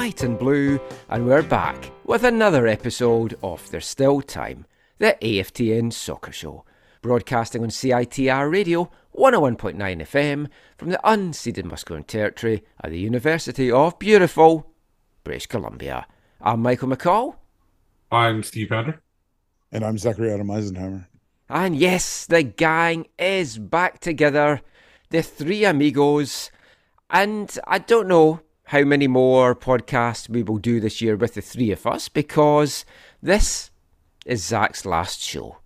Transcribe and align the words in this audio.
White 0.00 0.22
and 0.22 0.38
blue, 0.38 0.80
and 1.10 1.26
we're 1.26 1.42
back 1.42 1.90
with 2.06 2.24
another 2.24 2.66
episode 2.66 3.36
of 3.42 3.70
There's 3.70 3.84
Still 3.84 4.22
Time, 4.22 4.64
the 4.96 5.14
AFTN 5.20 5.92
Soccer 5.92 6.32
Show, 6.32 6.64
broadcasting 7.02 7.62
on 7.62 7.68
CITR 7.68 8.50
Radio 8.50 8.90
101.9 9.14 9.76
FM 9.76 10.48
from 10.78 10.88
the 10.88 10.98
unceded 11.04 11.64
Musqueam 11.64 12.06
Territory 12.06 12.64
at 12.82 12.92
the 12.92 12.98
University 12.98 13.70
of 13.70 13.98
beautiful 13.98 14.72
British 15.22 15.46
Columbia. 15.46 16.06
I'm 16.40 16.62
Michael 16.62 16.88
McCall, 16.88 17.34
I'm 18.10 18.42
Steve 18.42 18.70
Pender. 18.70 19.02
And 19.70 19.84
I'm 19.84 19.98
Zachary 19.98 20.32
Adam 20.32 20.46
Eisenhammer. 20.46 21.08
and 21.50 21.76
yes, 21.76 22.24
the 22.24 22.42
gang 22.42 23.06
is 23.18 23.58
back 23.58 23.98
together, 23.98 24.62
the 25.10 25.20
three 25.20 25.66
amigos, 25.66 26.50
and 27.10 27.58
I 27.66 27.80
don't 27.80 28.08
know 28.08 28.40
how 28.70 28.84
many 28.84 29.08
more 29.08 29.56
podcasts 29.56 30.28
we 30.28 30.44
will 30.44 30.58
do 30.58 30.78
this 30.78 31.00
year 31.02 31.16
with 31.16 31.34
the 31.34 31.40
three 31.40 31.72
of 31.72 31.84
us 31.88 32.08
because 32.08 32.84
this 33.20 33.68
is 34.24 34.44
Zach's 34.44 34.86
last 34.86 35.20
show 35.20 35.58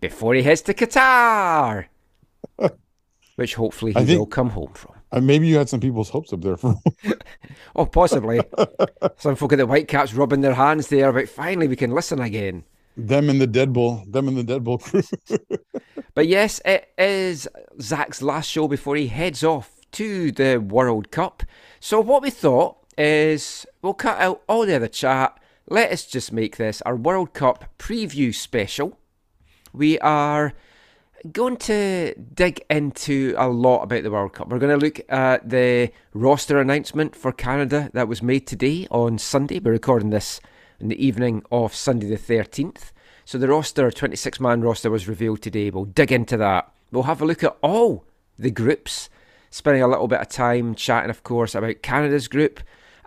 before 0.00 0.34
he 0.34 0.42
heads 0.42 0.62
to 0.62 0.74
Qatar, 0.74 1.84
which 3.36 3.54
hopefully 3.54 3.92
he 3.92 4.04
think, 4.04 4.18
will 4.18 4.26
come 4.26 4.50
home 4.50 4.72
from. 4.74 4.96
Uh, 5.12 5.20
maybe 5.20 5.46
you 5.46 5.56
had 5.56 5.68
some 5.68 5.78
people's 5.78 6.10
hopes 6.10 6.32
up 6.32 6.40
there 6.40 6.56
for 6.56 6.74
Oh, 7.76 7.86
possibly. 7.86 8.40
Some 9.18 9.36
folk 9.36 9.52
at 9.52 9.58
the 9.58 9.66
Whitecaps 9.66 10.14
rubbing 10.14 10.40
their 10.40 10.54
hands 10.54 10.88
there 10.88 11.08
about 11.08 11.28
finally 11.28 11.68
we 11.68 11.76
can 11.76 11.92
listen 11.92 12.20
again. 12.20 12.64
them 12.96 13.30
and 13.30 13.40
the 13.40 13.46
Dead 13.46 13.72
Bull, 13.72 14.02
them 14.08 14.26
and 14.26 14.36
the 14.36 14.42
Dead 14.42 14.64
Bull 14.64 14.78
crew. 14.78 15.02
But 16.14 16.26
yes, 16.26 16.60
it 16.64 16.88
is 16.98 17.46
Zach's 17.80 18.22
last 18.22 18.50
show 18.50 18.66
before 18.66 18.96
he 18.96 19.06
heads 19.06 19.44
off 19.44 19.77
to 19.92 20.32
the 20.32 20.58
World 20.58 21.10
Cup. 21.10 21.42
So 21.80 22.00
what 22.00 22.22
we 22.22 22.30
thought 22.30 22.76
is 22.96 23.66
we'll 23.82 23.94
cut 23.94 24.20
out 24.20 24.42
all 24.48 24.66
the 24.66 24.76
other 24.76 24.88
chat. 24.88 25.38
Let 25.68 25.92
us 25.92 26.06
just 26.06 26.32
make 26.32 26.56
this 26.56 26.82
our 26.82 26.96
World 26.96 27.34
Cup 27.34 27.64
preview 27.78 28.34
special. 28.34 28.98
We 29.72 29.98
are 30.00 30.54
going 31.32 31.56
to 31.56 32.14
dig 32.14 32.64
into 32.70 33.34
a 33.36 33.48
lot 33.48 33.82
about 33.82 34.02
the 34.02 34.10
World 34.10 34.32
Cup. 34.32 34.48
We're 34.48 34.58
going 34.58 34.78
to 34.78 34.84
look 34.84 35.00
at 35.08 35.48
the 35.48 35.90
roster 36.14 36.60
announcement 36.60 37.16
for 37.16 37.32
Canada 37.32 37.90
that 37.92 38.08
was 38.08 38.22
made 38.22 38.46
today 38.46 38.86
on 38.90 39.18
Sunday. 39.18 39.58
We're 39.58 39.72
recording 39.72 40.10
this 40.10 40.40
in 40.80 40.88
the 40.88 41.04
evening 41.04 41.42
of 41.50 41.74
Sunday 41.74 42.08
the 42.08 42.16
13th. 42.16 42.92
So 43.24 43.36
the 43.36 43.48
roster, 43.48 43.90
26 43.90 44.40
man 44.40 44.62
roster, 44.62 44.90
was 44.90 45.08
revealed 45.08 45.42
today. 45.42 45.70
We'll 45.70 45.84
dig 45.84 46.12
into 46.12 46.36
that. 46.36 46.72
We'll 46.90 47.02
have 47.02 47.20
a 47.20 47.26
look 47.26 47.44
at 47.44 47.56
all 47.62 48.04
the 48.38 48.50
groups, 48.50 49.10
spending 49.50 49.82
a 49.82 49.88
little 49.88 50.08
bit 50.08 50.20
of 50.20 50.28
time 50.28 50.74
chatting, 50.74 51.10
of 51.10 51.22
course, 51.22 51.54
about 51.54 51.82
Canada's 51.82 52.28
group. 52.28 52.60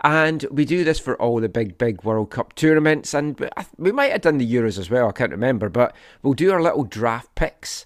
And 0.03 0.45
we 0.49 0.65
do 0.65 0.83
this 0.83 0.99
for 0.99 1.15
all 1.21 1.39
the 1.39 1.49
big, 1.49 1.77
big 1.77 2.03
World 2.03 2.31
Cup 2.31 2.55
tournaments. 2.55 3.13
And 3.13 3.39
we- 3.77 3.91
might 3.91 4.11
have 4.11 4.21
done 4.21 4.39
the 4.39 4.51
Euros 4.51 4.79
as 4.79 4.89
well, 4.89 5.07
I 5.07 5.11
can't 5.11 5.31
remember. 5.31 5.69
But 5.69 5.95
we'll 6.23 6.33
do 6.33 6.51
our 6.51 6.61
little 6.61 6.83
draft 6.83 7.35
picks 7.35 7.85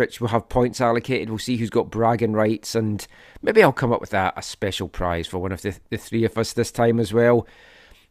which 0.00 0.18
will 0.18 0.28
have 0.28 0.48
points 0.48 0.80
allocated. 0.80 1.28
We'll 1.28 1.36
see 1.36 1.58
who's 1.58 1.68
got 1.68 1.90
bragging 1.90 2.32
rights, 2.32 2.74
and 2.74 3.06
maybe 3.42 3.62
I'll 3.62 3.70
come 3.70 3.92
up 3.92 4.00
with 4.00 4.14
a, 4.14 4.32
a 4.34 4.40
special 4.40 4.88
prize 4.88 5.26
for 5.26 5.38
one 5.38 5.52
of 5.52 5.60
the, 5.60 5.78
the 5.90 5.98
three 5.98 6.24
of 6.24 6.38
us 6.38 6.54
this 6.54 6.72
time 6.72 6.98
as 6.98 7.12
well. 7.12 7.46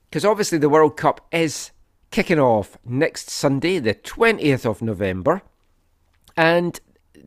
Because 0.07 0.23
obviously, 0.23 0.59
the 0.59 0.69
World 0.69 0.97
Cup 0.97 1.25
is 1.31 1.71
kicking 2.11 2.39
off 2.39 2.77
next 2.85 3.31
Sunday, 3.31 3.79
the 3.79 3.95
20th 3.95 4.65
of 4.65 4.83
November. 4.83 5.41
And 6.37 6.79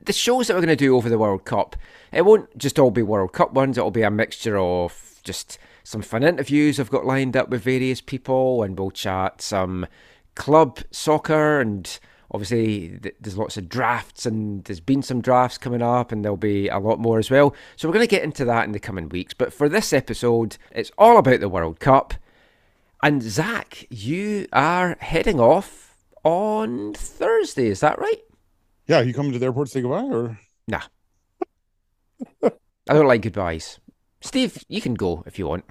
the 0.04 0.12
shows 0.12 0.46
that 0.46 0.54
we're 0.54 0.60
going 0.60 0.68
to 0.68 0.76
do 0.76 0.96
over 0.96 1.08
the 1.08 1.18
World 1.18 1.44
Cup, 1.44 1.74
it 2.12 2.24
won't 2.24 2.56
just 2.58 2.78
all 2.78 2.90
be 2.90 3.02
World 3.02 3.32
Cup 3.32 3.52
ones, 3.52 3.78
it'll 3.78 3.90
be 3.90 4.02
a 4.02 4.10
mixture 4.10 4.58
of 4.58 5.20
just 5.22 5.58
some 5.84 6.02
fun 6.02 6.22
interviews 6.22 6.78
I've 6.78 6.90
got 6.90 7.06
lined 7.06 7.36
up 7.36 7.48
with 7.48 7.62
various 7.62 8.00
people, 8.00 8.62
and 8.62 8.78
we'll 8.78 8.90
chat 8.90 9.40
some 9.40 9.86
club 10.34 10.80
soccer 10.90 11.60
and 11.60 11.98
obviously 12.30 12.98
there's 13.20 13.36
lots 13.36 13.56
of 13.56 13.68
drafts 13.68 14.24
and 14.24 14.64
there's 14.64 14.80
been 14.80 15.02
some 15.02 15.20
drafts 15.20 15.58
coming 15.58 15.82
up 15.82 16.10
and 16.10 16.24
there'll 16.24 16.36
be 16.36 16.68
a 16.68 16.78
lot 16.78 16.98
more 16.98 17.18
as 17.18 17.30
well. 17.30 17.54
So 17.76 17.86
we're 17.86 17.94
going 17.94 18.06
to 18.06 18.10
get 18.10 18.22
into 18.22 18.44
that 18.46 18.64
in 18.64 18.72
the 18.72 18.80
coming 18.80 19.08
weeks 19.10 19.34
but 19.34 19.52
for 19.52 19.68
this 19.68 19.92
episode 19.92 20.56
it's 20.70 20.90
all 20.96 21.18
about 21.18 21.40
the 21.40 21.48
world 21.48 21.80
cup. 21.80 22.14
And 23.02 23.22
zach 23.22 23.86
you 23.90 24.46
are 24.52 24.96
heading 25.00 25.38
off 25.38 25.96
on 26.24 26.94
thursday 26.94 27.66
is 27.66 27.80
that 27.80 27.98
right? 27.98 28.22
Yeah, 28.86 29.02
you 29.02 29.12
coming 29.12 29.32
to 29.32 29.38
the 29.38 29.46
airport 29.46 29.68
to 29.68 29.72
say 29.72 29.82
goodbye 29.82 30.04
or? 30.04 30.38
Nah 30.66 30.82
i 32.44 32.50
don't 32.94 33.06
like 33.06 33.22
goodbyes 33.22 33.78
steve 34.20 34.62
you 34.68 34.80
can 34.80 34.94
go 34.94 35.22
if 35.26 35.38
you 35.38 35.46
want 35.46 35.64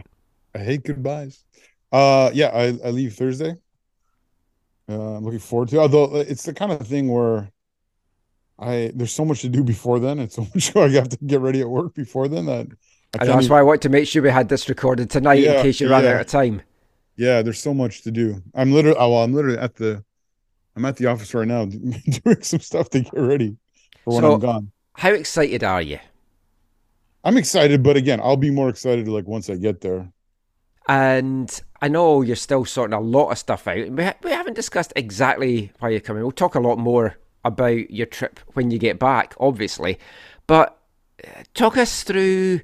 I 0.53 0.59
hate 0.59 0.83
goodbyes. 0.83 1.45
Uh 1.93 2.29
yeah, 2.33 2.47
I, 2.47 2.63
I 2.85 2.89
leave 2.91 3.13
Thursday. 3.13 3.55
Uh, 4.89 5.15
I'm 5.15 5.23
looking 5.23 5.39
forward 5.39 5.69
to 5.69 5.79
although 5.79 6.05
uh, 6.15 6.25
it's 6.27 6.43
the 6.43 6.53
kind 6.53 6.73
of 6.73 6.85
thing 6.85 7.07
where 7.09 7.49
I 8.59 8.91
there's 8.93 9.13
so 9.13 9.23
much 9.23 9.41
to 9.41 9.49
do 9.49 9.63
before 9.63 9.99
then 9.99 10.19
and 10.19 10.29
so 10.31 10.41
much 10.53 10.75
I 10.75 10.89
have 10.89 11.07
to 11.09 11.17
get 11.25 11.39
ready 11.39 11.61
at 11.61 11.69
work 11.69 11.93
before 11.93 12.27
then 12.27 12.47
that 12.47 12.67
I 13.13 13.19
and 13.23 13.29
that's 13.29 13.45
even- 13.45 13.49
why 13.51 13.59
i 13.59 13.63
want 13.63 13.81
to 13.83 13.89
make 13.89 14.07
sure 14.07 14.21
we 14.21 14.29
had 14.29 14.49
this 14.49 14.67
recorded 14.67 15.09
tonight 15.09 15.43
in 15.43 15.61
case 15.61 15.79
you 15.79 15.89
ran 15.89 16.05
out 16.05 16.19
of 16.21 16.27
time 16.27 16.61
Yeah, 17.15 17.41
there's 17.43 17.59
so 17.59 17.73
much 17.73 18.01
to 18.03 18.11
do. 18.11 18.41
I'm 18.55 18.71
literally, 18.73 18.97
oh, 18.99 19.09
well, 19.11 19.23
I'm 19.23 19.33
literally 19.33 19.57
at 19.59 19.75
the, 19.75 20.03
I'm 20.75 20.83
at 20.85 20.95
the 20.97 21.05
office 21.07 21.33
right 21.33 21.47
now 21.47 21.65
doing 22.23 22.41
some 22.41 22.59
stuff 22.61 22.89
to 22.91 23.01
get 23.01 23.13
ready 23.13 23.55
for 24.03 24.13
when 24.15 24.21
So- 24.23 24.33
I'm 24.33 24.39
gone. 24.39 24.71
how 24.95 25.11
excited 25.11 25.63
are 25.63 25.81
you 25.81 25.99
I'm 27.23 27.37
excited, 27.37 27.83
but 27.83 27.97
again, 27.97 28.19
I'll 28.21 28.37
be 28.37 28.51
more 28.51 28.69
excited 28.69 29.07
like 29.07 29.27
once 29.27 29.49
I 29.49 29.55
get 29.55 29.81
there. 29.81 30.11
And 30.87 31.61
I 31.81 31.87
know 31.87 32.21
you're 32.21 32.35
still 32.35 32.65
sorting 32.65 32.93
a 32.93 32.99
lot 32.99 33.29
of 33.29 33.37
stuff 33.37 33.67
out. 33.67 33.89
We, 33.89 34.03
ha- 34.03 34.15
we 34.23 34.31
haven't 34.31 34.55
discussed 34.55 34.93
exactly 34.95 35.71
why 35.79 35.89
you're 35.89 35.99
coming. 35.99 36.23
We'll 36.23 36.31
talk 36.31 36.55
a 36.55 36.59
lot 36.59 36.77
more 36.77 37.17
about 37.45 37.91
your 37.91 38.07
trip 38.07 38.39
when 38.53 38.71
you 38.71 38.79
get 38.79 38.99
back, 38.99 39.35
obviously. 39.39 39.99
But 40.47 40.77
uh, 41.23 41.43
talk 41.53 41.77
us 41.77 42.03
through 42.03 42.61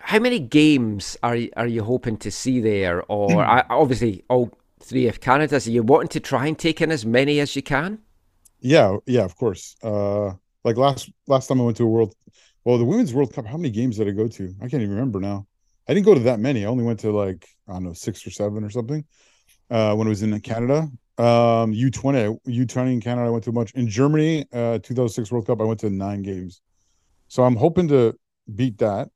how 0.00 0.18
many 0.18 0.38
games 0.38 1.16
are 1.22 1.34
y- 1.34 1.50
are 1.56 1.66
you 1.66 1.82
hoping 1.84 2.16
to 2.18 2.30
see 2.30 2.60
there? 2.60 3.02
Or 3.08 3.44
I, 3.44 3.64
obviously, 3.70 4.24
all 4.28 4.50
three 4.80 5.08
of 5.08 5.20
Canada's. 5.20 5.66
Are 5.66 5.70
you 5.70 5.82
wanting 5.82 6.08
to 6.08 6.20
try 6.20 6.46
and 6.46 6.58
take 6.58 6.80
in 6.80 6.90
as 6.90 7.06
many 7.06 7.40
as 7.40 7.56
you 7.56 7.62
can? 7.62 8.00
Yeah, 8.60 8.98
yeah, 9.06 9.24
of 9.24 9.36
course. 9.36 9.76
Uh, 9.82 10.34
like 10.64 10.76
last 10.76 11.10
last 11.26 11.48
time 11.48 11.60
I 11.60 11.64
went 11.64 11.76
to 11.78 11.84
a 11.84 11.86
world, 11.86 12.14
well, 12.64 12.78
the 12.78 12.84
Women's 12.84 13.12
World 13.14 13.32
Cup. 13.32 13.46
How 13.46 13.56
many 13.56 13.70
games 13.70 13.96
did 13.96 14.08
I 14.08 14.12
go 14.12 14.28
to? 14.28 14.54
I 14.60 14.68
can't 14.68 14.82
even 14.82 14.90
remember 14.90 15.20
now. 15.20 15.46
I 15.88 15.94
didn't 15.94 16.06
go 16.06 16.14
to 16.14 16.20
that 16.20 16.40
many. 16.40 16.64
I 16.64 16.68
only 16.68 16.84
went 16.84 17.00
to 17.00 17.10
like 17.10 17.46
I 17.68 17.72
don't 17.74 17.84
know 17.84 17.92
six 17.92 18.26
or 18.26 18.30
seven 18.30 18.62
or 18.64 18.70
something. 18.70 19.04
Uh, 19.70 19.94
when 19.94 20.06
it 20.06 20.10
was 20.10 20.22
in 20.22 20.38
Canada, 20.40 20.88
um, 21.18 21.72
U 21.72 21.90
twenty, 21.90 22.36
U 22.46 22.66
twenty 22.66 22.92
in 22.92 23.00
Canada, 23.00 23.26
I 23.26 23.30
went 23.30 23.44
to 23.44 23.50
a 23.50 23.52
bunch. 23.52 23.72
In 23.74 23.88
Germany, 23.88 24.44
uh, 24.52 24.78
two 24.82 24.94
thousand 24.94 25.10
six 25.10 25.32
World 25.32 25.46
Cup, 25.46 25.60
I 25.60 25.64
went 25.64 25.80
to 25.80 25.90
nine 25.90 26.22
games. 26.22 26.60
So 27.28 27.44
I'm 27.44 27.56
hoping 27.56 27.88
to 27.88 28.16
beat 28.54 28.78
that. 28.78 29.08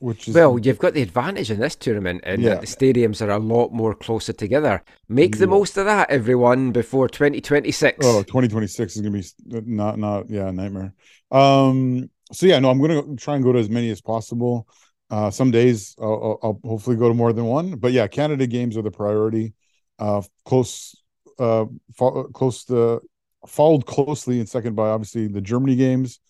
which 0.00 0.28
is 0.28 0.34
Well, 0.34 0.58
you've 0.58 0.78
got 0.80 0.92
the 0.92 1.02
advantage 1.02 1.50
in 1.50 1.60
this 1.60 1.76
tournament 1.76 2.24
in 2.24 2.40
Yeah. 2.40 2.50
that 2.50 2.60
the 2.60 2.66
stadiums 2.66 3.22
are 3.22 3.30
a 3.30 3.38
lot 3.38 3.72
more 3.72 3.94
closer 3.94 4.32
together. 4.32 4.82
Make 5.08 5.38
the 5.38 5.46
most 5.46 5.78
of 5.78 5.86
that, 5.86 6.10
everyone, 6.10 6.72
before 6.72 7.08
2026. 7.08 7.98
Oh, 8.04 8.22
2026 8.22 8.96
is 8.96 9.00
gonna 9.02 9.18
be 9.18 9.24
not 9.64 9.98
not 9.98 10.28
yeah 10.28 10.50
nightmare. 10.50 10.92
Um. 11.30 12.10
So 12.34 12.46
yeah, 12.46 12.58
no, 12.58 12.70
I'm 12.70 12.80
gonna 12.80 13.16
try 13.16 13.36
and 13.36 13.44
go 13.44 13.52
to 13.52 13.58
as 13.58 13.70
many 13.70 13.90
as 13.90 14.00
possible. 14.00 14.68
Uh, 15.10 15.30
some 15.30 15.50
days 15.50 15.94
I'll, 16.00 16.38
I'll, 16.42 16.60
hopefully 16.64 16.96
go 16.96 17.08
to 17.08 17.14
more 17.14 17.32
than 17.32 17.44
one, 17.44 17.76
but 17.76 17.92
yeah, 17.92 18.06
Canada 18.06 18.46
games 18.46 18.76
are 18.76 18.82
the 18.82 18.90
priority. 18.90 19.54
Uh, 19.98 20.22
close, 20.44 20.96
uh, 21.38 21.66
fo- 21.94 22.24
close 22.24 22.64
to 22.64 23.00
followed 23.46 23.86
closely 23.86 24.40
and 24.40 24.48
second 24.48 24.74
by 24.74 24.88
obviously 24.88 25.28
the 25.28 25.40
Germany 25.40 25.76
games, 25.76 26.20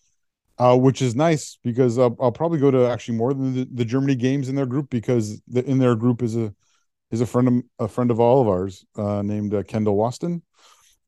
uh, 0.58 0.76
which 0.76 1.00
is 1.00 1.14
nice 1.14 1.58
because 1.62 1.98
I'll, 1.98 2.16
I'll 2.20 2.32
probably 2.32 2.58
go 2.58 2.70
to 2.70 2.86
actually 2.86 3.16
more 3.16 3.32
than 3.32 3.54
the, 3.54 3.68
the 3.72 3.84
Germany 3.84 4.16
games 4.16 4.48
in 4.48 4.54
their 4.54 4.66
group 4.66 4.90
because 4.90 5.40
the, 5.48 5.64
in 5.64 5.78
their 5.78 5.94
group 5.94 6.22
is 6.22 6.36
a 6.36 6.52
is 7.10 7.20
a 7.20 7.26
friend 7.26 7.48
of 7.48 7.62
a 7.78 7.88
friend 7.88 8.10
of 8.10 8.20
all 8.20 8.42
of 8.42 8.48
ours 8.48 8.84
uh, 8.96 9.22
named 9.22 9.54
uh, 9.54 9.62
Kendall 9.62 9.96
Waston. 9.96 10.42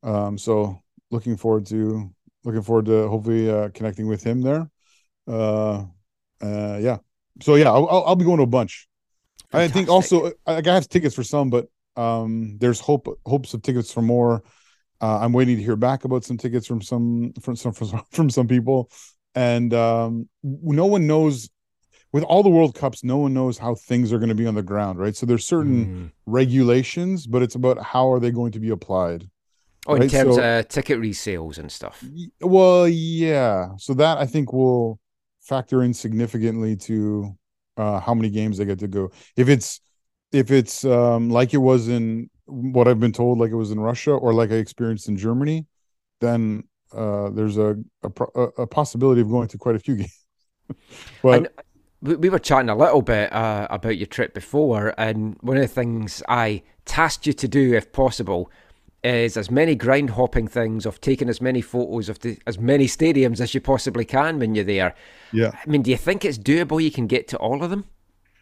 Um, 0.03 0.37
so 0.37 0.81
looking 1.11 1.37
forward 1.37 1.65
to 1.67 2.13
looking 2.43 2.61
forward 2.61 2.85
to 2.85 3.07
hopefully 3.07 3.49
uh, 3.51 3.69
connecting 3.73 4.07
with 4.07 4.23
him 4.23 4.41
there. 4.41 4.69
Uh, 5.27 5.85
uh, 6.41 6.77
yeah. 6.79 6.97
So 7.41 7.55
yeah, 7.55 7.71
I'll, 7.71 7.87
I'll 7.89 8.03
I'll 8.07 8.15
be 8.15 8.25
going 8.25 8.37
to 8.37 8.43
a 8.43 8.47
bunch. 8.47 8.87
I 9.53 9.67
think 9.67 9.89
also 9.89 10.31
I, 10.45 10.55
I 10.57 10.61
have 10.65 10.89
tickets 10.89 11.15
for 11.15 11.23
some, 11.23 11.49
but 11.49 11.67
um, 11.95 12.57
there's 12.59 12.79
hope 12.79 13.07
hopes 13.25 13.53
of 13.53 13.61
tickets 13.61 13.91
for 13.91 14.01
more. 14.01 14.43
Uh, 14.99 15.19
I'm 15.19 15.33
waiting 15.33 15.57
to 15.57 15.63
hear 15.63 15.75
back 15.75 16.05
about 16.05 16.23
some 16.25 16.37
tickets 16.37 16.65
from 16.67 16.81
some 16.81 17.33
from 17.41 17.55
some 17.55 17.71
from, 17.73 18.01
from 18.11 18.29
some 18.29 18.47
people, 18.47 18.89
and 19.35 19.73
um, 19.73 20.29
no 20.43 20.85
one 20.85 21.07
knows. 21.07 21.49
With 22.13 22.23
all 22.23 22.41
the 22.41 22.49
World 22.49 22.73
Cups, 22.73 23.03
no 23.03 23.17
one 23.17 23.33
knows 23.33 23.57
how 23.57 23.75
things 23.75 24.13
are 24.13 24.17
going 24.17 24.29
to 24.29 24.35
be 24.35 24.47
on 24.47 24.55
the 24.55 24.63
ground, 24.63 24.97
right? 24.97 25.13
So 25.13 25.25
there's 25.25 25.45
certain 25.45 25.85
Mm. 25.85 26.11
regulations, 26.25 27.27
but 27.27 27.41
it's 27.43 27.53
about 27.55 27.83
how 27.83 28.09
are 28.13 28.19
they 28.21 28.31
going 28.31 28.53
to 28.53 28.61
be 28.61 28.69
applied. 28.69 29.29
Oh, 29.85 29.95
in 29.95 30.07
terms 30.07 30.35
so- 30.35 30.59
of 30.59 30.67
ticket 30.69 30.99
resales 30.99 31.57
and 31.57 31.69
stuff. 31.69 32.01
Well, 32.39 32.87
yeah. 32.87 33.71
So 33.77 33.93
that 33.95 34.17
I 34.17 34.25
think 34.25 34.53
will 34.53 34.99
factor 35.47 35.83
in 35.83 35.93
significantly 35.93 36.75
to 36.75 37.35
uh 37.77 37.99
how 37.99 38.13
many 38.13 38.29
games 38.29 38.57
they 38.57 38.65
get 38.65 38.79
to 38.79 38.87
go. 38.87 39.11
If 39.35 39.47
it's 39.49 39.79
if 40.31 40.51
it's 40.51 40.83
um 40.83 41.29
like 41.29 41.53
it 41.53 41.57
was 41.57 41.87
in 41.87 42.29
what 42.45 42.87
I've 42.87 42.99
been 42.99 43.13
told, 43.13 43.39
like 43.39 43.51
it 43.51 43.55
was 43.55 43.71
in 43.71 43.79
Russia 43.79 44.11
or 44.11 44.33
like 44.33 44.51
I 44.51 44.55
experienced 44.55 45.07
in 45.07 45.17
Germany, 45.17 45.65
then 46.21 46.63
uh 46.91 47.29
there's 47.29 47.57
a 47.57 47.77
a, 48.03 48.41
a, 48.57 48.67
possibility 48.67 49.21
of 49.21 49.29
going 49.29 49.47
to 49.49 49.57
quite 49.57 49.75
a 49.75 49.79
few 49.79 49.95
games. 50.01 50.25
but 51.21 51.51
we 52.01 52.29
were 52.29 52.39
chatting 52.39 52.69
a 52.69 52.75
little 52.75 53.01
bit 53.01 53.33
uh, 53.33 53.67
about 53.71 53.97
your 53.97 54.05
trip 54.05 54.33
before, 54.33 54.93
and 54.99 55.35
one 55.41 55.57
of 55.57 55.63
the 55.63 55.67
things 55.67 56.21
I 56.29 56.61
tasked 56.85 57.25
you 57.25 57.33
to 57.33 57.47
do, 57.47 57.73
if 57.73 57.91
possible, 57.91 58.51
is 59.03 59.37
as 59.37 59.49
many 59.51 59.75
ground 59.75 60.11
hopping 60.11 60.47
things 60.47 60.85
of 60.85 60.99
taking 61.01 61.29
as 61.29 61.39
many 61.41 61.61
photos 61.61 62.09
of 62.09 62.19
the, 62.19 62.37
as 62.47 62.57
many 62.59 62.87
stadiums 62.87 63.39
as 63.39 63.53
you 63.53 63.61
possibly 63.61 64.03
can 64.05 64.39
when 64.39 64.55
you're 64.55 64.63
there. 64.65 64.95
yeah, 65.31 65.51
I 65.53 65.69
mean, 65.69 65.81
do 65.83 65.91
you 65.91 65.97
think 65.97 66.25
it's 66.25 66.37
doable? 66.37 66.81
You 66.81 66.91
can 66.91 67.07
get 67.07 67.27
to 67.29 67.37
all 67.37 67.63
of 67.63 67.69
them? 67.69 67.85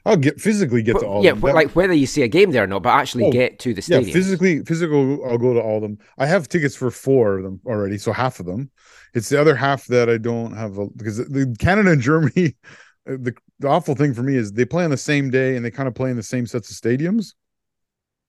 I'll 0.08 0.18
get 0.18 0.40
physically 0.40 0.84
get 0.84 1.00
to 1.00 1.06
all 1.08 1.24
yeah, 1.24 1.32
of 1.32 1.38
them. 1.38 1.42
but 1.42 1.56
like 1.56 1.72
whether 1.72 1.94
you 1.94 2.06
see 2.06 2.22
a 2.22 2.28
game 2.28 2.52
there 2.52 2.64
or 2.64 2.68
not, 2.68 2.84
but 2.84 2.90
actually 2.94 3.26
Oh, 3.26 3.32
get 3.32 3.58
to 3.60 3.74
the 3.74 3.82
stadium. 3.82 4.08
yeah 4.08 4.14
physically 4.14 4.64
physical 4.64 5.26
i'll 5.28 5.40
go 5.40 5.56
to 5.56 5.60
all 5.60 5.78
of 5.78 5.82
them 5.82 5.98
i 6.20 6.28
have 6.28 6.48
tickets 6.48 6.76
for 6.76 6.92
four 6.92 7.38
of 7.38 7.44
them 7.44 7.60
already 7.66 7.98
so 7.98 8.14
half 8.14 8.40
of 8.40 8.46
them 8.46 8.70
it's 9.16 9.30
the 9.30 9.42
other 9.42 9.56
half 9.56 9.86
that 9.88 10.08
i 10.08 10.18
don't 10.20 10.54
have 10.56 10.78
a, 10.78 10.86
because 10.96 11.18
the 11.18 11.56
canada 11.58 11.90
and 11.90 12.02
germany 12.04 12.56
the, 13.08 13.34
the 13.58 13.68
awful 13.68 13.96
thing 13.96 14.14
for 14.14 14.22
me 14.22 14.36
is 14.36 14.52
they 14.52 14.64
play 14.64 14.84
on 14.84 14.92
the 14.92 14.98
same 14.98 15.32
day 15.32 15.56
and 15.56 15.66
they 15.66 15.72
kind 15.72 15.88
of 15.88 15.96
play 15.96 16.12
in 16.12 16.18
the 16.18 16.22
same 16.24 16.46
sets 16.46 16.70
of 16.70 16.78
stadiums 16.78 17.34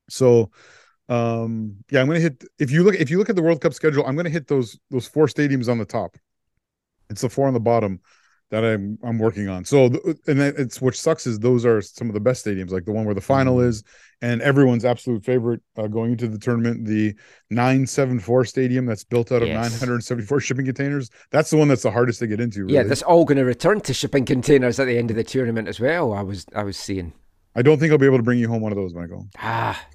so 0.09 0.51
um 1.09 1.77
yeah 1.91 2.01
i'm 2.01 2.07
gonna 2.09 2.19
hit 2.21 2.43
if 2.59 2.71
you 2.71 2.83
look 2.83 2.95
if 2.97 3.11
you 3.11 3.19
look 3.19 3.31
at 3.31 3.37
the 3.37 3.43
world 3.43 3.61
cup 3.61 3.73
schedule 3.73 4.05
i'm 4.07 4.17
gonna 4.17 4.29
hit 4.31 4.49
those 4.49 4.79
those 4.91 5.07
four 5.07 5.27
stadiums 5.27 5.69
on 5.69 5.79
the 5.79 5.85
top 5.85 6.17
it's 7.11 7.21
the 7.21 7.29
four 7.29 7.47
on 7.47 7.55
the 7.55 7.61
bottom 7.61 8.01
that 8.51 8.65
i'm 8.65 8.99
i'm 9.05 9.19
working 9.19 9.49
on 9.49 9.65
so 9.65 9.89
th- 9.89 10.17
and 10.27 10.41
it's 10.41 10.81
which 10.81 11.01
sucks 11.01 11.27
is 11.27 11.39
those 11.39 11.65
are 11.65 11.81
some 11.81 12.09
of 12.09 12.15
the 12.15 12.21
best 12.21 12.45
stadiums 12.45 12.71
like 12.71 12.85
the 12.85 12.93
one 12.93 13.05
where 13.05 13.15
the 13.15 13.21
final 13.21 13.59
Mm. 13.59 13.67
is 13.69 13.85
and 14.23 14.41
everyone's 14.43 14.85
absolute 14.85 15.25
favorite 15.25 15.61
uh, 15.77 15.87
going 15.89 16.13
into 16.13 16.27
the 16.27 16.39
tournament, 16.39 16.87
the 16.87 17.15
974 17.51 18.47
stadium 18.47 18.87
that's 18.87 19.05
built 19.05 19.31
out 19.31 19.43
of 19.43 19.49
Yes. 19.49 19.73
974 19.73 20.41
shipping 20.41 20.65
containers. 20.65 21.11
That's 21.31 21.51
the 21.51 21.59
one 21.59 21.69
that's 21.69 21.83
the 21.83 21.91
hardest 21.91 22.21
to 22.21 22.27
get 22.27 22.41
into. 22.41 22.63
Really. 22.63 22.77
Yeah, 22.77 22.85
that's 22.85 23.03
all 23.03 23.27
going 23.27 23.37
to 23.37 23.45
return 23.45 23.83
to 23.83 23.93
shipping 23.93 24.25
containers 24.25 24.81
at 24.81 24.87
the 24.87 24.97
end 24.97 25.11
of 25.11 25.17
the 25.19 25.25
tournament 25.25 25.69
as 25.69 25.81
well. 25.81 26.15
I 26.15 26.23
was 26.23 26.47
I 26.55 26.63
was 26.63 26.79
seeing. 26.79 27.13
I 27.55 27.61
don't 27.61 27.79
think 27.79 27.93
I'll 27.93 27.99
be 27.99 28.07
able 28.07 28.17
to 28.17 28.23
bring 28.23 28.39
you 28.39 28.49
home 28.49 28.63
one 28.63 28.73
of 28.73 28.77
those, 28.77 28.95
Michael. 28.95 29.29
Ah, 29.39 29.87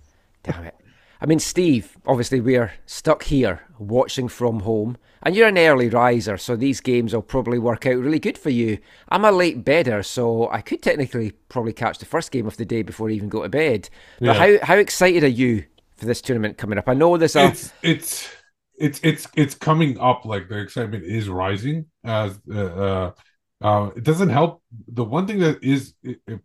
damn 0.43 0.65
it. 0.65 0.75
I 1.21 1.27
mean, 1.27 1.37
Steve, 1.37 1.97
obviously 2.07 2.41
we're 2.41 2.73
stuck 2.87 3.23
here 3.23 3.61
watching 3.77 4.27
from 4.27 4.61
home, 4.61 4.97
and 5.21 5.35
you're 5.35 5.47
an 5.47 5.57
early 5.57 5.87
riser, 5.87 6.35
so 6.35 6.55
these 6.55 6.81
games 6.81 7.13
will 7.13 7.21
probably 7.21 7.59
work 7.59 7.85
out 7.85 7.97
really 7.97 8.17
good 8.17 8.39
for 8.39 8.49
you. 8.49 8.79
I'm 9.09 9.23
a 9.23 9.31
late 9.31 9.63
bedder, 9.63 10.01
so 10.01 10.49
I 10.49 10.61
could 10.61 10.81
technically 10.81 11.33
probably 11.47 11.73
catch 11.73 11.99
the 11.99 12.07
first 12.07 12.31
game 12.31 12.47
of 12.47 12.57
the 12.57 12.65
day 12.65 12.81
before 12.81 13.07
I 13.07 13.13
even 13.13 13.29
go 13.29 13.43
to 13.43 13.49
bed. 13.49 13.87
But 14.19 14.35
Yeah. 14.35 14.57
how 14.59 14.65
how 14.65 14.75
excited 14.77 15.23
are 15.23 15.27
you 15.27 15.65
for 15.95 16.05
this 16.05 16.21
tournament 16.21 16.57
coming 16.57 16.79
up? 16.79 16.89
I 16.89 16.95
know 16.95 17.15
there's 17.17 17.35
a 17.35 17.49
it's 17.49 17.71
it's 17.83 18.29
it's 18.79 18.99
it's 19.03 19.27
it's 19.35 19.53
coming 19.53 19.99
up 19.99 20.25
like 20.25 20.49
the 20.49 20.57
excitement 20.57 21.03
is 21.03 21.29
rising 21.29 21.85
as 22.03 22.39
uh, 22.51 22.57
uh 22.57 23.11
uh 23.61 23.91
it 23.95 24.03
doesn't 24.03 24.29
help 24.29 24.63
the 24.87 25.03
one 25.03 25.27
thing 25.27 25.37
that 25.37 25.63
is 25.63 25.93
uh, 26.07 26.13
uh, 26.31 26.37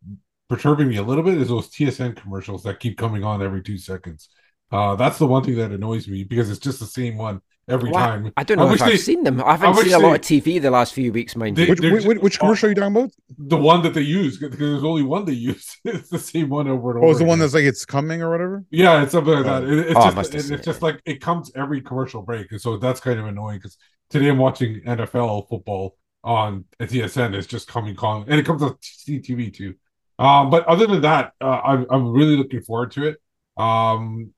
perturbing 0.50 0.86
me 0.86 0.96
a 0.96 1.02
little 1.02 1.24
bit 1.24 1.38
is 1.38 1.48
those 1.48 1.70
tsn 1.70 2.14
commercials 2.14 2.62
that 2.62 2.78
keep 2.78 2.98
coming 2.98 3.24
on 3.24 3.42
every 3.42 3.62
two 3.62 3.78
seconds 3.78 4.28
uh 4.72 4.96
that's 4.96 5.18
the 5.18 5.26
one 5.26 5.44
thing 5.44 5.56
that 5.56 5.70
annoys 5.72 6.08
me 6.08 6.24
because 6.24 6.50
it's 6.50 6.58
just 6.58 6.80
the 6.80 6.86
same 6.86 7.16
one 7.16 7.40
every 7.68 7.90
Well, 7.90 8.00
time 8.06 8.32
I 8.36 8.44
don't 8.44 8.58
know 8.58 8.66
wish 8.66 8.76
if 8.80 8.82
I've 8.86 8.90
they- 8.92 8.96
seen 8.96 9.24
them. 9.24 9.42
I 9.42 9.52
haven't 9.52 9.76
wish 9.76 9.86
seen 9.86 9.94
a 9.94 9.98
lot 9.98 10.22
they- 10.22 10.36
of 10.38 10.42
TV 10.44 10.62
the 10.62 10.70
last 10.70 10.92
few 10.94 11.12
weeks, 11.12 11.34
mind 11.36 11.56
They- 11.56 11.64
you. 11.66 11.74
Which, 11.92 12.04
which, 12.04 12.18
which 12.18 12.38
commercial 12.38 12.66
are 12.66 12.70
you 12.70 12.74
talking 12.76 12.96
about? 12.96 13.10
the 13.38 13.56
one 13.56 13.82
that 13.82 13.94
they 13.94 14.02
use 14.02 14.38
because 14.38 14.58
there's 14.58 14.84
only 14.84 15.02
one 15.02 15.24
they 15.24 15.32
use 15.32 15.76
it's 15.84 16.08
the 16.10 16.18
same 16.18 16.48
one 16.48 16.68
over 16.68 16.90
and 16.90 16.98
over 16.98 17.06
Oh, 17.06 17.10
it's 17.10 17.18
the 17.20 17.24
one 17.26 17.38
that's 17.40 17.54
like 17.54 17.64
it's 17.64 17.84
coming 17.84 18.22
or 18.22 18.30
whatever. 18.30 18.64
Yeah, 18.70 19.02
it's 19.02 19.12
something 19.12 19.34
like 19.34 19.46
Oh. 19.46 19.60
that. 19.60 19.64
It- 19.64 19.86
it's 19.90 19.96
Oh, 19.96 20.10
just, 20.12 20.34
it- 20.34 20.38
it's 20.38 20.50
it, 20.50 20.62
just 20.62 20.82
like 20.82 21.00
it 21.04 21.20
comes 21.20 21.50
every 21.56 21.80
commercial 21.80 22.22
break, 22.22 22.50
and 22.52 22.60
so 22.60 22.76
that's 22.76 23.00
kind 23.00 23.18
of 23.18 23.26
annoying 23.26 23.58
because 23.58 23.76
today 24.10 24.28
I'm 24.28 24.38
watching 24.38 24.80
NFL 24.84 25.48
football 25.48 25.96
on 26.22 26.64
TSN. 26.80 27.34
It's 27.34 27.46
just 27.46 27.66
coming 27.68 27.96
on, 27.98 28.24
and 28.28 28.38
it 28.40 28.46
comes 28.46 28.62
on 28.62 28.76
CTV 28.82 29.54
too. 29.54 29.74
Um, 30.18 30.50
but 30.50 30.64
other 30.66 30.86
than 30.86 31.02
that, 31.02 31.32
uh, 31.40 31.60
I'm 31.64 31.86
I'm 31.90 32.08
really 32.12 32.36
looking 32.36 32.62
forward 32.62 32.90
to 32.92 33.08
it. 33.08 33.16
Um, 33.60 34.32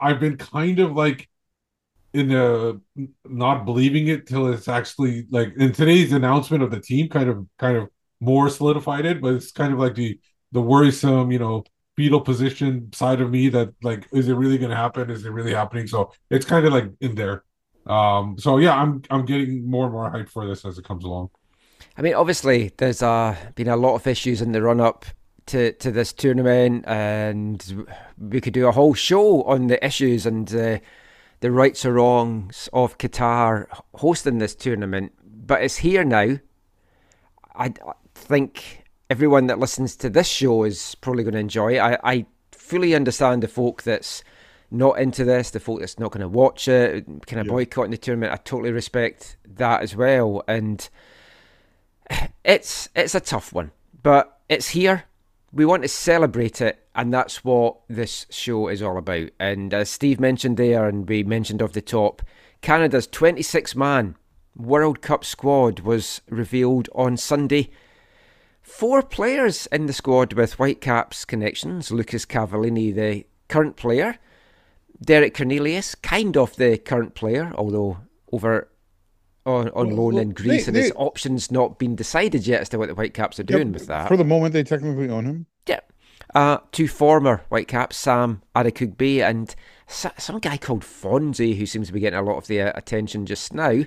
I've 0.00 0.20
been 0.20 0.36
kind 0.36 0.78
of 0.80 0.92
like 0.92 1.28
in 2.12 2.28
the 2.28 2.80
not 3.24 3.64
believing 3.64 4.08
it 4.08 4.26
till 4.26 4.52
it's 4.52 4.68
actually 4.68 5.26
like 5.30 5.52
in 5.56 5.72
today's 5.72 6.12
announcement 6.12 6.62
of 6.62 6.70
the 6.70 6.80
team 6.80 7.08
kind 7.08 7.28
of 7.28 7.46
kind 7.58 7.76
of 7.76 7.88
more 8.20 8.48
solidified 8.48 9.04
it, 9.06 9.20
but 9.20 9.34
it's 9.34 9.52
kind 9.52 9.72
of 9.72 9.78
like 9.78 9.94
the 9.94 10.18
the 10.52 10.60
worrisome, 10.60 11.32
you 11.32 11.38
know, 11.38 11.64
fetal 11.96 12.20
position 12.20 12.92
side 12.92 13.20
of 13.20 13.30
me 13.30 13.48
that 13.48 13.74
like 13.82 14.06
is 14.12 14.28
it 14.28 14.34
really 14.34 14.58
going 14.58 14.70
to 14.70 14.76
happen? 14.76 15.10
Is 15.10 15.24
it 15.24 15.30
really 15.30 15.54
happening? 15.54 15.86
So 15.86 16.12
it's 16.30 16.46
kind 16.46 16.66
of 16.66 16.72
like 16.72 16.90
in 17.00 17.14
there. 17.14 17.44
Um 17.86 18.38
so 18.38 18.56
yeah 18.56 18.74
i'm 18.74 19.02
i'm 19.10 19.26
getting 19.26 19.68
more 19.68 19.84
and 19.84 19.92
more 19.92 20.10
hyped 20.10 20.30
for 20.30 20.46
this 20.46 20.64
as 20.64 20.78
it 20.78 20.86
comes 20.86 21.04
along. 21.04 21.28
I 21.96 22.02
mean, 22.02 22.14
obviously, 22.14 22.72
there's 22.76 23.02
uh, 23.02 23.36
been 23.54 23.68
a 23.68 23.76
lot 23.76 23.94
of 23.94 24.06
issues 24.06 24.42
in 24.42 24.52
the 24.52 24.62
run 24.62 24.80
up 24.80 25.04
to, 25.46 25.72
to 25.72 25.90
this 25.90 26.12
tournament, 26.12 26.84
and 26.86 27.86
we 28.18 28.40
could 28.40 28.52
do 28.54 28.66
a 28.66 28.72
whole 28.72 28.94
show 28.94 29.42
on 29.44 29.66
the 29.66 29.84
issues 29.84 30.26
and 30.26 30.52
uh, 30.54 30.78
the 31.40 31.50
rights 31.50 31.84
or 31.84 31.94
wrongs 31.94 32.68
of 32.72 32.98
Qatar 32.98 33.66
hosting 33.94 34.38
this 34.38 34.54
tournament. 34.54 35.12
But 35.24 35.62
it's 35.62 35.76
here 35.76 36.04
now. 36.04 36.38
I, 37.54 37.66
I 37.66 37.72
think 38.14 38.84
everyone 39.10 39.46
that 39.48 39.58
listens 39.58 39.96
to 39.96 40.08
this 40.10 40.26
show 40.28 40.64
is 40.64 40.94
probably 40.96 41.22
going 41.24 41.34
to 41.34 41.40
enjoy 41.40 41.74
it. 41.74 41.78
I, 41.80 41.98
I 42.02 42.26
fully 42.52 42.94
understand 42.94 43.42
the 43.42 43.48
folk 43.48 43.82
that's 43.82 44.24
not 44.70 44.98
into 44.98 45.22
this, 45.24 45.50
the 45.50 45.60
folk 45.60 45.80
that's 45.80 45.98
not 45.98 46.10
going 46.10 46.22
to 46.22 46.28
watch 46.28 46.66
it, 46.66 47.04
kind 47.26 47.40
of 47.40 47.46
Yeah. 47.46 47.52
boycotting 47.52 47.90
the 47.90 47.98
tournament. 47.98 48.32
I 48.32 48.36
totally 48.36 48.72
respect 48.72 49.36
that 49.46 49.82
as 49.82 49.94
well. 49.94 50.42
And 50.48 50.88
it's 52.44 52.88
it's 52.96 53.14
a 53.14 53.20
tough 53.20 53.52
one, 53.52 53.70
but 54.02 54.40
it's 54.48 54.70
here. 54.70 55.04
We 55.54 55.64
want 55.64 55.82
to 55.82 55.88
celebrate 55.88 56.60
it, 56.60 56.84
and 56.96 57.14
that's 57.14 57.44
what 57.44 57.76
this 57.86 58.26
show 58.28 58.66
is 58.66 58.82
all 58.82 58.98
about. 58.98 59.30
And 59.38 59.72
as 59.72 59.88
Steve 59.88 60.18
mentioned 60.18 60.56
there, 60.56 60.88
and 60.88 61.08
we 61.08 61.22
mentioned 61.22 61.62
off 61.62 61.72
the 61.74 61.80
top, 61.80 62.22
Canada's 62.60 63.06
26 63.06 63.76
man 63.76 64.16
World 64.56 65.00
Cup 65.00 65.24
squad 65.24 65.80
was 65.80 66.22
revealed 66.28 66.88
on 66.92 67.16
Sunday. 67.16 67.70
Four 68.62 69.02
players 69.02 69.66
in 69.66 69.86
the 69.86 69.92
squad 69.92 70.32
with 70.32 70.54
Whitecaps 70.54 71.24
connections 71.24 71.92
Lucas 71.92 72.26
Cavallini, 72.26 72.92
the 72.92 73.24
current 73.46 73.76
player, 73.76 74.18
Derek 75.00 75.34
Cornelius, 75.34 75.94
kind 75.94 76.36
of 76.36 76.56
the 76.56 76.78
current 76.78 77.14
player, 77.14 77.52
although 77.54 77.98
over 78.32 78.68
on, 79.46 79.68
on 79.70 79.88
Well, 79.88 79.96
loan 79.96 80.14
well, 80.14 80.22
in 80.22 80.30
Greece, 80.30 80.64
they- 80.66 80.68
and 80.70 80.76
his 80.76 80.88
they- 80.90 80.96
options 80.96 81.50
not 81.50 81.78
been 81.78 81.94
decided 81.96 82.46
yet 82.46 82.62
as 82.62 82.68
to 82.70 82.78
what 82.78 82.88
the 82.88 82.94
Whitecaps 82.94 83.38
are 83.38 83.44
doing 83.44 83.68
Yep, 83.68 83.74
with 83.74 83.86
that. 83.88 84.08
For 84.08 84.16
the 84.16 84.24
moment, 84.24 84.52
they 84.54 84.62
technically 84.64 85.08
own 85.10 85.24
him. 85.26 85.46
Yeah. 85.66 85.80
Uh, 86.34 86.58
two 86.72 86.88
former 86.88 87.42
Whitecaps, 87.50 87.96
Sam 87.96 88.42
Adekugbe 88.56 89.20
and 89.22 89.54
some 89.86 90.38
guy 90.40 90.56
called 90.56 90.82
Fonzie, 90.82 91.56
who 91.58 91.66
seems 91.66 91.88
to 91.88 91.92
be 91.92 92.00
getting 92.00 92.18
a 92.18 92.22
lot 92.22 92.38
of 92.38 92.46
the 92.46 92.60
uh, 92.62 92.72
attention 92.74 93.26
just 93.26 93.52
now. 93.54 93.82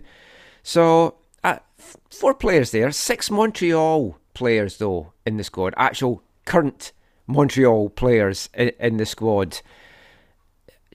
So, 0.63 1.15
uh, 1.43 1.57
f- 1.79 1.97
four 2.11 2.33
players 2.33 2.71
there. 2.71 2.91
Six 2.91 3.31
Montreal 3.31 4.17
players, 4.33 4.77
though, 4.77 5.13
in 5.25 5.37
the 5.37 5.43
squad. 5.43 5.73
Actual 5.77 6.21
current 6.45 6.91
Montreal 7.25 7.89
players 7.89 8.49
in, 8.53 8.71
in 8.79 8.97
the 8.97 9.05
squad. 9.05 9.59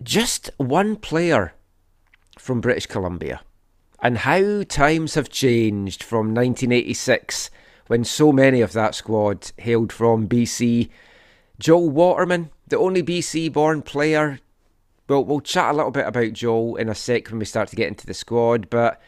Just 0.03 0.51
one 0.57 0.97
player 0.97 1.53
from 2.39 2.61
British 2.61 2.87
Columbia. 2.87 3.41
And 4.03 4.19
how 4.19 4.65
times 4.65 5.15
have 5.15 5.31
changed 5.31 6.03
from 6.03 6.35
1986 6.35 7.51
when 7.87 8.05
so 8.05 8.33
many 8.33 8.61
of 8.61 8.73
that 8.73 8.95
squad 8.95 9.53
hailed 9.59 9.93
from 9.93 10.29
BC. 10.29 10.91
Joel 11.59 11.91
Waterman, 11.91 12.51
the 12.67 12.79
only 12.79 13.03
BC 13.03 13.53
born 13.53 13.83
player. 13.83 14.41
Well, 15.09 15.25
we'll 15.25 15.41
chat 15.41 15.73
a 15.73 15.77
little 15.77 15.91
bit 15.91 16.07
about 16.07 16.33
Joel 16.33 16.77
in 16.77 16.89
a 16.89 16.95
sec 16.95 17.29
when 17.29 17.39
we 17.39 17.45
start 17.45 17.69
to 17.69 17.77
get 17.77 17.89
into 17.89 18.07
the 18.07 18.15
squad, 18.15 18.71
but 18.71 19.01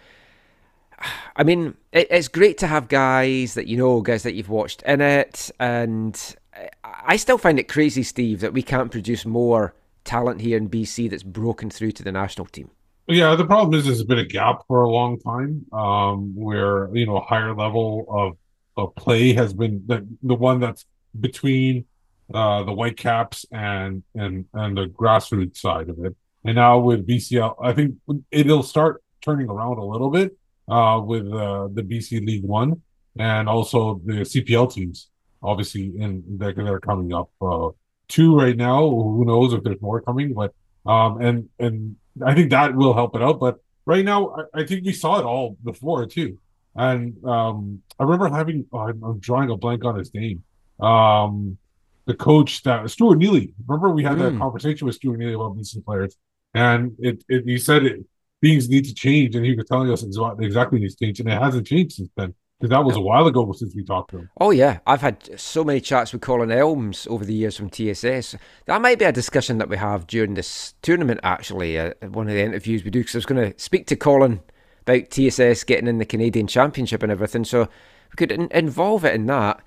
I 1.34 1.42
mean, 1.42 1.74
it's 1.92 2.28
great 2.28 2.58
to 2.58 2.66
have 2.66 2.88
guys 2.88 3.54
that 3.54 3.66
you 3.66 3.76
know, 3.76 4.00
guys 4.00 4.22
that 4.22 4.34
you've 4.34 4.48
watched 4.48 4.82
in 4.82 5.00
it, 5.00 5.50
and 5.58 6.36
I- 6.54 6.68
I 7.06 7.16
still 7.16 7.38
find 7.38 7.58
it 7.58 7.68
crazy, 7.68 8.02
Steve, 8.02 8.40
that 8.40 8.52
we 8.52 8.62
can't 8.62 8.90
produce 8.90 9.26
more 9.26 9.74
talent 10.04 10.40
here 10.40 10.56
in 10.56 10.68
BC 10.68 11.08
that's 11.08 11.22
broken 11.22 11.70
through 11.70 11.92
to 11.92 12.02
the 12.02 12.12
national 12.12 12.46
team. 12.46 12.70
Yeah, 13.06 13.34
the 13.36 13.44
problem 13.44 13.78
is 13.78 13.84
there's 13.84 14.04
been 14.04 14.18
a 14.18 14.24
gap 14.24 14.62
for 14.66 14.82
a 14.82 14.88
long 14.90 15.18
time, 15.20 15.66
um, 15.72 16.34
where 16.34 16.94
you 16.96 17.06
know 17.06 17.18
a 17.18 17.20
higher 17.24 17.54
level 17.54 18.06
of 18.08 18.38
of 18.76 18.94
play 18.96 19.32
has 19.34 19.52
been 19.52 19.82
the 19.86 20.06
the 20.22 20.34
one 20.34 20.58
that's 20.60 20.86
between 21.20 21.84
uh 22.32 22.62
the 22.64 22.72
Whitecaps 22.72 23.44
and 23.52 24.02
and 24.14 24.46
and 24.54 24.76
the 24.76 24.86
grassroots 24.86 25.58
side 25.58 25.90
of 25.90 26.02
it. 26.04 26.16
And 26.44 26.56
now 26.56 26.78
with 26.78 27.06
BCL, 27.06 27.56
I 27.62 27.72
think 27.74 27.96
it'll 28.30 28.62
start 28.62 29.02
turning 29.20 29.48
around 29.50 29.78
a 29.78 29.84
little 29.84 30.10
bit 30.10 30.36
uh 30.68 31.00
with 31.04 31.26
uh, 31.26 31.68
the 31.72 31.82
BC 31.82 32.24
League 32.26 32.44
One 32.44 32.80
and 33.18 33.48
also 33.48 34.00
the 34.04 34.24
CPL 34.24 34.72
teams, 34.72 35.08
obviously 35.42 35.92
in 35.98 36.24
that 36.38 36.56
that 36.56 36.66
are 36.66 36.80
coming 36.80 37.12
up. 37.12 37.30
Uh, 37.40 37.68
two 38.08 38.36
right 38.38 38.56
now. 38.56 38.80
Who 38.88 39.24
knows 39.24 39.52
if 39.52 39.62
there's 39.62 39.80
more 39.80 40.00
coming? 40.00 40.34
But 40.34 40.54
um, 40.86 41.20
and 41.20 41.48
and 41.58 41.96
I 42.24 42.34
think 42.34 42.50
that 42.50 42.74
will 42.74 42.94
help 42.94 43.14
it 43.16 43.22
out. 43.22 43.40
But 43.40 43.58
right 43.86 44.04
now, 44.04 44.34
I, 44.54 44.60
I 44.60 44.66
think 44.66 44.84
we 44.84 44.92
saw 44.92 45.18
it 45.18 45.24
all 45.24 45.56
before 45.64 46.06
too. 46.06 46.38
And 46.76 47.22
um, 47.24 47.82
I 47.98 48.04
remember 48.04 48.28
having 48.28 48.66
oh, 48.72 48.78
I'm, 48.78 49.02
I'm 49.02 49.18
drawing 49.20 49.50
a 49.50 49.56
blank 49.56 49.84
on 49.84 49.96
his 49.96 50.12
name. 50.14 50.42
Um, 50.80 51.58
the 52.06 52.14
coach 52.14 52.62
that 52.64 52.90
Stuart 52.90 53.16
Neely. 53.18 53.54
Remember 53.66 53.90
we 53.90 54.02
had 54.04 54.18
that 54.18 54.34
Mm. 54.34 54.38
conversation 54.38 54.86
with 54.86 54.96
Stuart 54.96 55.18
Neely 55.18 55.34
about 55.34 55.56
BC 55.56 55.84
players, 55.84 56.16
and 56.52 56.94
it, 56.98 57.24
it 57.28 57.44
he 57.46 57.58
said 57.58 57.84
it 57.84 58.04
things 58.42 58.68
need 58.68 58.84
to 58.84 58.94
change, 58.94 59.34
and 59.36 59.44
he 59.44 59.54
was 59.54 59.66
telling 59.66 59.90
us 59.90 60.02
exactly 60.02 60.78
needs 60.80 60.96
to 60.96 61.04
change, 61.06 61.20
and 61.20 61.28
it 61.28 61.40
hasn't 61.40 61.66
changed 61.66 61.96
since 61.96 62.10
then 62.16 62.34
because 62.60 62.70
that 62.70 62.84
was 62.84 62.96
a 62.96 63.00
while 63.00 63.26
ago 63.26 63.52
since 63.52 63.74
we 63.74 63.84
talked 63.84 64.10
to 64.10 64.18
him. 64.18 64.30
Oh 64.40 64.50
yeah, 64.50 64.78
I've 64.86 65.00
had 65.00 65.38
so 65.38 65.64
many 65.64 65.80
chats 65.80 66.12
with 66.12 66.22
Colin 66.22 66.52
Elmes 66.52 67.06
over 67.08 67.24
the 67.24 67.34
years 67.34 67.56
from 67.56 67.68
TSS. 67.68 68.36
That 68.66 68.80
might 68.80 68.98
be 68.98 69.04
a 69.04 69.12
discussion 69.12 69.58
that 69.58 69.68
we 69.68 69.76
have 69.76 70.06
during 70.06 70.34
this 70.34 70.74
tournament. 70.80 71.20
Actually, 71.22 71.78
uh, 71.78 71.92
one 72.08 72.28
of 72.28 72.34
the 72.34 72.42
interviews 72.42 72.84
we 72.84 72.90
do, 72.90 73.00
because 73.00 73.16
I 73.16 73.18
was 73.18 73.26
going 73.26 73.52
to 73.52 73.58
speak 73.58 73.86
to 73.88 73.96
Colin 73.96 74.40
about 74.82 75.10
TSS 75.10 75.64
getting 75.64 75.88
in 75.88 75.98
the 75.98 76.04
Canadian 76.04 76.46
Championship 76.46 77.02
and 77.02 77.10
everything, 77.10 77.44
so 77.44 77.62
we 77.62 78.16
could 78.16 78.32
in- 78.32 78.50
involve 78.52 79.04
it 79.04 79.14
in 79.14 79.26
that. 79.26 79.60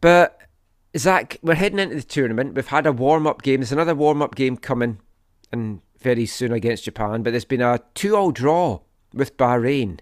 But 0.00 0.38
Zach, 0.96 1.38
we're 1.42 1.54
heading 1.54 1.78
into 1.78 1.96
the 1.96 2.02
tournament. 2.02 2.54
We've 2.54 2.66
had 2.66 2.86
a 2.86 2.92
warm 2.92 3.26
up 3.26 3.42
game. 3.42 3.60
There's 3.60 3.72
another 3.72 3.94
warm 3.94 4.22
up 4.22 4.34
game 4.34 4.56
coming, 4.56 4.98
and 5.52 5.80
very 6.00 6.26
soon 6.26 6.52
against 6.52 6.84
Japan. 6.84 7.22
But 7.22 7.30
there's 7.30 7.44
been 7.44 7.62
a 7.62 7.80
two-all 7.94 8.32
draw 8.32 8.80
with 9.12 9.36
Bahrain 9.36 10.00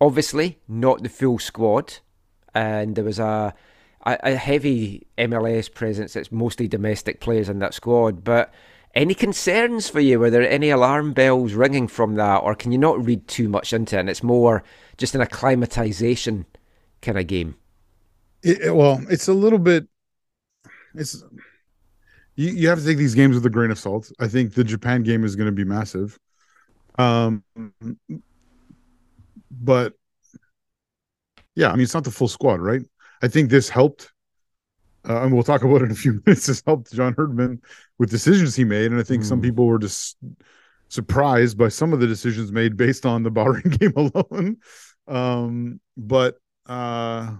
obviously 0.00 0.58
not 0.68 1.02
the 1.02 1.08
full 1.08 1.38
squad, 1.38 1.98
and 2.54 2.96
there 2.96 3.04
was 3.04 3.18
a, 3.18 3.54
a 4.04 4.34
heavy 4.36 5.06
MLS 5.18 5.72
presence. 5.72 6.16
It's 6.16 6.32
mostly 6.32 6.68
domestic 6.68 7.20
players 7.20 7.48
in 7.48 7.58
that 7.58 7.74
squad. 7.74 8.24
But 8.24 8.52
any 8.94 9.14
concerns 9.14 9.88
for 9.88 10.00
you? 10.00 10.18
Were 10.18 10.30
there 10.30 10.48
any 10.48 10.70
alarm 10.70 11.12
bells 11.12 11.52
ringing 11.52 11.88
from 11.88 12.14
that, 12.14 12.38
or 12.38 12.54
can 12.54 12.72
you 12.72 12.78
not 12.78 13.04
read 13.04 13.28
too 13.28 13.48
much 13.48 13.72
into 13.72 13.96
it? 13.96 14.00
And 14.00 14.10
it's 14.10 14.22
more 14.22 14.64
just 14.96 15.14
an 15.14 15.20
acclimatization 15.20 16.46
kind 17.02 17.18
of 17.18 17.26
game. 17.26 17.56
It- 18.42 18.74
well, 18.74 19.02
it's 19.10 19.28
a 19.28 19.34
little 19.34 19.58
bit. 19.58 19.86
It's 20.94 21.22
you. 22.36 22.50
You 22.50 22.68
have 22.68 22.78
to 22.78 22.84
take 22.84 22.96
these 22.96 23.14
games 23.14 23.34
with 23.34 23.44
a 23.44 23.50
grain 23.50 23.70
of 23.70 23.78
salt. 23.78 24.10
I 24.18 24.28
think 24.28 24.54
the 24.54 24.64
Japan 24.64 25.02
game 25.02 25.24
is 25.24 25.36
going 25.36 25.46
to 25.46 25.52
be 25.52 25.64
massive, 25.64 26.18
um, 26.98 27.42
but 29.50 29.94
yeah, 31.54 31.68
I 31.70 31.72
mean 31.72 31.82
it's 31.82 31.94
not 31.94 32.04
the 32.04 32.10
full 32.10 32.28
squad, 32.28 32.60
right? 32.60 32.82
I 33.22 33.28
think 33.28 33.50
this 33.50 33.68
helped, 33.68 34.12
uh, 35.08 35.22
and 35.22 35.32
we'll 35.32 35.42
talk 35.44 35.62
about 35.64 35.82
it 35.82 35.86
in 35.86 35.90
a 35.92 35.96
few 35.96 36.14
minutes. 36.26 36.46
This 36.46 36.62
helped 36.66 36.92
John 36.92 37.14
Herdman 37.16 37.62
with 37.98 38.10
decisions 38.10 38.56
he 38.56 38.64
made, 38.64 38.90
and 38.92 39.00
I 39.00 39.04
think 39.04 39.24
some 39.24 39.40
Hmm. 39.40 39.42
people 39.42 39.66
were 39.66 39.78
just 39.78 40.18
surprised 40.90 41.58
by 41.58 41.68
some 41.68 41.92
of 41.92 42.00
the 42.00 42.06
decisions 42.06 42.52
made 42.52 42.76
based 42.76 43.06
on 43.06 43.22
the 43.22 43.30
Bahrain 43.32 43.78
game 43.80 43.94
alone. 43.96 44.58
Um, 45.08 45.80
but 45.96 46.36
uh 46.66 47.36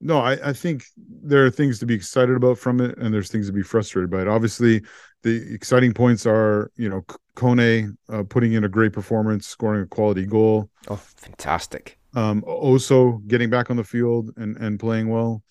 no, 0.00 0.18
I, 0.18 0.48
I 0.50 0.52
think 0.52 0.84
there 0.96 1.44
are 1.46 1.50
things 1.50 1.78
to 1.78 1.86
be 1.86 1.94
excited 1.94 2.34
about 2.36 2.58
from 2.58 2.80
it, 2.80 2.98
and 2.98 3.14
there's 3.14 3.30
things 3.30 3.46
to 3.46 3.52
be 3.52 3.62
frustrated 3.62 4.10
by 4.10 4.22
it. 4.22 4.28
Obviously, 4.28 4.82
the 5.22 5.54
exciting 5.54 5.92
points 5.92 6.26
are, 6.26 6.70
you 6.76 6.88
know, 6.88 7.04
Kone 7.36 7.96
uh, 8.08 8.22
putting 8.24 8.52
in 8.52 8.64
a 8.64 8.68
great 8.68 8.92
performance, 8.92 9.46
scoring 9.46 9.82
a 9.82 9.86
quality 9.86 10.26
goal. 10.26 10.68
Oh, 10.88 10.96
fantastic! 10.96 11.98
Um, 12.14 12.42
Oso 12.42 13.26
getting 13.26 13.50
back 13.50 13.70
on 13.70 13.76
the 13.76 13.84
field 13.84 14.30
and 14.36 14.56
and 14.56 14.78
playing 14.78 15.08
well. 15.08 15.42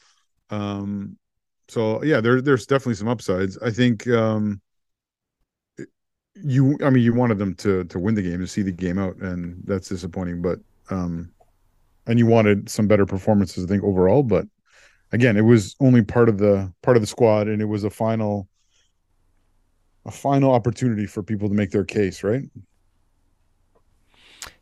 Um, 0.50 1.18
so 1.68 2.04
yeah, 2.04 2.22
there 2.22 2.42
there's 2.42 2.66
definitely 2.66 2.96
some 2.96 3.08
upsides. 3.08 3.58
I 3.60 3.72
think 3.72 4.08
um, 4.08 4.62
you, 6.36 6.78
I 6.84 6.90
mean, 6.90 7.04
you 7.04 7.14
wanted 7.14 7.38
them 7.38 7.56
to 7.56 7.86
to 7.86 8.00
win 8.00 8.16
the 8.16 8.22
game 8.22 8.40
to 8.40 8.48
see 8.48 8.62
the 8.62 8.72
game 8.72 8.98
out, 8.98 9.16
and 9.18 9.62
that's 9.66 9.90
disappointing. 9.90 10.42
But 10.42 10.60
um, 10.90 11.32
and 12.08 12.20
you 12.20 12.26
wanted 12.26 12.70
some 12.70 12.88
better 12.88 13.06
performances, 13.06 13.64
I 13.64 13.68
think 13.68 13.84
overall. 13.84 14.24
But 14.24 14.46
again, 15.12 15.38
it 15.38 15.42
was 15.42 15.76
only 15.80 16.04
part 16.04 16.30
of 16.30 16.38
the 16.38 16.72
part 16.82 16.98
of 16.98 17.02
the 17.02 17.08
squad, 17.08 17.48
and 17.48 17.62
it 17.62 17.66
was 17.66 17.84
a 17.84 17.90
final 17.90 18.48
a 20.06 20.12
final 20.12 20.54
opportunity 20.54 21.06
for 21.06 21.24
people 21.24 21.48
to 21.48 21.54
make 21.54 21.72
their 21.72 21.84
case, 21.84 22.24
right? 22.24 22.50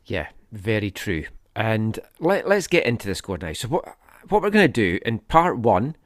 Yeah, 0.04 0.28
very 0.52 0.90
true. 0.90 1.24
And 1.56 1.98
let, 2.18 2.48
let's 2.48 2.66
get 2.66 2.86
into 2.86 3.08
the 3.08 3.14
squad 3.14 3.42
now. 3.42 3.52
So 3.52 3.68
what 3.68 3.96
what 4.28 4.42
we're 4.42 4.50
going 4.50 4.70
to 4.70 4.72
do 4.72 4.98
in 5.06 5.18
part 5.18 5.58
one, 5.58 5.96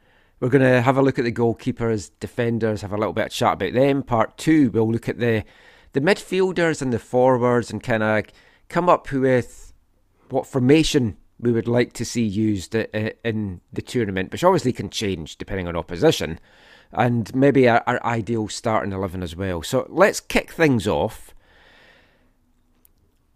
we're 0.41 0.49
going 0.49 0.63
to 0.63 0.81
have 0.81 0.97
a 0.97 1.03
look 1.03 1.19
at 1.19 1.25
the 1.25 1.33
goalkeepers, 1.33 2.11
defenders, 2.21 2.83
have 2.83 2.93
a 2.93 2.97
little 2.97 3.13
bit 3.13 3.27
of 3.27 3.33
chat 3.33 3.55
about 3.55 3.73
them. 3.73 4.03
Part 4.03 4.37
two, 4.37 4.71
we'll 4.71 4.91
look 4.91 5.09
at 5.09 5.19
the 5.19 5.45
the 5.93 6.01
midfielders 6.01 6.83
and 6.83 6.93
the 6.93 6.99
forwards 6.99 7.71
and 7.71 7.83
kind 7.83 8.03
of 8.03 8.25
come 8.69 8.89
up 8.89 9.11
with 9.11 9.73
what 10.31 10.47
formation 10.47 11.17
we 11.39 11.53
would 11.53 11.69
like 11.69 11.93
to 11.93 12.05
see 12.05 12.25
used 12.25 12.75
in 12.75 13.61
the 13.73 13.83
tournament, 13.83 14.33
which 14.33 14.45
obviously 14.45 14.73
can 14.73 14.91
change 14.91 15.37
depending 15.37 15.69
on 15.69 15.77
opposition, 15.77 16.39
and 16.95 17.35
maybe 17.35 17.69
our, 17.69 17.83
our 17.87 18.05
ideal 18.05 18.49
starting 18.49 18.93
eleven 18.93 19.23
as 19.23 19.37
well. 19.37 19.63
So 19.63 19.87
let's 19.91 20.21
kick 20.21 20.53
things 20.53 20.87
off 20.87 21.35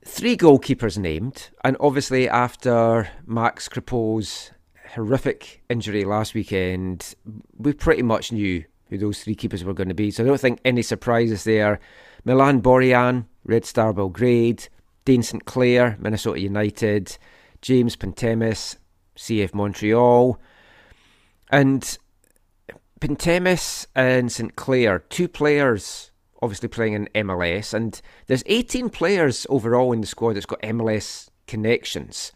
three 0.09 0.37
goalkeepers 0.37 0.97
named, 0.99 1.51
and 1.63 1.77
obviously 1.81 2.29
after 2.29 3.11
Max 3.27 3.69
Crepeau's 3.69 4.51
horrific 4.95 5.63
injury 5.69 6.05
last 6.05 6.35
weekend, 6.35 7.15
we 7.59 7.73
pretty 7.73 8.03
much 8.03 8.33
knew 8.33 8.65
who 8.89 8.99
those 8.99 9.23
three 9.23 9.35
keepers 9.35 9.65
were 9.65 9.75
going 9.75 9.89
to 9.89 9.95
be. 9.95 10.11
So 10.11 10.25
I 10.25 10.27
don't 10.27 10.41
think 10.41 10.61
any 10.65 10.83
surprises 10.83 11.45
there. 11.45 11.79
Milan 12.25 12.63
Borjan, 12.63 13.27
Red 13.45 13.67
Star 13.67 13.93
Belgrade, 13.93 14.69
Dean 15.05 15.23
St 15.23 15.45
Clair, 15.45 15.97
Minnesota 16.01 16.41
United, 16.41 17.19
James 17.61 17.97
Pantemis, 17.97 18.77
CF 19.17 19.55
Montreal, 19.55 20.41
and 21.51 21.99
Pantemis 23.01 23.87
and 23.95 24.31
St 24.31 24.57
Clair, 24.57 24.99
two 24.99 25.29
players 25.29 26.11
obviously 26.43 26.69
playing 26.69 26.95
in 26.95 27.09
MLS, 27.27 27.75
and 27.75 28.01
there's 28.27 28.43
18 28.47 28.91
players 28.91 29.47
overall 29.51 29.93
in 29.93 30.01
the 30.01 30.07
squad 30.07 30.35
that's 30.35 30.47
got 30.47 30.63
MLS 30.63 31.29
connections. 31.47 32.33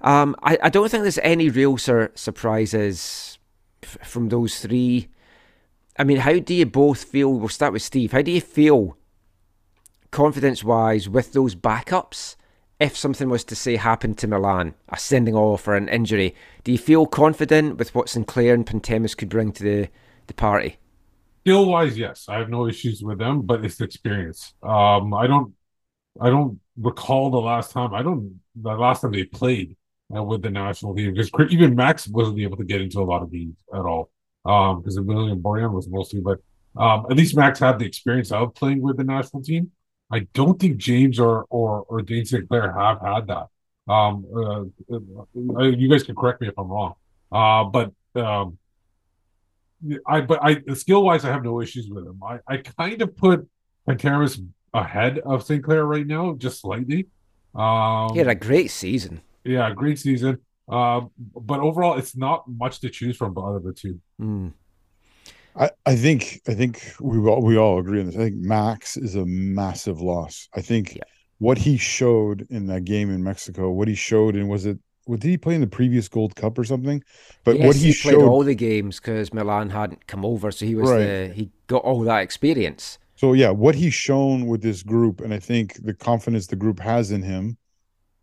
Um, 0.00 0.34
I, 0.42 0.58
I 0.64 0.68
don't 0.70 0.90
think 0.90 1.02
there's 1.02 1.18
any 1.18 1.48
real 1.48 1.76
sur- 1.76 2.12
surprises 2.14 3.38
f- 3.82 3.98
from 4.02 4.28
those 4.28 4.60
three. 4.60 5.08
I 5.98 6.04
mean, 6.04 6.18
how 6.18 6.38
do 6.38 6.54
you 6.54 6.66
both 6.66 7.04
feel? 7.04 7.32
We'll 7.34 7.48
start 7.48 7.72
with 7.72 7.82
Steve. 7.82 8.12
How 8.12 8.22
do 8.22 8.30
you 8.30 8.40
feel, 8.40 8.96
confidence 10.10 10.64
wise, 10.64 11.08
with 11.08 11.32
those 11.32 11.54
backups 11.54 12.36
if 12.80 12.96
something 12.96 13.28
was 13.28 13.44
to 13.44 13.54
say 13.54 13.76
happen 13.76 14.14
to 14.14 14.26
Milan, 14.26 14.74
a 14.88 14.98
sending 14.98 15.34
off 15.34 15.68
or 15.68 15.74
an 15.74 15.88
injury, 15.88 16.34
do 16.64 16.72
you 16.72 16.78
feel 16.78 17.06
confident 17.06 17.76
with 17.76 17.94
what 17.94 18.08
St 18.08 18.26
Clair 18.26 18.54
and 18.54 18.66
Pantemis 18.66 19.16
could 19.16 19.28
bring 19.28 19.52
to 19.52 19.62
the, 19.62 19.88
the 20.26 20.34
party? 20.34 20.78
Skill 21.44 21.66
wise, 21.66 21.96
yes, 21.96 22.26
I 22.28 22.38
have 22.38 22.48
no 22.48 22.66
issues 22.66 23.02
with 23.02 23.18
them, 23.18 23.42
but 23.42 23.64
it's 23.64 23.80
experience. 23.80 24.54
Um, 24.62 25.12
I 25.14 25.26
don't, 25.26 25.54
I 26.20 26.30
don't 26.30 26.58
recall 26.78 27.30
the 27.30 27.38
last 27.38 27.72
time. 27.72 27.94
I 27.94 28.02
don't 28.02 28.40
the 28.56 28.74
last 28.74 29.02
time 29.02 29.12
they 29.12 29.24
played 29.24 29.76
uh, 30.14 30.22
with 30.22 30.42
the 30.42 30.50
national 30.50 30.94
team 30.94 31.14
because 31.14 31.30
even 31.50 31.76
Max 31.76 32.08
wasn't 32.08 32.40
able 32.40 32.56
to 32.56 32.64
get 32.64 32.80
into 32.80 33.00
a 33.00 33.04
lot 33.04 33.22
of 33.22 33.30
games 33.30 33.54
at 33.72 33.80
all. 33.80 34.10
Um, 34.44 34.80
because 34.80 34.98
William 34.98 35.40
Borjan 35.42 35.72
was 35.72 35.86
mostly, 35.88 36.20
but 36.20 36.38
um, 36.76 37.06
at 37.10 37.16
least 37.16 37.36
Max 37.36 37.58
had 37.58 37.78
the 37.78 37.84
experience 37.84 38.32
of 38.32 38.54
playing 38.54 38.80
with 38.80 38.96
the 38.96 39.04
national 39.04 39.42
team. 39.42 39.70
I 40.10 40.20
don't 40.34 40.58
think 40.58 40.76
James 40.76 41.18
or 41.18 41.46
or 41.50 41.84
or 41.88 42.02
Dayne 42.02 42.24
St 42.24 42.48
Clair 42.48 42.72
have 42.72 43.00
had 43.00 43.26
that. 43.28 43.46
Um, 43.92 44.24
uh, 44.34 44.96
uh, 45.58 45.62
you 45.64 45.88
guys 45.88 46.02
can 46.02 46.14
correct 46.14 46.40
me 46.40 46.48
if 46.48 46.54
I'm 46.58 46.68
wrong. 46.68 46.94
Uh, 47.32 47.64
but 47.64 47.92
um, 48.20 48.58
I 50.06 50.20
but 50.20 50.40
I 50.42 50.62
skill 50.74 51.04
wise, 51.04 51.24
I 51.24 51.28
have 51.28 51.42
no 51.42 51.60
issues 51.60 51.88
with 51.88 52.06
him. 52.06 52.20
I 52.22 52.38
I 52.46 52.56
kind 52.58 53.00
of 53.02 53.16
put 53.16 53.48
Pantemis 53.88 54.40
ahead 54.74 55.18
of 55.20 55.44
St 55.44 55.62
Clair 55.62 55.84
right 55.84 56.06
now, 56.06 56.34
just 56.34 56.60
slightly. 56.60 57.08
Um, 57.54 58.10
he 58.12 58.18
had 58.18 58.28
a 58.28 58.34
great 58.34 58.70
season. 58.70 59.22
Yeah, 59.44 59.72
great 59.72 59.98
season. 59.98 60.38
Uh, 60.70 61.02
but 61.34 61.60
overall, 61.60 61.98
it's 61.98 62.16
not 62.16 62.44
much 62.48 62.80
to 62.80 62.90
choose 62.90 63.16
from 63.16 63.36
out 63.36 63.56
of 63.56 63.64
the 63.64 63.72
two. 63.72 64.00
Mm. 64.20 64.52
I, 65.56 65.70
I 65.86 65.96
think 65.96 66.40
I 66.48 66.54
think 66.54 66.94
we 67.00 67.18
all 67.28 67.42
we 67.42 67.56
all 67.56 67.78
agree 67.78 68.00
on 68.00 68.06
this. 68.06 68.16
I 68.16 68.18
think 68.18 68.36
Max 68.36 68.96
is 68.96 69.16
a 69.16 69.26
massive 69.26 70.00
loss. 70.00 70.48
I 70.54 70.60
think 70.60 70.96
yeah. 70.96 71.02
what 71.38 71.58
he 71.58 71.76
showed 71.76 72.46
in 72.50 72.66
that 72.66 72.84
game 72.84 73.10
in 73.10 73.22
Mexico, 73.22 73.70
what 73.70 73.88
he 73.88 73.94
showed 73.94 74.36
and 74.36 74.48
was 74.48 74.66
it 74.66 74.78
what 75.04 75.20
did 75.20 75.28
he 75.28 75.38
play 75.38 75.54
in 75.54 75.60
the 75.60 75.66
previous 75.66 76.08
Gold 76.08 76.36
Cup 76.36 76.56
or 76.56 76.64
something? 76.64 77.02
But 77.44 77.58
yes, 77.58 77.66
what 77.66 77.76
he, 77.76 77.86
he 77.86 77.92
showed, 77.92 78.14
played 78.14 78.24
all 78.24 78.44
the 78.44 78.54
games 78.54 79.00
because 79.00 79.32
Milan 79.34 79.70
hadn't 79.70 80.06
come 80.06 80.24
over, 80.24 80.52
so 80.52 80.64
he 80.64 80.76
was 80.76 80.90
right. 80.90 80.98
the, 80.98 81.32
he 81.34 81.50
got 81.66 81.82
all 81.82 82.00
that 82.02 82.20
experience. 82.20 82.98
So 83.16 83.32
yeah, 83.32 83.50
what 83.50 83.74
he's 83.74 83.94
shown 83.94 84.46
with 84.46 84.62
this 84.62 84.82
group, 84.82 85.20
and 85.20 85.34
I 85.34 85.38
think 85.38 85.82
the 85.82 85.94
confidence 85.94 86.46
the 86.46 86.56
group 86.56 86.78
has 86.80 87.10
in 87.10 87.22
him, 87.22 87.58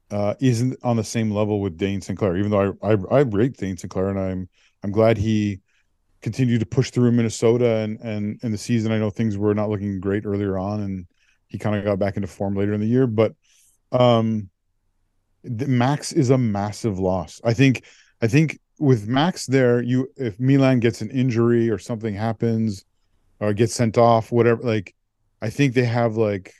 uh, 0.09 0.35
isn't 0.39 0.77
on 0.81 0.95
the 0.95 1.03
same 1.03 1.31
level 1.31 1.59
with 1.59 1.77
Dayne 1.77 2.01
St 2.01 2.17
Clair. 2.17 2.37
Even 2.37 2.51
though 2.51 2.77
I 2.81 2.93
I, 2.93 2.97
I 3.11 3.19
rate 3.21 3.57
Dayne 3.57 3.77
St 3.77 3.91
Clair, 3.91 4.09
and 4.09 4.19
I'm 4.19 4.49
I'm 4.83 4.91
glad 4.91 5.17
he 5.17 5.59
continued 6.21 6.59
to 6.59 6.65
push 6.65 6.91
through 6.91 7.11
Minnesota 7.11 7.77
and 7.77 7.99
and 8.01 8.39
in 8.43 8.51
the 8.51 8.57
season. 8.57 8.91
I 8.91 8.97
know 8.97 9.09
things 9.09 9.37
were 9.37 9.53
not 9.53 9.69
looking 9.69 9.99
great 9.99 10.25
earlier 10.25 10.57
on, 10.57 10.81
and 10.81 11.07
he 11.47 11.57
kind 11.57 11.75
of 11.75 11.83
got 11.83 11.99
back 11.99 12.15
into 12.15 12.27
form 12.27 12.55
later 12.55 12.73
in 12.73 12.81
the 12.81 12.87
year. 12.87 13.07
But 13.07 13.33
um, 13.91 14.49
Max 15.43 16.11
is 16.11 16.29
a 16.29 16.37
massive 16.37 16.99
loss. 16.99 17.41
I 17.43 17.53
think. 17.53 17.83
I 18.19 18.27
think 18.27 18.59
with 18.79 19.07
Max 19.07 19.45
there, 19.45 19.81
you 19.81 20.09
if 20.15 20.39
Milan 20.39 20.79
gets 20.79 21.01
an 21.01 21.11
injury 21.11 21.69
or 21.69 21.77
something 21.77 22.15
happens, 22.15 22.83
or 23.39 23.53
gets 23.53 23.73
sent 23.73 23.97
off, 23.97 24.31
whatever. 24.31 24.63
Like, 24.63 24.95
I 25.41 25.49
think 25.49 25.73
they 25.73 25.83
have 25.83 26.17
like, 26.17 26.53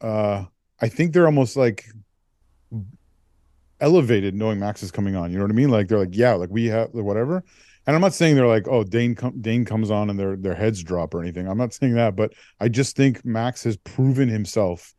uh, 0.00 0.44
I 0.80 0.88
think 0.88 1.12
they're 1.12 1.26
almost 1.26 1.56
like 1.56 1.86
elevated 3.80 4.34
knowing 4.34 4.58
Max 4.58 4.82
is 4.82 4.90
coming 4.90 5.16
on. 5.16 5.30
You 5.30 5.38
know 5.38 5.44
what 5.44 5.50
I 5.50 5.54
mean? 5.54 5.70
Like 5.70 5.88
they're 5.88 5.98
like, 5.98 6.16
yeah, 6.16 6.34
like 6.34 6.50
we 6.50 6.66
have 6.66 6.90
whatever. 6.92 7.44
And 7.88 7.94
I'm 7.94 8.02
not 8.02 8.12
saying 8.12 8.36
they're 8.36 8.46
like, 8.46 8.68
oh, 8.68 8.84
Dane 8.84 9.14
com- 9.14 9.40
Dayne 9.40 9.64
comes 9.64 9.90
on 9.90 10.10
and 10.10 10.18
their 10.18 10.36
their 10.36 10.54
heads 10.54 10.82
drop 10.82 11.14
or 11.14 11.22
anything. 11.22 11.48
I'm 11.48 11.56
not 11.56 11.72
saying 11.72 11.94
that, 11.94 12.16
but 12.16 12.34
I 12.60 12.68
just 12.68 12.94
think 12.96 13.24
Max 13.24 13.64
has 13.64 13.78
proven 13.78 14.28
himself 14.28 14.92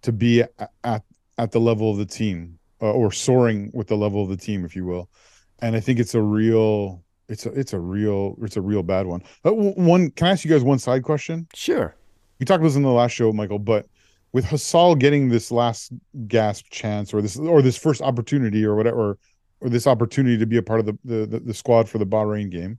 to 0.00 0.12
be 0.12 0.40
at 0.40 0.70
at, 0.82 1.02
at 1.36 1.52
the 1.52 1.60
level 1.60 1.90
of 1.90 1.98
the 1.98 2.06
team 2.06 2.58
uh, 2.80 2.90
or 2.90 3.12
soaring 3.12 3.70
with 3.74 3.86
the 3.86 3.98
level 3.98 4.22
of 4.22 4.30
the 4.30 4.38
team, 4.38 4.64
if 4.64 4.74
you 4.74 4.86
will. 4.86 5.10
And 5.58 5.76
I 5.76 5.80
think 5.80 6.00
it's 6.00 6.14
a 6.14 6.22
real, 6.22 7.04
it's 7.28 7.44
a 7.44 7.50
it's 7.50 7.74
a 7.74 7.78
real 7.78 8.36
it's 8.40 8.56
a 8.56 8.62
real 8.62 8.82
bad 8.82 9.04
one. 9.04 9.22
Uh, 9.44 9.52
one, 9.52 10.10
can 10.12 10.28
I 10.28 10.30
ask 10.30 10.42
you 10.42 10.50
guys 10.50 10.62
one 10.62 10.78
side 10.78 11.02
question? 11.02 11.46
Sure. 11.52 11.94
We 12.38 12.46
talked 12.46 12.60
about 12.60 12.68
this 12.68 12.76
in 12.76 12.82
the 12.82 12.88
last 12.88 13.12
show, 13.12 13.30
Michael, 13.34 13.58
but 13.58 13.84
with 14.32 14.46
Hasal 14.46 14.98
getting 14.98 15.28
this 15.28 15.50
last 15.50 15.92
gasp 16.28 16.64
chance 16.70 17.12
or 17.12 17.20
this 17.20 17.36
or 17.36 17.60
this 17.60 17.76
first 17.76 18.00
opportunity 18.00 18.64
or 18.64 18.74
whatever 18.74 19.18
or, 19.62 19.68
this 19.68 19.86
opportunity 19.86 20.36
to 20.38 20.46
be 20.46 20.56
a 20.56 20.62
part 20.62 20.80
of 20.80 20.86
the, 20.86 20.98
the 21.04 21.40
the, 21.40 21.54
squad 21.54 21.88
for 21.88 21.98
the 21.98 22.06
Bahrain 22.06 22.50
game. 22.50 22.78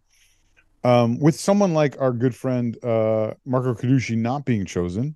Um, 0.84 1.20
with 1.20 1.40
someone 1.40 1.74
like 1.74 2.00
our 2.00 2.12
good 2.12 2.36
friend 2.36 2.78
uh, 2.84 3.34
Marco 3.46 3.74
Carducci 3.74 4.18
not 4.18 4.46
being 4.46 4.66
chosen, 4.66 5.16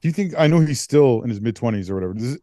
do 0.00 0.08
you 0.08 0.12
think 0.12 0.34
I 0.38 0.46
know 0.46 0.60
he's 0.60 0.80
still 0.80 1.22
in 1.22 1.30
his 1.30 1.40
mid 1.40 1.56
twenties 1.56 1.90
or 1.90 1.94
whatever? 1.94 2.14
Does 2.14 2.34
it, 2.34 2.42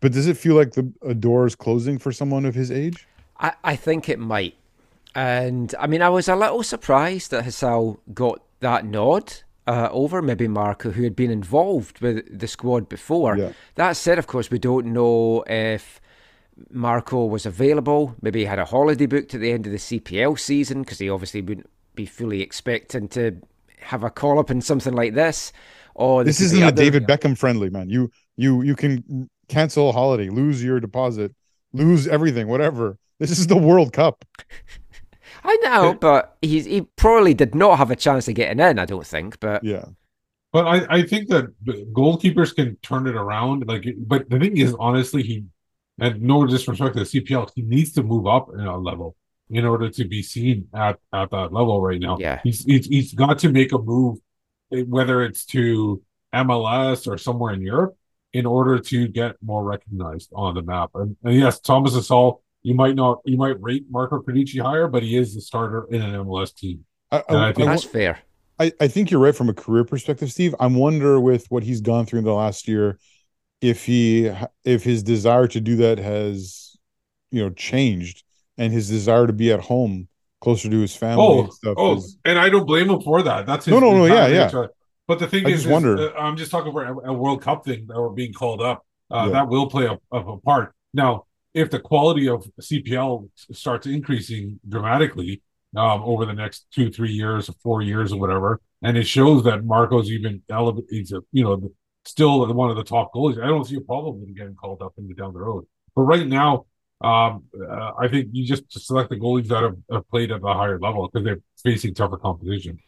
but 0.00 0.12
does 0.12 0.26
it 0.26 0.36
feel 0.36 0.54
like 0.54 0.72
the 0.72 0.92
a 1.02 1.14
door 1.14 1.46
is 1.46 1.54
closing 1.54 1.98
for 1.98 2.12
someone 2.12 2.44
of 2.44 2.54
his 2.54 2.70
age? 2.70 3.06
I, 3.38 3.52
I 3.64 3.76
think 3.76 4.08
it 4.08 4.18
might. 4.18 4.54
And 5.14 5.74
I 5.78 5.86
mean 5.86 6.02
I 6.02 6.08
was 6.08 6.28
a 6.28 6.36
little 6.36 6.62
surprised 6.62 7.30
that 7.30 7.44
Hasal 7.44 7.98
got 8.12 8.42
that 8.60 8.84
nod 8.84 9.32
uh, 9.66 9.88
over 9.92 10.20
maybe 10.20 10.48
Marco, 10.48 10.90
who 10.90 11.04
had 11.04 11.14
been 11.14 11.30
involved 11.30 12.00
with 12.00 12.38
the 12.38 12.48
squad 12.48 12.88
before. 12.88 13.36
Yeah. 13.36 13.52
That 13.76 13.96
said, 13.96 14.18
of 14.18 14.26
course, 14.26 14.50
we 14.50 14.58
don't 14.58 14.86
know 14.86 15.44
if 15.46 16.00
Marco 16.70 17.24
was 17.24 17.46
available. 17.46 18.14
Maybe 18.20 18.40
he 18.40 18.44
had 18.46 18.58
a 18.58 18.64
holiday 18.64 19.06
booked 19.06 19.34
at 19.34 19.40
the 19.40 19.52
end 19.52 19.66
of 19.66 19.72
the 19.72 19.78
CPL 19.78 20.38
season 20.38 20.82
because 20.82 20.98
he 20.98 21.08
obviously 21.08 21.40
wouldn't 21.40 21.70
be 21.94 22.06
fully 22.06 22.42
expecting 22.42 23.08
to 23.08 23.36
have 23.78 24.04
a 24.04 24.10
call 24.10 24.38
up 24.38 24.50
in 24.50 24.60
something 24.60 24.94
like 24.94 25.14
this. 25.14 25.52
Or 25.94 26.24
this, 26.24 26.40
isn't 26.40 26.62
a 26.62 26.72
David 26.72 27.06
Beckham 27.06 27.36
friendly, 27.36 27.68
man. 27.68 27.88
You 27.90 28.10
you 28.36 28.62
you 28.62 28.76
can 28.76 29.28
cancel 29.48 29.90
a 29.90 29.92
holiday, 29.92 30.28
lose 30.28 30.62
your 30.62 30.80
deposit, 30.80 31.34
lose 31.72 32.06
everything, 32.06 32.48
whatever. 32.48 32.96
This 33.18 33.30
is 33.30 33.48
the 33.48 33.56
World 33.56 33.92
Cup. 33.92 34.24
I 35.44 35.56
know, 35.62 35.94
but 35.94 36.36
he 36.42 36.60
he 36.62 36.82
probably 36.82 37.34
did 37.34 37.54
not 37.54 37.78
have 37.78 37.90
a 37.90 37.96
chance 37.96 38.28
of 38.28 38.34
getting 38.34 38.60
in. 38.60 38.78
I 38.78 38.84
don't 38.84 39.06
think, 39.06 39.40
but 39.40 39.64
yeah. 39.64 39.84
But 40.52 40.66
I, 40.66 40.96
I 40.96 41.02
think 41.02 41.28
that 41.28 41.54
goalkeepers 41.64 42.54
can 42.54 42.76
turn 42.82 43.06
it 43.06 43.14
around. 43.14 43.66
Like, 43.68 43.86
but 43.98 44.28
the 44.28 44.38
thing 44.38 44.56
is, 44.56 44.74
honestly, 44.80 45.22
he 45.22 45.44
and 46.00 46.22
no 46.22 46.46
disrespect 46.46 46.96
to 46.96 47.04
the 47.04 47.20
CPL, 47.20 47.50
he 47.54 47.62
needs 47.62 47.92
to 47.92 48.02
move 48.02 48.26
up 48.26 48.48
in 48.52 48.60
a 48.60 48.76
level 48.76 49.16
in 49.48 49.64
order 49.64 49.90
to 49.90 50.04
be 50.04 50.22
seen 50.22 50.68
at 50.74 50.98
at 51.12 51.30
that 51.30 51.52
level 51.52 51.80
right 51.80 52.00
now. 52.00 52.16
Yeah, 52.18 52.40
he's 52.42 52.64
he's, 52.64 52.86
he's 52.86 53.14
got 53.14 53.38
to 53.40 53.50
make 53.50 53.72
a 53.72 53.78
move, 53.78 54.18
whether 54.70 55.22
it's 55.22 55.44
to 55.46 56.02
MLS 56.34 57.06
or 57.06 57.18
somewhere 57.18 57.52
in 57.52 57.60
Europe, 57.60 57.96
in 58.32 58.46
order 58.46 58.78
to 58.78 59.08
get 59.08 59.36
more 59.42 59.62
recognized 59.64 60.30
on 60.34 60.54
the 60.54 60.62
map. 60.62 60.90
And, 60.94 61.16
and 61.22 61.34
yes, 61.34 61.60
Thomas 61.60 61.94
Hasal 61.94 62.40
you 62.62 62.74
might 62.74 62.94
not 62.94 63.20
you 63.24 63.36
might 63.36 63.60
rate 63.60 63.86
Marco 63.90 64.20
Carducci 64.20 64.60
higher, 64.60 64.86
but 64.86 65.02
he 65.02 65.16
is 65.16 65.34
the 65.34 65.40
starter 65.40 65.86
in 65.90 66.02
an 66.02 66.12
MLS 66.24 66.54
team. 66.54 66.84
I, 67.10 67.22
I, 67.28 67.48
I 67.48 67.52
think 67.52 67.68
that's 67.68 67.84
fair. 67.84 68.18
I, 68.58 68.72
I 68.78 68.88
think 68.88 69.10
you're 69.10 69.20
right 69.20 69.34
from 69.34 69.48
a 69.48 69.54
career 69.54 69.84
perspective, 69.84 70.30
Steve. 70.30 70.54
I'm 70.60 70.74
wonder 70.74 71.18
with 71.18 71.46
what 71.50 71.62
he's 71.62 71.80
gone 71.80 72.04
through 72.04 72.18
in 72.18 72.24
the 72.26 72.34
last 72.34 72.68
year, 72.68 72.98
if 73.60 73.84
he 73.84 74.30
if 74.64 74.84
his 74.84 75.02
desire 75.02 75.46
to 75.48 75.60
do 75.60 75.76
that 75.76 75.98
has 75.98 76.76
you 77.30 77.42
know 77.42 77.50
changed 77.50 78.24
and 78.58 78.72
his 78.72 78.88
desire 78.88 79.26
to 79.26 79.32
be 79.32 79.52
at 79.52 79.60
home 79.60 80.08
closer 80.40 80.68
to 80.70 80.78
his 80.78 80.96
family 80.96 81.24
oh, 81.24 81.40
and 81.40 81.52
stuff. 81.52 81.74
Oh, 81.76 81.96
is... 81.96 82.18
and 82.24 82.38
I 82.38 82.48
don't 82.48 82.66
blame 82.66 82.90
him 82.90 83.00
for 83.00 83.22
that. 83.22 83.46
That's 83.46 83.66
his, 83.66 83.72
no, 83.72 83.80
no, 83.80 83.92
no, 83.92 84.06
yeah, 84.06 84.26
yeah. 84.26 84.66
But 85.06 85.18
the 85.18 85.26
thing 85.26 85.46
I 85.46 85.50
is, 85.50 85.66
is 85.66 85.72
uh, 85.72 86.12
I'm 86.16 86.36
just 86.36 86.50
talking 86.50 86.70
about 86.70 87.02
a, 87.04 87.12
World 87.12 87.42
Cup 87.42 87.64
thing 87.64 87.86
that 87.88 87.96
we're 87.96 88.10
being 88.10 88.32
called 88.32 88.62
up. 88.62 88.86
Uh, 89.10 89.24
yeah. 89.26 89.32
That 89.32 89.48
will 89.48 89.68
play 89.68 89.86
a, 89.86 89.98
a 90.16 90.38
part. 90.38 90.72
Now, 90.94 91.24
if 91.52 91.68
the 91.68 91.80
quality 91.80 92.28
of 92.28 92.46
CPL 92.60 93.28
starts 93.50 93.88
increasing 93.88 94.60
dramatically 94.68 95.42
um, 95.76 96.02
over 96.02 96.26
the 96.26 96.32
next 96.32 96.66
two, 96.72 96.92
three 96.92 97.10
years, 97.10 97.48
or 97.48 97.54
four 97.60 97.82
years, 97.82 98.12
or 98.12 98.20
whatever, 98.20 98.60
and 98.82 98.96
it 98.96 99.06
shows 99.06 99.42
that 99.44 99.64
Marco's 99.64 100.10
even 100.10 100.42
elevated, 100.48 101.10
you 101.32 101.42
know, 101.42 101.72
still 102.10 102.52
one 102.54 102.70
of 102.70 102.76
the 102.76 102.84
top 102.84 103.12
goalies. 103.14 103.42
I 103.42 103.46
don't 103.46 103.64
see 103.64 103.76
a 103.76 103.80
problem 103.80 104.20
with 104.20 104.36
getting 104.36 104.54
called 104.54 104.82
up 104.82 104.94
into 104.98 105.14
down 105.14 105.32
the 105.32 105.40
road. 105.40 105.66
But 105.94 106.02
right 106.02 106.26
now, 106.26 106.66
um, 107.00 107.44
uh, 107.58 107.92
I 107.98 108.08
think 108.08 108.28
you 108.32 108.44
just 108.44 108.64
select 108.70 109.10
the 109.10 109.16
goalies 109.16 109.48
that 109.48 109.62
have, 109.62 109.76
have 109.90 110.10
played 110.10 110.30
at 110.30 110.42
a 110.42 110.54
higher 110.54 110.78
level 110.78 111.08
because 111.08 111.24
they're 111.24 111.40
facing 111.62 111.94
tougher 111.94 112.18
competition. 112.18 112.78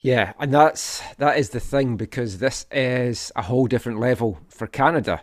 Yeah, 0.00 0.32
and 0.38 0.52
that's 0.52 1.02
that 1.18 1.38
is 1.38 1.50
the 1.50 1.60
thing 1.60 1.96
because 1.96 2.38
this 2.38 2.66
is 2.70 3.30
a 3.36 3.42
whole 3.42 3.66
different 3.66 4.00
level 4.00 4.38
for 4.48 4.66
Canada. 4.66 5.22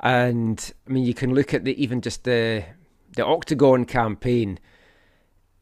And 0.00 0.72
I 0.88 0.92
mean, 0.92 1.04
you 1.04 1.14
can 1.14 1.34
look 1.34 1.52
at 1.52 1.64
the 1.64 1.80
even 1.80 2.00
just 2.00 2.24
the 2.24 2.64
the 3.16 3.24
Octagon 3.24 3.84
campaign. 3.84 4.58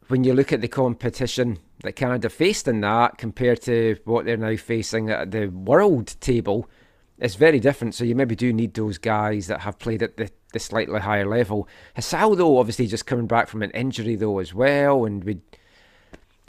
When 0.08 0.24
you 0.24 0.34
look 0.34 0.52
at 0.52 0.60
the 0.60 0.68
competition 0.68 1.58
that 1.82 1.96
Canada 1.96 2.28
faced 2.28 2.68
in 2.68 2.82
that 2.82 3.16
compared 3.16 3.62
to 3.62 3.96
what 4.04 4.26
they're 4.26 4.36
now 4.36 4.56
facing 4.56 5.08
at 5.08 5.30
the 5.30 5.46
world 5.46 6.14
table, 6.20 6.68
it's 7.18 7.34
very 7.36 7.60
different. 7.60 7.94
So 7.94 8.04
you 8.04 8.14
maybe 8.14 8.34
do 8.34 8.52
need 8.52 8.74
those 8.74 8.98
guys 8.98 9.46
that 9.46 9.60
have 9.60 9.78
played 9.78 10.02
at 10.02 10.16
the, 10.16 10.30
the 10.52 10.58
slightly 10.58 11.00
higher 11.00 11.26
level. 11.26 11.68
Hasal, 11.96 12.36
though, 12.36 12.58
obviously 12.58 12.86
just 12.86 13.06
coming 13.06 13.26
back 13.26 13.48
from 13.48 13.62
an 13.62 13.70
injury 13.70 14.16
though 14.16 14.38
as 14.38 14.52
well, 14.54 15.04
and 15.04 15.22
we. 15.24 15.38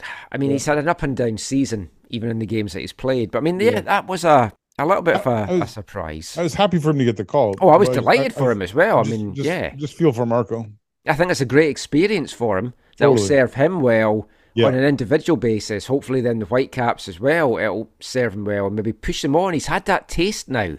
I 0.32 0.38
mean, 0.38 0.50
yeah. 0.50 0.54
he's 0.54 0.66
had 0.66 0.78
an 0.78 0.88
up 0.88 1.02
and 1.02 1.16
down 1.16 1.38
season 1.38 1.90
even 2.08 2.30
in 2.30 2.38
the 2.38 2.46
games 2.46 2.72
that 2.72 2.80
he's 2.80 2.92
played. 2.92 3.30
But 3.30 3.38
I 3.38 3.40
mean, 3.42 3.58
yeah, 3.60 3.70
yeah. 3.70 3.80
that 3.82 4.06
was 4.06 4.24
a 4.24 4.52
a 4.78 4.84
little 4.86 5.02
bit 5.02 5.16
of 5.16 5.26
a, 5.26 5.30
I- 5.30 5.46
I 5.46 5.52
was- 5.52 5.62
a 5.62 5.66
surprise. 5.72 6.36
I 6.38 6.42
was 6.42 6.54
happy 6.54 6.78
for 6.78 6.90
him 6.90 6.98
to 6.98 7.04
get 7.04 7.16
the 7.16 7.24
call. 7.24 7.54
oh, 7.60 7.70
I 7.70 7.76
was 7.76 7.88
delighted 7.88 8.34
for 8.34 8.50
him 8.50 8.60
as 8.62 8.74
well. 8.74 8.98
I 8.98 9.02
mean, 9.04 9.34
just- 9.34 9.46
yeah, 9.46 9.74
just 9.74 9.94
feel 9.94 10.12
for 10.12 10.26
Marco. 10.26 10.66
I 11.06 11.14
think 11.14 11.30
it's 11.30 11.40
a 11.40 11.46
great 11.46 11.70
experience 11.70 12.32
for 12.32 12.58
him. 12.58 12.74
That'll 12.98 13.14
Totally. 13.14 13.28
serve 13.28 13.54
him 13.54 13.80
well 13.80 14.28
Yeah. 14.56 14.66
on 14.66 14.74
an 14.74 14.84
individual 14.84 15.36
basis. 15.36 15.86
Hopefully, 15.86 16.20
then 16.20 16.38
the 16.40 16.46
Whitecaps 16.46 17.08
as 17.08 17.20
well. 17.20 17.58
It'll 17.58 17.90
serve 18.00 18.34
him 18.34 18.44
well 18.44 18.66
and 18.66 18.74
maybe 18.76 18.92
push 18.92 19.22
him 19.24 19.36
on. 19.36 19.52
He's 19.52 19.66
had 19.66 19.84
that 19.84 20.08
taste 20.08 20.48
now, 20.48 20.76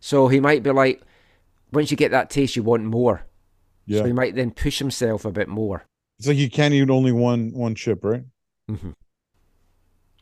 so 0.00 0.28
he 0.28 0.40
might 0.40 0.62
be 0.62 0.70
like, 0.70 1.02
once 1.72 1.90
you 1.90 1.96
get 1.96 2.10
that 2.12 2.30
taste, 2.30 2.56
you 2.56 2.62
want 2.62 2.84
more. 2.84 3.26
Yeah, 3.86 4.00
So 4.00 4.06
he 4.06 4.12
might 4.12 4.34
then 4.34 4.50
push 4.50 4.78
himself 4.78 5.24
a 5.24 5.30
bit 5.30 5.48
more. 5.48 5.84
it's 6.18 6.26
like 6.28 6.38
you 6.38 6.48
can't 6.50 6.72
eat 6.74 6.88
only 6.90 7.12
one 7.12 7.52
one 7.52 7.74
chip, 7.74 8.02
right? 8.04 8.24
Mm-hmm. 8.70 8.90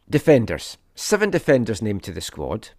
Defenders. 0.08 0.78
Seven 0.94 1.30
defenders 1.30 1.80
named 1.80 2.02
to 2.04 2.12
the 2.12 2.20
squad. 2.20 2.70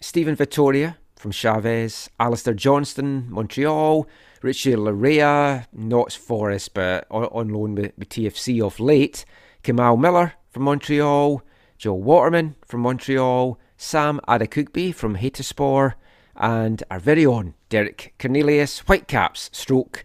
Steven 0.00 0.36
Vitória 0.36 0.96
from 1.16 1.32
Chaves, 1.32 2.08
Alistair 2.18 2.54
Johnston, 2.54 3.26
Montreal, 3.28 4.06
Richie 4.42 4.72
Laryea, 4.72 5.66
Notts 5.72 6.16
Forest, 6.16 6.74
but 6.74 7.06
on, 7.10 7.48
loan 7.48 7.74
with, 7.74 7.92
with 7.98 8.08
TFC 8.08 8.64
of 8.64 8.80
late, 8.80 9.24
Kamal 9.62 9.96
Miller 9.96 10.34
from 10.48 10.62
Montreal, 10.62 11.42
Joe 11.76 11.94
Waterman 11.94 12.56
from 12.64 12.80
Montreal, 12.80 13.58
Sam 13.76 14.20
Adekugbe 14.26 14.94
from 14.94 15.16
Hatayspor, 15.16 15.94
and 16.36 16.82
our 16.90 16.98
very 16.98 17.26
own 17.26 17.54
Derek 17.68 18.14
Cornelius, 18.18 18.80
Whitecaps, 18.80 19.50
stroke 19.52 20.04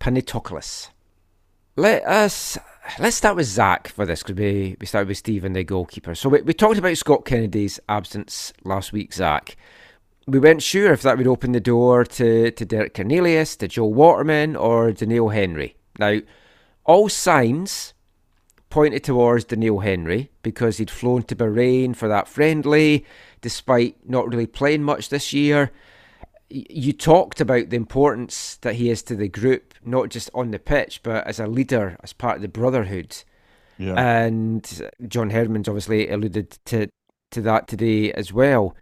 Panetolikos. 0.00 0.88
Let 1.76 2.04
us 2.04 2.58
let's 2.98 3.16
start 3.16 3.36
with 3.36 3.46
Zach 3.46 3.88
for 3.88 4.06
this 4.06 4.22
because 4.22 4.36
we, 4.36 4.76
we 4.80 4.86
started 4.86 5.08
with 5.08 5.18
Stephen, 5.18 5.52
the 5.52 5.64
goalkeeper. 5.64 6.14
So 6.14 6.28
we, 6.28 6.42
we 6.42 6.52
talked 6.54 6.78
about 6.78 6.96
Scott 6.96 7.24
Kennedy's 7.24 7.80
absence 7.88 8.52
last 8.64 8.92
week, 8.92 9.12
Zach. 9.12 9.56
We 10.26 10.38
weren't 10.38 10.62
sure 10.62 10.92
if 10.92 11.02
that 11.02 11.18
would 11.18 11.26
open 11.26 11.52
the 11.52 11.60
door 11.60 12.04
to, 12.04 12.50
to 12.50 12.64
Derek 12.64 12.94
Cornelius, 12.94 13.56
to 13.56 13.68
Joe 13.68 13.84
Waterman, 13.86 14.56
or 14.56 14.90
Doneil 14.90 15.34
Henry. 15.34 15.76
Now, 15.98 16.20
all 16.84 17.08
signs 17.08 17.94
pointed 18.70 19.04
towards 19.04 19.44
Doneil 19.44 19.84
Henry 19.84 20.30
because 20.42 20.78
he'd 20.78 20.90
flown 20.90 21.22
to 21.24 21.36
Bahrain 21.36 21.94
for 21.94 22.08
that 22.08 22.26
friendly, 22.26 23.04
despite 23.40 23.96
not 24.08 24.28
really 24.28 24.46
playing 24.46 24.82
much 24.82 25.10
this 25.10 25.32
year. 25.32 25.70
You 26.48 26.92
talked 26.92 27.40
about 27.40 27.70
the 27.70 27.76
importance 27.76 28.56
that 28.62 28.74
he 28.74 28.90
is 28.90 29.02
to 29.04 29.16
the 29.16 29.28
group, 29.28 29.74
not 29.84 30.08
just 30.08 30.30
on 30.34 30.50
the 30.50 30.58
pitch, 30.58 31.02
but 31.02 31.26
as 31.26 31.38
a 31.38 31.46
leader, 31.46 31.96
as 32.02 32.12
part 32.12 32.36
of 32.36 32.42
the 32.42 32.48
brotherhood. 32.48 33.16
Yeah, 33.78 33.94
And 33.94 34.82
John 35.06 35.30
Herdman's 35.30 35.68
obviously 35.68 36.08
alluded 36.08 36.58
to, 36.66 36.88
to 37.32 37.40
that 37.42 37.68
today 37.68 38.12
as 38.12 38.32
well. 38.32 38.74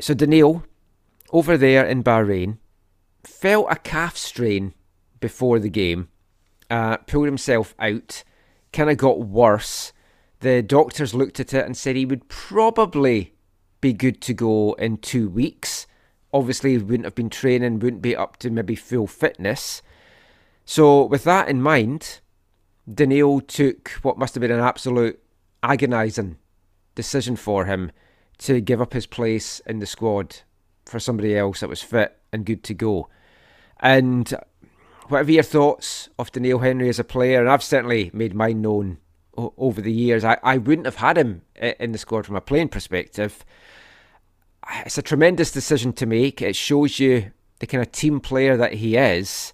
So 0.00 0.14
Doneil, 0.14 0.64
over 1.30 1.58
there 1.58 1.84
in 1.84 2.02
Bahrain, 2.02 2.56
felt 3.22 3.66
a 3.70 3.76
calf 3.76 4.16
strain 4.16 4.72
before 5.20 5.58
the 5.58 5.68
game, 5.68 6.08
uh, 6.70 6.96
pulled 6.98 7.26
himself 7.26 7.74
out, 7.78 8.24
kind 8.72 8.90
of 8.90 8.96
got 8.96 9.20
worse. 9.20 9.92
The 10.40 10.62
doctors 10.62 11.14
looked 11.14 11.38
at 11.38 11.52
it 11.52 11.66
and 11.66 11.76
said 11.76 11.96
he 11.96 12.06
would 12.06 12.28
probably 12.28 13.34
be 13.82 13.92
good 13.92 14.22
to 14.22 14.32
go 14.32 14.72
in 14.74 14.96
two 14.96 15.28
weeks. 15.28 15.86
Obviously, 16.32 16.72
he 16.72 16.78
wouldn't 16.78 17.04
have 17.04 17.14
been 17.14 17.28
training, 17.28 17.80
wouldn't 17.80 18.02
be 18.02 18.16
up 18.16 18.38
to 18.38 18.50
maybe 18.50 18.76
full 18.76 19.06
fitness. 19.06 19.82
So, 20.64 21.04
with 21.04 21.24
that 21.24 21.48
in 21.48 21.60
mind, 21.60 22.20
Doneil 22.90 23.46
took 23.46 23.90
what 24.02 24.16
must 24.16 24.34
have 24.34 24.40
been 24.40 24.50
an 24.50 24.60
absolute 24.60 25.20
agonising 25.62 26.38
decision 26.94 27.36
for 27.36 27.66
him 27.66 27.92
to 28.40 28.60
give 28.60 28.80
up 28.80 28.92
his 28.92 29.06
place 29.06 29.60
in 29.66 29.78
the 29.78 29.86
squad 29.86 30.38
for 30.86 30.98
somebody 30.98 31.36
else 31.36 31.60
that 31.60 31.68
was 31.68 31.82
fit 31.82 32.18
and 32.32 32.46
good 32.46 32.64
to 32.64 32.74
go. 32.74 33.08
And 33.80 34.32
whatever 35.08 35.32
your 35.32 35.42
thoughts 35.42 36.08
of 36.18 36.32
Doneil 36.32 36.62
Henry 36.62 36.88
as 36.88 36.98
a 36.98 37.04
player, 37.04 37.40
and 37.40 37.50
I've 37.50 37.62
certainly 37.62 38.10
made 38.12 38.34
mine 38.34 38.62
known 38.62 38.98
over 39.36 39.80
the 39.80 39.92
years, 39.92 40.24
I, 40.24 40.38
I 40.42 40.58
wouldn't 40.58 40.86
have 40.86 40.96
had 40.96 41.18
him 41.18 41.42
in 41.56 41.92
the 41.92 41.98
squad 41.98 42.26
from 42.26 42.36
a 42.36 42.40
playing 42.40 42.68
perspective. 42.68 43.44
It's 44.84 44.98
a 44.98 45.02
tremendous 45.02 45.50
decision 45.50 45.92
to 45.94 46.06
make. 46.06 46.40
It 46.42 46.56
shows 46.56 46.98
you 46.98 47.32
the 47.58 47.66
kind 47.66 47.82
of 47.82 47.92
team 47.92 48.20
player 48.20 48.56
that 48.56 48.74
he 48.74 48.96
is. 48.96 49.52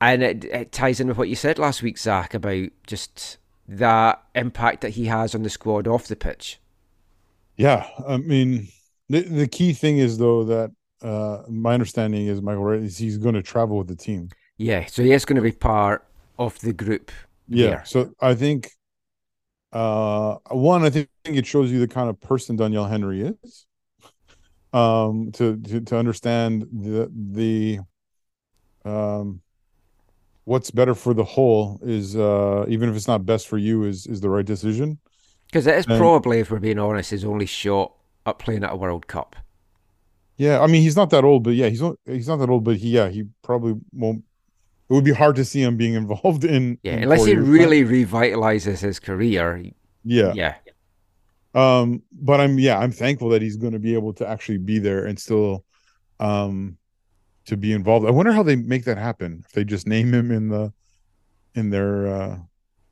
And 0.00 0.22
it, 0.22 0.44
it 0.44 0.72
ties 0.72 1.00
in 1.00 1.08
with 1.08 1.18
what 1.18 1.28
you 1.28 1.34
said 1.34 1.58
last 1.58 1.82
week, 1.82 1.98
Zach, 1.98 2.32
about 2.32 2.68
just 2.86 3.38
that 3.66 4.22
impact 4.34 4.80
that 4.82 4.90
he 4.90 5.06
has 5.06 5.34
on 5.34 5.42
the 5.42 5.50
squad 5.50 5.88
off 5.88 6.06
the 6.06 6.16
pitch. 6.16 6.60
Yeah. 7.58 7.86
I 8.06 8.16
mean, 8.16 8.68
the 9.10 9.20
the 9.22 9.48
key 9.48 9.74
thing 9.74 9.98
is 9.98 10.16
though 10.16 10.44
that 10.44 10.70
uh 11.02 11.42
my 11.48 11.74
understanding 11.74 12.26
is 12.26 12.40
Michael 12.40 12.64
right 12.64 12.80
is 12.80 12.96
he's 12.96 13.18
going 13.18 13.34
to 13.34 13.42
travel 13.42 13.76
with 13.76 13.88
the 13.88 13.96
team. 13.96 14.30
Yeah, 14.56 14.86
so 14.86 15.02
he 15.02 15.12
is 15.12 15.24
going 15.24 15.36
to 15.36 15.42
be 15.42 15.52
part 15.52 16.04
of 16.38 16.58
the 16.60 16.72
group. 16.72 17.10
Yeah. 17.48 17.66
there. 17.66 17.82
So 17.84 18.12
I 18.20 18.34
think 18.34 18.70
uh 19.72 20.36
one, 20.50 20.84
I 20.84 20.90
think 20.90 21.08
it 21.24 21.46
shows 21.46 21.70
you 21.70 21.80
the 21.80 21.88
kind 21.88 22.08
of 22.08 22.20
person 22.20 22.56
Doneil 22.56 22.88
Henry 22.88 23.22
is. 23.22 23.66
Um 24.72 25.32
to 25.32 25.56
to, 25.56 25.80
to 25.80 25.96
understand 25.96 26.66
the 26.72 27.10
the 27.12 27.80
um 28.84 29.40
what's 30.44 30.70
better 30.70 30.94
for 30.94 31.12
the 31.12 31.24
whole 31.24 31.80
is 31.82 32.16
uh 32.16 32.64
even 32.68 32.88
if 32.88 32.96
it's 32.96 33.08
not 33.08 33.26
best 33.26 33.48
for 33.48 33.58
you 33.58 33.84
is 33.84 34.06
is 34.06 34.20
the 34.20 34.30
right 34.30 34.46
decision. 34.46 34.98
Because 35.48 35.66
it 35.66 35.76
is 35.76 35.86
And- 35.86 35.98
probably, 35.98 36.40
if 36.40 36.50
we're 36.50 36.58
being 36.60 36.78
honest, 36.78 37.10
his 37.10 37.24
only 37.24 37.46
shot 37.46 37.92
at 38.26 38.38
playing 38.38 38.64
at 38.64 38.72
a 38.72 38.76
World 38.76 39.06
Cup. 39.06 39.34
Yeah, 40.36 40.60
I 40.60 40.68
mean 40.68 40.82
he's 40.82 40.94
not 40.96 41.10
that 41.10 41.24
old, 41.24 41.42
but 41.42 41.54
yeah, 41.54 41.68
he's 41.68 41.80
not 41.82 41.96
he's 42.06 42.28
not 42.28 42.36
that 42.36 42.48
old, 42.50 42.62
but 42.64 42.76
he 42.76 42.90
yeah, 42.90 43.08
he 43.08 43.24
probably 43.42 43.74
won't 43.92 44.22
it 44.88 44.94
would 44.94 45.04
be 45.04 45.12
hard 45.12 45.36
to 45.36 45.44
see 45.44 45.62
him 45.62 45.76
being 45.76 45.94
involved 46.02 46.44
in 46.44 46.78
Yeah, 46.82 46.92
in 46.96 47.02
unless 47.04 47.24
he 47.24 47.34
time. 47.34 47.50
really 47.50 47.82
revitalizes 47.84 48.78
his 48.80 49.00
career. 49.00 49.62
yeah. 50.04 50.32
Yeah. 50.34 50.54
Um, 51.54 52.02
but 52.12 52.40
I'm 52.40 52.58
yeah, 52.58 52.78
I'm 52.78 52.92
thankful 52.92 53.30
that 53.30 53.42
he's 53.42 53.56
going 53.56 53.72
to 53.72 53.78
be 53.80 53.94
able 53.94 54.12
to 54.14 54.28
actually 54.28 54.58
be 54.58 54.78
there 54.78 55.06
and 55.06 55.18
still, 55.18 55.64
um, 56.20 56.76
to 57.46 57.56
be 57.56 57.72
involved. 57.72 58.06
I 58.06 58.10
wonder 58.10 58.30
how 58.32 58.42
they 58.42 58.54
make 58.56 58.84
that 58.84 58.98
happen. 58.98 59.42
If 59.46 59.52
they 59.52 59.64
just 59.64 59.86
name 59.86 60.12
him 60.14 60.30
in 60.30 60.48
the, 60.50 60.72
in 61.54 61.70
their 61.70 62.06
uh, 62.06 62.38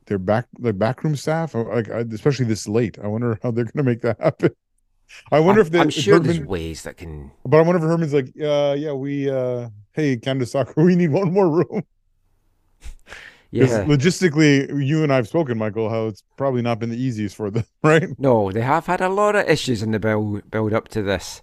their 0.07 0.17
back 0.19 0.47
their 0.59 0.73
backroom 0.73 1.15
staff, 1.15 1.53
like 1.53 1.87
especially 1.87 2.45
this 2.45 2.67
late. 2.67 2.97
I 3.01 3.07
wonder 3.07 3.39
how 3.43 3.51
they're 3.51 3.65
going 3.65 3.83
to 3.85 3.89
make 3.91 4.01
that 4.01 4.19
happen. 4.19 4.51
I 5.31 5.39
wonder 5.39 5.61
I'm, 5.61 5.67
if 5.67 5.71
they. 5.71 5.79
I'm 5.79 5.89
sure 5.89 6.19
there's 6.19 6.39
ways 6.39 6.83
that 6.83 6.97
can. 6.97 7.31
but 7.45 7.57
I 7.57 7.61
wonder 7.61 7.77
if 7.77 7.83
Herdman's 7.83 8.13
like, 8.13 8.33
uh, 8.41 8.75
yeah, 8.77 8.93
we, 8.93 9.29
uh, 9.29 9.69
hey, 9.93 10.17
Canada 10.17 10.45
Soccer, 10.45 10.73
we 10.83 10.95
need 10.95 11.11
one 11.11 11.31
more 11.31 11.49
room 11.49 11.83
Yeah. 13.51 13.85
logistically, 13.85 14.85
you 14.85 15.03
and 15.03 15.11
I 15.11 15.15
have 15.17 15.27
spoken, 15.27 15.57
Michael, 15.57 15.89
how 15.89 16.07
it's 16.07 16.23
probably 16.37 16.61
not 16.61 16.79
been 16.79 16.89
the 16.89 17.01
easiest 17.01 17.35
for 17.35 17.49
them, 17.49 17.63
right? 17.83 18.09
No, 18.17 18.51
they 18.51 18.61
have 18.61 18.85
had 18.87 19.01
a 19.01 19.09
lot 19.09 19.35
of 19.35 19.47
issues 19.47 19.81
in 19.81 19.91
the 19.91 19.99
build 19.99 20.49
build 20.51 20.73
up 20.73 20.87
to 20.89 21.01
this. 21.01 21.41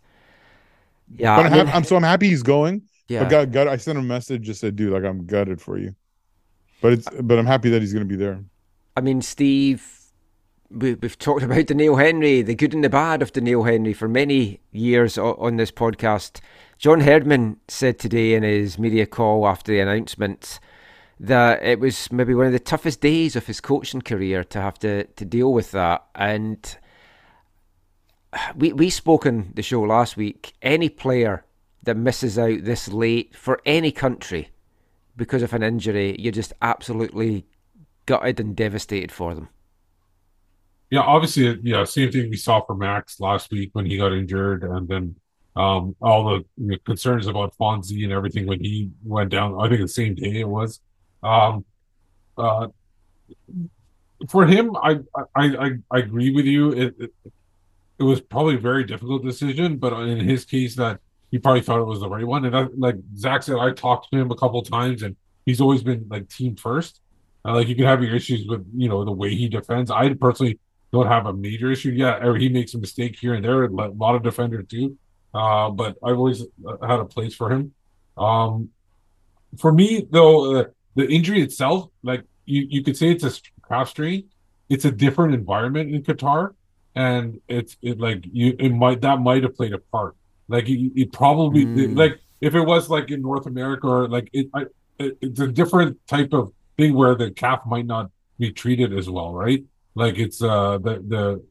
Yeah, 1.16 1.36
But 1.36 1.46
I 1.46 1.56
mean, 1.64 1.68
I'm 1.68 1.84
so 1.84 1.96
I'm 1.96 2.02
happy 2.02 2.28
he's 2.28 2.42
going. 2.42 2.82
yeah. 3.08 3.24
But 3.24 3.30
God, 3.30 3.52
God, 3.52 3.66
I 3.68 3.76
sent 3.76 3.98
him 3.98 4.04
a 4.04 4.08
message 4.08 4.42
just 4.42 4.60
said, 4.60 4.76
dude, 4.76 4.92
like 4.92 5.04
I'm 5.04 5.26
gutted 5.26 5.60
for 5.60 5.78
you. 5.78 5.94
But 6.80 6.94
it's 6.94 7.08
but 7.22 7.38
I'm 7.38 7.46
happy 7.46 7.70
that 7.70 7.82
he's 7.82 7.92
gonna 7.92 8.04
be 8.04 8.16
there. 8.16 8.44
I 8.96 9.00
mean, 9.00 9.22
Steve, 9.22 10.12
we, 10.70 10.94
we've 10.94 11.18
talked 11.18 11.42
about 11.44 11.66
Doneil 11.66 11.98
Henry, 11.98 12.42
the 12.42 12.54
good 12.54 12.74
and 12.74 12.84
the 12.84 12.88
bad 12.88 13.22
of 13.22 13.32
Doneil 13.32 13.64
Henry 13.66 13.92
for 13.92 14.08
many 14.08 14.60
years 14.70 15.18
on 15.18 15.56
this 15.56 15.72
podcast. 15.72 16.40
John 16.78 17.00
Herdman 17.00 17.58
said 17.68 17.98
today 17.98 18.34
in 18.34 18.42
his 18.42 18.78
media 18.78 19.06
call 19.06 19.46
after 19.46 19.72
the 19.72 19.80
announcement 19.80 20.60
that 21.18 21.62
it 21.62 21.80
was 21.80 22.10
maybe 22.12 22.34
one 22.34 22.46
of 22.46 22.52
the 22.52 22.58
toughest 22.58 23.00
days 23.00 23.36
of 23.36 23.46
his 23.46 23.60
coaching 23.60 24.02
career 24.02 24.44
to 24.44 24.60
have 24.60 24.78
to, 24.80 25.04
to 25.04 25.24
deal 25.24 25.52
with 25.52 25.70
that. 25.70 26.04
And 26.14 26.76
we 28.56 28.72
we 28.72 28.90
spoke 28.90 29.26
on 29.26 29.52
the 29.54 29.62
show 29.62 29.82
last 29.82 30.16
week. 30.16 30.54
Any 30.60 30.88
player 30.88 31.44
that 31.84 31.96
misses 31.96 32.38
out 32.38 32.64
this 32.64 32.88
late 32.88 33.34
for 33.34 33.60
any 33.64 33.92
country 33.92 34.48
because 35.16 35.42
of 35.42 35.52
an 35.52 35.62
injury, 35.62 36.16
you're 36.18 36.32
just 36.32 36.52
absolutely 36.60 37.46
gutted 38.06 38.40
and 38.40 38.54
devastated 38.56 39.12
for 39.12 39.34
them. 39.34 39.48
Yeah, 40.90 41.00
obviously, 41.00 41.58
yeah, 41.62 41.84
same 41.84 42.12
thing 42.12 42.30
we 42.30 42.36
saw 42.36 42.60
for 42.60 42.74
Max 42.74 43.18
last 43.18 43.50
week 43.50 43.70
when 43.72 43.86
he 43.86 43.96
got 43.96 44.12
injured, 44.12 44.62
and 44.62 44.86
then 44.86 45.16
um, 45.56 45.96
all 46.00 46.24
the 46.24 46.44
you 46.56 46.68
know, 46.68 46.76
concerns 46.84 47.26
about 47.26 47.56
Fonzie 47.56 48.04
and 48.04 48.12
everything 48.12 48.46
when 48.46 48.60
he 48.60 48.90
went 49.04 49.30
down. 49.30 49.58
I 49.60 49.68
think 49.68 49.80
the 49.80 49.88
same 49.88 50.14
day 50.14 50.40
it 50.40 50.48
was. 50.48 50.80
Um, 51.22 51.64
uh, 52.36 52.68
for 54.28 54.46
him, 54.46 54.76
I 54.76 55.00
I 55.34 55.44
I, 55.56 55.70
I 55.90 55.98
agree 55.98 56.30
with 56.30 56.44
you. 56.44 56.72
It, 56.72 56.94
it 56.98 57.12
it 57.98 58.02
was 58.02 58.20
probably 58.20 58.56
a 58.56 58.58
very 58.60 58.84
difficult 58.84 59.24
decision, 59.24 59.76
but 59.76 59.92
in 59.92 60.20
his 60.20 60.44
case, 60.44 60.76
that 60.76 61.00
he 61.30 61.38
probably 61.38 61.60
thought 61.62 61.80
it 61.80 61.86
was 61.86 62.00
the 62.00 62.08
right 62.08 62.26
one. 62.26 62.44
And 62.44 62.56
I, 62.56 62.66
like 62.76 62.96
Zach 63.16 63.42
said, 63.42 63.56
I 63.56 63.72
talked 63.72 64.10
to 64.12 64.18
him 64.18 64.30
a 64.30 64.36
couple 64.36 64.62
times, 64.62 65.02
and 65.02 65.16
he's 65.46 65.60
always 65.60 65.82
been 65.82 66.06
like 66.08 66.28
team 66.28 66.56
first. 66.56 67.00
Uh, 67.46 67.54
like 67.54 67.68
you 67.68 67.76
can 67.76 67.84
have 67.84 68.02
your 68.02 68.14
issues 68.14 68.46
with 68.48 68.66
you 68.74 68.88
know 68.88 69.04
the 69.04 69.12
way 69.12 69.34
he 69.34 69.48
defends. 69.48 69.90
I 69.90 70.14
personally 70.14 70.58
don't 70.92 71.06
have 71.06 71.26
a 71.26 71.32
major 71.32 71.70
issue. 71.70 71.90
Yeah, 71.90 72.24
or 72.24 72.36
he 72.36 72.48
makes 72.48 72.74
a 72.74 72.78
mistake 72.78 73.18
here 73.18 73.34
and 73.34 73.44
there. 73.44 73.64
A 73.64 73.70
lot 73.70 74.14
of 74.14 74.22
defenders 74.22 74.64
do, 74.68 74.96
uh, 75.34 75.70
but 75.70 75.96
I've 76.02 76.16
always 76.16 76.42
uh, 76.42 76.86
had 76.86 77.00
a 77.00 77.04
place 77.04 77.34
for 77.34 77.50
him. 77.50 77.74
Um, 78.16 78.70
for 79.58 79.72
me, 79.72 80.06
though, 80.10 80.56
uh, 80.60 80.64
the 80.94 81.06
injury 81.06 81.42
itself, 81.42 81.90
like 82.02 82.22
you, 82.46 82.66
you 82.70 82.82
could 82.82 82.96
say 82.96 83.10
it's 83.10 83.24
a 83.24 83.32
calf 83.68 83.90
strain. 83.90 84.24
It's 84.68 84.84
a 84.84 84.90
different 84.90 85.34
environment 85.34 85.94
in 85.94 86.02
Qatar, 86.02 86.54
and 86.94 87.40
it's 87.48 87.76
it 87.82 88.00
like 88.00 88.24
you 88.32 88.56
it 88.58 88.70
might 88.70 89.00
that 89.02 89.20
might 89.20 89.42
have 89.42 89.54
played 89.56 89.74
a 89.74 89.78
part. 89.78 90.16
Like 90.48 90.68
it, 90.68 90.92
it 90.96 91.12
probably 91.12 91.66
Mm. 91.66 91.96
like 91.96 92.20
if 92.40 92.54
it 92.54 92.62
was 92.62 92.88
like 92.88 93.10
in 93.10 93.20
North 93.20 93.46
America 93.46 93.86
or 93.86 94.08
like 94.08 94.30
it, 94.32 94.48
I, 94.54 94.62
it, 94.98 95.18
it's 95.20 95.40
a 95.40 95.48
different 95.48 95.98
type 96.06 96.32
of 96.32 96.52
thing 96.76 96.94
where 96.94 97.14
the 97.14 97.30
calf 97.30 97.60
might 97.66 97.86
not 97.86 98.10
be 98.38 98.50
treated 98.52 98.92
as 98.96 99.08
well, 99.08 99.32
right? 99.32 99.64
Like 99.94 100.18
it's 100.18 100.42
uh 100.42 100.78
the 100.78 100.94
the 101.06 101.42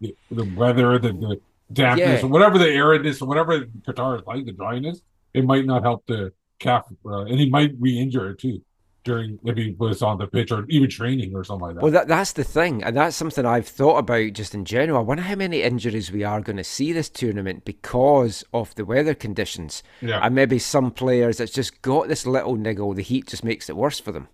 the, 0.00 0.16
the 0.30 0.44
weather, 0.56 0.98
the, 0.98 1.12
the 1.12 1.40
dampness, 1.72 2.20
Yeah. 2.20 2.26
or 2.26 2.30
whatever 2.30 2.58
the 2.58 2.66
aridness, 2.66 3.22
or 3.22 3.26
whatever 3.28 3.60
Qatar 3.86 4.18
is 4.20 4.26
like, 4.26 4.44
the 4.44 4.52
dryness, 4.52 5.00
it 5.34 5.44
might 5.44 5.64
not 5.66 5.82
help 5.82 6.04
the 6.06 6.32
calf, 6.58 6.84
uh, 7.06 7.24
and 7.24 7.38
he 7.40 7.48
might 7.48 7.72
re-injure 7.78 8.30
it 8.30 8.38
too 8.38 8.60
during 9.04 9.36
if 9.44 9.56
he 9.56 9.74
was 9.78 10.00
on 10.00 10.16
the 10.18 10.28
pitch 10.28 10.52
or 10.52 10.64
even 10.68 10.88
training 10.88 11.34
or 11.34 11.42
something 11.42 11.66
like 11.66 11.74
that. 11.74 11.82
Well, 11.82 11.90
that, 11.90 12.06
that's 12.06 12.32
the 12.34 12.44
thing, 12.44 12.84
and 12.84 12.96
that's 12.96 13.16
something 13.16 13.44
I've 13.44 13.66
thought 13.66 13.98
about 13.98 14.32
just 14.32 14.54
in 14.54 14.64
general. 14.64 14.98
I 14.98 15.02
wonder 15.02 15.24
how 15.24 15.34
many 15.34 15.62
injuries 15.62 16.12
we 16.12 16.22
are 16.22 16.40
going 16.40 16.56
to 16.58 16.62
see 16.62 16.92
this 16.92 17.08
tournament 17.08 17.64
because 17.64 18.44
of 18.54 18.72
the 18.76 18.84
weather 18.84 19.14
conditions. 19.14 19.82
yeah, 20.00 20.20
And 20.24 20.36
maybe 20.36 20.60
some 20.60 20.92
players 20.92 21.38
that's 21.38 21.50
just 21.50 21.82
got 21.82 22.06
this 22.06 22.26
little 22.26 22.54
niggle, 22.54 22.94
the 22.94 23.02
heat 23.02 23.26
just 23.26 23.42
makes 23.42 23.68
it 23.68 23.76
worse 23.76 23.98
for 23.98 24.12
them. 24.12 24.28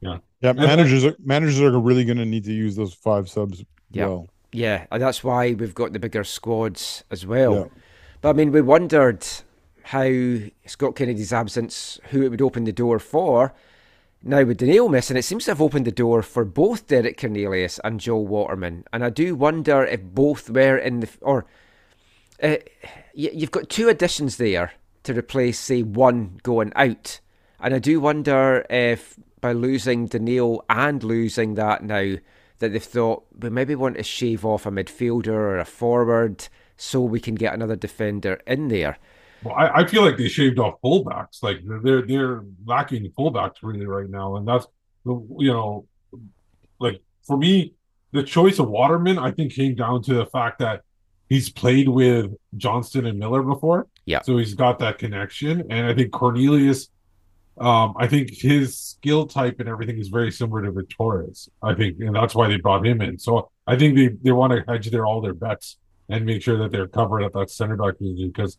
Yeah, 0.00 0.18
Yeah, 0.40 0.52
managers 0.52 1.04
are 1.04 1.16
managers 1.24 1.60
are 1.60 1.78
really 1.78 2.04
going 2.04 2.18
to 2.18 2.26
need 2.26 2.44
to 2.44 2.52
use 2.52 2.76
those 2.76 2.94
five 2.94 3.28
subs. 3.28 3.64
Yeah. 3.90 4.06
Well, 4.06 4.28
Yeah, 4.52 4.86
and 4.90 5.02
that's 5.02 5.24
why 5.24 5.54
we've 5.54 5.74
got 5.74 5.92
the 5.92 5.98
bigger 5.98 6.24
squads 6.24 7.04
as 7.10 7.26
well. 7.26 7.54
Yeah. 7.54 7.80
But 8.20 8.30
I 8.30 8.32
mean, 8.34 8.52
we 8.52 8.60
wondered 8.60 9.26
how 9.82 10.10
Scott 10.66 10.96
Kennedy's 10.96 11.32
absence, 11.32 12.00
who 12.10 12.22
it 12.22 12.30
would 12.30 12.42
open 12.42 12.64
the 12.64 12.72
door 12.72 12.98
for. 12.98 13.54
Now 14.22 14.42
with 14.42 14.58
Doneil 14.58 14.90
missing, 14.90 15.16
it 15.16 15.22
seems 15.22 15.44
to 15.44 15.52
have 15.52 15.62
opened 15.62 15.86
the 15.86 15.92
door 15.92 16.22
for 16.22 16.44
both 16.44 16.88
Derek 16.88 17.20
Cornelius 17.20 17.78
and 17.84 18.00
Joel 18.00 18.26
Waterman, 18.26 18.84
and 18.92 19.04
I 19.04 19.10
do 19.10 19.36
wonder 19.36 19.84
if 19.84 20.02
both 20.02 20.50
were 20.50 20.76
in 20.76 21.00
the 21.00 21.08
or 21.20 21.46
uh, 22.42 22.56
you've 23.14 23.52
got 23.52 23.68
two 23.68 23.88
additions 23.88 24.36
there 24.36 24.72
to 25.04 25.14
replace, 25.16 25.60
say, 25.60 25.82
one 25.82 26.40
going 26.42 26.72
out, 26.74 27.20
and 27.60 27.72
I 27.72 27.78
do 27.78 28.00
wonder 28.00 28.66
if 28.68 29.16
by 29.40 29.52
losing 29.52 30.08
Doneil 30.08 30.60
and 30.68 31.02
losing 31.02 31.54
that 31.54 31.82
now 31.84 32.16
that 32.58 32.72
they've 32.72 32.82
thought 32.82 33.24
we 33.38 33.50
maybe 33.50 33.74
want 33.74 33.96
to 33.96 34.02
shave 34.02 34.44
off 34.44 34.64
a 34.66 34.70
midfielder 34.70 35.28
or 35.28 35.58
a 35.58 35.64
forward 35.64 36.48
so 36.76 37.00
we 37.02 37.20
can 37.20 37.34
get 37.34 37.52
another 37.54 37.76
defender 37.76 38.40
in 38.46 38.68
there. 38.68 38.98
well, 39.44 39.54
I, 39.54 39.68
I 39.82 39.86
feel 39.86 40.02
like 40.02 40.16
they 40.16 40.28
shaved 40.28 40.58
off 40.58 40.80
fullbacks. 40.82 41.42
Like 41.42 41.58
they're 41.82 42.02
they're 42.02 42.44
lacking 42.64 43.10
fullbacks 43.18 43.56
really 43.62 43.86
right 43.86 44.08
now, 44.08 44.36
and 44.36 44.48
that's 44.48 44.66
you 45.04 45.52
know, 45.52 45.86
like 46.80 47.00
for 47.26 47.36
me, 47.36 47.74
the 48.12 48.22
choice 48.22 48.58
of 48.58 48.68
Waterman 48.68 49.18
I 49.18 49.30
think 49.30 49.52
came 49.52 49.74
down 49.74 50.02
to 50.04 50.14
the 50.14 50.26
fact 50.26 50.58
that 50.60 50.82
he's 51.28 51.50
played 51.50 51.88
with 51.88 52.32
Johnston 52.56 53.04
and 53.06 53.18
Miller 53.18 53.42
before, 53.42 53.88
Yeah. 54.06 54.22
so 54.22 54.38
he's 54.38 54.54
got 54.54 54.78
that 54.78 54.98
connection, 54.98 55.64
and 55.70 55.86
I 55.86 55.94
think 55.94 56.10
Cornelius. 56.12 56.88
Um, 57.58 57.94
I 57.98 58.06
think 58.06 58.30
his 58.30 58.78
skill 58.78 59.26
type 59.26 59.60
and 59.60 59.68
everything 59.68 59.98
is 59.98 60.08
very 60.08 60.30
similar 60.30 60.62
to 60.64 60.72
Victoria's. 60.72 61.48
I 61.62 61.74
think, 61.74 61.98
and 62.00 62.14
that's 62.14 62.34
why 62.34 62.48
they 62.48 62.56
brought 62.58 62.86
him 62.86 63.00
in. 63.00 63.18
So 63.18 63.50
I 63.66 63.76
think 63.76 63.96
they, 63.96 64.08
they 64.08 64.32
want 64.32 64.52
to 64.52 64.64
hedge 64.70 64.90
their 64.90 65.06
all 65.06 65.20
their 65.20 65.34
bets 65.34 65.78
and 66.08 66.24
make 66.26 66.42
sure 66.42 66.58
that 66.58 66.70
they're 66.70 66.86
covered 66.86 67.22
at 67.22 67.32
that 67.32 67.50
center 67.50 67.76
back 67.76 67.98
position 67.98 68.28
because 68.28 68.58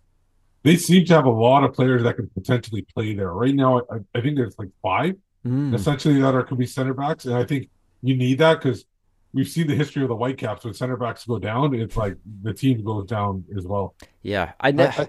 they 0.63 0.75
seem 0.75 1.05
to 1.05 1.13
have 1.13 1.25
a 1.25 1.29
lot 1.29 1.63
of 1.63 1.73
players 1.73 2.03
that 2.03 2.15
can 2.15 2.27
potentially 2.29 2.81
play 2.93 3.13
there. 3.13 3.31
Right 3.31 3.53
now, 3.55 3.81
I, 3.91 3.97
I 4.15 4.21
think 4.21 4.35
there's 4.35 4.57
like 4.57 4.69
five 4.81 5.15
Mm. 5.45 5.73
essentially 5.73 6.19
that 6.19 6.33
are 6.35 6.43
could 6.43 6.57
be 6.57 6.65
center 6.65 6.93
backs, 6.93 7.23
and 7.25 7.35
I 7.35 7.45
think 7.45 7.69
you 8.01 8.17
need 8.17 8.39
that 8.39 8.55
because 8.61 8.85
we've 9.33 9.47
seen 9.47 9.67
the 9.67 9.75
history 9.75 10.01
of 10.01 10.09
the 10.09 10.15
Whitecaps 10.15 10.65
when 10.65 10.73
center 10.73 10.97
backs 10.97 11.25
go 11.25 11.39
down, 11.39 11.73
it's 11.75 11.95
like 11.95 12.17
the 12.41 12.53
team 12.53 12.83
goes 12.83 13.05
down 13.07 13.45
as 13.55 13.65
well. 13.65 13.95
Yeah, 14.23 14.53
I 14.59 14.69
I, 14.69 14.71
know. 14.71 14.91
I, 14.97 15.03
I 15.03 15.07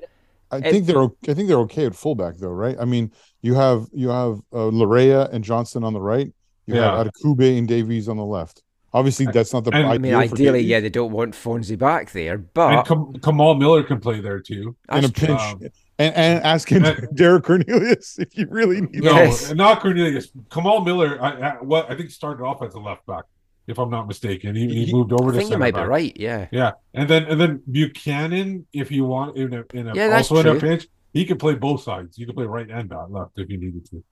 It- 0.53 0.71
think 0.71 0.87
they're 0.87 1.01
o- 1.03 1.17
I 1.29 1.35
think 1.35 1.49
they're 1.49 1.59
okay 1.61 1.87
at 1.87 1.95
fullback 1.95 2.37
though, 2.39 2.49
right? 2.49 2.77
I 2.81 2.85
mean, 2.85 3.13
you 3.43 3.55
have 3.55 3.87
you 3.93 4.09
have 4.09 4.39
uh, 4.53 4.71
Laryea 4.71 5.33
and 5.33 5.45
Johnston 5.45 5.85
on 5.85 5.93
the 5.93 6.01
right. 6.01 6.33
You 6.67 6.75
Yeah. 6.77 6.97
have 6.99 7.07
Adekugbe 7.09 7.59
and 7.59 7.67
Davies 7.69 8.09
on 8.09 8.17
the 8.17 8.25
left. 8.25 8.63
Obviously, 8.95 9.27
that's 9.27 9.53
not 9.53 9.65
the 9.65 9.71
And- 9.75 9.87
ideal 9.87 9.93
I 9.93 9.99
mean, 9.99 10.15
ideally, 10.33 10.59
Davies. 10.61 10.67
yeah, 10.71 10.81
they 10.81 10.89
don't 10.89 11.13
want 11.13 11.35
Fonzie 11.35 11.79
back 11.79 12.13
there, 12.13 12.35
and 12.37 12.53
but 12.55 12.85
Kam- 12.87 13.13
Kamal 13.23 13.55
Miller 13.55 13.83
can 13.83 14.01
play 14.01 14.21
there 14.21 14.41
too. 14.41 14.75
in 14.91 15.05
a 15.05 15.09
pinch, 15.11 15.39
Um, 15.41 15.61
and 15.99 16.15
and 16.15 16.43
ask 16.45 16.71
him 16.73 16.85
and- 16.87 17.07
Derek 17.15 17.45
Cornelius 17.45 18.19
if 18.19 18.37
you 18.39 18.47
really 18.51 18.81
need. 18.83 19.03
No, 19.05 19.13
Yes. 19.13 19.53
not 19.55 19.81
Cornelius. 19.83 20.29
Kamal 20.51 20.81
Miller. 20.81 21.19
I, 21.21 21.29
I, 21.51 21.53
what 21.63 21.91
I 21.91 21.97
think 21.97 22.11
started 22.11 22.43
off 22.43 22.63
as 22.63 22.73
a 22.75 22.81
left 22.81 23.05
back, 23.07 23.25
if 23.69 23.79
I'm 23.79 23.91
not 23.91 24.09
mistaken. 24.09 24.57
He, 24.57 24.67
he 24.69 24.85
He- 24.87 24.93
moved 24.93 25.13
over 25.13 25.31
I 25.31 25.33
to 25.33 25.37
I 25.37 25.39
think 25.41 25.51
you 25.53 25.59
might 25.59 25.75
back. 25.75 25.85
be 25.85 25.89
right. 25.89 26.17
Yeah, 26.17 26.49
Yeah, 26.51 26.73
and 26.95 27.09
then 27.09 27.25
and 27.25 27.41
then 27.41 27.63
Buchanan, 27.71 28.67
if 28.73 28.91
you 28.91 29.05
want 29.05 29.37
in 29.37 29.55
a 29.55 29.65
in 29.75 29.89
a 29.89 29.95
Yeah, 29.95 30.17
also 30.17 30.37
in 30.39 30.47
a 30.49 30.55
pinch, 30.59 30.89
he 31.13 31.25
could 31.25 31.39
play 31.39 31.55
both 31.55 31.83
sides. 31.83 32.19
You 32.19 32.27
could 32.27 32.35
play 32.35 32.47
right 32.47 32.69
and 32.69 32.89
back 32.89 33.07
left 33.11 33.33
if 33.37 33.49
you 33.51 33.59
needed 33.59 33.85
to. 33.91 34.03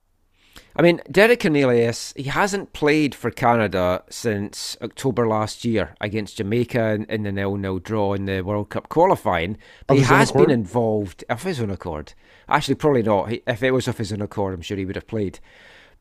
I 0.75 0.81
mean, 0.81 1.01
Derek 1.09 1.41
Cornelius, 1.41 2.13
he 2.15 2.23
hasn't 2.23 2.73
played 2.73 3.13
for 3.13 3.29
Canada 3.29 4.03
since 4.09 4.75
October 4.81 5.27
last 5.27 5.63
year 5.65 5.95
against 6.01 6.37
Jamaica 6.37 6.93
in, 6.95 7.05
in 7.05 7.23
the 7.23 7.31
nil-nil 7.31 7.77
draw 7.79 8.13
in 8.13 8.25
the 8.25 8.41
World 8.41 8.69
Cup 8.69 8.89
qualifying. 8.89 9.57
But 9.85 9.97
he 9.97 10.03
has 10.03 10.31
been 10.31 10.49
involved 10.49 11.23
of 11.29 11.43
his 11.43 11.59
own 11.61 11.69
accord. 11.69 12.13
Actually, 12.49 12.75
probably 12.75 13.03
not. 13.03 13.29
He, 13.29 13.43
if 13.45 13.61
it 13.61 13.71
was 13.71 13.87
of 13.87 13.97
his 13.99 14.11
own 14.11 14.21
accord, 14.21 14.53
I'm 14.55 14.61
sure 14.61 14.77
he 14.77 14.85
would 14.85 14.95
have 14.95 15.07
played. 15.07 15.39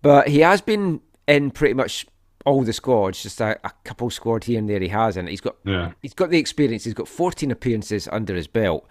But 0.01 0.29
he 0.29 0.41
has 0.41 0.63
been 0.63 1.01
in 1.29 1.51
pretty 1.51 1.75
much 1.75 2.07
all 2.47 2.63
the 2.63 2.73
squads. 2.73 3.23
Just 3.23 3.41
a, 3.41 3.59
a 3.65 3.73
couple 3.85 4.09
squad 4.09 4.45
here 4.45 4.59
and 4.59 4.71
there 4.71 4.81
he 4.81 4.89
has, 4.89 5.19
and 5.19 5.29
he's 5.29 5.43
got 5.43 5.57
Yeah, 5.65 5.93
he's 6.01 6.15
got 6.15 6.31
the 6.31 6.39
experience. 6.39 6.85
He's 6.85 6.95
got 6.95 7.09
14 7.09 7.51
appearances 7.51 8.09
under 8.11 8.35
his 8.35 8.47
belt. 8.47 8.89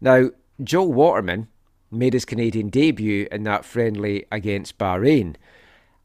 Now, 0.00 0.30
Joel 0.62 0.92
Waterman 0.92 1.48
made 1.90 2.12
his 2.12 2.24
Canadian 2.24 2.68
debut 2.68 3.26
in 3.32 3.42
that 3.44 3.64
friendly 3.64 4.26
against 4.30 4.78
Bahrain, 4.78 5.34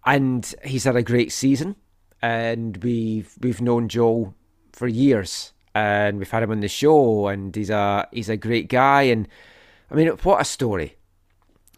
and 0.05 0.55
he's 0.63 0.85
had 0.85 0.95
a 0.95 1.03
great 1.03 1.31
season. 1.31 1.75
And 2.21 2.77
we've 2.77 3.35
we've 3.41 3.61
known 3.61 3.89
Joel 3.89 4.33
for 4.71 4.87
years, 4.87 5.51
and 5.75 6.17
we've 6.17 6.31
had 6.31 6.41
him 6.41 6.51
on 6.51 6.61
the 6.61 6.69
show, 6.69 7.27
and 7.27 7.53
he's 7.53 7.69
a 7.69 8.07
he's 8.11 8.29
a 8.29 8.37
great 8.37 8.69
guy. 8.69 9.03
And 9.03 9.27
I 9.91 9.95
mean, 9.95 10.07
what 10.07 10.41
a 10.41 10.45
story! 10.45 10.95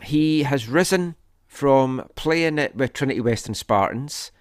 He 0.01 0.43
has 0.43 0.69
risen 0.69 1.15
from 1.47 2.07
playing 2.15 2.59
it 2.59 2.75
with 2.75 2.93
Trinity 2.93 3.21
Western 3.21 3.55
Spartans. 3.55 4.31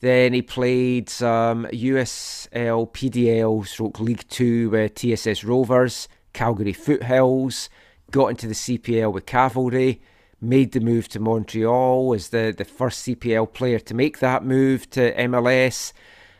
Then 0.00 0.32
he 0.32 0.40
played 0.42 1.10
some 1.10 1.66
USL, 1.66 2.90
PDL, 2.90 3.66
stroke 3.66 4.00
League 4.00 4.26
Two 4.28 4.70
with 4.70 4.94
TSS 4.94 5.44
Rovers, 5.44 6.08
Calgary 6.32 6.72
Foothills, 6.72 7.68
got 8.10 8.28
into 8.28 8.46
the 8.46 8.54
CPL 8.54 9.12
with 9.12 9.26
Cavalry, 9.26 10.00
made 10.40 10.72
the 10.72 10.80
move 10.80 11.08
to 11.08 11.20
Montreal 11.20 12.14
as 12.14 12.30
the, 12.30 12.54
the 12.56 12.64
first 12.64 13.06
CPL 13.06 13.52
player 13.52 13.78
to 13.78 13.94
make 13.94 14.20
that 14.20 14.42
move 14.42 14.88
to 14.90 15.14
MLS, 15.14 15.92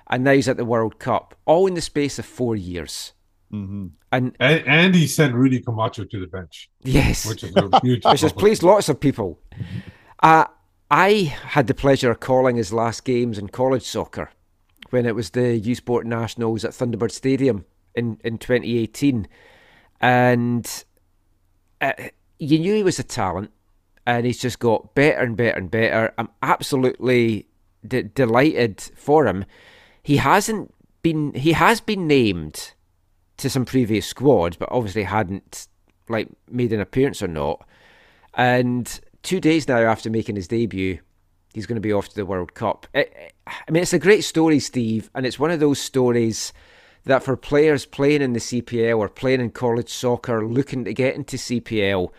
and 0.08 0.24
now 0.24 0.32
he's 0.32 0.48
at 0.48 0.56
the 0.56 0.64
World 0.64 0.98
Cup, 0.98 1.34
all 1.44 1.66
in 1.66 1.74
the 1.74 1.82
space 1.82 2.18
of 2.18 2.24
four 2.24 2.56
years. 2.56 3.12
Mm-hmm. 3.52 3.86
And 4.12 4.36
and, 4.40 4.64
and 4.66 4.94
he 4.94 5.06
sent 5.06 5.34
Rudy 5.34 5.60
Camacho 5.60 6.04
to 6.04 6.20
the 6.20 6.26
bench, 6.26 6.70
yes, 6.82 7.26
which 7.26 7.44
is 7.44 7.54
a 7.56 7.80
huge. 7.82 8.04
which 8.06 8.20
has 8.22 8.32
pleased 8.32 8.62
lots 8.62 8.88
of 8.88 8.98
people. 8.98 9.40
Uh, 10.22 10.46
I 10.90 11.34
had 11.44 11.68
the 11.68 11.74
pleasure 11.74 12.10
of 12.10 12.20
calling 12.20 12.56
his 12.56 12.72
last 12.72 13.04
games 13.04 13.38
in 13.38 13.48
college 13.48 13.84
soccer 13.84 14.30
when 14.90 15.06
it 15.06 15.14
was 15.14 15.30
the 15.30 15.56
U 15.56 15.74
Sport 15.74 16.04
Nationals 16.04 16.64
at 16.64 16.72
Thunderbird 16.72 17.12
Stadium 17.12 17.64
in, 17.94 18.18
in 18.24 18.38
2018. 18.38 19.28
And 20.00 20.84
uh, 21.80 21.92
you 22.38 22.58
knew 22.58 22.74
he 22.74 22.82
was 22.82 22.98
a 22.98 23.04
talent, 23.04 23.52
and 24.06 24.26
he's 24.26 24.40
just 24.40 24.58
got 24.58 24.94
better 24.94 25.20
and 25.20 25.36
better 25.36 25.58
and 25.58 25.70
better. 25.70 26.12
I'm 26.18 26.30
absolutely 26.42 27.46
delighted 27.86 28.80
for 28.96 29.26
him. 29.26 29.44
He 30.02 30.16
hasn't 30.16 30.74
been, 31.02 31.34
he 31.34 31.52
has 31.52 31.80
been 31.80 32.08
named 32.08 32.72
to 33.36 33.48
some 33.48 33.64
previous 33.64 34.06
squads, 34.06 34.56
but 34.56 34.68
obviously 34.72 35.04
hadn't 35.04 35.68
like 36.08 36.28
made 36.50 36.72
an 36.72 36.80
appearance 36.80 37.22
or 37.22 37.28
not. 37.28 37.64
And 38.34 39.00
two 39.22 39.40
days 39.40 39.68
now 39.68 39.78
after 39.78 40.10
making 40.10 40.36
his 40.36 40.48
debut, 40.48 40.98
he's 41.54 41.66
going 41.66 41.76
to 41.76 41.80
be 41.80 41.92
off 41.92 42.08
to 42.08 42.16
the 42.16 42.26
World 42.26 42.54
Cup. 42.54 42.86
It, 42.94 43.34
I 43.46 43.70
mean, 43.70 43.82
it's 43.82 43.92
a 43.92 43.98
great 43.98 44.24
story, 44.24 44.60
Steve, 44.60 45.10
and 45.14 45.26
it's 45.26 45.38
one 45.38 45.50
of 45.50 45.60
those 45.60 45.80
stories 45.80 46.52
that 47.04 47.22
for 47.22 47.36
players 47.36 47.86
playing 47.86 48.22
in 48.22 48.32
the 48.32 48.40
CPL 48.40 48.98
or 48.98 49.08
playing 49.08 49.40
in 49.40 49.50
college 49.50 49.92
soccer, 49.92 50.46
looking 50.46 50.84
to 50.84 50.92
get 50.92 51.14
into 51.14 51.36
CPL, 51.36 52.10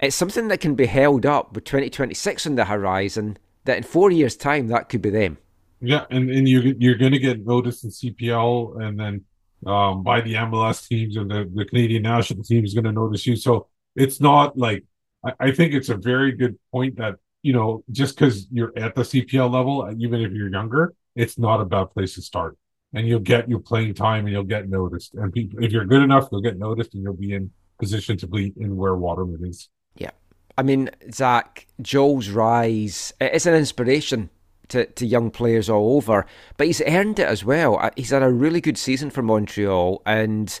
it's 0.00 0.16
something 0.16 0.48
that 0.48 0.60
can 0.60 0.74
be 0.74 0.86
held 0.86 1.24
up 1.24 1.54
with 1.54 1.64
2026 1.64 2.46
on 2.46 2.56
the 2.56 2.64
horizon. 2.64 3.38
That 3.64 3.76
in 3.76 3.84
four 3.84 4.10
years' 4.10 4.36
time, 4.36 4.66
that 4.68 4.88
could 4.88 5.02
be 5.02 5.10
them. 5.10 5.38
Yeah, 5.80 6.04
and, 6.10 6.28
and 6.30 6.48
you 6.48 6.74
you're 6.78 6.96
gonna 6.96 7.18
get 7.18 7.46
noticed 7.46 7.84
in 7.84 7.90
CPL 7.90 8.82
and 8.82 8.98
then 8.98 9.24
um 9.66 10.02
by 10.02 10.20
the 10.20 10.34
MLS 10.34 10.88
teams 10.88 11.16
and 11.16 11.30
the, 11.30 11.48
the 11.54 11.64
Canadian 11.64 12.02
national 12.02 12.42
team 12.42 12.64
is 12.64 12.74
gonna 12.74 12.92
notice 12.92 13.26
you. 13.26 13.36
So 13.36 13.68
it's 13.94 14.20
not 14.20 14.56
like 14.56 14.84
I, 15.24 15.32
I 15.40 15.52
think 15.52 15.74
it's 15.74 15.88
a 15.88 15.96
very 15.96 16.32
good 16.32 16.58
point 16.70 16.96
that, 16.96 17.16
you 17.42 17.52
know, 17.52 17.84
just 17.90 18.16
because 18.16 18.46
you're 18.50 18.72
at 18.76 18.94
the 18.94 19.02
CPL 19.02 19.50
level, 19.50 19.88
even 19.98 20.20
if 20.20 20.32
you're 20.32 20.50
younger, 20.50 20.94
it's 21.14 21.38
not 21.38 21.60
a 21.60 21.64
bad 21.64 21.90
place 21.90 22.14
to 22.14 22.22
start. 22.22 22.56
And 22.94 23.06
you'll 23.06 23.20
get 23.20 23.48
your 23.48 23.60
playing 23.60 23.94
time 23.94 24.26
and 24.26 24.32
you'll 24.32 24.44
get 24.44 24.68
noticed. 24.68 25.14
And 25.14 25.32
people, 25.32 25.62
if 25.64 25.72
you're 25.72 25.86
good 25.86 26.02
enough, 26.02 26.28
you'll 26.30 26.42
get 26.42 26.58
noticed 26.58 26.94
and 26.94 27.02
you'll 27.02 27.14
be 27.14 27.32
in 27.32 27.50
position 27.78 28.16
to 28.18 28.26
be 28.26 28.52
in 28.58 28.76
where 28.76 28.94
Waterman 28.94 29.44
is. 29.46 29.68
Yeah. 29.96 30.10
I 30.58 30.62
mean, 30.62 30.90
Zach, 31.10 31.66
Joel's 31.80 32.28
rise, 32.28 33.12
it's 33.20 33.46
an 33.46 33.54
inspiration 33.54 34.28
to, 34.68 34.86
to 34.86 35.06
young 35.06 35.30
players 35.30 35.68
all 35.70 35.96
over, 35.96 36.26
but 36.56 36.66
he's 36.66 36.82
earned 36.82 37.18
it 37.18 37.26
as 37.26 37.44
well. 37.44 37.78
Uh, 37.78 37.90
He's 37.96 38.10
had 38.10 38.22
a 38.22 38.30
really 38.30 38.60
good 38.60 38.78
season 38.78 39.10
for 39.10 39.22
Montreal, 39.22 40.02
and 40.04 40.60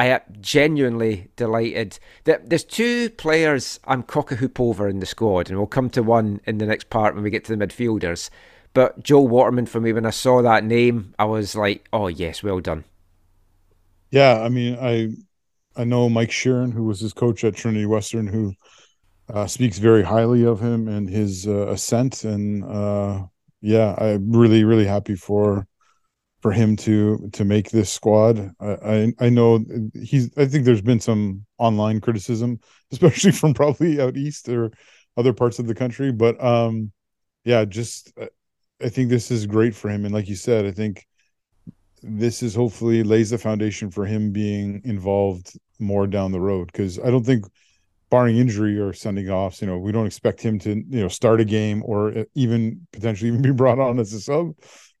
I 0.00 0.06
am 0.06 0.22
genuinely 0.40 1.28
delighted 1.36 1.98
that 2.24 2.48
there's 2.48 2.64
two 2.64 3.10
players 3.10 3.78
I'm 3.84 4.02
cock 4.02 4.32
a 4.32 4.36
hoop 4.36 4.58
over 4.58 4.88
in 4.88 4.98
the 4.98 5.04
squad, 5.04 5.50
and 5.50 5.58
we'll 5.58 5.66
come 5.66 5.90
to 5.90 6.02
one 6.02 6.40
in 6.46 6.56
the 6.56 6.64
next 6.64 6.88
part 6.88 7.14
when 7.14 7.22
we 7.22 7.28
get 7.28 7.44
to 7.44 7.54
the 7.54 7.66
midfielders. 7.66 8.30
But 8.72 9.02
Joel 9.02 9.28
Waterman, 9.28 9.66
for 9.66 9.78
me, 9.78 9.92
when 9.92 10.06
I 10.06 10.10
saw 10.10 10.40
that 10.40 10.64
name, 10.64 11.14
I 11.18 11.26
was 11.26 11.54
like, 11.54 11.86
oh, 11.92 12.06
yes, 12.06 12.42
well 12.42 12.60
done. 12.60 12.84
Yeah, 14.10 14.40
I 14.40 14.48
mean, 14.48 14.78
I 14.80 15.10
I 15.76 15.84
know 15.84 16.08
Mike 16.08 16.30
Sheeran, 16.30 16.72
who 16.72 16.84
was 16.84 17.00
his 17.00 17.12
coach 17.12 17.44
at 17.44 17.54
Trinity 17.54 17.84
Western, 17.84 18.26
who 18.26 18.54
uh, 19.28 19.46
speaks 19.46 19.76
very 19.76 20.02
highly 20.02 20.46
of 20.46 20.60
him 20.60 20.88
and 20.88 21.10
his 21.10 21.46
uh, 21.46 21.68
ascent. 21.68 22.24
And 22.24 22.64
uh, 22.64 23.26
yeah, 23.60 23.94
I'm 23.98 24.32
really, 24.32 24.64
really 24.64 24.86
happy 24.86 25.14
for 25.14 25.66
for 26.40 26.52
him 26.52 26.76
to 26.76 27.28
to 27.32 27.44
make 27.44 27.70
this 27.70 27.92
squad. 27.92 28.52
I, 28.60 28.66
I 28.66 29.12
I 29.26 29.28
know 29.28 29.64
he's. 29.94 30.30
I 30.36 30.46
think 30.46 30.64
there's 30.64 30.82
been 30.82 31.00
some 31.00 31.44
online 31.58 32.00
criticism, 32.00 32.60
especially 32.92 33.32
from 33.32 33.54
probably 33.54 34.00
out 34.00 34.16
east 34.16 34.48
or 34.48 34.72
other 35.16 35.32
parts 35.32 35.58
of 35.58 35.66
the 35.66 35.74
country. 35.74 36.12
But 36.12 36.42
um, 36.42 36.92
yeah, 37.44 37.64
just 37.64 38.12
uh, 38.20 38.26
I 38.82 38.88
think 38.88 39.10
this 39.10 39.30
is 39.30 39.46
great 39.46 39.74
for 39.74 39.90
him. 39.90 40.04
And 40.04 40.14
like 40.14 40.28
you 40.28 40.36
said, 40.36 40.66
I 40.66 40.72
think 40.72 41.06
this 42.02 42.42
is 42.42 42.54
hopefully 42.54 43.02
lays 43.02 43.30
the 43.30 43.38
foundation 43.38 43.90
for 43.90 44.06
him 44.06 44.32
being 44.32 44.80
involved 44.84 45.58
more 45.78 46.06
down 46.06 46.32
the 46.32 46.40
road 46.40 46.70
because 46.72 46.98
I 46.98 47.10
don't 47.10 47.24
think 47.24 47.44
barring 48.10 48.36
injury 48.36 48.78
or 48.78 48.92
sending 48.92 49.30
offs, 49.30 49.60
you 49.60 49.66
know, 49.66 49.78
we 49.78 49.92
don't 49.92 50.06
expect 50.06 50.40
him 50.40 50.58
to, 50.60 50.70
you 50.70 51.00
know, 51.00 51.08
start 51.08 51.40
a 51.40 51.44
game 51.44 51.82
or 51.84 52.18
uh, 52.18 52.24
even 52.34 52.86
potentially 52.92 53.28
even 53.28 53.42
be 53.42 53.52
brought 53.52 53.78
on 53.78 53.98
as 53.98 54.12
a 54.12 54.20
sub. 54.20 54.52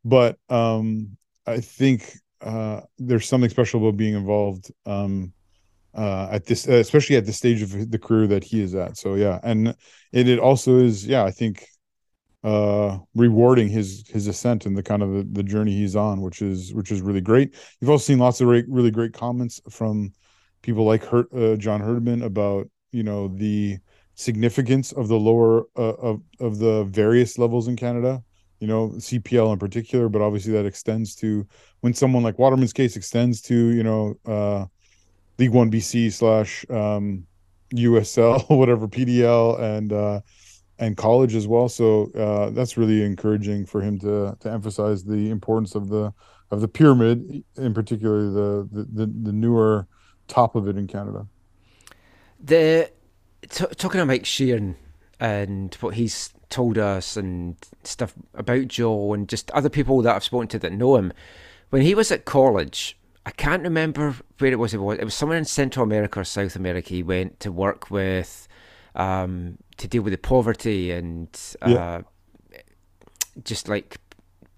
But 0.04 0.38
um, 0.48 1.16
I 1.46 1.60
think 1.60 2.12
uh, 2.40 2.82
there's 2.98 3.28
something 3.28 3.50
special 3.50 3.80
about 3.80 3.96
being 3.96 4.14
involved 4.14 4.70
um, 4.86 5.32
uh, 5.94 6.28
at 6.30 6.46
this, 6.46 6.66
especially 6.66 7.16
at 7.16 7.26
the 7.26 7.32
stage 7.32 7.62
of 7.62 7.90
the 7.90 7.98
career 7.98 8.26
that 8.28 8.44
he 8.44 8.62
is 8.62 8.74
at. 8.74 8.96
So 8.96 9.14
yeah, 9.14 9.40
and 9.42 9.68
it, 10.12 10.28
it 10.28 10.38
also 10.38 10.78
is, 10.78 11.06
yeah, 11.06 11.24
I 11.24 11.30
think 11.30 11.66
uh 12.42 12.96
rewarding 13.14 13.68
his 13.68 14.02
his 14.08 14.26
ascent 14.26 14.64
and 14.64 14.74
the 14.74 14.82
kind 14.82 15.02
of 15.02 15.12
the, 15.12 15.28
the 15.32 15.42
journey 15.42 15.72
he's 15.72 15.94
on 15.94 16.22
which 16.22 16.40
is 16.40 16.72
which 16.72 16.90
is 16.90 17.02
really 17.02 17.20
great. 17.20 17.54
You've 17.80 17.90
also 17.90 18.04
seen 18.04 18.18
lots 18.18 18.40
of 18.40 18.48
re- 18.48 18.64
really 18.66 18.90
great 18.90 19.12
comments 19.12 19.60
from 19.68 20.12
people 20.62 20.84
like 20.84 21.04
Hurt, 21.04 21.32
uh, 21.34 21.56
john 21.56 21.80
herdman 21.80 22.22
about 22.22 22.68
you 22.92 23.02
know 23.02 23.28
the 23.28 23.76
significance 24.14 24.92
of 24.92 25.08
the 25.08 25.18
lower 25.18 25.64
uh, 25.76 25.96
of 26.00 26.22
of 26.40 26.58
the 26.58 26.84
various 26.84 27.36
levels 27.36 27.68
in 27.68 27.76
canada 27.76 28.22
you 28.60 28.66
know 28.66 28.90
cpl 28.90 29.52
in 29.52 29.58
particular 29.58 30.08
but 30.08 30.22
obviously 30.22 30.52
that 30.52 30.66
extends 30.66 31.14
to 31.14 31.46
when 31.80 31.92
someone 31.92 32.22
like 32.22 32.38
waterman's 32.38 32.72
case 32.72 32.96
extends 32.96 33.40
to 33.40 33.54
you 33.54 33.82
know 33.82 34.14
uh 34.26 34.64
league 35.38 35.50
one 35.50 35.70
bc 35.70 36.12
slash 36.12 36.64
um 36.70 37.26
usl 37.74 38.48
whatever 38.56 38.86
pdl 38.86 39.58
and 39.58 39.92
uh 39.92 40.20
and 40.80 40.96
college 40.96 41.34
as 41.34 41.46
well. 41.46 41.68
So 41.68 42.10
uh, 42.12 42.50
that's 42.50 42.76
really 42.76 43.04
encouraging 43.04 43.66
for 43.66 43.80
him 43.80 43.98
to 44.00 44.36
to 44.40 44.50
emphasize 44.50 45.04
the 45.04 45.30
importance 45.30 45.74
of 45.74 45.88
the 45.88 46.12
of 46.50 46.60
the 46.60 46.68
pyramid, 46.68 47.44
in 47.56 47.74
particular 47.74 48.22
the 48.22 48.68
the, 48.72 49.06
the, 49.06 49.32
newer 49.32 49.86
top 50.26 50.56
of 50.56 50.66
it 50.66 50.76
in 50.76 50.88
Canada. 50.88 51.26
The 52.42 52.90
t- 53.42 53.66
talking 53.76 54.00
about 54.00 54.08
Mike 54.08 54.24
Sheeran 54.24 54.74
and 55.20 55.74
what 55.76 55.94
he's 55.94 56.32
told 56.48 56.78
us 56.78 57.16
and 57.16 57.56
stuff 57.84 58.14
about 58.34 58.66
Joe 58.68 59.12
and 59.12 59.28
just 59.28 59.50
other 59.52 59.68
people 59.68 60.02
that 60.02 60.16
I've 60.16 60.24
spoken 60.24 60.48
to 60.48 60.58
that 60.60 60.72
know 60.72 60.96
him. 60.96 61.12
When 61.68 61.82
he 61.82 61.94
was 61.94 62.10
at 62.10 62.24
college, 62.24 62.98
I 63.26 63.30
can't 63.30 63.62
remember 63.62 64.16
where 64.38 64.50
it 64.50 64.58
was. 64.58 64.74
It 64.74 64.78
was 64.78 64.98
it 64.98 65.04
was 65.04 65.14
somewhere 65.14 65.38
in 65.38 65.44
Central 65.44 65.84
America 65.84 66.20
or 66.20 66.24
South 66.24 66.56
America. 66.56 66.88
He 66.88 67.02
went 67.02 67.38
to 67.40 67.52
work 67.52 67.90
with 67.90 68.48
um, 68.96 69.58
to 69.76 69.86
deal 69.86 70.02
with 70.02 70.12
the 70.12 70.18
poverty 70.18 70.90
and 70.90 71.28
uh, 71.62 71.68
Yeah. 71.70 72.00
just 73.44 73.68
like 73.68 73.98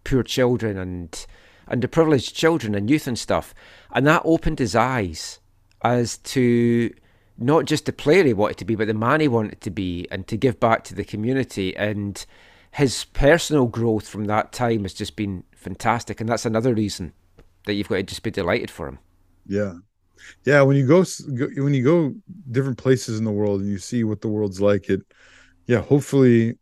poor 0.05 0.22
children 0.22 0.79
and 0.79 1.27
underprivileged 1.68 2.35
children 2.35 2.75
and 2.75 2.88
youth 2.88 3.07
and 3.07 3.18
stuff. 3.18 3.53
And 3.92 4.07
that 4.07 4.22
opened 4.25 4.59
his 4.59 4.75
eyes 4.75 5.40
as 5.83 6.18
to 6.18 6.92
not 7.42 7.64
just 7.66 7.87
the 7.87 7.92
player 7.92 8.24
he 8.24 8.33
wanted 8.33 8.59
to 8.59 8.64
be, 8.64 8.74
but 8.74 8.87
the 8.87 8.94
man 8.94 9.20
he 9.20 9.28
wanted 9.28 9.61
to 9.61 9.70
be 9.70 10.07
and 10.11 10.26
to 10.28 10.37
give 10.37 10.61
back 10.61 10.85
to 10.85 10.94
the 10.94 11.05
community. 11.05 11.76
And 11.76 12.24
his 12.72 13.05
personal 13.05 13.66
growth 13.66 14.09
from 14.09 14.24
that 14.26 14.52
time 14.52 14.83
has 14.83 14.94
just 14.94 15.16
been 15.16 15.44
fantastic. 15.55 16.20
And 16.20 16.28
that's 16.28 16.46
another 16.46 16.74
reason 16.74 17.12
that 17.66 17.74
you've 17.74 17.88
got 17.88 17.96
to 17.96 18.02
just 18.02 18.22
be 18.22 18.31
delighted 18.31 18.70
for 18.70 18.88
him. 18.88 18.98
Yeah, 19.46 19.74
yeah. 20.44 20.62
When 20.62 20.76
you 20.76 20.87
go, 20.87 21.05
when 21.62 21.74
you 21.74 21.85
go 21.85 22.14
different 22.50 22.78
places 22.78 23.18
in 23.18 23.24
the 23.24 23.33
world 23.33 23.61
and 23.61 23.70
you 23.70 23.78
see 23.78 24.05
what 24.05 24.20
the 24.20 24.28
world's 24.28 24.61
like, 24.61 24.88
it 24.88 25.02
yeah. 25.66 25.81
Hopefully, 25.81 26.59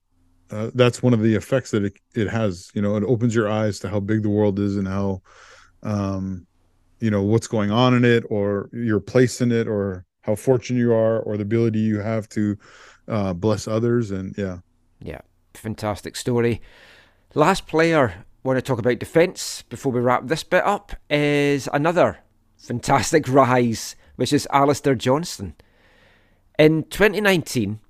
uh, 0.51 0.71
that's 0.75 1.03
one 1.03 1.15
of 1.15 1.23
the 1.23 1.35
effects 1.35 1.71
that 1.73 1.85
it 1.85 1.95
it 2.15 2.29
has. 2.29 2.71
You 2.75 2.83
know, 2.83 2.97
it 2.97 3.05
opens 3.05 3.35
your 3.35 3.51
eyes 3.51 3.79
to 3.81 3.89
how 3.89 4.01
big 4.01 4.23
the 4.23 4.31
world 4.31 4.59
is 4.59 4.77
and 4.77 4.89
how 4.89 5.23
um 5.83 6.47
you 7.01 7.11
know 7.11 7.23
what's 7.23 7.47
going 7.47 7.71
on 7.71 7.95
in 7.95 8.05
it 8.05 8.25
or 8.29 8.69
your 8.73 9.01
place 9.01 9.41
in 9.41 9.51
it 9.51 9.67
or 9.67 10.05
how 10.31 10.37
fortunate 10.37 10.79
you 10.79 10.93
are 10.93 11.19
or 11.21 11.37
the 11.37 11.43
ability 11.43 11.81
you 11.81 11.99
have 11.99 12.29
to 12.31 12.57
uh 13.09 13.33
bless 13.35 13.67
others 13.69 14.11
and 14.11 14.37
yeah 14.39 14.59
Yeah, 15.01 15.21
fantastic 15.55 16.17
story. 16.17 16.61
Last 17.35 17.67
player 17.67 18.25
want 18.43 18.57
to 18.57 18.63
talk 18.63 18.79
about 18.79 18.99
defence 18.99 19.63
before 19.69 19.93
we 19.93 20.01
wrap 20.01 20.27
this 20.27 20.45
bit 20.45 20.65
up 20.65 20.93
is 21.09 21.69
another 21.73 22.19
fantastic 22.57 23.29
rise, 23.41 23.97
which 24.17 24.33
is 24.33 24.49
Alistair 24.53 24.95
Johnston. 24.95 25.55
In 26.59 26.85
2019, 26.85 27.81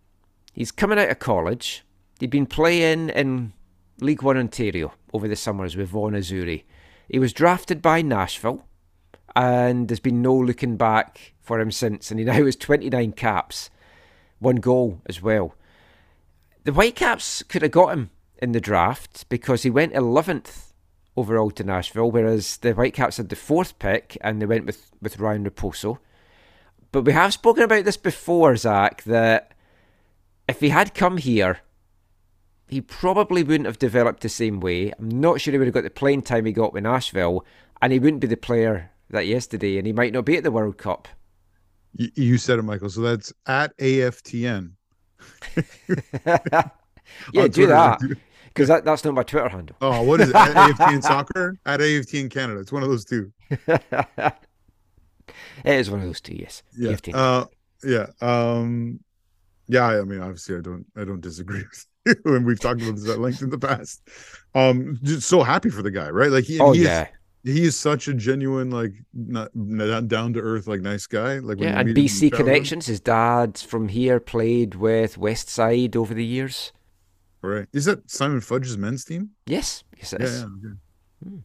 he's 0.53 0.73
coming 0.73 0.99
out 0.99 1.11
of 1.11 1.19
college. 1.19 1.85
He'd 2.19 2.31
been 2.31 2.47
playing 2.47 3.09
in 3.11 3.53
League 4.01 4.23
One 4.23 4.37
Ontario 4.37 4.93
over 5.13 5.29
the 5.29 5.37
summers 5.37 5.77
with 5.77 5.89
Vaughan 5.89 6.15
Azzurri. 6.15 6.65
He 7.09 7.19
was 7.19 7.33
drafted 7.33 7.83
by 7.83 8.03
Nashville, 8.03 8.67
and 9.37 9.89
there's 9.89 10.01
been 10.01 10.23
no 10.23 10.35
looking 10.35 10.77
back 10.77 11.35
for 11.41 11.61
him 11.61 11.71
since. 11.71 12.11
And 12.11 12.19
he 12.19 12.25
now 12.25 12.45
has 12.45 12.57
29 12.57 13.13
caps, 13.13 13.71
one 14.39 14.57
goal 14.57 15.01
as 15.07 15.23
well. 15.23 15.55
The 16.65 16.73
Whitecaps 16.73 17.43
could 17.45 17.63
have 17.63 17.71
got 17.71 17.93
him 17.93 18.11
in 18.39 18.53
the 18.53 18.61
draft 18.61 19.29
because 19.29 19.63
he 19.63 19.71
went 19.71 19.95
11th 19.95 20.73
overall 21.17 21.51
to 21.53 21.65
Nashville, 21.65 22.11
whereas 22.11 22.59
the 22.59 22.73
Whitecaps 22.73 23.17
had 23.17 23.29
the 23.29 23.37
fourth 23.37 23.79
pick 23.79 24.17
and 24.21 24.41
they 24.41 24.47
went 24.47 24.67
with, 24.67 24.91
with 25.01 25.19
Ryan 25.19 25.45
Raposo. 25.45 25.99
But 26.93 27.05
we 27.05 27.13
have 27.13 27.33
spoken 27.33 27.63
about 27.63 27.85
this 27.85 27.97
before, 27.97 28.57
Zach, 28.57 29.03
that 29.05 29.53
if 30.49 30.61
he 30.61 30.71
had 30.71 30.95
come 30.95 31.19
here, 31.19 31.61
he 32.69 32.81
probably 32.81 33.43
wouldn't 33.43 33.67
have 33.67 33.79
developed 33.79 34.23
the 34.23 34.29
same 34.29 34.61
way. 34.61 34.93
I'm 34.99 35.09
not 35.09 35.41
sure 35.41 35.53
he 35.53 35.59
would 35.59 35.67
have 35.67 35.75
got 35.75 35.85
the 35.85 35.91
playing 35.91 36.23
time 36.23 36.47
he 36.47 36.53
got 36.53 36.73
with 36.73 36.85
Nashville, 36.85 37.45
and 37.81 37.93
he 37.93 37.99
wouldn't 37.99 38.21
be 38.21 38.27
the 38.27 38.37
player 38.37 38.91
that 39.11 39.27
yesterday, 39.27 39.79
and 39.79 39.87
he 39.87 39.93
might 39.93 40.13
not 40.13 40.25
be 40.25 40.37
at 40.37 40.43
the 40.45 40.51
World 40.51 40.79
Cup. 40.79 41.09
Y- 41.99 42.11
you 42.15 42.39
said 42.39 42.59
it 42.59 42.63
michael. 42.63 42.89
So 42.91 43.01
that's 43.01 43.33
at 43.47 43.77
aftn 43.79 44.73
Yeah, 47.33 47.49
do 47.49 47.67
that 47.67 48.01
because 48.49 48.69
that, 48.69 48.85
that's 48.85 49.05
not 49.05 49.15
my 49.15 49.23
Twitter 49.25 49.49
handle. 49.49 49.77
oh 49.81 50.03
what 50.03 50.21
is 50.21 50.29
it? 50.31 50.35
At 50.37 50.55
aftn 50.77 51.03
soccer? 51.03 51.57
At 51.67 51.81
aftn 51.81 52.31
canada. 52.31 52.61
It's 52.61 52.71
one 52.73 52.83
of 52.85 52.89
those 52.89 53.05
two. 53.05 53.33
It 55.65 55.75
is 55.75 55.91
one 55.91 56.01
of 56.01 56.07
those 56.07 56.21
two, 56.21 56.35
yes. 56.37 56.63
yeah 56.77 56.93
AFTN. 56.93 57.15
uh 57.15 57.47
yeah 57.83 58.07
um 58.21 59.01
yeah 59.69 59.87
i 59.87 60.03
mean 60.03 60.21
obviously 60.21 60.57
i 60.57 60.61
don't 60.61 60.85
i 60.97 61.05
don't 61.05 61.21
disagree 61.21 61.63
with 62.07 62.25
you 62.27 62.35
and 62.37 62.45
we've 62.45 62.61
talked 62.61 62.83
about 62.83 62.95
this 62.97 63.09
at 63.09 63.19
length 63.21 63.43
in 63.43 63.51
the 63.51 63.59
past. 63.59 64.03
Um 64.55 64.99
just 65.03 65.29
so 65.29 65.43
happy 65.43 65.71
for 65.71 65.83
the 65.83 65.91
guy 65.91 66.09
right? 66.11 66.31
Like 66.31 66.45
he, 66.45 66.59
oh 66.61 66.73
he 66.73 66.81
is- 66.81 66.87
yeah, 66.87 67.09
he 67.43 67.63
is 67.65 67.79
such 67.79 68.07
a 68.09 68.15
genuine 68.15 68.71
like 68.71 68.93
not, 69.15 69.51
not 69.55 70.09
down 70.09 70.33
to 70.35 70.41
earth 70.41 70.67
like 70.67 70.81
nice 70.83 71.07
guy 71.07 71.39
like 71.39 71.59
when 71.59 71.69
yeah. 71.69 71.79
And 71.81 71.89
meet 71.89 71.97
him 71.97 72.05
in 72.05 72.05
BC 72.05 72.33
connections. 72.33 72.87
His 72.87 73.01
dad 73.01 73.59
from 73.59 73.89
here, 73.89 74.21
played 74.21 74.75
with 74.75 75.17
West 75.19 75.49
Side 75.49 75.97
over 75.97 76.13
the 76.15 76.25
years. 76.25 76.73
right 77.43 77.67
Is 77.73 77.85
that 77.87 78.11
Simon 78.11 78.41
Fudge's 78.41 78.77
men's 78.77 79.05
team? 79.05 79.31
Yes, 79.47 79.85
yes, 79.97 80.13
it 80.13 80.21
Yeah, 80.21 80.27
is. 80.27 80.41
yeah. 80.41 80.47
okay. 81.29 81.39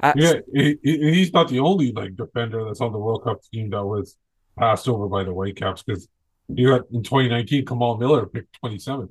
Uh, 0.00 0.12
Yeah, 0.16 0.34
he, 0.52 0.76
he- 0.82 1.14
he's 1.14 1.32
not 1.32 1.48
the 1.48 1.60
only 1.60 1.92
like 1.92 2.16
defender 2.16 2.64
that's 2.64 2.80
on 2.80 2.92
the 2.92 2.98
World 2.98 3.24
Cup 3.24 3.40
team 3.52 3.70
that 3.70 3.84
was 3.84 4.16
passed 4.58 4.88
over 4.88 5.06
by 5.08 5.22
the 5.24 5.32
Whitecaps 5.32 5.82
because 5.82 6.08
you 6.48 6.68
got 6.68 6.82
in 6.92 7.02
2019 7.02 7.64
Kamal 7.66 7.96
Miller 7.98 8.26
picked 8.26 8.52
27. 8.60 9.08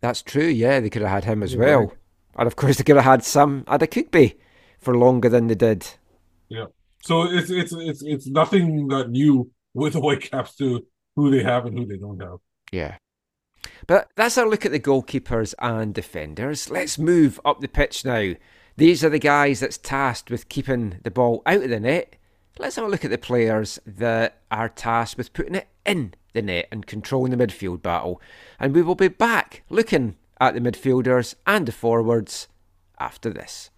That's 0.00 0.22
true. 0.22 0.46
Yeah, 0.46 0.80
they 0.80 0.90
could 0.90 1.02
have 1.02 1.10
had 1.10 1.24
him 1.24 1.42
as 1.42 1.54
Yeah, 1.54 1.58
well, 1.60 1.80
right. 1.80 1.96
and 2.38 2.46
of 2.46 2.56
course 2.56 2.76
they 2.78 2.84
could 2.84 2.96
have 2.96 3.04
had 3.04 3.24
some 3.24 3.62
Adekugbe 3.64 4.34
for 4.86 4.96
longer 4.96 5.28
than 5.28 5.48
they 5.48 5.56
did. 5.56 5.84
Yeah. 6.48 6.66
So 7.02 7.24
it's 7.24 7.50
it's 7.50 7.72
it's 7.72 8.02
it's 8.04 8.28
nothing 8.28 8.86
that 8.86 9.10
new 9.10 9.50
with 9.74 9.94
the 9.94 10.00
Whitecaps 10.00 10.54
to 10.58 10.86
who 11.16 11.28
they 11.32 11.42
have 11.42 11.66
and 11.66 11.76
who 11.76 11.86
they 11.86 11.96
don't 11.96 12.22
have. 12.22 12.38
Yeah. 12.70 12.98
But 13.88 14.08
that's 14.14 14.38
our 14.38 14.48
look 14.48 14.64
at 14.64 14.70
the 14.70 14.78
goalkeepers 14.78 15.54
and 15.58 15.92
defenders. 15.92 16.70
Let's 16.70 16.98
move 17.00 17.40
up 17.44 17.60
the 17.60 17.66
pitch 17.66 18.04
now. 18.04 18.34
These 18.76 19.02
are 19.02 19.10
the 19.10 19.18
guys 19.18 19.58
that's 19.58 19.76
tasked 19.76 20.30
with 20.30 20.48
keeping 20.48 21.00
the 21.02 21.10
ball 21.10 21.42
out 21.46 21.64
of 21.64 21.70
the 21.70 21.80
net. 21.80 22.14
Let's 22.56 22.76
have 22.76 22.84
a 22.84 22.88
look 22.88 23.04
at 23.04 23.10
the 23.10 23.18
players 23.18 23.80
that 23.84 24.40
are 24.52 24.68
tasked 24.68 25.18
with 25.18 25.32
putting 25.32 25.56
it 25.56 25.66
in 25.84 26.14
the 26.32 26.42
net 26.42 26.68
and 26.70 26.86
controlling 26.86 27.36
the 27.36 27.44
midfield 27.44 27.82
battle. 27.82 28.20
And 28.60 28.72
we 28.72 28.82
will 28.82 28.94
be 28.94 29.08
back 29.08 29.64
looking 29.68 30.14
at 30.40 30.54
the 30.54 30.60
midfielders 30.60 31.34
and 31.44 31.66
the 31.66 31.72
forwards 31.72 32.46
after 33.00 33.30
this. 33.30 33.70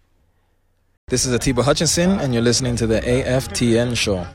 This 1.09 1.25
is 1.25 1.33
Atiba 1.33 1.63
Hutchinson, 1.63 2.19
and 2.19 2.35
you're 2.35 2.43
listening 2.43 2.75
to 2.75 2.85
the 2.85 3.01
AFTN 3.01 3.97
show. 3.97 4.27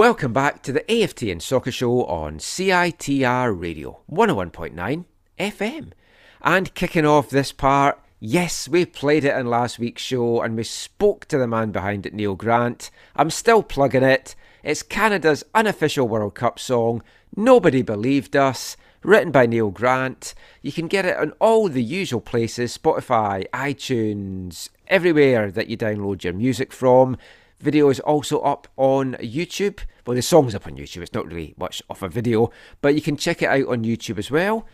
Welcome 0.00 0.32
back 0.32 0.62
to 0.62 0.72
the 0.72 0.80
AFTN 0.88 1.42
Soccer 1.42 1.70
Show 1.70 2.06
on 2.06 2.38
CITR 2.38 3.54
Radio 3.60 4.00
101.9 4.10 5.04
FM. 5.38 5.92
And 6.40 6.74
kicking 6.74 7.04
off 7.04 7.28
this 7.28 7.52
part, 7.52 8.00
yes, 8.18 8.66
we 8.66 8.86
played 8.86 9.26
it 9.26 9.36
in 9.36 9.48
last 9.48 9.78
week's 9.78 10.00
show 10.00 10.40
and 10.40 10.56
we 10.56 10.64
spoke 10.64 11.26
to 11.26 11.36
the 11.36 11.46
man 11.46 11.70
behind 11.70 12.06
it, 12.06 12.14
Neil 12.14 12.34
Grant. 12.34 12.90
I'm 13.14 13.28
still 13.28 13.62
plugging 13.62 14.02
it. 14.02 14.34
It's 14.62 14.82
Canada's 14.82 15.44
unofficial 15.54 16.08
World 16.08 16.34
Cup 16.34 16.58
song, 16.58 17.02
Nobody 17.36 17.82
Believed 17.82 18.34
Us, 18.34 18.78
written 19.02 19.30
by 19.30 19.44
Neil 19.44 19.70
Grant. 19.70 20.32
You 20.62 20.72
can 20.72 20.88
get 20.88 21.04
it 21.04 21.18
on 21.18 21.32
all 21.40 21.68
the 21.68 21.82
usual 21.82 22.22
places 22.22 22.78
Spotify, 22.78 23.46
iTunes, 23.50 24.70
everywhere 24.86 25.50
that 25.50 25.68
you 25.68 25.76
download 25.76 26.24
your 26.24 26.32
music 26.32 26.72
from. 26.72 27.18
Video 27.60 27.90
is 27.90 28.00
also 28.00 28.40
up 28.40 28.68
on 28.76 29.14
YouTube. 29.14 29.80
Well, 30.06 30.14
the 30.14 30.22
song's 30.22 30.54
up 30.54 30.66
on 30.66 30.76
YouTube. 30.76 31.02
It's 31.02 31.12
not 31.12 31.26
really 31.26 31.54
much 31.58 31.82
of 31.90 32.02
a 32.02 32.08
video, 32.08 32.50
but 32.80 32.94
you 32.94 33.02
can 33.02 33.16
check 33.16 33.42
it 33.42 33.50
out 33.50 33.68
on 33.68 33.84
YouTube 33.84 34.18
as 34.18 34.30
well. 34.30 34.66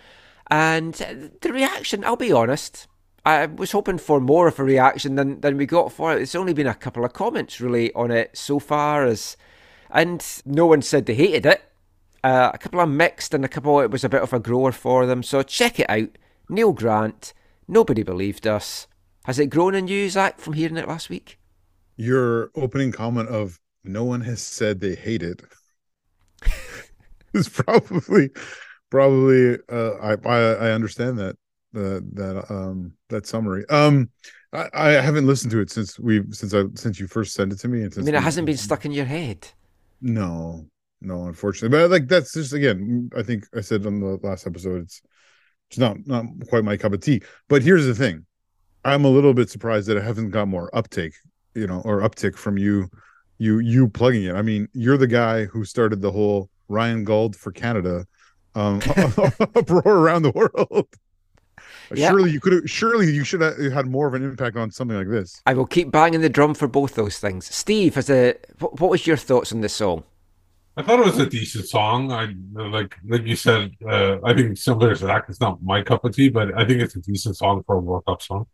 And 0.49 0.95
the 1.41 1.53
reaction, 1.53 2.05
I'll 2.05 2.14
be 2.14 2.30
honest, 2.30 2.87
I 3.24 3.47
was 3.47 3.72
hoping 3.72 3.99
for 3.99 4.20
more 4.20 4.47
of 4.47 4.61
a 4.61 4.64
reaction 4.64 5.16
than, 5.16 5.41
than 5.41 5.57
we 5.57 5.66
got 5.66 5.91
for 5.91 6.12
it. 6.12 6.22
It's 6.22 6.37
only 6.37 6.53
been 6.53 6.68
a 6.68 6.74
couple 6.74 7.05
of 7.05 7.12
comments 7.12 7.61
really 7.61 7.93
on 7.95 8.12
it 8.12 8.39
so 8.39 8.61
far, 8.61 9.05
as 9.05 9.37
and 9.91 10.24
no 10.45 10.66
one 10.66 10.82
said 10.82 11.07
they 11.07 11.14
hated 11.14 11.45
it. 11.45 11.62
Uh, 12.22 12.53
a 12.55 12.59
couple 12.59 12.80
of 12.80 12.89
mixed, 12.89 13.34
and 13.34 13.45
a 13.45 13.49
couple 13.49 13.80
it 13.80 13.91
was 13.91 14.05
a 14.05 14.09
bit 14.09 14.22
of 14.22 14.32
a 14.32 14.39
grower 14.39 14.70
for 14.70 15.07
them. 15.07 15.24
So 15.24 15.43
check 15.43 15.80
it 15.80 15.91
out. 15.91 16.11
Neil 16.49 16.72
Grant. 16.72 17.34
Nobody 17.66 18.05
believed 18.05 18.47
us. 18.47 18.87
Has 19.24 19.41
it 19.41 19.51
grown 19.51 19.74
in 19.74 19.89
you, 19.89 20.09
Zach, 20.09 20.39
from 20.39 20.53
hearing 20.53 20.76
it 20.76 20.87
last 20.87 21.11
week? 21.11 21.37
Your 21.97 22.51
opening 22.55 22.92
comment 22.92 23.28
of 23.28 23.59
no 23.84 24.05
one 24.05 24.20
has 24.22 24.42
said 24.42 24.80
they 24.80 24.94
hate 24.94 25.22
it 25.22 25.42
is 27.32 27.49
probably 27.49 28.30
probably 28.90 29.59
uh 29.70 29.92
I 29.94 30.12
I, 30.28 30.38
I 30.68 30.70
understand 30.72 31.18
that 31.18 31.36
uh, 31.74 32.01
that 32.14 32.44
um 32.51 32.92
that 33.09 33.26
summary. 33.26 33.64
Um 33.68 34.11
I, 34.53 34.68
I 34.74 34.88
haven't 34.92 35.26
listened 35.26 35.51
to 35.53 35.61
it 35.61 35.70
since 35.70 35.99
we 35.99 36.22
since 36.30 36.55
I 36.55 36.64
since 36.74 36.99
you 37.01 37.07
first 37.07 37.34
sent 37.34 37.53
it 37.53 37.59
to 37.61 37.68
me 37.68 37.82
and 37.82 37.92
I 37.97 38.01
mean, 38.03 38.14
it 38.14 38.18
we- 38.18 38.24
hasn't 38.24 38.47
been 38.47 38.57
stuck 38.57 38.84
in 38.84 38.92
your 38.92 39.07
head. 39.07 39.49
No, 40.01 40.66
no, 41.01 41.26
unfortunately. 41.26 41.76
But 41.76 41.90
like 41.90 42.09
that's 42.09 42.32
just 42.34 42.53
again, 42.53 43.11
I 43.16 43.22
think 43.22 43.47
I 43.55 43.61
said 43.61 43.86
on 43.86 44.01
the 44.01 44.18
last 44.22 44.47
episode, 44.47 44.82
it's 44.82 45.03
it's 45.70 45.78
not 45.78 45.97
not 46.07 46.26
quite 46.49 46.64
my 46.64 46.76
cup 46.76 46.92
of 46.92 47.01
tea. 47.01 47.22
But 47.49 47.62
here's 47.62 47.86
the 47.86 47.94
thing. 47.94 48.26
I'm 48.84 49.05
a 49.05 49.09
little 49.11 49.34
bit 49.34 49.51
surprised 49.51 49.88
that 49.88 49.99
I 49.99 50.03
haven't 50.03 50.30
got 50.30 50.49
more 50.49 50.70
uptake, 50.76 51.14
you 51.57 51.66
know, 51.66 51.82
or 51.84 52.00
uptick 52.00 52.36
from 52.36 52.59
you 52.59 52.90
you 53.38 53.59
you 53.59 53.88
plugging 53.88 54.24
it. 54.24 54.34
I 54.34 54.42
mean, 54.42 54.68
you're 54.72 54.96
the 54.98 55.07
guy 55.07 55.44
who 55.44 55.64
started 55.64 56.00
the 56.00 56.12
whole 56.12 56.50
Ryan 56.68 57.04
Gauld 57.04 57.36
for 57.36 57.52
Canada 57.52 58.07
um 58.54 58.80
uproar 59.54 59.98
around 59.98 60.22
the 60.22 60.32
world. 60.32 60.88
Yeah. 61.94 62.11
Surely 62.11 62.30
you 62.30 62.40
could 62.40 62.52
have 62.52 62.70
surely 62.70 63.12
you 63.12 63.24
should 63.24 63.40
have 63.40 63.57
had 63.72 63.86
more 63.86 64.09
of 64.09 64.14
an 64.14 64.24
impact 64.24 64.57
on 64.57 64.70
something 64.70 64.96
like 64.96 65.09
this. 65.09 65.40
I 65.46 65.54
will 65.54 65.66
keep 65.66 65.90
banging 65.90 66.20
the 66.20 66.28
drum 66.28 66.54
for 66.54 66.66
both 66.66 66.94
those 66.94 67.18
things. 67.18 67.52
Steve, 67.54 67.94
has 67.94 68.11
a 68.11 68.34
what, 68.59 68.80
what 68.80 68.90
was 68.90 69.07
your 69.07 69.16
thoughts 69.16 69.52
on 69.52 69.61
this 69.61 69.72
song? 69.72 70.04
I 70.76 70.82
thought 70.82 71.00
it 71.00 71.07
was 71.07 71.18
a 71.18 71.26
decent 71.26 71.68
song. 71.68 72.12
I 72.12 72.34
like 72.52 72.96
like 73.07 73.24
you 73.24 73.36
said. 73.36 73.72
Uh, 73.86 74.18
I 74.24 74.34
think 74.34 74.59
similar 74.59 74.94
to 74.94 75.07
that. 75.07 75.24
It's 75.28 75.40
not 75.40 75.62
my 75.62 75.82
cup 75.82 76.04
of 76.04 76.14
tea, 76.14 76.28
but 76.28 76.57
I 76.59 76.66
think 76.66 76.80
it's 76.82 76.96
a 76.96 77.00
decent 77.00 77.36
song 77.36 77.62
for 77.66 77.76
a 77.76 77.80
World 77.80 78.04
Cup 78.07 78.20
song. 78.20 78.46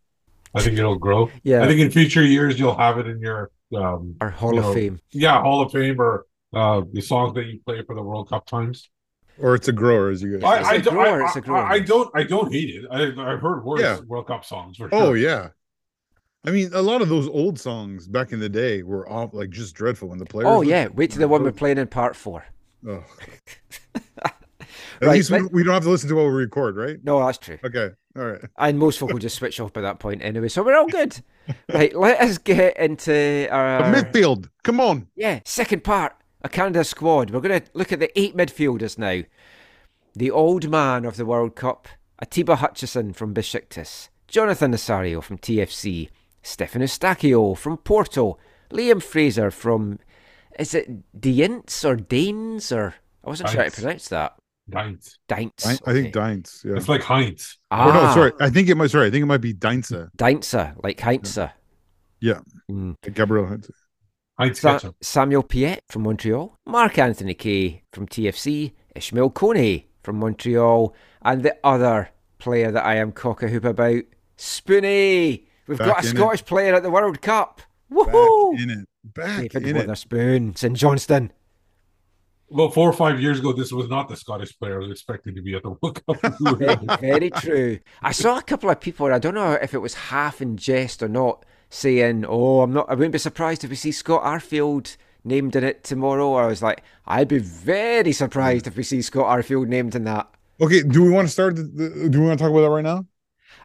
I 0.54 0.60
think 0.62 0.78
it'll 0.78 0.98
grow. 0.98 1.30
Yeah, 1.42 1.62
I 1.62 1.66
think 1.66 1.80
in 1.80 1.90
future 1.90 2.22
years 2.22 2.58
you'll 2.58 2.76
have 2.76 2.98
it 2.98 3.06
in 3.06 3.20
your 3.20 3.50
um, 3.74 4.16
our 4.20 4.30
Hall 4.30 4.58
of 4.58 4.64
know, 4.64 4.74
Fame. 4.74 5.00
yeah 5.12 5.40
Hall 5.40 5.62
of 5.62 5.72
Fame 5.72 6.00
or 6.00 6.26
uh, 6.52 6.82
the 6.92 7.00
songs 7.00 7.34
that 7.34 7.46
you 7.46 7.60
play 7.64 7.82
for 7.82 7.94
the 7.94 8.02
World 8.02 8.28
Cup 8.28 8.46
times. 8.46 8.90
Or 9.38 9.54
it's 9.54 9.68
a 9.68 9.72
grower, 9.72 10.10
as 10.10 10.22
you 10.22 10.38
guys 10.38 10.64
I, 10.66 10.76
say. 10.76 10.82
Don't, 10.82 10.94
grower, 10.94 11.22
I, 11.22 11.26
it's 11.26 11.36
a 11.36 11.38
I- 11.38 11.42
grower. 11.42 11.64
I 11.64 11.78
don't 11.78 12.10
I 12.14 12.22
don't 12.24 12.52
hate 12.52 12.68
it. 12.74 12.84
I, 12.90 13.32
I've 13.32 13.40
heard 13.40 13.64
worse 13.64 13.80
Yeah. 13.80 14.00
World 14.00 14.26
Cup 14.26 14.44
songs 14.44 14.76
for 14.76 14.88
Oh 14.92 15.14
yeah. 15.14 15.48
I 16.44 16.50
mean, 16.50 16.70
a 16.74 16.82
lot 16.82 17.00
of 17.02 17.08
those 17.08 17.28
old 17.28 17.58
songs 17.58 18.06
back 18.08 18.32
in 18.32 18.40
the 18.40 18.48
day 18.48 18.82
were 18.82 19.06
all 19.08 19.30
like 19.32 19.50
just 19.50 19.74
dreadful 19.74 20.08
when 20.08 20.18
the 20.18 20.26
players. 20.26 20.48
Oh 20.50 20.58
would- 20.58 20.68
yeah, 20.68 20.88
wait 20.88 21.10
till 21.12 21.20
the 21.20 21.28
one 21.28 21.42
we're 21.42 21.52
playing 21.52 21.78
in 21.78 21.86
part 21.86 22.14
four. 22.16 22.44
Ugh. 22.86 23.02
At 25.00 25.08
Right, 25.08 25.16
least 25.16 25.30
we, 25.32 25.42
we 25.46 25.64
don't 25.64 25.74
have 25.74 25.82
to 25.82 25.90
listen 25.90 26.08
to 26.10 26.14
what 26.14 26.24
we 26.26 26.30
record, 26.30 26.76
right? 26.76 26.96
No, 27.02 27.24
that's 27.24 27.38
true. 27.38 27.58
Okay, 27.64 27.90
all 28.16 28.24
right. 28.24 28.40
And 28.58 28.78
most 28.78 28.98
folk 28.98 29.10
will 29.10 29.18
just 29.18 29.36
switch 29.36 29.58
off 29.58 29.72
by 29.72 29.80
that 29.80 29.98
point 29.98 30.22
anyway, 30.22 30.48
so 30.48 30.62
we're 30.62 30.76
all 30.76 30.88
good. 30.88 31.20
right, 31.72 31.94
let 31.96 32.20
us 32.20 32.38
get 32.38 32.76
into 32.76 33.48
our 33.50 33.90
The 33.90 34.02
midfield, 34.02 34.48
come 34.62 34.80
on. 34.80 35.08
Yeah, 35.16 35.40
second 35.44 35.82
part, 35.82 36.14
a 36.42 36.48
Canada 36.48 36.84
squad. 36.84 37.30
We're 37.30 37.40
going 37.40 37.60
to 37.60 37.66
look 37.72 37.92
at 37.92 38.00
the 38.00 38.18
eight 38.18 38.36
midfielders 38.36 38.98
now. 38.98 39.22
The 40.14 40.30
old 40.30 40.68
man 40.68 41.06
of 41.06 41.16
the 41.16 41.24
World 41.24 41.56
Cup, 41.56 41.88
Atiba 42.20 42.56
Hutchinson 42.56 43.14
from 43.14 43.32
Besiktas, 43.32 44.10
Jonathan 44.28 44.74
Osorio 44.74 45.22
from 45.22 45.38
TFC, 45.38 46.10
Stephen 46.42 46.82
Eustáquio 46.82 47.56
from 47.56 47.78
Porto, 47.78 48.36
Liam 48.70 49.02
Fraser 49.02 49.50
from, 49.50 49.98
is 50.58 50.74
it 50.74 51.18
Dients 51.18 51.82
or 51.82 51.96
Danes 51.96 52.70
or, 52.70 52.94
I 53.24 53.30
wasn't 53.30 53.48
sure 53.50 53.62
how 53.62 53.68
to 53.70 53.74
pronounce 53.74 54.08
that. 54.08 54.34
Heinz. 54.74 55.18
Deinz. 55.28 55.52
I, 55.64 55.70
I 55.72 55.92
think 55.92 56.06
okay. 56.06 56.10
Deinz. 56.10 56.62
Yeah. 56.64 56.76
It's 56.76 56.88
like 56.88 57.02
Heinz. 57.02 57.58
Ah, 57.70 57.88
Or 57.88 57.92
no, 57.92 58.14
sorry. 58.14 58.32
I 58.40 58.50
think 58.50 58.68
it 58.68 58.76
might. 58.76 58.90
Sorry, 58.90 59.06
I 59.06 59.10
think 59.10 59.22
it 59.22 59.26
might 59.26 59.40
be 59.40 59.52
Deinze. 59.52 59.92
Deinzer, 60.16 60.74
like 60.82 61.00
Heinzer. 61.00 61.52
Yeah. 62.20 62.40
Mm. 62.70 62.96
Gabriel 63.14 63.46
Heinze. 63.46 63.70
Heinz 64.38 64.60
Sa- 64.60 64.74
ketchup. 64.74 64.96
Samuel 65.02 65.42
Piette 65.42 65.82
from 65.88 66.02
Montreal, 66.02 66.58
Mark 66.66 66.98
Anthony 66.98 67.34
Kaye 67.34 67.82
from 67.92 68.06
TFC, 68.06 68.72
Ismaël 68.96 69.32
Koné 69.32 69.84
from 70.02 70.18
Montreal, 70.18 70.94
and 71.22 71.42
the 71.42 71.56
other 71.62 72.08
player 72.38 72.70
that 72.72 72.84
I 72.84 72.96
am 72.96 73.12
cock 73.12 73.42
a 73.42 73.48
hoop 73.48 73.64
about, 73.64 74.02
Spoonie. 74.38 75.46
We've 75.68 75.78
Back 75.78 75.86
got 75.88 76.04
a 76.04 76.08
in 76.10 76.16
it. 76.16 76.18
Scottish 76.18 76.44
player 76.44 76.74
at 76.74 76.82
the 76.82 76.90
World 76.90 77.20
Cup. 77.22 77.60
Back 77.90 78.08
in 78.08 78.70
it. 78.70 78.88
Back 79.04 79.50
David 79.50 79.66
in 79.68 79.76
it. 79.76 79.80
Wotherspoon, 79.86 80.56
St 80.56 80.76
Johnstone. 80.76 81.30
Well, 82.52 82.70
four 82.70 82.88
or 82.88 82.92
five 82.92 83.20
years 83.20 83.38
ago, 83.38 83.52
this 83.52 83.72
was 83.72 83.88
not 83.88 84.08
the 84.08 84.16
Scottish 84.16 84.56
player 84.58 84.76
I 84.76 84.82
was 84.82 84.90
expecting 84.90 85.34
to 85.34 85.42
be 85.42 85.54
at 85.54 85.62
the 85.62 85.70
World 85.70 86.02
Cup. 86.06 86.36
Very, 86.58 86.76
very 87.00 87.30
true. 87.30 87.78
I 88.02 88.12
saw 88.12 88.38
a 88.38 88.42
couple 88.42 88.68
of 88.70 88.80
people, 88.80 89.06
and 89.06 89.14
I 89.14 89.18
don't 89.18 89.34
know 89.34 89.52
if 89.52 89.74
it 89.74 89.78
was 89.78 89.94
half 89.94 90.42
in 90.42 90.56
jest 90.56 91.02
or 91.02 91.08
not, 91.08 91.44
saying, 91.70 92.24
"Oh, 92.28 92.60
I'm 92.60 92.72
not. 92.72 92.86
I 92.90 92.94
wouldn't 92.94 93.12
be 93.12 93.18
surprised 93.18 93.64
if 93.64 93.70
we 93.70 93.76
see 93.76 93.92
Scott 93.92 94.22
Arfield 94.22 94.96
named 95.24 95.56
in 95.56 95.64
it 95.64 95.82
tomorrow." 95.84 96.34
I 96.34 96.46
was 96.46 96.62
like, 96.62 96.82
"I'd 97.06 97.28
be 97.28 97.38
very 97.38 98.12
surprised 98.12 98.66
if 98.66 98.76
we 98.76 98.82
see 98.82 99.00
Scott 99.02 99.26
Arfield 99.26 99.68
named 99.68 99.94
in 99.94 100.04
that." 100.04 100.28
Okay. 100.60 100.82
Do 100.82 101.02
we 101.02 101.10
want 101.10 101.28
to 101.28 101.32
start? 101.32 101.56
The, 101.56 101.62
the, 101.62 102.08
do 102.10 102.20
we 102.20 102.26
want 102.26 102.38
to 102.38 102.44
talk 102.44 102.52
about 102.52 102.60
that 102.62 102.70
right 102.70 102.84
now? 102.84 103.06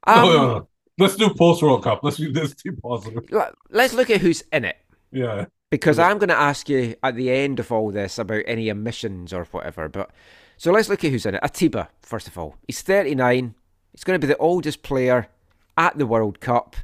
Um, 0.05 0.25
no, 0.25 0.31
no, 0.33 0.47
no. 0.47 0.67
Let's 0.99 1.15
do 1.15 1.29
post 1.29 1.61
World 1.61 1.83
Cup. 1.83 1.99
Let's 2.03 2.17
do 2.17 2.31
this 2.31 2.55
too 2.55 2.71
positive. 2.81 3.23
l- 3.31 3.51
Let's 3.69 3.93
look 3.93 4.09
at 4.09 4.21
who's 4.21 4.43
in 4.53 4.65
it. 4.65 4.77
Yeah. 5.11 5.45
Because 5.69 5.99
Okay. 5.99 6.07
I'm 6.09 6.17
going 6.17 6.29
to 6.29 6.35
ask 6.37 6.69
you 6.69 6.95
at 7.03 7.15
the 7.15 7.29
end 7.29 7.59
of 7.59 7.71
all 7.71 7.91
this 7.91 8.17
about 8.17 8.43
any 8.47 8.71
omissions 8.71 9.33
or 9.33 9.45
whatever. 9.45 9.89
But 9.89 10.11
so 10.57 10.71
let's 10.71 10.87
look 10.89 11.03
at 11.03 11.11
who's 11.11 11.25
in 11.25 11.35
it. 11.35 11.43
Atiba, 11.43 11.89
first 12.01 12.27
of 12.27 12.37
all, 12.37 12.55
he's 12.67 12.81
39. 12.81 13.53
He's 13.91 14.03
going 14.03 14.19
to 14.19 14.25
be 14.25 14.31
the 14.31 14.37
oldest 14.39 14.81
player 14.81 15.27
at 15.77 15.97
the 15.97 16.05
World 16.05 16.39
Cup. 16.39 16.75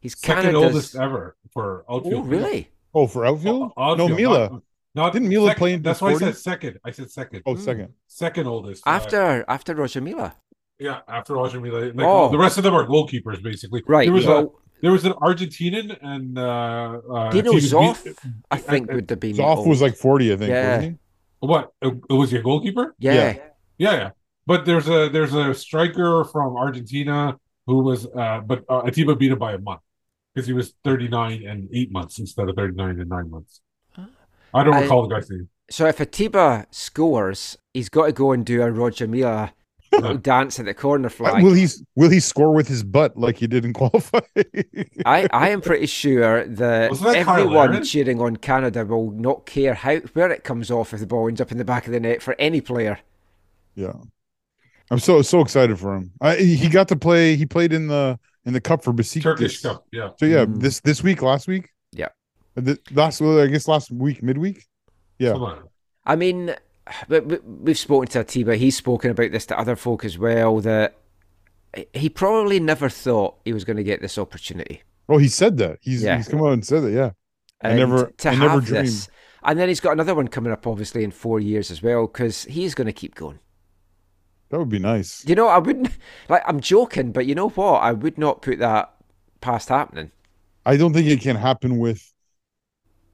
He's 0.00 0.18
Second 0.18 0.44
Canada's. 0.44 0.64
oldest 0.64 0.96
ever 0.96 1.36
for 1.52 1.84
outfield. 1.90 2.14
Oh, 2.24 2.28
really? 2.28 2.70
Oh, 2.94 3.06
for 3.06 3.26
outfield? 3.26 3.72
Uh, 3.76 3.94
no, 3.94 4.08
Milla. 4.08 4.48
not- 4.50 4.62
not- 4.94 5.12
Didn't 5.12 5.28
Milla 5.28 5.48
second- 5.48 5.58
play 5.58 5.72
into 5.74 5.82
That's 5.84 6.00
why 6.00 6.12
I 6.12 6.16
said 6.16 6.36
second. 6.36 6.78
I 6.84 6.90
said 6.92 7.10
second. 7.10 7.42
Oh, 7.44 7.56
second. 7.56 7.92
Second 8.06 8.46
oldest. 8.46 8.86
uh, 8.86 8.90
After 8.90 9.44
after 9.48 9.74
Roger 9.74 10.00
Milla, 10.00 10.34
yeah, 10.78 11.00
after 11.06 11.34
Roger 11.34 11.60
Milla. 11.60 11.92
Like, 11.94 12.06
Oh. 12.06 12.30
the 12.30 12.38
rest 12.38 12.56
of 12.56 12.64
them 12.64 12.74
are 12.74 12.86
goalkeepers, 12.86 13.42
basically. 13.42 13.82
right? 13.86 14.06
There 14.06 14.14
was, 14.14 14.24
a, 14.24 14.28
well, 14.28 14.60
there 14.82 14.92
was 14.92 15.04
an 15.04 15.12
Argentinian 15.14 15.96
and. 16.02 16.38
Uh, 16.38 17.00
uh, 17.12 17.30
Dino 17.30 17.50
he 17.50 17.56
was 17.56 17.72
Zoff, 17.72 18.04
beat- 18.04 18.16
I 18.50 18.58
think, 18.58 18.90
would 18.90 19.08
have 19.10 19.20
been. 19.20 19.36
Zoff 19.36 19.66
was 19.66 19.80
like 19.82 19.96
40, 19.96 20.32
I 20.32 20.36
think. 20.36 20.50
Yeah. 20.50 20.90
What? 21.40 21.72
It 21.80 22.12
was 22.12 22.32
your 22.32 22.42
goalkeeper? 22.42 22.94
yeah. 22.98 23.12
yeah. 23.14 23.36
Yeah, 23.78 23.92
yeah. 23.92 24.10
But 24.46 24.66
there's 24.66 24.88
a 24.88 25.08
there's 25.08 25.32
a 25.32 25.54
striker 25.54 26.24
from 26.24 26.56
Argentina 26.56 27.38
who 27.66 27.78
was 27.82 28.06
uh 28.06 28.40
but 28.40 28.64
uh, 28.68 28.82
Atiba 28.82 29.16
beat 29.16 29.32
him 29.32 29.38
by 29.38 29.52
a 29.52 29.58
month 29.58 29.80
because 30.34 30.46
he 30.46 30.52
was 30.52 30.74
39 30.84 31.46
and 31.46 31.68
eight 31.72 31.90
months 31.90 32.18
instead 32.18 32.48
of 32.48 32.56
39 32.56 33.00
and 33.00 33.08
nine 33.08 33.30
months. 33.30 33.60
I 34.52 34.64
don't 34.64 34.74
I- 34.74 34.82
recall 34.82 35.06
the 35.08 35.14
guy's 35.14 35.30
name. 35.30 35.48
So 35.70 35.86
if 35.86 35.98
Atiba 36.00 36.66
scores, 36.70 37.56
he's 37.72 37.88
got 37.88 38.06
to 38.06 38.12
go 38.12 38.32
and 38.32 38.44
do 38.44 38.60
a 38.60 38.70
Roger 38.72 39.06
Milla 39.06 39.54
little 40.02 40.16
dance 40.16 40.58
at 40.60 40.66
the 40.66 40.74
corner 40.74 41.08
flag. 41.08 41.42
Will 41.42 41.52
he? 41.54 41.66
Will 41.96 42.10
he 42.10 42.20
score 42.20 42.52
with 42.54 42.68
his 42.68 42.82
butt 42.82 43.16
like 43.16 43.36
he 43.38 43.46
did 43.46 43.64
in 43.64 43.72
qualify? 43.80 44.20
I, 45.04 45.28
I 45.32 45.48
am 45.50 45.60
pretty 45.60 45.86
sure 45.86 46.46
that, 46.46 46.92
that 46.92 47.16
everyone 47.16 47.82
cheering 47.84 48.20
on 48.20 48.36
Canada 48.36 48.84
will 48.84 49.10
not 49.12 49.46
care 49.46 49.74
how 49.74 49.96
where 50.14 50.30
it 50.30 50.44
comes 50.44 50.70
off 50.70 50.92
if 50.94 51.00
the 51.00 51.06
ball 51.06 51.28
ends 51.28 51.40
up 51.40 51.50
in 51.52 51.58
the 51.58 51.64
back 51.64 51.86
of 51.86 51.92
the 51.92 52.00
net 52.00 52.22
for 52.22 52.34
any 52.38 52.60
player. 52.60 52.98
yeah. 53.74 53.92
I'm 54.92 54.98
so 54.98 55.22
so 55.22 55.40
excited 55.40 55.78
for 55.78 55.94
him. 55.94 56.10
I, 56.20 56.34
he 56.36 56.68
got 56.68 56.88
to 56.88 56.96
play. 56.96 57.36
He 57.36 57.46
played 57.46 57.72
in 57.72 57.86
the 57.86 58.18
in 58.44 58.52
the 58.52 58.60
cup 58.60 58.82
for 58.82 58.92
Besiktas. 58.92 59.22
Turkish 59.22 59.60
Cup, 59.62 59.84
yeah. 59.92 60.10
So 60.18 60.26
yeah, 60.26 60.44
Mm. 60.46 60.60
this 60.60 60.80
this 60.80 61.00
week, 61.02 61.22
last 61.22 61.46
week. 61.46 61.68
Yeah. 61.92 62.08
The, 62.56 62.76
last 62.92 63.20
well, 63.20 63.40
I 63.40 63.46
guess 63.46 63.68
last 63.68 63.92
week, 63.92 64.20
midweek. 64.20 64.66
Yeah. 65.18 65.34
I 66.04 66.16
mean, 66.16 66.46
we- 66.46 66.52
we- 66.52 66.54
we've 67.08 67.78
spoken 67.78 68.08
to 68.08 68.20
Atiba. 68.20 68.56
He's 68.56 68.76
spoken 68.76 69.10
about 69.10 69.32
this 69.32 69.46
to 69.46 69.58
other 69.58 69.76
folk 69.76 70.04
as 70.04 70.18
well. 70.18 70.60
That 70.60 70.96
he 71.92 72.08
probably 72.08 72.60
never 72.60 72.88
thought 72.88 73.36
he 73.44 73.52
was 73.52 73.64
going 73.64 73.76
to 73.76 73.84
get 73.84 74.00
this 74.00 74.18
opportunity. 74.18 74.82
Oh, 75.08 75.18
he 75.18 75.28
said 75.28 75.56
that. 75.58 75.78
He's 75.80 76.02
Yeah. 76.02 76.16
he's 76.16 76.28
come 76.28 76.42
out 76.42 76.52
and 76.52 76.64
said 76.64 76.82
that. 76.84 76.92
Yeah. 76.92 77.10
I 77.62 77.74
never- 77.74 78.12
to 78.18 78.28
I 78.30 78.32
have 78.32 78.64
never 78.64 78.82
this, 78.82 79.08
and 79.42 79.58
then 79.58 79.68
he's 79.68 79.80
got 79.80 79.92
another 79.92 80.14
one 80.14 80.28
coming 80.28 80.52
up, 80.52 80.66
obviously 80.66 81.04
in 81.04 81.10
four 81.10 81.40
years 81.40 81.70
as 81.70 81.82
well, 81.82 82.06
because 82.06 82.44
he's 82.44 82.74
going 82.74 82.86
to 82.86 82.92
keep 82.92 83.14
going. 83.14 83.38
That 84.48 84.58
would 84.58 84.68
be 84.68 84.78
nice. 84.78 85.24
You 85.28 85.34
know, 85.34 85.46
I 85.46 85.58
wouldn't 85.58 85.90
like. 86.28 86.42
I'm 86.46 86.60
joking, 86.60 87.12
but 87.12 87.26
you 87.26 87.34
know 87.34 87.50
what? 87.50 87.78
I 87.82 87.92
would 87.92 88.18
not 88.18 88.42
put 88.42 88.58
that 88.58 88.92
past 89.40 89.68
happening. 89.68 90.10
I 90.66 90.76
don't 90.76 90.92
think 90.92 91.06
it 91.06 91.20
can 91.20 91.36
happen 91.36 91.78
with 91.78 92.09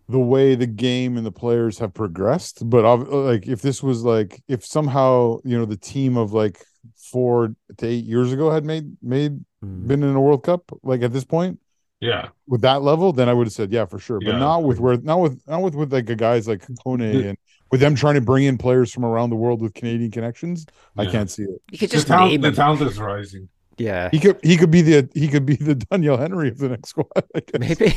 the 0.09 0.19
way 0.21 0.55
the 0.55 0.67
game 0.67 1.17
and 1.17 1.27
the 1.27 1.33
players 1.33 1.79
have 1.79 1.93
progressed. 1.95 2.69
But 2.69 2.85
like, 3.11 3.47
if 3.49 3.61
this 3.63 3.83
was 3.83 4.05
like, 4.05 4.43
if 4.49 4.65
somehow 4.65 5.39
you 5.45 5.59
know 5.59 5.65
the 5.65 5.77
team 5.77 6.17
of 6.17 6.33
like 6.33 6.63
four 6.97 7.55
to 7.79 7.87
eight 7.87 8.05
years 8.05 8.33
ago 8.33 8.51
had 8.51 8.65
made 8.65 8.97
made 9.03 9.45
Mm. 9.65 9.87
been 9.89 10.03
in 10.03 10.15
a 10.15 10.21
World 10.21 10.43
Cup, 10.45 10.63
like 10.83 11.01
at 11.03 11.13
this 11.15 11.25
point 11.25 11.59
Yeah. 12.01 12.29
with 12.47 12.61
that 12.61 12.83
level, 12.83 13.13
then 13.13 13.27
I 13.29 13.33
would 13.33 13.47
have 13.47 13.55
said 13.55 13.73
yeah 13.73 13.87
for 13.87 13.99
sure. 13.99 14.19
But 14.21 14.33
Yeah. 14.35 14.39
not 14.39 14.65
with 14.65 14.79
where 14.79 14.99
not 14.99 15.19
with 15.21 15.41
not 15.49 15.63
with 15.63 15.75
with 15.75 15.93
like 15.93 16.11
a 16.11 16.15
guys 16.15 16.47
like 16.47 16.65
Kone 16.85 16.99
The- 17.13 17.29
and 17.31 17.39
with 17.73 17.81
them 17.81 17.95
trying 17.97 18.15
to 18.17 18.21
bring 18.21 18.45
in 18.45 18.59
players 18.59 18.93
from 18.93 19.05
around 19.05 19.31
the 19.31 19.37
world 19.37 19.61
with 19.63 19.73
Canadian 19.75 20.11
connections. 20.13 20.67
I 20.97 21.07
can't 21.07 21.29
see 21.31 21.45
it. 21.45 21.61
You 21.73 21.79
could 21.79 21.89
The 21.91 21.97
just 21.97 22.07
talent, 22.07 22.43
the 22.43 22.49
him. 22.49 22.55
talent 22.55 22.83
is 22.83 22.99
rising. 23.01 23.49
Yeah, 23.79 24.09
He 24.13 24.21
could 24.21 24.39
he 24.45 24.57
could 24.57 24.71
be 24.71 24.83
the 24.83 25.09
he 25.15 25.27
could 25.27 25.47
be 25.47 25.57
the 25.57 25.75
Doneil 25.91 26.19
Henry 26.19 26.49
of 26.51 26.59
the 26.59 26.69
next 26.69 26.91
squad. 26.91 27.07
I 27.35 27.41
guess. 27.41 27.59
maybe. 27.81 27.95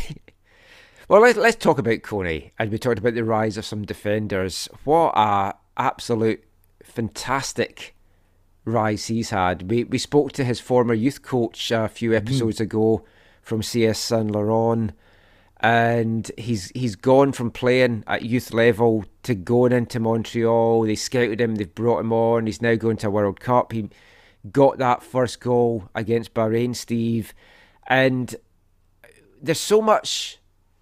Well, 1.09 1.21
let's 1.21 1.39
let's 1.39 1.55
talk 1.55 1.79
about 1.79 2.03
Koné, 2.03 2.51
and 2.59 2.69
we 2.69 2.77
talked 2.77 2.99
about 2.99 3.15
the 3.15 3.23
rise 3.23 3.57
of 3.57 3.65
some 3.65 3.81
defenders. 3.81 4.69
What 4.83 5.17
a 5.17 5.55
absolute 5.75 6.43
fantastic 6.83 7.95
rise 8.63 9.07
he's 9.07 9.31
had. 9.31 9.71
We 9.71 9.85
we 9.85 9.97
spoke 9.97 10.33
to 10.33 10.43
his 10.43 10.59
former 10.59 10.93
youth 10.93 11.23
coach 11.23 11.71
a 11.71 11.87
few 11.87 12.11
mm-hmm. 12.11 12.27
episodes 12.27 12.61
ago 12.61 13.05
from 13.41 13.63
CS 13.63 13.97
Saint 13.97 14.29
Laurent, 14.29 14.91
and 15.59 16.31
he's 16.37 16.69
he's 16.75 16.95
gone 16.95 17.31
from 17.31 17.49
playing 17.49 18.03
at 18.05 18.21
youth 18.21 18.53
level 18.53 19.03
to 19.23 19.33
going 19.33 19.71
into 19.71 19.99
Montreal. 19.99 20.83
They 20.83 20.93
scouted 20.93 21.41
him, 21.41 21.55
they've 21.55 21.73
brought 21.73 22.01
him 22.01 22.13
on. 22.13 22.45
He's 22.45 22.61
now 22.61 22.75
going 22.75 22.97
to 22.97 23.07
a 23.07 23.09
World 23.09 23.39
Cup. 23.39 23.71
He 23.71 23.89
got 24.51 24.77
that 24.77 25.01
first 25.01 25.39
goal 25.39 25.89
against 25.95 26.35
Bahrain, 26.35 26.75
Steve, 26.75 27.33
and 27.87 28.35
there's 29.41 29.59
so 29.59 29.81
much 29.81 30.38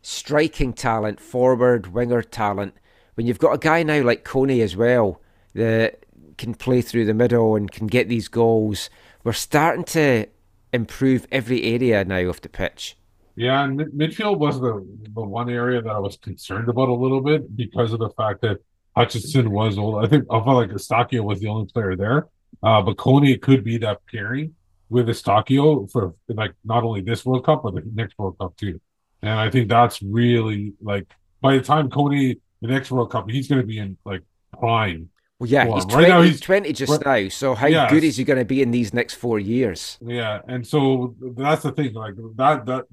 striking 0.07 0.71
talent, 0.71 1.19
forward 1.19 1.87
winger 1.87 2.21
talent. 2.21 2.73
When 3.15 3.27
you've 3.27 3.39
got 3.39 3.51
a 3.51 3.57
guy 3.57 3.83
now 3.83 4.01
like 4.03 4.23
Koné 4.23 4.63
as 4.63 4.73
well 4.73 5.21
that 5.53 6.05
can 6.37 6.53
play 6.53 6.81
through 6.81 7.05
the 7.05 7.13
middle 7.13 7.57
and 7.57 7.69
can 7.69 7.87
get 7.87 8.07
these 8.07 8.29
goals, 8.29 8.89
we're 9.25 9.33
starting 9.33 9.83
to 9.83 10.27
improve 10.71 11.27
every 11.29 11.61
area 11.63 12.05
now 12.05 12.29
of 12.29 12.39
the 12.39 12.47
pitch. 12.47 12.95
Yeah, 13.35 13.65
and 13.65 13.79
midfield 13.79 14.37
was 14.37 14.61
the 14.61 14.87
the 15.13 15.21
one 15.21 15.49
area 15.49 15.81
that 15.81 15.91
I 15.91 15.99
was 15.99 16.15
concerned 16.15 16.69
about 16.69 16.87
a 16.87 16.93
little 16.93 17.21
bit 17.21 17.55
because 17.55 17.91
of 17.91 17.99
the 17.99 18.09
fact 18.11 18.41
that 18.41 18.59
Hutchinson 18.95 19.51
was 19.51 19.77
old. 19.77 20.05
I 20.05 20.07
think 20.07 20.23
I 20.31 20.41
felt 20.41 20.55
like 20.55 20.69
Eustáquio 20.69 21.21
was 21.21 21.41
the 21.41 21.49
only 21.49 21.67
player 21.67 21.97
there, 21.97 22.27
uh, 22.63 22.81
but 22.81 22.95
Koné 22.95 23.39
could 23.41 23.63
be 23.63 23.77
that 23.79 23.99
pairing 24.09 24.55
with 24.89 25.07
Eustáquio 25.07 25.91
for 25.91 26.15
like 26.29 26.53
not 26.63 26.83
only 26.83 27.01
this 27.01 27.25
World 27.25 27.45
Cup 27.45 27.63
but 27.63 27.75
the 27.75 27.83
next 27.93 28.17
World 28.17 28.37
Cup 28.39 28.55
too. 28.55 28.79
And 29.21 29.31
I 29.31 29.49
think 29.49 29.69
that's 29.69 30.01
really 30.01 30.73
like 30.81 31.07
by 31.41 31.55
the 31.57 31.61
time 31.63 31.89
Koné 31.89 32.39
the 32.61 32.67
next 32.67 32.91
World 32.91 33.11
Cup 33.11 33.29
he's 33.29 33.47
going 33.47 33.61
to 33.61 33.67
be 33.67 33.77
in 33.79 33.97
like 34.05 34.23
prime. 34.59 35.09
Well, 35.39 35.49
yeah, 35.49 35.65
he's 35.71 35.85
right 35.93 36.07
now 36.07 36.21
he's 36.21 36.31
he's- 36.31 36.39
20 36.41 36.73
just 36.73 36.91
right- 37.05 37.23
now, 37.23 37.29
so 37.29 37.53
how 37.53 37.67
Yeah. 37.67 37.89
good 37.89 38.03
is 38.03 38.17
he 38.17 38.23
going 38.23 38.39
to 38.39 38.45
be 38.45 38.61
in 38.63 38.71
these 38.71 38.93
next 38.93 39.15
four 39.15 39.37
years? 39.39 39.97
Yeah, 40.01 40.39
and 40.47 40.65
so 40.65 41.15
that's 41.35 41.61
the 41.63 41.71
thing. 41.71 41.93
Like 41.93 42.15
that, 42.37 42.65
that 42.65 42.85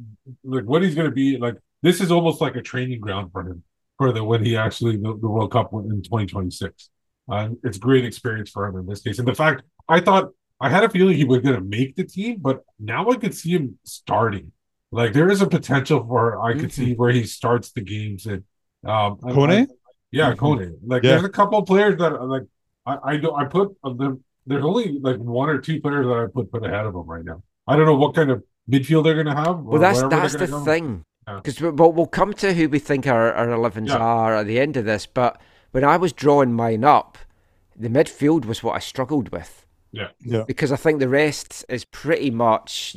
like 0.45 0.64
what 0.64 0.83
he's 0.83 0.95
going 0.95 1.09
to 1.09 1.14
be 1.14 1.39
like. 1.39 1.57
This 1.83 2.01
is 2.01 2.11
almost 2.11 2.41
like 2.41 2.57
a 2.57 2.62
training 2.62 3.01
ground 3.01 3.31
for 3.33 3.43
him 3.43 3.62
for 3.99 4.11
the 4.12 4.25
when 4.25 4.43
he 4.45 4.57
actually 4.57 4.97
the, 4.97 5.18
the 5.20 5.29
World 5.29 5.53
Cup 5.53 5.72
in 5.72 6.03
2026. 6.03 6.91
Uh, 7.31 7.49
it's 7.62 7.79
great 7.79 8.05
experience 8.07 8.51
for 8.51 8.66
him 8.66 8.77
in 8.77 8.87
this 8.87 9.01
case. 9.03 9.18
And 9.18 9.29
the 9.29 9.35
fact 9.35 9.62
I 9.89 10.01
thought 10.01 10.31
I 10.61 10.68
had 10.70 10.85
a 10.85 10.89
feeling 10.89 11.16
he 11.16 11.25
was 11.25 11.41
going 11.41 11.57
to 11.57 11.61
make 11.62 11.97
the 11.97 12.05
team, 12.05 12.39
but 12.41 12.62
now 12.79 13.09
I 13.11 13.16
could 13.16 13.35
see 13.35 13.51
him 13.51 13.79
starting. 13.85 14.53
Like 15.01 15.12
there 15.12 15.30
is 15.34 15.40
a 15.42 15.47
potential 15.59 15.99
for 16.07 16.22
I 16.49 16.53
could 16.61 16.72
see 16.72 16.95
where 16.95 17.11
he 17.18 17.24
starts 17.38 17.72
the 17.72 17.80
games 17.95 18.26
and 18.32 18.42
um 18.92 19.11
I- 19.24 19.32
Kone? 19.36 19.61
I- 19.62 19.74
yeah, 20.18 20.32
Mhm. 20.32 20.36
Kone. 20.42 20.66
Like 20.92 21.03
Yeah. 21.03 21.11
there's 21.12 21.24
a 21.24 21.34
couple 21.40 21.59
of 21.61 21.66
players 21.66 21.95
that 21.99 22.12
like 22.34 22.45
I 22.86 22.92
I 23.11 23.16
don't 23.22 23.36
I 23.42 23.45
put 23.57 23.68
uh, 23.84 23.92
the 24.01 24.09
there's 24.47 24.64
only 24.64 24.86
like 25.09 25.18
one 25.18 25.49
or 25.49 25.59
two 25.66 25.80
players 25.80 26.07
that 26.07 26.18
I 26.22 26.26
put 26.36 26.47
put 26.53 26.64
ahead 26.68 26.86
of 26.86 26.95
him 26.95 27.07
right 27.14 27.24
now. 27.24 27.42
I 27.66 27.76
don't 27.76 27.86
know 27.86 27.97
what 28.05 28.14
kind 28.14 28.30
of 28.30 28.42
midfield 28.70 29.05
they're 29.05 29.14
going 29.22 29.32
to 29.34 29.40
have. 29.45 29.57
Well, 29.61 29.80
that's 29.80 30.03
that's 30.14 30.36
the 30.36 30.47
go. 30.47 30.61
thing. 30.64 30.88
Yeah. 31.26 31.36
Because 31.42 31.57
we'll, 31.61 31.92
we'll 31.97 32.07
come 32.20 32.32
to 32.34 32.53
who 32.53 32.68
we 32.68 32.78
think 32.78 33.07
our, 33.07 33.32
our 33.32 33.47
11s 33.49 33.88
Yeah. 33.88 33.97
are 33.97 34.34
at 34.36 34.47
the 34.47 34.61
end 34.61 34.76
of 34.76 34.84
this. 34.84 35.07
But 35.07 35.40
when 35.72 35.82
I 35.82 35.97
was 35.97 36.12
drawing 36.12 36.53
mine 36.53 36.84
up, 36.84 37.16
the 37.74 37.88
midfield 37.88 38.45
was 38.45 38.62
what 38.62 38.76
I 38.76 38.78
struggled 38.80 39.30
with 39.30 39.64
Yeah. 39.90 40.09
Yeah. 40.20 40.45
because 40.47 40.70
I 40.70 40.76
think 40.76 41.01
the 41.01 41.09
rest 41.09 41.64
is 41.70 41.86
pretty 41.86 42.30
much 42.30 42.95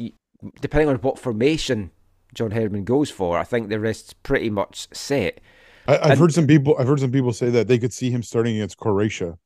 depending 0.62 0.90
on 0.90 0.96
what 0.98 1.20
formation 1.20 1.92
John 2.34 2.52
Herdman 2.52 2.84
goes 2.84 3.10
for. 3.10 3.38
I 3.38 3.44
think 3.44 3.70
the 3.70 3.80
rest's 3.80 4.14
pretty 4.14 4.50
much 4.50 4.88
set. 4.94 5.40
I, 5.88 5.96
I've 5.98 6.12
And- 6.12 6.20
heard 6.20 6.34
some 6.34 6.48
people. 6.48 6.76
I've 6.80 6.88
heard 6.88 7.00
some 7.00 7.12
people 7.12 7.34
say 7.34 7.50
that 7.50 7.68
they 7.68 7.80
could 7.80 7.94
see 7.94 8.12
him 8.12 8.22
starting 8.24 8.56
against 8.58 8.78
Croatia, 8.78 9.38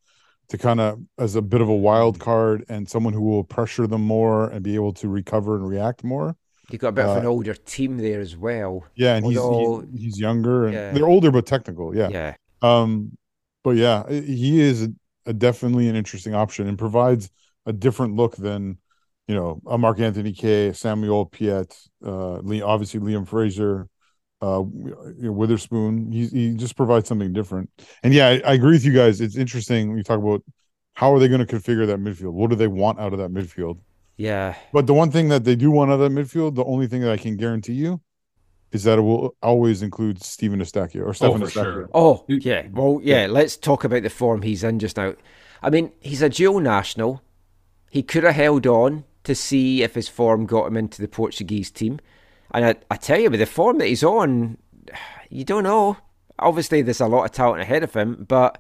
to 0.50 0.58
kind 0.58 0.80
of 0.82 1.00
as 1.18 1.36
a 1.36 1.42
bit 1.42 1.62
of 1.62 1.70
a 1.70 1.76
wild 1.76 2.20
card 2.20 2.66
and 2.68 2.90
someone 2.90 3.14
who 3.14 3.22
will 3.22 3.44
pressure 3.44 3.88
them 3.88 4.02
more 4.02 4.50
and 4.50 4.64
be 4.64 4.76
able 4.76 4.94
to 4.94 5.08
recover 5.08 5.56
and 5.56 5.68
react 5.70 6.04
more. 6.04 6.36
You've 6.70 6.82
got 6.82 6.90
a 6.90 6.92
bit 6.94 7.06
of 7.06 7.18
an 7.18 7.26
Uh, 7.26 7.30
older 7.30 7.54
team 7.54 7.98
there 7.98 8.20
as 8.20 8.36
well. 8.38 8.84
Yeah, 8.96 9.16
and 9.16 9.26
he's 9.26 9.38
Although- 9.38 9.86
he's, 9.92 10.02
he's 10.02 10.20
younger 10.20 10.66
and 10.66 10.74
Yeah. 10.74 10.92
they're 10.92 11.08
older 11.08 11.30
but 11.32 11.46
technical. 11.46 11.96
Yeah. 11.96 12.10
yeah. 12.10 12.36
Um, 12.62 13.18
but 13.64 13.72
yeah, 13.78 14.10
he 14.10 14.60
is 14.62 14.84
a, 14.84 14.90
a 15.28 15.34
definitely 15.34 15.88
an 15.90 15.96
interesting 15.96 16.34
option 16.34 16.68
and 16.68 16.78
provides 16.78 17.30
a 17.66 17.74
different 17.74 18.16
look 18.16 18.36
than 18.38 18.78
you 19.28 19.36
know 19.36 19.62
a 19.68 19.78
Mark 19.78 20.00
Anthony 20.00 20.34
Kaye, 20.34 20.74
Samuel 20.74 21.26
Piette, 21.26 21.78
uh, 22.06 22.38
Lee, 22.40 22.62
obviously 22.62 23.00
Liam 23.00 23.28
Fraser, 23.28 23.88
uh, 24.42 24.64
you 24.64 25.16
know, 25.20 25.32
Wotherspoon. 25.34 26.12
He 26.12 26.28
he 26.28 26.54
just 26.56 26.76
provides 26.76 27.08
something 27.08 27.32
different. 27.34 27.70
And 28.04 28.14
yeah, 28.14 28.28
I, 28.28 28.42
I 28.46 28.54
agree 28.54 28.74
with 28.74 28.86
you 28.86 28.94
guys. 28.94 29.22
It's 29.22 29.38
interesting 29.38 29.90
when 29.90 29.98
you 29.98 30.04
talk 30.04 30.20
about 30.20 30.44
how 30.94 31.14
are 31.14 31.20
they 31.20 31.28
going 31.30 31.46
to 31.46 31.56
configure 31.56 31.88
that 31.88 32.00
midfield. 32.00 32.34
What 32.34 32.50
do 32.50 32.56
they 32.56 32.68
want 32.68 33.00
out 33.00 33.14
of 33.14 33.20
that 33.20 33.32
midfield? 33.32 33.80
Yeah. 34.18 34.56
But 34.74 34.86
the 34.88 34.94
one 34.94 35.10
thing 35.10 35.30
that 35.30 35.46
they 35.46 35.56
do 35.56 35.72
want 35.72 35.90
out 35.92 36.00
of 36.00 36.14
that 36.14 36.22
midfield, 36.22 36.56
the 36.56 36.66
only 36.66 36.88
thing 36.88 37.02
that 37.02 37.12
I 37.12 37.18
can 37.18 37.38
guarantee 37.38 37.74
you, 37.74 38.02
is 38.72 38.84
that 38.84 39.00
it 39.00 39.02
will 39.02 39.36
always 39.42 39.82
include 39.82 40.22
Steven 40.22 40.60
Eustáquio 40.60 41.06
or 41.06 41.14
Stefan 41.14 41.40
for 41.40 41.46
Eustáquio. 41.48 41.54
sure. 41.64 41.90
Oh, 41.94 42.26
You- 42.28 42.40
yeah. 42.42 42.68
Well, 42.72 43.00
yeah, 43.02 43.28
let's 43.30 43.56
talk 43.58 43.84
about 43.84 44.04
the 44.04 44.10
form 44.10 44.42
he's 44.42 44.64
in 44.64 44.80
just 44.80 44.98
now. 44.98 45.14
I 45.64 45.70
mean, 45.70 45.92
he's 46.02 46.22
a 46.22 46.30
dual 46.30 46.60
national. 46.60 47.22
He 47.90 48.04
could 48.04 48.24
have 48.24 48.36
held 48.36 48.68
on 48.68 49.06
to 49.24 49.36
see 49.36 49.84
if 49.84 49.96
his 49.96 50.08
form 50.08 50.46
got 50.46 50.68
him 50.68 50.78
into 50.78 51.02
the 51.02 51.08
Portuguese 51.08 51.72
team. 51.72 52.00
And 52.54 52.66
I, 52.66 52.76
I 52.90 52.96
tell 52.98 53.20
you, 53.20 53.30
with 53.30 53.40
the 53.40 53.46
form 53.46 53.78
that 53.78 53.88
he's 53.88 54.04
on, 54.04 54.58
you 55.30 55.44
don't 55.44 55.64
know. 55.64 55.98
Obviously, 56.40 56.82
there's 56.82 57.02
a 57.02 57.08
lot 57.08 57.26
of 57.26 57.32
talent 57.32 57.62
ahead 57.62 57.84
of 57.84 57.94
him, 57.94 58.26
but 58.28 58.60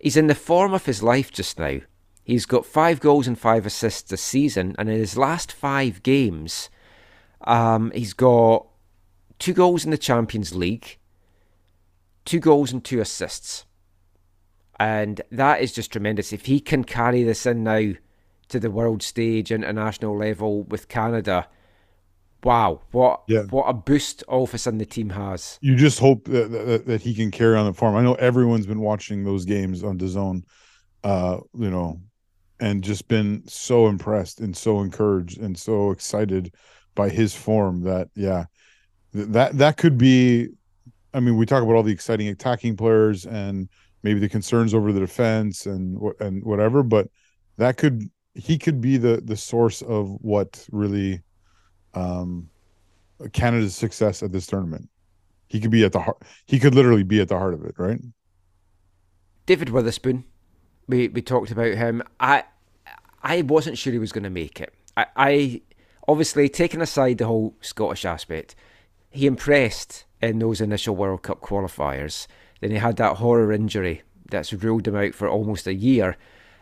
he's 0.00 0.16
in 0.16 0.28
the 0.28 0.34
form 0.34 0.72
of 0.72 0.86
his 0.86 1.02
life 1.02 1.30
just 1.30 1.58
now. 1.58 1.80
He's 2.24 2.46
got 2.46 2.66
five 2.66 3.00
goals 3.00 3.26
and 3.26 3.38
five 3.38 3.64
assists 3.66 4.10
this 4.10 4.22
season, 4.22 4.74
and 4.78 4.88
in 4.88 4.98
his 4.98 5.16
last 5.16 5.52
five 5.52 6.02
games, 6.02 6.68
um, 7.42 7.90
he's 7.94 8.12
got 8.12 8.66
two 9.38 9.52
goals 9.54 9.84
in 9.84 9.90
the 9.90 9.98
Champions 9.98 10.54
League, 10.54 10.98
two 12.24 12.40
goals 12.40 12.72
and 12.72 12.84
two 12.84 13.00
assists. 13.00 13.64
And 14.78 15.20
that 15.32 15.60
is 15.60 15.72
just 15.72 15.90
tremendous. 15.90 16.32
If 16.32 16.46
he 16.46 16.60
can 16.60 16.84
carry 16.84 17.22
this 17.22 17.46
in 17.46 17.64
now 17.64 17.94
to 18.48 18.60
the 18.60 18.70
world 18.70 19.02
stage, 19.02 19.50
international 19.52 20.16
level 20.16 20.64
with 20.64 20.88
Canada, 20.88 21.48
wow, 22.44 22.80
what 22.92 23.22
Yeah. 23.28 23.42
what 23.50 23.64
a 23.64 23.72
boost 23.74 24.22
all 24.28 24.44
of 24.44 24.54
a 24.54 24.58
sudden 24.58 24.78
the 24.78 24.86
team 24.86 25.10
has. 25.10 25.58
you 25.60 25.76
just 25.76 25.98
hope 25.98 26.24
that, 26.26 26.50
that 26.50 26.86
that 26.86 27.00
he 27.02 27.14
can 27.14 27.30
carry 27.30 27.56
on 27.56 27.66
the 27.66 27.74
form. 27.74 27.96
I 27.96 28.02
know 28.02 28.14
everyone's 28.14 28.66
been 28.66 28.80
watching 28.80 29.24
those 29.24 29.44
games 29.44 29.82
on 29.82 29.98
DAZN, 29.98 30.42
uh, 31.04 31.38
you 31.54 31.70
know, 31.70 32.00
and 32.60 32.82
just 32.82 33.08
been 33.08 33.42
so 33.46 33.88
impressed 33.88 34.40
and 34.40 34.56
so 34.56 34.80
encouraged 34.80 35.38
and 35.40 35.56
so 35.58 35.90
excited 35.90 36.54
by 36.94 37.08
his 37.08 37.34
form 37.34 37.82
that 37.82 38.08
yeah, 38.14 38.44
that 39.12 39.58
that 39.58 39.76
could 39.76 39.98
be. 39.98 40.48
I 41.14 41.20
mean, 41.20 41.36
we 41.36 41.46
talk 41.46 41.62
about 41.62 41.74
all 41.74 41.82
the 41.82 41.92
exciting 41.92 42.28
attacking 42.28 42.76
players 42.76 43.24
and 43.26 43.68
maybe 44.02 44.20
the 44.20 44.28
concerns 44.28 44.74
over 44.74 44.92
the 44.92 45.00
defense 45.00 45.66
and 45.66 45.98
and 46.20 46.44
whatever, 46.44 46.82
but 46.82 47.08
that 47.56 47.76
could 47.76 48.08
he 48.38 48.56
could 48.56 48.80
be 48.80 48.96
the 48.96 49.20
the 49.22 49.36
source 49.36 49.82
of 49.82 50.16
what 50.22 50.66
really 50.70 51.22
um 51.94 52.48
Canada's 53.32 53.74
success 53.74 54.22
at 54.22 54.32
this 54.32 54.46
tournament. 54.46 54.88
He 55.48 55.60
could 55.60 55.70
be 55.70 55.84
at 55.84 55.92
the 55.92 56.00
heart. 56.00 56.22
He 56.46 56.58
could 56.58 56.74
literally 56.74 57.02
be 57.02 57.20
at 57.20 57.28
the 57.28 57.38
heart 57.38 57.54
of 57.54 57.64
it, 57.64 57.74
right? 57.78 58.00
David 59.46 59.70
Wotherspoon, 59.70 60.24
we 60.86 61.08
we 61.08 61.20
talked 61.20 61.50
about 61.50 61.74
him. 61.74 62.02
I 62.20 62.44
I 63.22 63.42
wasn't 63.42 63.76
sure 63.76 63.92
he 63.92 63.98
was 63.98 64.12
going 64.12 64.24
to 64.24 64.30
make 64.30 64.60
it. 64.60 64.72
I, 64.96 65.06
I 65.16 65.62
obviously 66.06 66.48
taking 66.48 66.80
aside 66.80 67.18
the 67.18 67.26
whole 67.26 67.56
Scottish 67.60 68.04
aspect, 68.04 68.54
he 69.10 69.26
impressed 69.26 70.04
in 70.20 70.38
those 70.38 70.60
initial 70.60 70.94
World 70.94 71.22
Cup 71.22 71.40
qualifiers. 71.40 72.26
Then 72.60 72.70
he 72.70 72.76
had 72.76 72.96
that 72.96 73.16
horror 73.16 73.52
injury 73.52 74.02
that's 74.30 74.52
ruled 74.52 74.86
him 74.86 74.96
out 74.96 75.14
for 75.14 75.28
almost 75.28 75.66
a 75.66 75.74
year, 75.74 76.16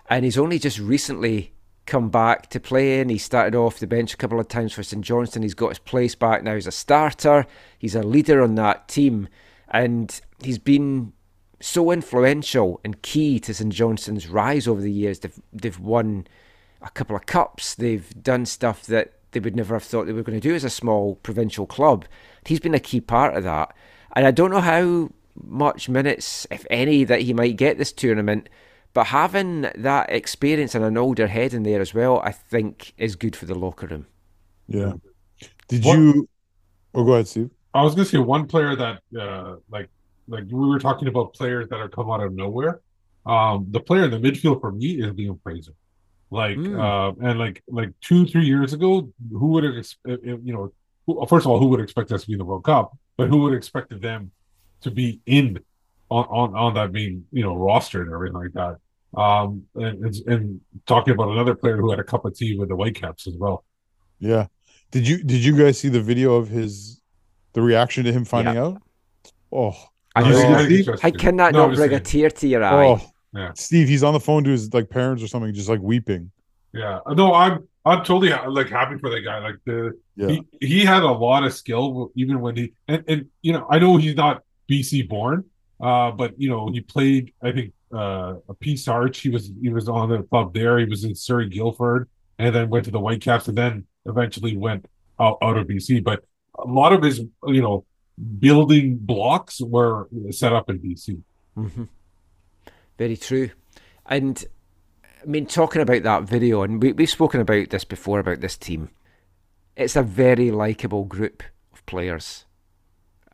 and 0.09 0.25
he's 0.25 0.39
only 0.39 0.59
just 0.59 0.79
recently 0.79 1.53
come 1.87 2.11
back 2.11 2.51
to 2.51 2.61
play, 2.61 2.77
playing. 2.77 3.09
He 3.09 3.19
started 3.19 3.55
off 3.55 3.79
the 3.79 3.87
bench 3.87 4.13
a 4.13 4.17
couple 4.17 4.39
of 4.39 4.49
times 4.49 4.73
for 4.73 4.83
St 4.83 5.03
Johnstone. 5.03 5.43
He's 5.43 5.55
got 5.55 5.71
his 5.71 5.79
place 5.79 6.15
back 6.15 6.43
now 6.43 6.53
as 6.53 6.67
a 6.67 6.73
starter. 6.73 7.47
He's 7.79 7.95
a 7.95 8.03
leader 8.03 8.43
on 8.43 8.55
that 8.57 8.89
team, 8.89 9.29
and 9.69 10.21
he's 10.43 10.59
been 10.59 11.13
so 11.61 11.91
influential 11.91 12.81
and 12.85 13.01
key 13.01 13.41
to 13.41 13.55
St 13.55 13.73
Johnstone's 13.73 14.29
rise 14.29 14.69
over 14.69 14.81
the 14.81 14.93
years. 14.93 15.21
They've 15.21 15.41
they've 15.53 15.81
won 15.81 16.27
a 16.83 16.91
couple 16.91 17.17
of 17.17 17.27
cups. 17.27 17.75
They've 17.75 18.23
done 18.23 18.45
stuff 18.45 18.85
that 18.87 19.15
they 19.33 19.41
would 19.41 19.57
never 19.57 19.75
have 19.75 19.85
thought 19.85 20.07
they 20.07 20.13
were 20.13 20.23
going 20.23 20.41
to 20.41 20.49
do 20.49 20.55
as 20.55 20.65
a 20.65 20.71
small 20.71 21.17
provincial 21.17 21.67
club. 21.67 22.05
He's 22.45 22.61
been 22.61 22.75
a 22.75 22.81
key 22.81 23.01
part 23.01 23.35
of 23.35 23.45
that, 23.45 23.75
and 24.15 24.27
I 24.27 24.33
don't 24.33 24.51
know 24.51 24.61
how 24.61 25.11
much 25.43 25.89
minutes, 25.89 26.47
if 26.51 26.67
any, 26.71 27.05
that 27.05 27.23
he 27.23 27.33
might 27.33 27.57
get 27.57 27.79
this 27.79 27.93
tournament. 27.93 28.49
But 28.97 29.09
having 29.09 29.67
that 29.89 30.11
experience 30.11 30.75
and 30.75 30.83
an 30.83 30.97
older 30.97 31.27
head 31.27 31.53
in 31.53 31.65
there 31.65 31.83
as 31.83 31.93
well, 31.93 32.19
I 32.21 32.33
think, 32.33 32.95
is 32.97 33.15
good 33.15 33.37
for 33.37 33.45
the 33.45 33.55
locker 33.55 33.87
room. 33.87 34.07
Yeah. 34.69 34.95
Did 35.69 35.85
What- 35.85 35.99
you? 35.99 36.27
Oh, 36.95 37.05
go 37.05 37.13
ahead, 37.13 37.29
Steve. 37.29 37.51
I 37.75 37.83
was 37.83 37.95
gonna 37.95 38.07
say 38.07 38.17
one 38.17 38.47
player 38.47 38.75
that 38.75 38.97
uh 39.25 39.57
like 39.71 39.91
like 40.35 40.45
we 40.51 40.67
were 40.71 40.79
talking 40.79 41.09
about 41.09 41.35
players 41.35 41.69
that 41.69 41.79
are 41.85 41.91
come 41.91 42.11
out 42.11 42.23
of 42.23 42.33
nowhere. 42.33 42.81
Um 43.27 43.67
the 43.77 43.81
player 43.81 44.05
in 44.09 44.13
the 44.17 44.23
midfield 44.27 44.63
for 44.63 44.73
me 44.73 44.89
is 45.03 45.09
Liam 45.19 45.39
Fraser. 45.43 45.75
Like 46.31 46.57
Mm. 46.57 46.81
uh 46.87 47.29
and 47.29 47.39
like 47.39 47.63
like 47.81 47.91
two, 48.01 48.25
three 48.25 48.47
years 48.47 48.73
ago, 48.73 48.91
who 49.31 49.47
would 49.53 49.65
have 49.65 49.77
ex- 49.77 49.99
if- 50.07 50.25
if, 50.31 50.39
you 50.47 50.53
know 50.55 50.73
who, 51.05 51.11
first 51.33 51.45
of 51.45 51.51
all, 51.53 51.59
who 51.59 51.69
would 51.73 51.81
expect 51.87 52.11
us 52.13 52.23
to 52.23 52.29
be 52.29 52.33
in 52.33 52.39
the 52.39 52.47
World 52.47 52.65
Cup, 52.65 52.97
but 53.19 53.29
who 53.29 53.37
would 53.43 53.53
have 53.53 53.59
expected 53.59 54.01
them 54.01 54.31
to 54.85 54.91
be 54.91 55.21
in 55.27 55.47
on 56.09 56.25
on, 56.41 56.49
on 56.65 56.71
that 56.79 56.93
main, 56.93 57.27
you 57.31 57.43
know, 57.45 57.55
roster 57.69 58.01
and 58.01 58.11
everything 58.17 58.41
like 58.45 58.55
that. 58.55 58.79
Um 59.17 59.65
and, 59.75 60.05
and 60.05 60.15
and 60.27 60.61
talking 60.87 61.15
about 61.15 61.29
another 61.31 61.55
player 61.55 61.77
who 61.77 61.91
had 61.91 61.99
a 62.01 62.05
cup 62.05 62.25
of 62.25 62.35
tea 62.37 62.57
with 62.59 62.69
the 62.69 62.77
Whitecaps 62.77 63.27
as 63.27 63.35
well. 63.37 63.65
Yeah. 64.19 64.47
Did 64.91 65.07
you? 65.09 65.23
Did 65.25 65.45
you 65.45 65.57
guys 65.57 65.79
see 65.79 65.89
the 65.89 66.01
video 66.01 66.35
of 66.37 66.49
his 66.49 67.01
the 67.55 67.61
reaction 67.63 68.05
to 68.05 68.13
him 68.13 68.25
finding 68.25 68.57
out? 68.57 68.81
Oh, 69.53 69.75
I 70.15 70.23
Did 70.23 70.29
you 70.31 70.35
see 70.37 70.49
know. 70.49 70.55
I 70.59 70.65
Steve? 70.67 70.85
think 70.87 71.01
How 71.01 71.11
can 71.11 71.37
that 71.37 71.53
No, 71.53 71.59
not 71.67 71.71
just 71.71 71.81
bring 71.81 71.93
a 71.95 72.01
tear 72.01 72.31
to 72.31 72.47
your 72.49 72.63
eye? 72.65 72.87
oh, 72.87 73.01
Yeah. 73.35 73.53
Steve. 73.55 73.89
He's 73.89 74.03
on 74.03 74.15
the 74.15 74.21
phone 74.21 74.45
to 74.45 74.51
his 74.51 74.73
like 74.73 74.89
parents 74.89 75.23
or 75.23 75.27
something, 75.29 75.53
just 75.53 75.69
like 75.69 75.81
weeping. 75.81 76.31
Yeah, 76.73 77.01
no, 77.11 77.33
I'm 77.35 77.67
I'm 77.85 78.05
totally 78.05 78.31
like 78.49 78.69
happy 78.69 78.99
for 78.99 79.11
that 79.11 79.21
guy. 79.23 79.39
Like 79.39 79.57
the 79.65 79.99
Yeah. 80.17 80.29
he, 80.29 80.67
he 80.67 80.85
had 80.85 81.03
a 81.03 81.11
lot 81.11 81.45
of 81.45 81.53
skill 81.55 82.13
even 82.15 82.41
when 82.41 82.57
he 82.57 82.73
and, 82.87 83.03
and 83.09 83.27
you 83.43 83.53
know 83.55 83.67
I 83.71 83.79
know 83.79 83.97
he's 83.97 84.15
not 84.17 84.43
BC 84.71 85.09
born, 85.09 85.45
uh, 85.81 86.11
but 86.13 86.39
you 86.41 86.49
know 86.49 86.71
he 86.71 86.81
played 86.81 87.33
I 87.43 87.53
think 87.53 87.73
uh 87.93 88.35
a 88.49 88.55
Peace 88.55 88.89
Arch. 88.89 89.19
He 89.21 89.31
was 89.31 89.51
he 89.61 89.69
was 89.69 89.89
on 89.89 90.09
the 90.11 90.23
club 90.25 90.55
there. 90.55 90.79
He 90.79 90.87
was 90.87 91.05
in 91.05 91.15
Surrey 91.15 91.49
Guildford, 91.49 92.09
and 92.39 92.55
then 92.55 92.69
went 92.71 92.85
to 92.87 92.91
the 92.91 93.01
Whitecaps, 93.01 93.49
and 93.49 93.57
then 93.57 93.87
eventually 94.07 94.57
went 94.57 94.87
out, 95.21 95.39
out 95.43 95.57
of 95.57 95.67
BC. 95.67 96.03
But 96.03 96.25
a 96.59 96.67
lot 96.67 96.93
of 96.93 97.03
his 97.03 97.21
you 97.47 97.63
know 97.63 97.85
building 98.39 98.97
blocks 98.97 99.61
were 99.61 100.09
set 100.31 100.53
up 100.53 100.71
in 100.71 100.79
BC. 100.79 101.23
hmm 101.55 101.85
Very 102.99 103.17
true. 103.17 103.51
And 104.07 104.45
I 105.23 105.27
mean, 105.27 105.47
talking 105.47 105.83
about 105.83 106.03
that 106.05 106.23
video, 106.25 106.63
and 106.63 106.83
we, 106.83 106.93
we've 106.93 107.11
spoken 107.11 107.41
about 107.41 107.71
this 107.71 107.85
before 107.85 108.21
about 108.21 108.41
this 108.41 108.57
team. 108.57 108.91
It's 109.77 109.97
a 109.97 110.03
very 110.03 110.51
likable 110.51 111.05
group 111.05 111.43
of 111.73 111.85
players, 111.87 112.47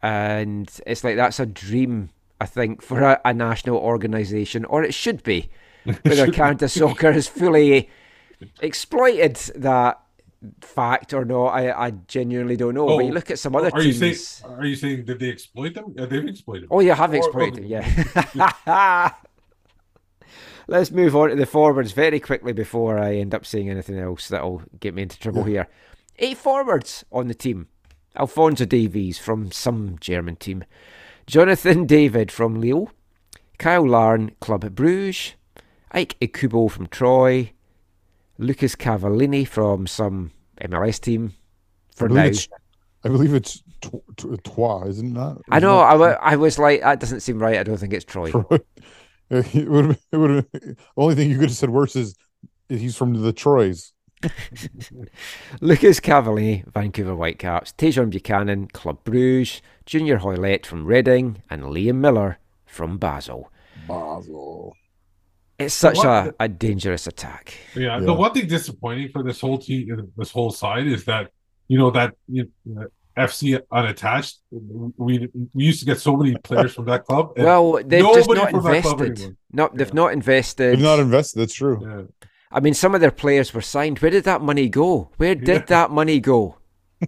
and 0.03 0.71
it's 0.87 1.05
like 1.05 1.17
that's 1.17 1.39
a 1.39 1.47
dream. 1.47 2.11
I 2.43 2.47
think 2.47 2.83
for 2.83 3.01
a, 3.03 3.21
a 3.25 3.33
national 3.33 3.77
organisation, 3.77 4.65
or 4.65 4.83
it 4.83 4.93
should 4.95 5.23
be, 5.23 5.49
whether 6.03 6.31
Canada 6.33 6.69
Soccer 6.69 7.13
has 7.13 7.29
fully 7.29 7.89
exploited 8.61 9.37
that 9.55 10.01
fact 10.61 11.15
or 11.15 11.25
not. 11.25 11.47
I, 11.49 11.71
I 11.87 11.91
genuinely 12.09 12.57
don't 12.57 12.75
know. 12.75 12.87
but 12.89 13.05
you 13.05 13.11
Oh, 13.13 13.15
look 13.15 13.31
at 13.31 13.39
some 13.39 13.55
other 13.55 13.71
are 13.73 13.81
you 13.81 13.93
teams. 13.93 14.27
saying 14.29 14.55
are 14.59 14.67
you 14.67 14.75
saying 14.75 15.05
did 15.05 15.21
they 15.21 15.31
exploit 15.31 15.75
them? 15.75 15.95
Yeah, 15.97 16.07
they've 16.07 16.27
exploited. 16.27 16.67
Oh, 16.71 16.81
you 16.81 16.93
have 16.93 17.13
Or- 17.13 17.17
exploited, 17.17 17.65
yeah. 17.65 17.85
Let's 20.69 20.91
move 20.91 21.15
on 21.17 21.31
to 21.31 21.37
the 21.37 21.47
forwards 21.47 21.93
very 21.93 22.21
quickly 22.21 22.53
before 22.53 22.99
I 22.99 23.17
end 23.17 23.35
up 23.35 23.45
saying 23.45 23.69
anything 23.69 23.99
else 23.99 24.29
that'll 24.29 24.63
get 24.81 24.95
me 24.95 25.03
into 25.03 25.19
trouble 25.19 25.45
here. 25.45 25.69
Eight 26.19 26.39
forwards 26.39 27.05
on 27.13 27.29
the 27.29 27.35
team. 27.35 27.69
Alphonso 28.17 28.65
Davies 28.65 29.19
from 29.19 29.51
some 29.51 29.97
German 30.01 30.37
team. 30.37 30.65
Jonathan 31.27 31.87
David 31.87 32.31
from 32.31 32.61
Lille. 32.61 32.91
Cyle 33.61 33.87
Larin, 33.87 34.33
Club 34.41 34.75
Bruges. 34.75 35.35
Ike 35.93 36.17
Ugbo 36.21 36.71
from 36.71 36.87
Troy, 36.87 37.53
Lucas 38.39 38.75
Cavallini 38.75 39.47
from 39.47 39.87
some 39.87 40.33
MLS 40.61 40.99
team 40.99 41.35
for 41.95 42.11
I 42.11 42.31
now. 42.31 42.39
I 43.05 43.09
believe 43.09 43.35
it's 43.35 43.63
tw- 43.81 44.03
tw- 44.17 44.87
isn't 44.87 45.09
it 45.09 45.13
not? 45.13 45.43
I 45.51 45.59
know. 45.59 45.81
I, 45.81 45.95
wa- 45.95 46.19
I 46.21 46.37
was 46.37 46.59
like, 46.59 46.81
that 46.81 47.01
doesn't 47.01 47.21
seem 47.21 47.39
right. 47.39 47.59
I 47.59 47.63
don't 47.63 47.77
think 47.77 47.93
it's 47.93 48.05
Troy. 48.05 48.31
Troy. 48.31 48.59
It 49.31 49.69
would. 49.69 49.99
It 50.13 50.17
would. 50.19 50.47
The 50.53 50.77
only 50.97 51.15
thing 51.15 51.31
you 51.31 51.39
could 51.39 51.49
have 51.49 51.57
said 51.57 51.71
worse 51.71 51.97
is 51.97 52.15
he's 52.69 52.97
from 52.97 53.15
the 53.15 53.33
Troys. 53.33 53.93
Lucas 55.63 56.01
Cavallini, 56.01 56.71
Vancouver 56.71 57.15
Whitecaps, 57.15 57.73
Tajon 57.73 58.11
Buchanan, 58.11 58.69
Club 58.69 59.03
Bruges, 59.05 59.63
Junior 59.87 60.19
Hoilett 60.19 60.65
from 60.67 60.85
Reading, 60.87 61.43
and 61.51 61.63
Liam 61.65 61.97
Millar 61.97 62.39
from 62.67 62.99
Basel. 62.99 63.51
Basel. 63.89 64.75
It's 65.59 65.75
such 65.75 65.99
What 65.99 66.07
a, 66.07 66.35
a 66.41 66.49
dangerous 66.49 67.07
attack. 67.07 67.55
Yeah, 67.75 67.99
Yeah. 67.99 68.01
the 68.01 68.13
one 68.15 68.33
thing 68.33 68.47
disappointing 68.49 69.11
for 69.11 69.23
this 69.23 69.41
whole 69.41 69.59
team, 69.59 69.93
uh, 69.93 70.03
this 70.17 70.31
whole 70.31 70.51
side, 70.51 70.87
is 70.87 71.05
that 71.05 71.31
you 71.69 71.79
know 71.79 71.91
that 71.91 72.15
you 72.29 72.49
know, 72.65 72.87
FC 73.17 73.61
unattached. 73.71 74.39
We 74.51 75.29
we 75.55 75.65
used 75.65 75.81
to 75.81 75.87
get 75.87 76.01
so 76.01 76.17
many 76.17 76.35
players 76.39 76.75
from 76.75 76.87
that 76.87 77.05
club. 77.05 77.33
and 77.37 77.45
Well, 77.45 77.75
they've 77.85 78.03
just 78.05 78.29
not 78.31 78.51
from 78.51 78.63
that 78.65 78.83
club 78.83 79.01
invested. 79.01 79.19
anymore. 79.19 79.37
Not 79.53 79.77
they've 79.77 79.89
Yeah. 79.89 79.95
not 79.95 80.13
invested. 80.13 80.73
They've 80.73 80.81
not 80.83 80.99
invested. 80.99 81.39
That's 81.41 81.55
true. 81.55 81.79
yeah. 81.83 82.03
I 82.51 82.61
mean, 82.61 82.75
some 82.75 82.95
of 82.95 83.01
their 83.01 83.11
players 83.11 83.55
were 83.55 83.63
signed. 83.63 83.99
Where 84.01 84.11
did 84.11 84.25
that 84.25 84.43
money 84.43 84.69
go? 84.69 85.11
Where 85.17 85.35
did 85.35 85.49
Yeah. 85.49 85.65
that 85.75 85.91
money 85.91 86.19
go? 86.21 86.57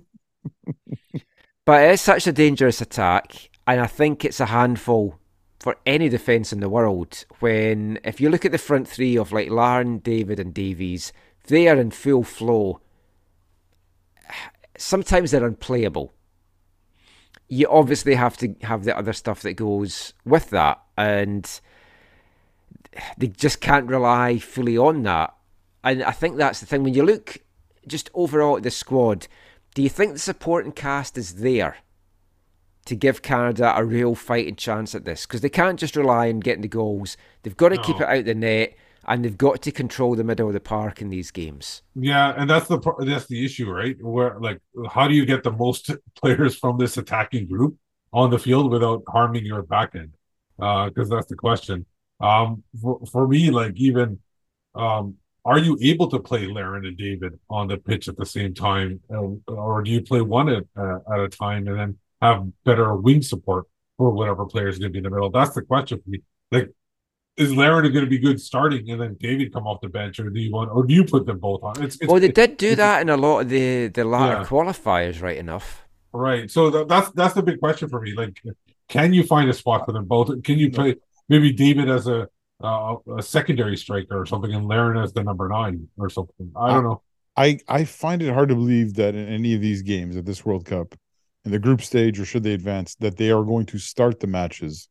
but 1.65 1.83
it's 1.83 2.03
such 2.03 2.27
a 2.27 2.33
dangerous 2.33 2.81
attack, 2.81 3.51
and 3.67 3.81
I 3.81 3.87
think 3.87 4.25
it's 4.25 4.41
a 4.41 4.47
handful 4.47 5.19
for 5.61 5.77
any 5.87 6.09
defence 6.09 6.53
in 6.53 6.61
the 6.61 6.69
world. 6.69 7.25
When, 7.41 7.99
if 8.05 8.21
you 8.21 8.29
look 8.29 8.45
at 8.45 8.53
the 8.53 8.59
front 8.59 8.87
three 8.87 9.17
of 9.17 9.33
like 9.33 9.51
Larin, 9.51 9.99
David, 9.99 10.39
and 10.39 10.53
Davies, 10.53 11.13
they 11.47 11.69
are 11.69 11.77
in 11.77 11.91
full 11.91 12.23
flow. 12.23 12.81
Sometimes 14.77 15.31
they're 15.31 15.47
unplayable. 15.47 16.13
You 17.49 17.69
obviously 17.71 18.15
have 18.15 18.37
to 18.39 18.55
have 18.63 18.85
the 18.85 18.97
other 18.97 19.13
stuff 19.13 19.43
that 19.43 19.55
goes 19.55 20.13
with 20.25 20.51
that, 20.51 20.83
and 20.99 21.61
they 23.17 23.29
just 23.29 23.61
can't 23.61 23.89
rely 23.89 24.39
fully 24.39 24.77
on 24.77 25.03
that. 25.05 25.35
And 25.83 26.03
I 26.03 26.13
think 26.13 26.37
that's 26.37 26.61
the 26.61 26.67
thing. 26.67 26.83
When 26.83 26.95
you 26.95 27.05
look 27.05 27.39
just 27.87 28.11
overall 28.15 28.57
at 28.57 28.63
the 28.63 28.71
squad, 28.71 29.29
do 29.75 29.83
you 29.83 29.89
think 29.89 30.13
the 30.13 30.19
supporting 30.19 30.73
cast 30.73 31.19
is 31.19 31.37
there 31.37 31.77
to 32.87 32.95
give 32.95 33.23
Canada 33.23 33.73
a 33.77 33.85
real 33.85 34.15
fighting 34.15 34.57
chance 34.57 34.95
at 34.95 35.05
this? 35.05 35.27
Because 35.27 35.41
they 35.41 35.49
can't 35.49 35.79
just 35.79 35.97
rely 35.97 36.29
on 36.29 36.41
getting 36.41 36.63
the 36.63 36.69
goals. 36.69 37.17
They've 37.43 37.57
got 37.57 37.71
to 37.71 37.79
keep 37.79 38.01
it 38.01 38.07
out 38.07 38.25
the 38.25 38.35
net, 38.35 38.77
and 39.07 39.25
they've 39.25 39.37
got 39.37 39.63
to 39.63 39.73
control 39.73 40.15
the 40.15 40.25
middle 40.25 40.47
of 40.47 40.55
the 40.55 40.61
park 40.61 41.03
in 41.03 41.11
these 41.11 41.31
games. 41.31 41.83
Yeah, 41.95 42.35
and 42.37 42.49
that's 42.49 42.69
the 42.69 42.79
that's 43.01 43.27
the 43.27 43.45
issue, 43.45 43.71
right? 43.71 43.97
Where 44.01 44.39
like, 44.39 44.61
how 44.91 45.09
do 45.09 45.15
you 45.15 45.27
get 45.27 45.43
the 45.43 45.53
most 45.53 45.91
players 46.15 46.57
from 46.57 46.79
this 46.79 46.97
attacking 46.97 47.49
group 47.49 47.77
on 48.13 48.31
the 48.31 48.39
field 48.39 48.71
without 48.71 49.03
harming 49.09 49.45
your 49.45 49.63
back 49.63 49.95
end? 49.95 50.15
Because 50.57 51.09
that's 51.09 51.27
the 51.27 51.37
question. 51.37 51.85
Um, 52.21 52.63
for, 52.81 53.01
for 53.11 53.27
me, 53.27 53.51
like 53.51 53.73
even, 53.75 54.21
um, 54.75 55.17
are 55.45 55.59
you 55.59 55.77
able 55.83 56.09
to 56.11 56.19
play 56.21 56.47
Larin 56.47 56.87
and 56.87 56.97
David 56.97 57.39
on 57.51 57.69
the 57.69 57.77
pitch 57.77 58.09
at 58.09 58.17
the 58.17 58.27
same 58.27 58.55
time, 58.55 59.01
uh, 59.13 59.53
or 59.53 59.83
do 59.83 59.91
you 59.91 60.01
play 60.03 60.21
one 60.21 60.49
at 60.49 60.65
uh, 60.77 60.99
at 61.13 61.21
a 61.21 61.29
time 61.29 61.69
and 61.69 61.79
then 61.79 61.99
have 62.23 62.47
better 62.65 62.95
wing 62.97 63.21
support 63.23 63.67
for 63.99 64.11
whatever 64.11 64.47
player 64.47 64.69
is 64.69 64.79
going 64.79 64.91
to 64.91 64.93
be 64.93 64.99
in 64.99 65.05
the 65.05 65.11
middle? 65.11 65.31
That's 65.31 65.55
the 65.55 65.63
question 65.63 66.01
for 66.03 66.09
me. 66.11 66.21
Like, 66.51 66.71
is 67.37 67.53
Larin 67.55 67.93
going 67.93 68.05
to 68.05 68.11
be 68.11 68.19
good 68.19 68.41
starting 68.41 68.89
and 68.91 69.01
then 69.01 69.17
David 69.21 69.53
come 69.53 69.67
off 69.67 69.81
the 69.83 69.89
bench, 69.89 70.19
or 70.21 70.31
do 70.31 70.41
you 70.41 70.53
want, 70.53 70.71
or 70.71 70.85
do 70.85 70.95
you 70.95 71.05
put 71.05 71.27
them 71.27 71.39
both 71.41 71.63
on? 71.63 71.83
It's, 71.83 71.97
it's 71.97 72.07
well, 72.07 72.21
they 72.21 72.29
did 72.29 72.57
do 72.57 72.75
that 72.77 73.03
in 73.03 73.09
a 73.09 73.17
lot 73.17 73.41
of 73.41 73.49
the, 73.49 73.89
the 73.89 74.05
latter 74.05 74.41
Yeah. 74.41 74.45
qualifiers, 74.47 75.21
right 75.21 75.37
enough. 75.37 75.83
Right. 76.13 76.51
So 76.51 76.71
tha- 76.71 76.87
that's 76.87 77.11
that's 77.11 77.35
the 77.35 77.43
big 77.43 77.59
question 77.59 77.89
for 77.89 78.01
me. 78.01 78.15
Like, 78.15 78.41
can 78.89 79.13
you 79.13 79.25
find 79.25 79.51
a 79.51 79.53
spot 79.53 79.85
for 79.85 79.93
them 79.93 80.05
both? 80.05 80.43
Can 80.45 80.59
you 80.59 80.71
play 80.71 80.95
maybe 81.29 81.53
David 81.53 81.91
as 81.91 82.07
a 82.07 82.29
uh, 82.63 82.97
a 83.17 83.23
secondary 83.23 83.77
striker 83.77 84.21
or 84.21 84.27
something, 84.27 84.53
and 84.53 84.67
Larin 84.67 85.03
as 85.03 85.13
the 85.13 85.23
number 85.23 85.49
nine 85.49 85.89
or 85.99 86.09
something? 86.09 86.53
I 86.57 86.73
don't 86.73 86.85
know. 86.85 87.03
I 87.37 87.59
I 87.69 87.85
find 87.85 88.23
it 88.23 88.33
hard 88.33 88.49
to 88.51 88.55
believe 88.55 88.95
that 88.95 89.15
in 89.15 89.29
any 89.29 89.55
of 89.55 89.61
these 89.61 89.83
games 89.83 90.17
at 90.17 90.25
this 90.25 90.45
World 90.45 90.65
Cup, 90.65 90.95
in 91.45 91.51
the 91.51 91.59
group 91.59 91.83
stage 91.83 92.21
or 92.21 92.25
should 92.25 92.43
they 92.43 92.55
advance, 92.55 92.95
that 92.97 93.17
they 93.17 93.31
are 93.31 93.45
going 93.45 93.67
to 93.67 93.79
start 93.79 94.21
the 94.21 94.27
matches 94.27 94.89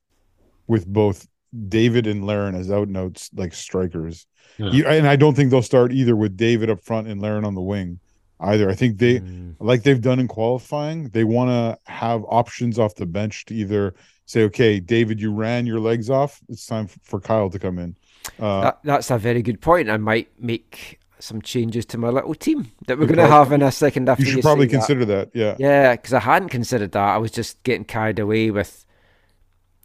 with 0.68 0.86
both 0.88 1.28
David 1.68 2.08
and 2.08 2.26
Larin 2.26 2.56
as 2.56 2.72
out 2.72 2.88
and 2.88 2.98
outs 2.98 3.30
like 3.34 3.54
strikers. 3.54 4.26
Yeah. 4.58 4.72
You, 4.72 4.86
and 4.86 5.08
I 5.08 5.16
don't 5.16 5.36
think 5.36 5.52
they'll 5.52 5.62
start 5.62 5.92
either 5.92 6.16
with 6.16 6.38
David 6.38 6.70
up 6.70 6.82
front 6.82 7.08
and 7.08 7.22
Larin 7.22 7.46
on 7.46 7.56
the 7.56 7.62
wing 7.62 8.00
either. 8.40 8.70
I 8.70 8.76
think 8.76 8.98
they 8.98 9.20
Mm. 9.20 9.56
like 9.60 9.84
they've 9.84 10.02
done 10.02 10.20
in 10.20 10.28
qualifying, 10.28 11.10
they 11.10 11.24
want 11.24 11.50
to 11.50 11.92
have 11.92 12.24
options 12.28 12.78
off 12.80 12.96
the 12.96 13.06
bench 13.06 13.46
to 13.46 13.56
either 13.56 13.94
say, 14.26 14.44
okay, 14.44 14.80
David, 14.80 15.20
you 15.22 15.32
ran 15.34 15.66
your 15.66 15.80
legs 15.80 16.10
off. 16.10 16.42
It's 16.50 16.66
time 16.66 16.88
for 16.88 17.22
Cyle 17.22 17.50
to 17.50 17.60
come 17.60 17.78
in. 17.80 17.96
Uh, 18.40 18.62
That, 18.62 18.80
that's 18.84 19.12
a 19.12 19.18
very 19.18 19.42
good 19.42 19.62
point. 19.62 19.90
I 19.90 19.98
might 19.98 20.30
make 20.40 21.00
some 21.20 21.42
changes 21.42 21.86
to 21.86 21.98
my 21.98 22.10
little 22.10 22.36
team 22.36 22.72
that 22.88 22.98
we're 23.00 23.06
going 23.06 23.18
to 23.18 23.28
have 23.28 23.52
in 23.54 23.62
a 23.62 23.72
second 23.72 24.10
after 24.10 24.24
you 24.24 24.30
should 24.32 24.38
say 24.38 24.42
probably 24.42 24.66
that. 24.66 24.72
consider 24.74 25.06
that. 25.06 25.30
Yeah. 25.34 25.56
Yeah, 25.58 25.96
because 25.96 26.14
I 26.14 26.20
hadn't 26.20 26.50
considered 26.50 26.92
that. 26.94 27.16
I 27.16 27.18
was 27.18 27.32
just 27.32 27.64
getting 27.64 27.86
carried 27.86 28.20
away 28.20 28.52
with 28.52 28.86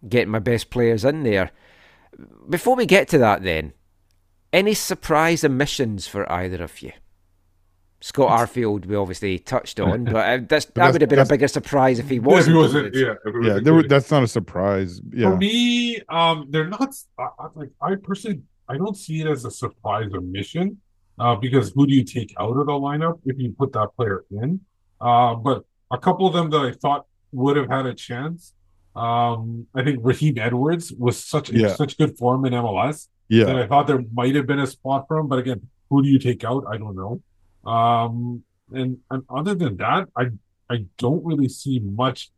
getting 0.08 0.30
my 0.30 0.38
best 0.40 0.70
players 0.70 1.04
in 1.04 1.22
there. 1.22 1.50
Before 2.48 2.74
we 2.76 2.86
get 2.86 3.08
to 3.08 3.18
that, 3.18 3.42
then, 3.42 3.72
any 4.52 4.74
surprise 4.74 5.44
omissions 5.44 6.06
for 6.08 6.30
either 6.32 6.62
of 6.62 6.80
you? 6.82 6.92
Scott 8.00 8.30
Arfield, 8.30 8.86
we 8.86 8.94
obviously 8.94 9.38
touched 9.40 9.80
on, 9.80 10.04
but 10.04 10.14
uh, 10.16 10.38
that's, 10.48 10.66
that 10.66 10.74
that's- 10.74 10.92
would 10.92 11.00
have 11.02 11.10
been 11.10 11.18
a 11.18 11.26
bigger 11.26 11.48
surprise 11.48 11.98
if 11.98 12.08
he 12.08 12.20
wasn't. 12.20 12.54
he 12.56 12.62
wasn't, 12.62 12.94
yeah, 12.94 13.14
if 13.24 13.34
he 13.42 13.48
Yeah, 13.48 13.58
there 13.60 13.74
were, 13.74 13.82
that's 13.82 14.10
not 14.10 14.22
a 14.22 14.28
surprise. 14.28 15.00
Yeah. 15.12 15.30
For 15.30 15.36
me, 15.36 16.00
um, 16.08 16.46
they're 16.50 16.68
not 16.68 16.94
I, 17.18 17.26
I, 17.40 17.46
like 17.54 17.70
I 17.82 17.94
personally 17.96 18.42
I 18.68 18.76
don't 18.76 18.96
see 18.96 19.20
it 19.22 19.26
as 19.26 19.44
a 19.44 19.50
surprise 19.50 20.10
omission, 20.14 20.78
uh, 21.18 21.34
because 21.34 21.72
who 21.74 21.86
do 21.88 21.94
you 21.94 22.04
take 22.04 22.32
out 22.38 22.56
of 22.56 22.66
the 22.66 22.72
lineup 22.72 23.18
if 23.24 23.36
you 23.38 23.52
put 23.58 23.72
that 23.72 23.88
player 23.96 24.24
in? 24.30 24.60
Uh, 25.00 25.34
but 25.34 25.64
a 25.90 25.98
couple 25.98 26.26
of 26.26 26.34
them 26.34 26.50
that 26.50 26.60
I 26.60 26.72
thought 26.72 27.06
would 27.32 27.56
have 27.56 27.68
had 27.68 27.86
a 27.86 27.94
chance. 27.94 28.52
Um, 28.94 29.66
I 29.74 29.82
think 29.84 30.00
Raheem 30.02 30.38
Edwards 30.38 30.92
was 30.92 31.22
such 31.24 31.50
in 31.50 31.60
Yeah. 31.60 31.74
such 31.74 31.96
good 31.98 32.16
form 32.18 32.44
in 32.44 32.52
MLS 32.52 33.08
yeah. 33.28 33.44
that 33.44 33.56
I 33.56 33.66
thought 33.66 33.86
there 33.86 34.02
might 34.12 34.34
have 34.34 34.46
been 34.46 34.58
a 34.60 34.66
spot 34.66 35.06
for 35.08 35.18
him. 35.18 35.28
But 35.28 35.38
again, 35.40 35.62
who 35.88 36.02
do 36.02 36.08
you 36.08 36.18
take 36.18 36.44
out? 36.44 36.64
I 36.70 36.76
don't 36.76 36.96
know. 36.96 37.22
Um, 37.64 38.42
and 38.72 38.98
and 39.10 39.22
other 39.30 39.54
than 39.54 39.76
that, 39.78 40.08
I 40.16 40.26
I 40.70 40.84
don't 40.98 41.24
really 41.24 41.48
see 41.48 41.80
much. 41.80 42.30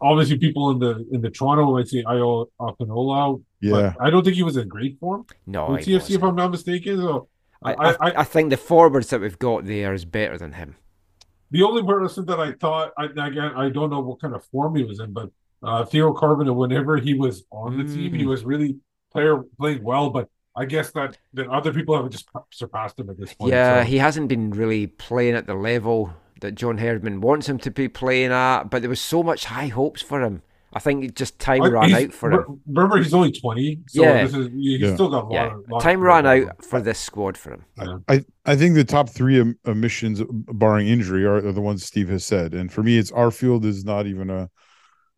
Obviously, 0.00 0.36
people 0.38 0.70
in 0.72 0.78
the 0.80 1.06
in 1.12 1.20
the 1.20 1.30
Toronto 1.30 1.72
might 1.72 1.86
say 1.88 2.02
Ayo 2.02 2.46
Akinola. 2.60 3.40
Yeah. 3.60 3.70
but 3.94 3.96
I 4.04 4.10
don't 4.10 4.24
think 4.24 4.36
he 4.36 4.42
was 4.42 4.56
in 4.56 4.66
great 4.68 4.98
form 4.98 5.26
No, 5.46 5.70
with 5.72 5.84
he 5.84 5.92
TFC, 5.92 5.94
wasn't. 5.94 6.14
if 6.16 6.22
I'm 6.24 6.34
not 6.34 6.50
mistaken. 6.50 6.96
So 6.98 7.28
I, 7.62 7.74
I, 7.74 7.90
I, 7.90 7.96
I, 8.00 8.20
I 8.20 8.24
think 8.24 8.50
the 8.50 8.56
forwards 8.56 9.10
that 9.10 9.20
we've 9.20 9.38
got 9.38 9.66
there 9.66 9.92
is 9.92 10.04
better 10.04 10.36
than 10.38 10.52
him. 10.54 10.76
the 11.52 11.62
only 11.62 11.82
person 11.84 12.24
that 12.26 12.40
I 12.40 12.52
thought, 12.52 12.92
I, 12.96 13.04
again, 13.04 13.52
I 13.56 13.68
don't 13.68 13.90
know 13.90 14.00
what 14.00 14.20
kind 14.20 14.34
of 14.34 14.44
form 14.46 14.74
he 14.76 14.82
was 14.84 14.98
in, 14.98 15.12
but 15.12 15.30
uh, 15.62 15.84
Theo 15.84 16.14
Corbeanu, 16.14 16.54
whenever 16.54 16.96
he 16.96 17.12
was 17.14 17.44
on 17.52 17.76
the 17.78 17.84
team, 17.84 18.14
he 18.14 18.24
Mm. 18.24 18.28
was 18.28 18.44
really 18.44 18.76
player 19.12 19.42
playing 19.58 19.82
well. 19.84 20.08
But 20.10 20.28
I 20.60 20.66
guess 20.66 20.90
that 20.92 21.16
that 21.34 21.48
other 21.48 21.72
people 21.72 21.96
have 22.00 22.10
just 22.10 22.28
surpassed 22.50 22.98
him 23.00 23.08
at 23.10 23.18
this 23.18 23.32
point. 23.34 23.50
Yeah, 23.52 23.82
so. 23.82 23.86
he 23.88 23.96
hasn't 23.98 24.28
been 24.28 24.50
really 24.50 24.86
playing 24.86 25.34
at 25.34 25.46
the 25.46 25.54
level 25.54 26.12
that 26.42 26.54
John 26.54 26.78
Herdman 26.78 27.20
wants 27.20 27.48
him 27.48 27.58
to 27.58 27.70
be 27.70 27.88
playing 27.88 28.30
at, 28.32 28.64
but 28.64 28.82
there 28.82 28.88
was 28.90 29.00
so 29.00 29.22
much 29.22 29.46
high 29.46 29.68
hopes 29.68 30.02
for 30.02 30.22
him. 30.22 30.42
I 30.72 30.78
think 30.78 31.02
it 31.04 31.16
just 31.16 31.38
time 31.40 31.62
I- 31.62 31.68
ran 31.68 31.92
out 31.94 32.12
for 32.12 32.30
him. 32.30 32.60
Remember, 32.66 32.98
he's 32.98 33.12
only 33.12 33.32
twenty, 33.32 33.80
so 33.88 34.02
Yeah. 34.02 34.22
this 34.24 34.34
is 34.34 34.48
he's 34.52 34.80
Yeah. 34.80 34.94
still 34.94 35.08
got 35.08 35.24
a 35.24 35.26
lot. 35.26 35.32
Yeah, 35.32 35.54
of, 35.56 35.68
lot 35.68 35.82
time 35.82 35.98
of- 36.00 36.04
ran 36.04 36.26
out 36.26 36.64
for 36.64 36.80
this 36.80 36.98
squad 36.98 37.36
for 37.36 37.54
him. 37.54 37.64
Yeah. 37.76 37.96
I, 38.08 38.24
I 38.46 38.54
think 38.54 38.74
the 38.76 38.84
top 38.84 39.08
three 39.08 39.40
em- 39.40 39.58
emissions, 39.66 40.22
barring 40.30 40.86
injury, 40.88 41.24
are, 41.24 41.36
are 41.44 41.52
the 41.52 41.60
ones 41.60 41.84
Steve 41.84 42.08
has 42.10 42.24
said. 42.24 42.54
And 42.54 42.70
for 42.72 42.82
me, 42.82 42.98
it's 42.98 43.10
Arfield 43.10 43.64
is 43.64 43.84
not 43.84 44.06
even 44.06 44.30
a 44.30 44.48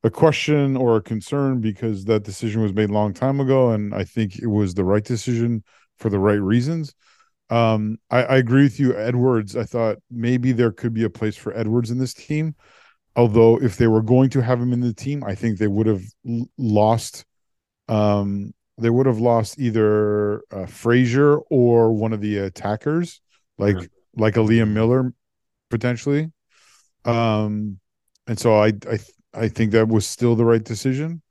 a 0.05 0.11
question 0.11 0.77
or 0.77 0.97
a 0.97 1.03
concern 1.03 1.61
because 1.61 2.05
that 2.07 2.25
decision 2.25 2.63
was 2.63 2.73
made 2.73 2.91
a 2.91 2.93
long 2.93 3.15
time 3.15 3.41
ago, 3.41 3.71
and 3.71 3.95
I 3.95 4.05
think 4.05 4.39
it 4.39 4.49
was 4.49 4.75
the 4.75 4.85
right 4.85 5.05
decision 5.05 5.63
for 5.99 6.11
the 6.11 6.19
right 6.19 6.41
reasons. 6.41 6.95
Um, 7.51 7.99
I, 8.11 8.23
I 8.23 8.37
agree 8.37 8.65
with 8.65 8.81
you, 8.81 8.97
Edwards. 8.97 9.57
I 9.57 9.65
thought 9.65 9.99
maybe 10.11 10.53
there 10.53 10.73
could 10.73 10.95
be 10.95 11.05
a 11.05 11.11
place 11.11 11.37
for 11.37 11.57
Edwards 11.57 11.91
in 11.91 11.99
this 11.99 12.15
team. 12.15 12.55
Although, 13.15 13.61
if 13.63 13.77
they 13.77 13.87
were 13.87 14.03
going 14.03 14.31
to 14.31 14.43
have 14.43 14.61
him 14.61 14.73
in 14.73 14.81
the 14.81 14.95
team, 14.95 15.23
I 15.23 15.35
think 15.35 15.59
they 15.59 15.69
would 15.69 15.87
have 15.87 16.03
l- 16.27 16.47
lost. 16.57 17.27
Um, 17.89 18.55
they 18.79 18.89
would 18.89 19.07
have 19.07 19.19
lost 19.19 19.61
either 19.61 20.43
uh, 20.51 20.67
Fraser 20.67 21.37
or 21.51 21.93
one 21.93 22.15
of 22.15 22.23
the 22.23 22.39
attackers, 22.39 23.21
like 23.59 23.77
like 24.17 24.37
a 24.37 24.41
Liam 24.41 24.71
Millar, 24.71 25.13
potentially. 25.69 26.33
Um, 27.05 27.79
and 28.27 28.39
so 28.39 28.57
I 28.57 28.73
I 28.91 28.99
I 29.35 29.49
think 29.49 29.73
that 29.73 29.89
was 29.89 30.07
still 30.07 30.37
the 30.37 30.45
right 30.45 30.63
decision. 30.63 31.23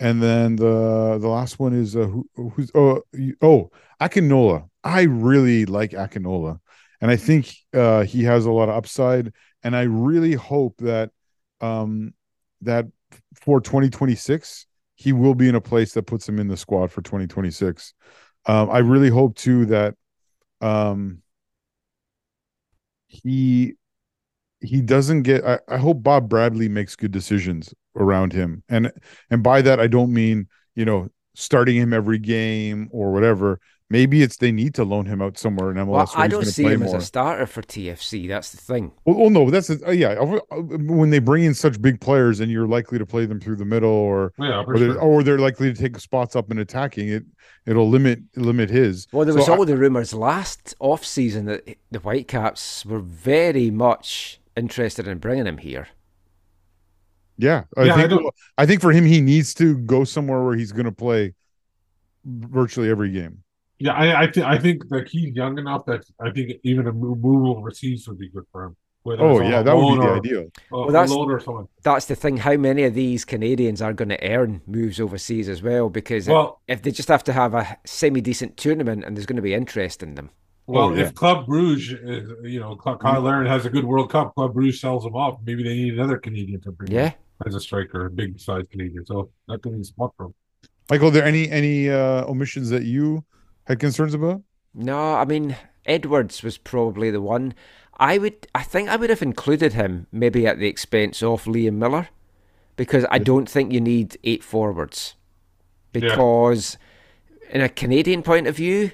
and 0.00 0.22
then 0.22 0.56
the 0.56 1.18
the 1.20 1.28
last 1.28 1.58
one 1.60 1.74
is 1.74 1.96
uh, 1.96 2.06
who, 2.06 2.28
who's 2.36 2.70
oh 2.74 3.02
oh 3.42 3.70
Akinola. 4.00 4.68
I 4.84 5.02
really 5.04 5.66
like 5.66 5.92
Akinola, 5.92 6.60
and 7.00 7.10
I 7.10 7.16
think 7.16 7.54
uh, 7.74 8.04
he 8.04 8.24
has 8.24 8.46
a 8.46 8.52
lot 8.52 8.68
of 8.70 8.76
upside. 8.76 9.32
And 9.64 9.76
I 9.76 9.82
really 9.84 10.34
hope 10.34 10.76
that 10.78 11.10
um, 11.60 12.14
that 12.62 12.86
for 13.34 13.60
2026 13.60 14.66
he 14.96 15.12
will 15.12 15.34
be 15.34 15.48
in 15.48 15.56
a 15.56 15.60
place 15.60 15.92
that 15.94 16.04
puts 16.04 16.28
him 16.28 16.38
in 16.38 16.48
the 16.48 16.56
squad 16.56 16.92
for 16.92 17.02
2026. 17.02 17.94
Um, 18.46 18.70
I 18.70 18.78
really 18.78 19.10
hope 19.10 19.36
too 19.36 19.66
that 19.66 19.94
um, 20.62 21.22
he 23.06 23.76
he 24.64 24.80
doesn't 24.82 25.22
get 25.22 25.44
I, 25.44 25.58
I 25.68 25.76
hope 25.78 26.02
Bob 26.02 26.28
Bradley 26.28 26.68
makes 26.68 26.96
good 26.96 27.12
decisions 27.12 27.72
around 27.96 28.32
him. 28.32 28.62
And 28.68 28.92
and 29.30 29.42
by 29.42 29.62
that 29.62 29.78
I 29.80 29.86
don't 29.86 30.12
mean, 30.12 30.48
you 30.74 30.84
know, 30.84 31.08
starting 31.34 31.76
him 31.76 31.92
every 31.92 32.18
game 32.18 32.88
or 32.92 33.12
whatever. 33.12 33.60
Maybe 33.90 34.22
it's 34.22 34.38
they 34.38 34.50
need 34.50 34.74
to 34.76 34.84
loan 34.84 35.04
him 35.06 35.20
out 35.20 35.36
somewhere 35.38 35.70
in 35.70 35.76
MLS. 35.76 35.86
Well, 35.86 36.06
where 36.06 36.16
I 36.16 36.22
he's 36.24 36.30
don't 36.30 36.40
gonna 36.40 36.52
see 36.52 36.62
play 36.64 36.72
him 36.74 36.80
more. 36.80 36.96
as 36.96 37.02
a 37.02 37.06
starter 37.06 37.46
for 37.46 37.60
TFC. 37.62 38.26
That's 38.26 38.50
the 38.50 38.56
thing. 38.56 38.92
Well, 39.04 39.16
well, 39.18 39.30
no, 39.30 39.50
that's 39.50 39.68
a, 39.68 39.86
uh, 39.88 39.90
yeah. 39.90 40.14
When 40.58 41.10
they 41.10 41.18
bring 41.18 41.44
in 41.44 41.54
such 41.54 41.80
big 41.80 42.00
players, 42.00 42.40
and 42.40 42.50
you're 42.50 42.66
likely 42.66 42.98
to 42.98 43.04
play 43.06 43.26
them 43.26 43.40
through 43.40 43.56
the 43.56 43.64
middle, 43.66 43.90
or 43.90 44.32
Yeah, 44.38 44.64
or, 44.66 44.78
they're, 44.78 44.92
sure. 44.92 45.00
or 45.00 45.22
they're 45.22 45.38
likely 45.38 45.72
to 45.72 45.78
take 45.80 45.98
spots 46.00 46.34
up 46.34 46.50
in 46.50 46.58
attacking 46.58 47.08
it, 47.10 47.24
it'll 47.66 47.88
limit 47.88 48.20
limit 48.36 48.70
his. 48.70 49.06
Well, 49.12 49.26
there 49.26 49.34
So 49.34 49.38
was 49.40 49.48
I- 49.50 49.56
all 49.56 49.64
the 49.66 49.76
rumours 49.76 50.14
last 50.14 50.74
off 50.80 51.04
season 51.04 51.44
that 51.44 51.76
the 51.90 51.98
Whitecaps 51.98 52.86
were 52.86 53.00
very 53.00 53.70
much 53.70 54.40
interested 54.56 55.08
in 55.08 55.18
bringing 55.18 55.46
him 55.46 55.58
here. 55.58 55.88
Yeah, 57.36 57.64
I 57.76 57.84
Yeah, 57.84 57.96
think 57.96 58.10
don't- 58.10 58.34
I, 58.56 58.66
think 58.66 58.80
for 58.80 58.92
him, 58.92 59.04
he 59.04 59.20
needs 59.20 59.54
to 59.54 59.76
go 59.78 60.04
somewhere 60.04 60.42
where 60.44 60.54
he's 60.54 60.70
going 60.72 60.84
to 60.86 60.92
play 60.92 61.34
virtually 62.24 62.88
every 62.90 63.10
game. 63.10 63.42
Yeah, 63.80 63.92
I 63.92 64.22
I, 64.22 64.26
th- 64.28 64.46
I 64.46 64.56
think 64.56 64.88
that 64.90 65.08
he's 65.08 65.34
young 65.34 65.58
enough 65.58 65.84
that 65.86 66.04
I 66.20 66.30
think 66.30 66.52
even 66.62 66.86
a 66.86 66.92
move, 66.92 67.18
move 67.18 67.56
overseas 67.56 68.06
would 68.08 68.18
be 68.18 68.28
good 68.28 68.44
for 68.52 68.64
him. 68.66 68.76
Whether 69.02 69.22
Oh 69.24 69.40
yeah, 69.42 69.62
that 69.62 69.76
would 69.76 69.96
be 69.96 70.00
the 70.00 70.08
or- 70.12 70.16
ideal. 70.16 70.44
or- 70.70 70.84
Well, 70.84 70.92
that's- 70.92 71.10
or. 71.10 71.68
That's 71.82 72.06
the 72.06 72.14
thing. 72.14 72.36
How 72.38 72.56
many 72.56 72.84
of 72.84 72.94
these 72.94 73.24
Canadians 73.24 73.82
are 73.82 73.92
going 73.92 74.08
to 74.10 74.24
earn 74.32 74.62
moves 74.66 75.00
overseas 75.00 75.48
as 75.48 75.60
well? 75.60 75.90
Because 75.90 76.28
if- 76.28 76.36
if, 76.68 76.82
they 76.82 76.92
just 76.92 77.08
have 77.08 77.24
to 77.24 77.32
have 77.32 77.52
a 77.52 77.76
semi 77.84 78.20
decent 78.20 78.56
tournament 78.56 79.04
and 79.04 79.16
there's 79.16 79.26
going 79.26 79.36
to 79.36 79.42
be 79.42 79.52
interest 79.54 80.02
in 80.04 80.14
them. 80.14 80.30
Well, 80.66 80.84
Oh, 80.90 80.94
yeah. 80.94 81.02
if 81.04 81.14
Club 81.14 81.46
Bruges, 81.46 81.92
is, 82.00 82.30
you 82.42 82.58
know, 82.60 82.78
Cl- 82.82 82.98
Cyle 83.00 83.20
Larin 83.20 83.46
has 83.46 83.66
a 83.66 83.70
good 83.70 83.84
World 83.84 84.10
Cup, 84.10 84.34
Club 84.34 84.54
Bruges 84.54 84.80
sells 84.80 85.04
him 85.04 85.14
off. 85.14 85.38
Maybe 85.44 85.62
they 85.62 85.74
need 85.74 85.94
another 85.94 86.16
Canadian 86.18 86.60
to 86.62 86.72
bring 86.72 86.90
in 86.90 86.96
Yeah. 86.96 87.12
as 87.46 87.54
a 87.54 87.60
striker, 87.60 88.06
a 88.06 88.10
big 88.10 88.40
size 88.40 88.64
Canadian. 88.70 89.04
So 89.04 89.28
that 89.48 89.62
could 89.62 89.72
be 89.74 89.80
a 89.80 89.84
spot 89.84 90.12
for 90.16 90.26
him. 90.26 90.34
Michael, 90.90 91.08
are 91.08 91.10
there 91.12 91.24
any 91.24 91.50
any 91.50 91.88
uh, 91.90 92.24
omissions 92.26 92.68
that 92.70 92.84
you 92.84 93.24
had 93.64 93.78
concerns 93.78 94.14
about? 94.14 94.42
No, 94.74 95.14
I 95.14 95.24
mean 95.24 95.56
Edwards 95.86 96.42
was 96.42 96.56
probably 96.58 97.10
the 97.10 97.20
one. 97.22 97.54
I 97.98 98.18
would, 98.18 98.46
I 98.54 98.62
think, 98.62 98.88
I 98.88 98.96
would 98.96 99.08
have 99.10 99.22
included 99.22 99.74
him 99.74 100.06
maybe 100.10 100.46
at 100.46 100.58
the 100.58 100.66
expense 100.66 101.22
of 101.22 101.44
Liam 101.44 101.74
Millar, 101.74 102.08
because 102.76 103.04
I 103.10 103.18
don't 103.18 103.48
think 103.48 103.72
you 103.72 103.80
need 103.80 104.16
eight 104.24 104.42
forwards. 104.42 105.14
Because 105.92 106.76
in 107.50 107.60
a 107.60 107.68
Canadian 107.68 108.22
point 108.22 108.46
of 108.46 108.56
view, 108.56 108.80
yeah, 108.82 108.90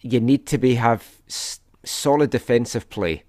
you 0.00 0.20
need 0.20 0.46
to 0.46 0.58
be 0.58 0.74
have 0.76 1.06
s- 1.28 1.60
solid 1.84 2.30
defensive 2.30 2.88
play 2.90 3.22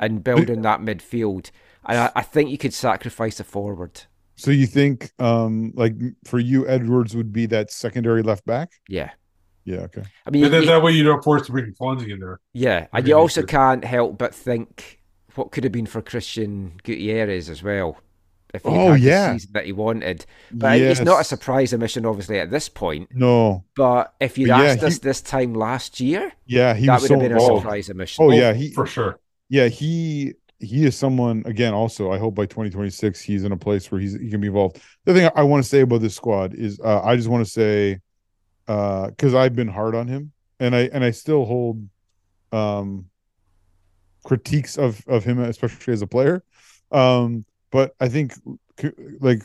and 0.00 0.22
building 0.24 0.62
that 0.62 0.80
midfield. 0.80 1.50
And 1.86 1.98
I, 1.98 2.12
I 2.16 2.22
think 2.22 2.50
you 2.50 2.58
could 2.58 2.74
sacrifice 2.74 3.40
a 3.40 3.44
forward. 3.44 4.02
So 4.36 4.50
you 4.50 4.66
think, 4.66 5.10
um, 5.18 5.72
like 5.74 5.94
for 6.24 6.38
you, 6.38 6.66
Edwards 6.68 7.16
would 7.16 7.32
be 7.32 7.46
that 7.46 7.70
secondary 7.72 8.22
left 8.22 8.46
back? 8.46 8.70
Yeah, 8.88 9.10
Yeah, 9.64 9.80
okay. 9.80 10.04
I 10.26 10.30
mean, 10.30 10.44
And 10.44 10.54
then 10.54 10.62
you- 10.62 10.68
that 10.68 10.82
way 10.82 10.92
you 10.92 11.02
don't 11.04 11.24
force 11.24 11.46
to 11.46 11.52
bring 11.52 11.72
Fonzie 11.74 12.10
in 12.12 12.20
there. 12.20 12.40
Yeah, 12.52 12.86
and 12.92 13.06
you 13.08 13.14
also 13.14 13.42
can't 13.42 13.84
help 13.84 14.16
but 14.18 14.34
think 14.34 15.00
what 15.34 15.50
could 15.50 15.64
have 15.64 15.72
been 15.72 15.86
for 15.86 16.00
Christian 16.02 16.72
Gutierrez 16.84 17.48
as 17.50 17.62
well. 17.62 17.98
If 18.54 18.62
he 18.62 18.68
Oh, 18.70 18.92
had 18.92 19.00
yeah. 19.00 19.32
the 19.32 19.38
season 19.38 19.52
that 19.52 19.66
he 19.66 19.72
wanted. 19.72 20.24
But 20.50 20.78
it's 20.80 21.00
not 21.00 21.20
a 21.20 21.24
surprise 21.24 21.74
omission, 21.74 22.06
obviously, 22.06 22.38
at 22.40 22.50
this 22.50 22.68
point. 22.68 23.10
No, 23.14 23.64
But 23.76 24.14
if 24.20 24.38
you'd 24.38 24.48
But 24.48 24.58
yeah, 24.58 24.64
asked 24.72 24.82
us 24.84 24.94
he- 24.94 25.00
this 25.00 25.20
time 25.20 25.54
last 25.54 26.00
year, 26.00 26.32
yeah, 26.46 26.74
he 26.74 26.86
that 26.86 27.00
would 27.00 27.08
so 27.08 27.14
have 27.14 27.22
been 27.28 27.36
a 27.36 27.40
surprise 27.40 27.90
omission. 27.90 28.24
Oh 28.24 28.30
yeah, 28.30 28.52
he 28.54 28.70
for 28.72 28.86
sure. 28.86 29.18
yeah 29.48 29.68
he 29.68 30.34
he 30.60 30.84
is 30.86 30.96
someone 30.96 31.42
again. 31.46 31.74
Also, 31.74 32.10
I 32.10 32.18
hope 32.18 32.34
by 32.34 32.46
2026 32.46 33.20
he's 33.20 33.44
in 33.44 33.52
a 33.52 33.56
place 33.56 33.92
where 33.92 34.00
he's 34.00 34.14
he 34.18 34.30
can 34.30 34.40
be 34.40 34.48
involved. 34.48 34.80
The 35.04 35.14
thing 35.14 35.30
I, 35.36 35.42
want 35.42 35.62
to 35.62 35.68
say 35.68 35.82
about 35.82 36.00
this 36.00 36.16
squad 36.16 36.54
is 36.54 36.80
uh, 36.80 37.00
I 37.02 37.16
just 37.16 37.28
want 37.28 37.44
to 37.46 37.50
say 37.50 38.00
because 38.66 39.34
I've 39.34 39.54
been 39.54 39.68
hard 39.68 39.94
on 39.94 40.08
him 40.08 40.32
and 40.58 40.74
I 40.74 40.88
and 40.92 41.04
I 41.04 41.10
still 41.12 41.44
hold 41.44 41.86
um 42.52 43.06
critiques 44.24 44.76
of 44.78 45.02
of 45.06 45.24
him, 45.24 45.38
especially 45.40 45.92
as 45.92 46.02
a 46.02 46.06
player. 46.06 46.42
Um, 46.90 47.44
but 47.70 47.94
I 48.00 48.08
think 48.08 48.32
like 49.20 49.42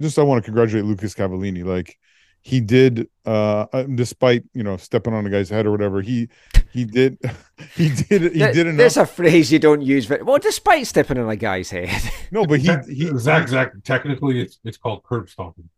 just 0.00 0.18
I 0.18 0.22
want 0.22 0.42
to 0.42 0.46
congratulate 0.46 0.84
Lucas 0.84 1.14
Cavallini. 1.14 1.64
Like 1.64 1.98
he 2.40 2.60
did, 2.60 3.08
uh, 3.24 3.66
uh, 3.72 3.82
despite 3.84 4.44
you 4.54 4.62
know 4.62 4.76
stepping 4.76 5.14
on 5.14 5.24
a 5.26 5.30
guy's 5.30 5.48
head 5.48 5.66
or 5.66 5.70
whatever. 5.70 6.00
He 6.02 6.28
he 6.72 6.84
did 6.84 7.18
he 7.76 7.90
did 7.90 8.32
he 8.32 8.38
There- 8.40 8.52
did 8.52 8.66
enough. 8.66 8.76
There's 8.78 8.96
a 8.96 9.06
phrase 9.06 9.52
you 9.52 9.58
don't 9.58 9.82
use 9.82 10.06
very 10.06 10.22
well, 10.22 10.38
despite 10.38 10.86
stepping 10.86 11.18
on 11.18 11.28
a 11.28 11.36
guy's 11.36 11.70
head. 11.70 11.90
No, 12.30 12.44
but 12.46 12.60
he 12.60 12.70
he 12.88 13.10
Zach 13.18 13.48
Zach 13.48 13.72
technically 13.84 14.40
it's 14.40 14.58
it's 14.64 14.76
called 14.78 15.02
curb 15.04 15.28
stomping. 15.28 15.68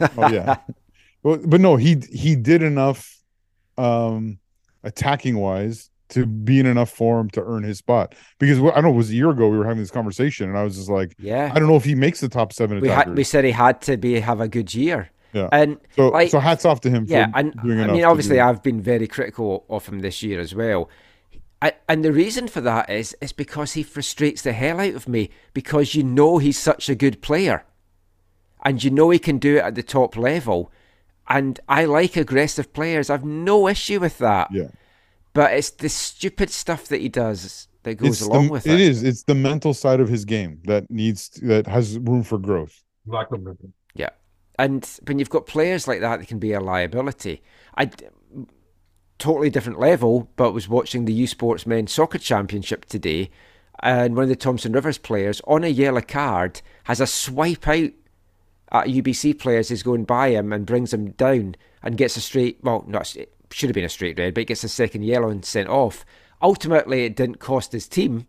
oh 0.00 0.28
yeah. 0.30 0.56
Well, 1.22 1.40
but 1.44 1.60
no, 1.60 1.74
he 1.74 1.96
he 2.12 2.36
did 2.36 2.62
enough 2.62 3.12
um 3.76 4.38
attacking 4.84 5.36
wise 5.36 5.90
to 6.08 6.26
be 6.26 6.60
in 6.60 6.66
enough 6.66 6.90
form 6.90 7.30
to 7.30 7.42
earn 7.42 7.64
his 7.64 7.78
spot. 7.78 8.14
Because 8.38 8.58
I 8.58 8.62
don't 8.62 8.84
know, 8.84 8.90
it 8.90 8.96
was 8.96 9.10
a 9.10 9.14
year 9.14 9.30
ago 9.30 9.48
we 9.48 9.58
were 9.58 9.64
having 9.64 9.82
this 9.82 9.90
conversation 9.90 10.48
and 10.48 10.58
I 10.58 10.62
was 10.62 10.76
just 10.76 10.88
like, 10.88 11.14
yeah. 11.18 11.50
I 11.54 11.58
don't 11.58 11.68
know 11.68 11.76
if 11.76 11.84
he 11.84 11.94
makes 11.94 12.20
the 12.20 12.28
top 12.28 12.52
seven 12.52 12.80
We 12.80 12.88
had 12.88 13.16
we 13.16 13.24
said 13.24 13.44
he 13.44 13.50
had 13.50 13.80
to 13.82 13.96
be 13.96 14.20
have 14.20 14.40
a 14.40 14.48
good 14.48 14.74
year. 14.74 15.10
Yeah. 15.32 15.48
And 15.52 15.78
so 15.94 16.08
like- 16.08 16.30
so 16.30 16.38
hats 16.38 16.64
off 16.64 16.80
to 16.82 16.90
him 16.90 17.04
yeah, 17.08 17.30
for 17.30 17.38
and 17.38 17.54
I 17.60 17.86
mean, 17.92 18.04
obviously, 18.04 18.40
I've 18.40 18.62
been 18.62 18.80
very 18.80 19.06
critical 19.06 19.66
of 19.68 19.86
him 19.86 20.00
this 20.00 20.22
year 20.22 20.40
as 20.40 20.54
well. 20.54 20.88
I, 21.60 21.72
and 21.88 22.04
the 22.04 22.12
reason 22.12 22.48
for 22.48 22.60
that 22.60 22.90
is 22.90 23.16
is 23.20 23.32
because 23.32 23.72
he 23.72 23.82
frustrates 23.82 24.42
the 24.42 24.52
hell 24.52 24.78
out 24.78 24.94
of 24.94 25.08
me 25.08 25.30
because 25.54 25.94
you 25.94 26.02
know 26.02 26.38
he's 26.38 26.58
such 26.58 26.88
a 26.88 26.94
good 26.94 27.22
player, 27.22 27.64
and 28.64 28.82
you 28.84 28.90
know 28.90 29.10
he 29.10 29.18
can 29.18 29.38
do 29.38 29.56
it 29.56 29.64
at 29.64 29.74
the 29.74 29.82
top 29.82 30.16
level, 30.16 30.70
and 31.28 31.58
I 31.68 31.86
like 31.86 32.16
aggressive 32.16 32.72
players. 32.72 33.08
I've 33.08 33.24
no 33.24 33.68
issue 33.68 34.00
with 34.00 34.18
that. 34.18 34.48
Yeah. 34.52 34.68
But 35.36 35.52
it's 35.52 35.70
the 35.70 35.88
stupid 35.88 36.50
stuff 36.50 36.88
that 36.88 37.00
he 37.00 37.08
does 37.08 37.68
that 37.84 37.94
goes 37.96 38.08
It's 38.08 38.20
the- 38.20 38.32
along 38.32 38.48
with 38.48 38.66
it. 38.66 38.72
it 38.74 38.80
is. 38.80 39.02
It's 39.02 39.22
the 39.24 39.34
mental 39.34 39.74
side 39.74 40.00
of 40.00 40.08
his 40.08 40.24
game 40.24 40.60
that 40.64 40.90
needs 40.90 41.28
that 41.42 41.66
has 41.66 41.98
room 41.98 42.22
for 42.22 42.38
growth. 42.38 42.82
Lack 43.06 43.30
of 43.32 43.42
movement. 43.42 43.74
Yeah. 43.94 44.10
And 44.58 44.84
when 45.06 45.18
you've 45.18 45.30
got 45.30 45.46
players 45.46 45.86
like 45.86 46.00
that, 46.00 46.18
that 46.20 46.26
can 46.26 46.38
be 46.38 46.52
a 46.52 46.60
liability. 46.60 47.42
I 47.76 47.90
totally 49.18 49.50
different 49.50 49.78
level, 49.78 50.30
but 50.36 50.52
was 50.52 50.68
watching 50.68 51.04
the 51.04 51.12
U 51.12 51.26
Sports 51.26 51.66
Men's 51.66 51.92
Soccer 51.92 52.18
Championship 52.18 52.84
today, 52.86 53.30
and 53.80 54.14
one 54.14 54.24
of 54.24 54.28
the 54.28 54.36
Thompson 54.36 54.72
Rivers 54.72 54.98
players 54.98 55.40
on 55.46 55.64
a 55.64 55.68
yellow 55.68 56.00
card 56.00 56.60
has 56.84 57.00
a 57.00 57.06
swipe 57.06 57.68
out 57.68 57.90
at 58.72 58.86
UBC 58.88 59.38
players 59.38 59.68
who's 59.68 59.82
going 59.82 60.04
by 60.04 60.28
him 60.30 60.52
and 60.52 60.66
brings 60.66 60.92
him 60.92 61.10
down 61.12 61.54
and 61.82 61.96
gets 61.96 62.16
a 62.16 62.20
straight. 62.20 62.58
Well, 62.62 62.84
not 62.86 63.14
it 63.16 63.32
should 63.50 63.68
have 63.68 63.74
been 63.74 63.84
a 63.84 63.88
straight 63.88 64.18
red, 64.18 64.34
but 64.34 64.40
he 64.42 64.44
gets 64.46 64.64
a 64.64 64.68
second 64.68 65.04
yellow 65.04 65.28
and 65.28 65.44
sent 65.44 65.68
off. 65.68 66.04
Ultimately, 66.42 67.04
it 67.04 67.16
didn't 67.16 67.38
cost 67.38 67.72
his 67.72 67.88
team, 67.88 68.26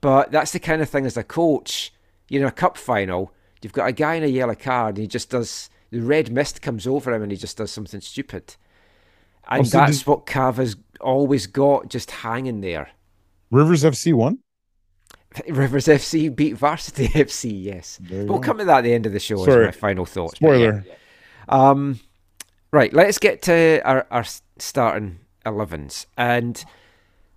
but 0.00 0.30
that's 0.32 0.52
the 0.52 0.60
kind 0.60 0.80
of 0.82 0.88
thing 0.88 1.06
as 1.06 1.16
a 1.16 1.24
coach. 1.24 1.92
You're 2.28 2.42
in 2.42 2.48
a 2.48 2.52
cup 2.52 2.76
final, 2.76 3.32
you've 3.62 3.72
got 3.72 3.88
a 3.88 3.92
guy 3.92 4.14
in 4.14 4.22
a 4.22 4.26
yellow 4.28 4.54
card, 4.54 4.96
and 4.96 5.02
he 5.02 5.06
just 5.08 5.30
does 5.30 5.70
the 5.90 6.00
red 6.00 6.30
mist 6.30 6.60
comes 6.62 6.86
over 6.86 7.12
him, 7.12 7.22
and 7.22 7.32
he 7.32 7.38
just 7.38 7.56
does 7.56 7.70
something 7.70 8.00
stupid. 8.00 8.56
And 9.48 9.60
Also, 9.60 9.78
that's 9.78 10.06
what 10.06 10.26
Cav 10.26 10.56
has 10.56 10.76
always 11.00 11.46
got, 11.46 11.88
just 11.88 12.10
hanging 12.10 12.60
there. 12.60 12.90
Rivers 13.50 13.82
FC 13.84 14.12
won. 14.12 14.40
Rivers 15.48 15.86
FC 15.86 16.34
beat 16.34 16.56
Varsity 16.56 17.08
FC, 17.14 17.64
yes. 17.64 17.98
We'll 18.10 18.40
come 18.40 18.58
to 18.58 18.64
that 18.66 18.78
at 18.78 18.84
the 18.84 18.92
end 18.92 19.06
of 19.06 19.12
the 19.12 19.20
show 19.20 19.42
Sorry. 19.44 19.66
my 19.66 19.70
final 19.72 20.04
thoughts. 20.04 20.38
but 20.38 20.58
yeah. 20.58 20.80
Spoiler. 20.80 20.84
Um, 21.48 22.00
right, 22.72 22.92
let's 22.92 23.18
get 23.18 23.42
to 23.42 23.80
our, 23.84 24.06
our 24.10 24.24
starting 24.58 25.20
11s. 25.44 26.06
And 26.16 26.64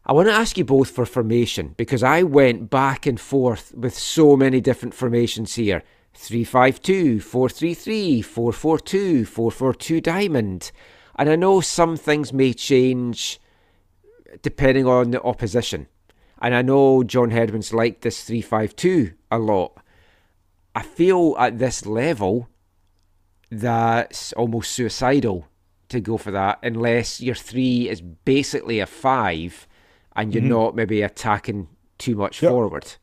I 0.05 0.13
want 0.13 0.27
to 0.27 0.33
ask 0.33 0.57
you 0.57 0.65
both 0.65 0.89
for 0.89 1.05
formation 1.05 1.75
because 1.77 2.03
I 2.03 2.23
went 2.23 2.69
back 2.69 3.05
and 3.05 3.19
forth 3.19 3.73
with 3.75 3.97
so 3.97 4.35
many 4.35 4.59
different 4.59 4.93
formations 4.93 5.55
here 5.55 5.83
352, 6.13 7.21
433, 7.21 8.21
442, 8.21 9.25
442 9.25 10.01
diamond. 10.01 10.71
And 11.15 11.29
I 11.29 11.35
know 11.35 11.61
some 11.61 11.95
things 11.97 12.33
may 12.33 12.53
change 12.53 13.39
depending 14.41 14.87
on 14.87 15.11
the 15.11 15.21
opposition. 15.21 15.87
And 16.41 16.55
I 16.55 16.61
know 16.61 17.03
John 17.03 17.29
Herdman's 17.29 17.73
liked 17.73 18.01
this 18.01 18.23
352 18.23 19.13
a 19.29 19.37
lot. 19.37 19.77
I 20.73 20.81
feel 20.81 21.35
at 21.37 21.59
this 21.59 21.85
level, 21.85 22.49
that's 23.51 24.33
almost 24.33 24.71
suicidal 24.71 25.47
to 25.89 25.99
go 25.99 26.17
for 26.17 26.31
that 26.31 26.59
unless 26.63 27.21
your 27.21 27.35
three 27.35 27.89
is 27.89 28.01
basically 28.01 28.79
a 28.79 28.85
five 28.87 29.67
and 30.15 30.33
you're 30.33 30.43
Mhm. 30.43 30.47
not 30.49 30.75
maybe 30.75 31.01
attacking 31.01 31.67
too 31.97 32.15
much 32.15 32.41
Yep. 32.41 32.49
forward. 32.49 32.95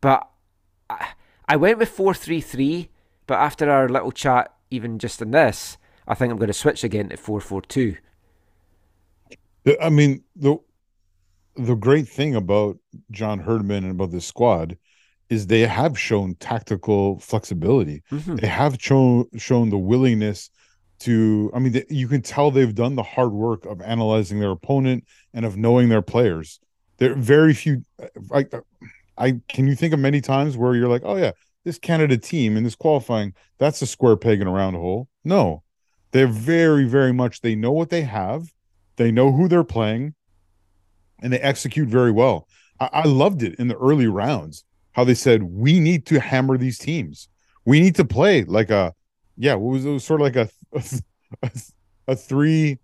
But 0.00 0.28
I, 0.90 1.08
I 1.48 1.56
went 1.56 1.78
with 1.78 1.88
four 1.88 2.14
three 2.14 2.40
three, 2.40 2.90
but 3.26 3.38
after 3.38 3.70
our 3.70 3.88
little 3.88 4.12
chat, 4.12 4.54
even 4.70 4.98
just 4.98 5.22
in 5.22 5.30
this, 5.32 5.78
I 6.06 6.14
think 6.14 6.30
I'm 6.32 6.38
going 6.38 6.48
to 6.48 6.52
switch 6.54 6.84
again 6.84 7.10
to 7.10 7.16
four 7.16 7.40
four 7.40 7.62
two. 7.62 7.96
I 9.80 9.90
mean, 9.90 10.24
the 10.36 10.58
the 11.56 11.74
great 11.74 12.08
thing 12.08 12.34
about 12.34 12.78
John 13.10 13.40
Herdman 13.40 13.84
and 13.84 13.92
about 13.92 14.12
this 14.12 14.26
squad 14.26 14.78
is 15.30 15.46
they 15.46 15.60
have 15.60 15.98
shown 15.98 16.34
tactical 16.36 17.18
flexibility. 17.20 18.02
Mhm. 18.10 18.40
They 18.40 18.46
have 18.46 18.76
shown 18.80 19.26
shown 19.36 19.70
the 19.70 19.78
willingness 19.78 20.50
to. 21.00 21.50
I 21.54 21.58
mean, 21.58 21.72
they, 21.72 21.84
you 21.90 22.08
can 22.08 22.22
tell 22.22 22.50
they've 22.50 22.74
done 22.74 22.96
the 22.96 23.02
hard 23.02 23.32
work 23.32 23.66
of 23.66 23.80
analyzing 23.82 24.40
their 24.40 24.50
opponent 24.50 25.04
and 25.34 25.44
of 25.44 25.56
knowing 25.56 25.88
their 25.88 26.02
players. 26.02 26.60
There 26.98 27.12
are 27.12 27.16
very 27.16 27.54
few. 27.54 27.82
I, 28.32 28.46
I 29.16 29.40
can 29.48 29.66
you 29.66 29.74
think 29.74 29.92
of 29.92 30.00
many 30.00 30.20
times 30.20 30.56
where 30.56 30.74
you're 30.74 30.88
like, 30.88 31.02
oh 31.04 31.16
yeah, 31.16 31.32
this 31.64 31.78
Canada 31.78 32.16
team 32.16 32.56
in 32.56 32.64
this 32.64 32.74
qualifying, 32.74 33.34
that's 33.58 33.82
a 33.82 33.86
square 33.86 34.16
peg 34.16 34.40
in 34.40 34.46
a 34.46 34.52
round 34.52 34.76
hole. 34.76 35.08
No, 35.24 35.62
they're 36.12 36.26
very, 36.26 36.84
very 36.84 37.12
much. 37.12 37.40
They 37.40 37.54
know 37.54 37.72
what 37.72 37.90
they 37.90 38.02
have. 38.02 38.52
They 38.96 39.12
know 39.12 39.30
who 39.30 39.46
they're 39.46 39.64
playing, 39.64 40.14
and 41.20 41.32
they 41.32 41.38
execute 41.38 41.88
very 41.88 42.10
well. 42.10 42.48
I, 42.80 42.88
I 42.92 43.02
loved 43.06 43.42
it 43.42 43.56
in 43.56 43.68
the 43.68 43.76
early 43.76 44.06
rounds 44.08 44.64
how 44.98 45.04
they 45.04 45.14
said 45.14 45.44
we 45.44 45.78
need 45.78 46.04
to 46.06 46.18
hammer 46.18 46.58
these 46.58 46.76
teams. 46.76 47.28
We 47.64 47.78
need 47.78 47.94
to 47.94 48.04
play 48.04 48.42
like 48.42 48.68
a 48.70 48.92
yeah. 49.36 49.54
What 49.54 49.70
was 49.74 49.84
it 49.86 49.90
was 49.90 50.02
sort 50.02 50.20
of 50.20 50.24
like 50.24 50.34
a 50.34 50.48
a, 51.44 51.50
a 52.08 52.16
three 52.16 52.78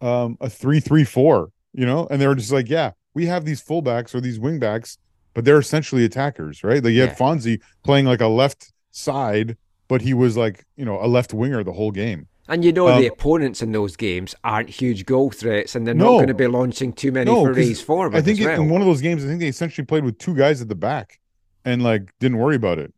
um 0.00 0.38
a 0.40 0.48
three 0.48 0.80
three 0.80 1.04
four. 1.04 1.50
You 1.74 1.84
know, 1.84 2.06
and 2.10 2.18
they 2.22 2.26
were 2.26 2.34
just 2.34 2.52
like 2.52 2.70
yeah, 2.70 2.92
we 3.12 3.26
have 3.26 3.44
these 3.44 3.62
fullbacks 3.62 4.14
or 4.14 4.22
these 4.22 4.38
wingbacks, 4.38 4.96
but 5.34 5.44
they're 5.44 5.58
essentially 5.58 6.06
attackers, 6.06 6.64
right? 6.64 6.82
Like 6.82 6.94
you 6.94 7.02
had 7.02 7.10
Yeah. 7.10 7.16
Fonzie 7.16 7.60
playing 7.84 8.06
like 8.06 8.22
a 8.22 8.28
left 8.28 8.72
side, 8.90 9.58
but 9.88 10.00
he 10.00 10.14
was 10.14 10.38
like 10.38 10.64
you 10.78 10.86
know 10.86 10.98
a 11.04 11.06
left 11.06 11.34
winger 11.34 11.62
the 11.62 11.74
whole 11.74 11.90
game. 11.90 12.28
And 12.50 12.64
you 12.64 12.72
know 12.72 12.88
Um, 12.88 13.02
the 13.02 13.08
opponents 13.08 13.60
in 13.60 13.72
those 13.72 13.94
games 13.94 14.34
aren't 14.42 14.70
huge 14.70 15.04
goal 15.04 15.28
threats, 15.30 15.74
and 15.74 15.86
they're 15.86 15.94
No. 15.94 16.04
not 16.12 16.12
going 16.12 16.28
to 16.28 16.34
be 16.34 16.46
launching 16.46 16.94
too 16.94 17.12
many 17.12 17.30
No, 17.30 17.44
forays 17.44 17.82
forward 17.82 18.16
I 18.16 18.22
think 18.22 18.40
it- 18.40 18.46
well. 18.46 18.62
in 18.62 18.70
one 18.70 18.80
of 18.80 18.86
those 18.86 19.02
games, 19.02 19.22
I 19.22 19.26
think 19.28 19.40
they 19.40 19.48
essentially 19.48 19.84
played 19.84 20.02
with 20.02 20.16
two 20.16 20.34
guys 20.34 20.62
at 20.62 20.68
the 20.70 20.74
back 20.74 21.18
and 21.64 21.82
like 21.82 22.12
didn't 22.20 22.38
worry 22.38 22.56
about 22.56 22.78
it, 22.78 22.92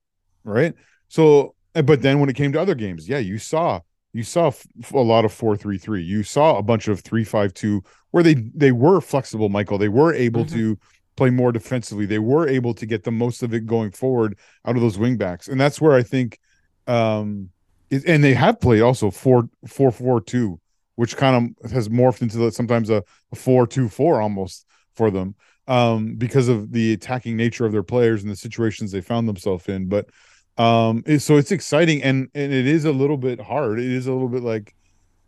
right? 0.45 0.75
So, 1.09 1.55
but 1.75 2.03
then 2.03 2.21
when 2.21 2.29
it 2.29 2.37
came 2.37 2.53
to 2.53 2.61
other 2.61 2.75
games, 2.75 3.09
yeah, 3.09 3.19
you 3.19 3.39
saw 3.39 3.81
you 4.13 4.25
saw 4.25 4.49
f- 4.49 4.67
a 4.93 4.99
lot 4.99 5.25
of 5.25 5.33
four 5.33 5.57
three 5.57 5.79
three. 5.79 6.03
You 6.03 6.23
saw 6.23 6.57
a 6.59 6.63
bunch 6.63 6.89
of 6.89 7.01
three 7.01 7.25
five 7.25 7.55
two 7.55 7.83
where 8.11 8.23
they 8.23 8.35
they 8.35 8.73
were 8.73 9.01
flexible, 9.01 9.49
Michael. 9.49 9.79
They 9.79 9.89
were 9.89 10.13
able 10.15 10.45
Mhm. 10.45 10.53
to 10.53 10.79
play 11.17 11.31
more 11.31 11.53
defensively. 11.53 12.07
They 12.07 12.19
were 12.19 12.49
able 12.49 12.75
to 12.75 12.87
get 12.87 13.05
the 13.05 13.11
most 13.11 13.43
of 13.43 13.53
it 13.55 13.67
going 13.67 13.91
forward 13.91 14.39
out 14.65 14.77
of 14.77 14.83
those 14.83 14.99
wing 14.99 15.17
backs, 15.17 15.49
and 15.49 15.61
that's 15.61 15.81
where 15.81 15.93
I 15.93 16.03
think, 16.03 16.39
um, 16.87 17.51
it, 17.91 18.05
and 18.07 18.23
they 18.25 18.35
have 18.35 18.61
played 18.61 18.83
also 18.83 19.11
four 19.11 19.49
four 19.67 19.91
four 19.93 20.21
two, 20.21 20.61
which 20.97 21.17
kind 21.17 21.55
of 21.63 21.73
has 21.73 21.89
morphed 21.89 22.23
into 22.23 22.39
the, 22.39 22.53
sometimes 22.53 22.91
a, 22.91 23.03
a 23.33 23.37
four 23.37 23.67
two 23.67 23.89
four 23.89 24.21
almost 24.21 24.67
for 24.95 25.11
them 25.11 25.35
um, 25.71 26.17
because 26.17 26.49
of 26.49 26.73
the 26.73 26.93
attacking 26.93 27.37
nature 27.37 27.65
of 27.65 27.71
their 27.71 27.85
players 27.85 28.23
and 28.23 28.31
the 28.31 28.37
situations 28.37 28.91
they 28.91 29.01
found 29.01 29.29
themselves 29.29 29.69
in. 29.69 29.89
But 29.89 30.11
um, 30.59 31.03
it, 31.07 31.21
so 31.21 31.37
it's 31.37 31.53
exciting 31.53 32.03
and 32.03 32.29
and 32.35 32.53
it 32.53 32.67
is 32.67 32.85
a 32.85 32.93
little 32.93 33.17
bit 33.17 33.41
hard. 33.41 33.79
It 33.79 33.87
is 33.87 34.07
a 34.09 34.13
little 34.13 34.29
bit 34.29 34.43
like, 34.43 34.75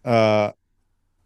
uh, 0.05 0.51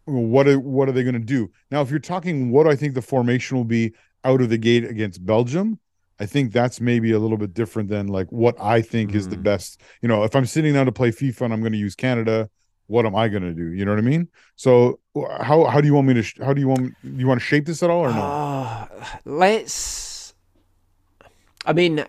what 0.05 0.47
are 0.47 0.59
what 0.59 0.87
are 0.87 0.91
they 0.91 1.03
going 1.03 1.13
to 1.13 1.19
do 1.19 1.49
now? 1.71 1.81
If 1.81 1.89
you're 1.89 1.99
talking, 1.99 2.51
what 2.51 2.67
I 2.67 2.75
think 2.75 2.93
the 2.93 3.01
formation 3.01 3.57
will 3.57 3.65
be 3.65 3.93
out 4.23 4.39
of 4.39 4.49
the 4.49 4.57
gate 4.57 4.85
against 4.85 5.25
Belgium. 5.25 5.79
I 6.19 6.25
think 6.25 6.51
that's 6.53 6.79
maybe 6.79 7.11
a 7.11 7.19
little 7.19 7.37
bit 7.37 7.53
different 7.53 7.89
than 7.89 8.07
like 8.07 8.31
what 8.31 8.55
I 8.59 8.81
think 8.81 9.13
is 9.13 9.27
the 9.27 9.35
Mm. 9.37 9.43
best. 9.43 9.81
You 10.01 10.09
know, 10.09 10.23
if 10.23 10.35
I'm 10.35 10.45
sitting 10.45 10.73
down 10.73 10.85
to 10.85 10.91
play 10.91 11.11
FIFA 11.11 11.41
and 11.41 11.53
I'm 11.53 11.61
going 11.61 11.73
to 11.73 11.77
use 11.79 11.95
Canada, 11.95 12.49
what 12.87 13.05
am 13.05 13.15
I 13.15 13.27
going 13.27 13.43
to 13.43 13.53
do? 13.53 13.71
You 13.73 13.85
know 13.85 13.91
what 13.91 13.99
I 13.99 14.01
mean? 14.01 14.27
So 14.55 14.99
how 15.41 15.65
how 15.65 15.79
do 15.81 15.87
you 15.87 15.93
want 15.93 16.07
me 16.07 16.13
to 16.15 16.23
sh- 16.23 16.39
how 16.43 16.53
do 16.53 16.59
you 16.61 16.67
want 16.67 16.93
do 17.03 17.17
you 17.17 17.27
want 17.27 17.39
to 17.39 17.45
shape 17.45 17.65
this 17.65 17.83
at 17.83 17.89
all 17.89 18.01
or 18.05 18.11
no? 18.13 18.21
Ah, 18.21 19.19
let's. 19.25 20.33
I 21.65 21.73
mean, 21.73 22.05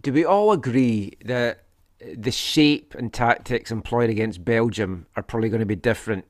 do 0.00 0.12
we 0.12 0.24
all 0.24 0.52
agree 0.52 1.12
that 1.24 1.64
the 2.16 2.30
shape 2.30 2.94
and 2.94 3.12
tactics 3.12 3.70
employed 3.70 4.10
against 4.10 4.44
Belgium 4.44 5.06
are 5.16 5.22
probably 5.22 5.48
going 5.50 5.60
to 5.60 5.66
be 5.66 5.76
different 5.76 6.24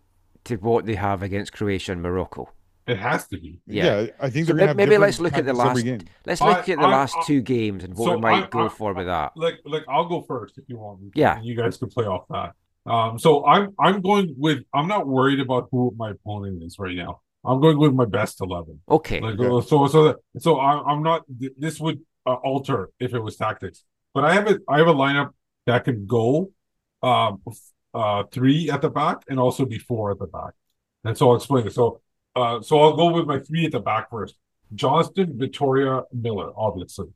to 0.44 0.56
what 0.56 0.86
they 0.86 0.94
have 0.96 1.22
against 1.22 1.52
Croatia 1.52 1.92
and 1.92 2.02
Morocco? 2.02 2.50
It 2.86 2.98
has 2.98 3.26
to 3.28 3.38
be. 3.40 3.60
Yeah. 3.66 4.06
I 4.20 4.28
think 4.28 4.46
So 4.46 4.52
they're 4.52 4.66
gonna 4.66 4.74
may- 4.74 4.82
have 4.82 4.88
maybe 4.90 4.98
let's 4.98 5.18
look 5.18 5.32
at 5.34 5.46
the 5.46 5.54
last- 5.54 5.82
Let's 6.26 6.42
I- 6.42 6.48
look 6.48 6.68
at 6.68 6.78
the 6.78 6.84
I- 6.84 6.90
last 6.90 7.16
I- 7.16 7.22
two 7.24 7.40
games 7.40 7.82
and 7.82 7.94
what 7.96 8.06
so 8.06 8.14
we 8.16 8.20
might 8.20 8.44
I- 8.44 8.48
go 8.48 8.66
I- 8.66 8.68
for 8.68 8.92
with 8.92 9.06
that. 9.06 9.32
Like, 9.36 9.60
like 9.64 9.84
I'll 9.88 10.04
go 10.08 10.20
first 10.20 10.58
if 10.58 10.64
you 10.68 10.76
want 10.78 11.00
Yeah. 11.14 11.36
and 11.38 11.46
you 11.46 11.54
guys 11.56 11.78
can 11.78 11.88
play 11.88 12.04
off 12.04 12.24
that. 12.28 12.52
Um, 12.86 13.18
so 13.18 13.44
I'm 13.46 13.74
I'm 13.78 14.00
going 14.02 14.34
with 14.36 14.62
I'm 14.74 14.88
not 14.88 15.06
worried 15.06 15.40
about 15.40 15.68
who 15.70 15.94
my 15.96 16.10
opponent 16.10 16.62
is 16.62 16.78
right 16.78 16.96
now. 16.96 17.20
I'm 17.44 17.60
going 17.60 17.78
with 17.78 17.92
my 17.94 18.04
best 18.04 18.40
eleven. 18.40 18.80
Okay. 18.88 19.20
Like 19.20 19.38
Okay. 19.38 19.46
uh, 19.46 19.60
so 19.60 19.86
so 19.86 20.04
that, 20.04 20.16
so 20.38 20.58
I, 20.58 20.82
I'm 20.82 21.02
not. 21.02 21.22
This 21.58 21.80
would 21.80 22.00
uh, 22.26 22.34
alter 22.34 22.90
if 23.00 23.14
it 23.14 23.20
was 23.20 23.36
tactics, 23.36 23.84
but 24.12 24.24
I 24.24 24.34
have 24.34 24.48
a 24.48 24.58
I 24.68 24.78
have 24.78 24.88
a 24.88 24.94
lineup 24.94 25.30
that 25.66 25.84
can 25.84 26.06
go, 26.06 26.50
um, 27.02 27.42
uh, 27.94 28.24
three 28.30 28.70
at 28.70 28.82
the 28.82 28.90
back 28.90 29.18
and 29.28 29.38
also 29.38 29.64
be 29.64 29.78
four 29.78 30.10
at 30.10 30.18
the 30.18 30.26
back, 30.26 30.52
and 31.04 31.16
so 31.16 31.30
I'll 31.30 31.36
explain 31.36 31.66
it. 31.66 31.72
So, 31.72 32.00
uh, 32.36 32.60
so 32.60 32.80
I'll 32.80 32.96
go 32.96 33.10
with 33.12 33.26
my 33.26 33.38
three 33.40 33.64
at 33.64 33.72
the 33.72 33.80
back 33.80 34.10
first: 34.10 34.36
Johnston, 34.74 35.34
Vitória, 35.34 36.04
Miller, 36.12 36.50
obviously, 36.56 37.08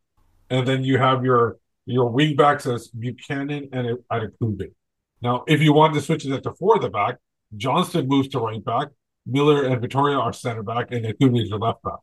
and 0.49 0.67
then 0.67 0.83
you 0.85 0.99
have 0.99 1.25
your 1.25 1.59
your 1.85 2.09
wing 2.11 2.37
backs 2.37 2.67
as 2.67 2.89
Buchanan 2.89 3.69
and 3.73 3.99
Adekugbe. 4.11 4.73
Now, 5.21 5.45
if 5.47 5.61
you 5.61 5.73
want 5.73 5.95
to 5.95 6.01
switch 6.01 6.25
it 6.25 6.43
to 6.43 6.53
four 6.53 6.77
at 6.77 6.83
the 6.83 6.91
back, 6.91 7.17
Johnston 7.57 8.07
moves 8.07 8.29
to 8.29 8.39
right 8.39 8.65
back. 8.65 8.89
Miller 9.27 9.65
and 9.65 9.83
Vitória 9.83 10.19
are 10.19 10.33
center 10.33 10.63
back, 10.63 10.91
and 10.91 11.05
Akumi 11.05 11.43
is 11.43 11.51
your 11.51 11.59
left 11.59 11.83
back. 11.83 11.99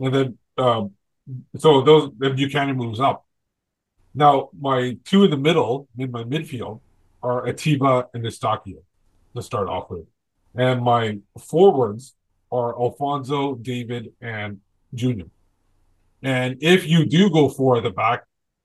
And 0.00 0.14
then, 0.14 0.38
um, 0.58 0.92
so 1.56 1.80
those 1.82 2.10
then 2.18 2.36
Buchanan 2.36 2.76
moves 2.76 3.00
up. 3.00 3.24
Now, 4.14 4.50
my 4.58 4.98
two 5.04 5.24
in 5.24 5.30
the 5.30 5.36
middle, 5.36 5.88
in 5.98 6.10
my 6.10 6.24
midfield, 6.24 6.80
are 7.22 7.46
Atiba 7.46 8.08
and 8.14 8.24
Eustáquio 8.24 8.82
to 9.34 9.42
start 9.42 9.68
off 9.68 9.90
with. 9.90 10.06
And 10.54 10.82
my 10.82 11.18
forwards 11.38 12.14
are 12.50 12.78
Alphonso, 12.80 13.54
David, 13.56 14.12
and 14.20 14.60
Junior. 14.94 15.26
And 16.22 16.56
if 16.60 16.86
you 16.86 17.04
do 17.04 17.28
go 17.30 17.48
four 17.48 17.76
at 17.76 17.82
the 17.82 17.90
back, 17.90 18.24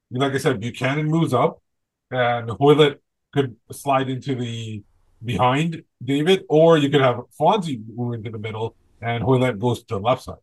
like 0.10 0.34
I 0.34 0.38
said, 0.38 0.60
Buchanan 0.60 1.08
moves 1.08 1.34
up, 1.34 1.62
and 2.10 2.50
Hoilett 2.50 3.02
could 3.34 3.56
slide 3.72 4.10
into 4.10 4.36
the 4.36 4.84
behind 5.24 5.84
David, 6.04 6.44
or 6.50 6.78
you 6.78 6.90
could 6.90 7.02
have 7.02 7.22
Fonzie 7.40 7.82
move 7.96 8.16
into 8.16 8.32
the 8.32 8.40
middle, 8.40 8.76
and 9.02 9.24
Hoilett 9.24 9.60
goes 9.60 9.84
to 9.84 9.96
the 9.96 10.00
left 10.00 10.24
side. 10.24 10.36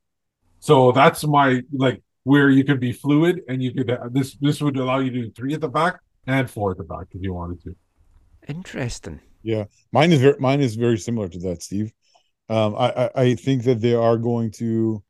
So 0.61 0.93
that's 0.93 1.25
my 1.25 1.63
like 1.73 2.03
where 2.25 2.51
you 2.51 2.65
could 2.65 2.81
be 2.81 2.93
fluid, 2.93 3.43
and 3.49 3.63
you 3.63 3.73
could 3.73 3.97
this 4.11 4.37
this 4.41 4.61
would 4.61 4.77
allow 4.77 4.99
you 4.99 5.11
to 5.11 5.23
do 5.23 5.31
three 5.31 5.55
at 5.55 5.61
the 5.61 5.69
back 5.69 6.01
and 6.27 6.51
four 6.51 6.73
at 6.73 6.79
the 6.79 6.85
back 6.85 7.07
if 7.13 7.23
you 7.23 7.33
wanted 7.33 7.63
to. 7.65 7.77
Interesting. 8.49 9.21
Yeah, 9.43 9.65
mine 9.93 10.13
is 10.13 10.21
very 10.21 10.39
mine 10.39 10.61
is 10.61 10.75
very 10.75 10.99
similar 10.99 11.29
to 11.29 11.39
that, 11.41 11.63
Steve. 11.63 11.93
Um, 12.49 12.75
I, 12.77 12.93
I 12.93 13.11
I 13.23 13.35
think 13.35 13.65
that 13.65 13.81
they 13.81 13.95
are 13.95 14.17
going 14.17 14.51
to, 14.53 15.03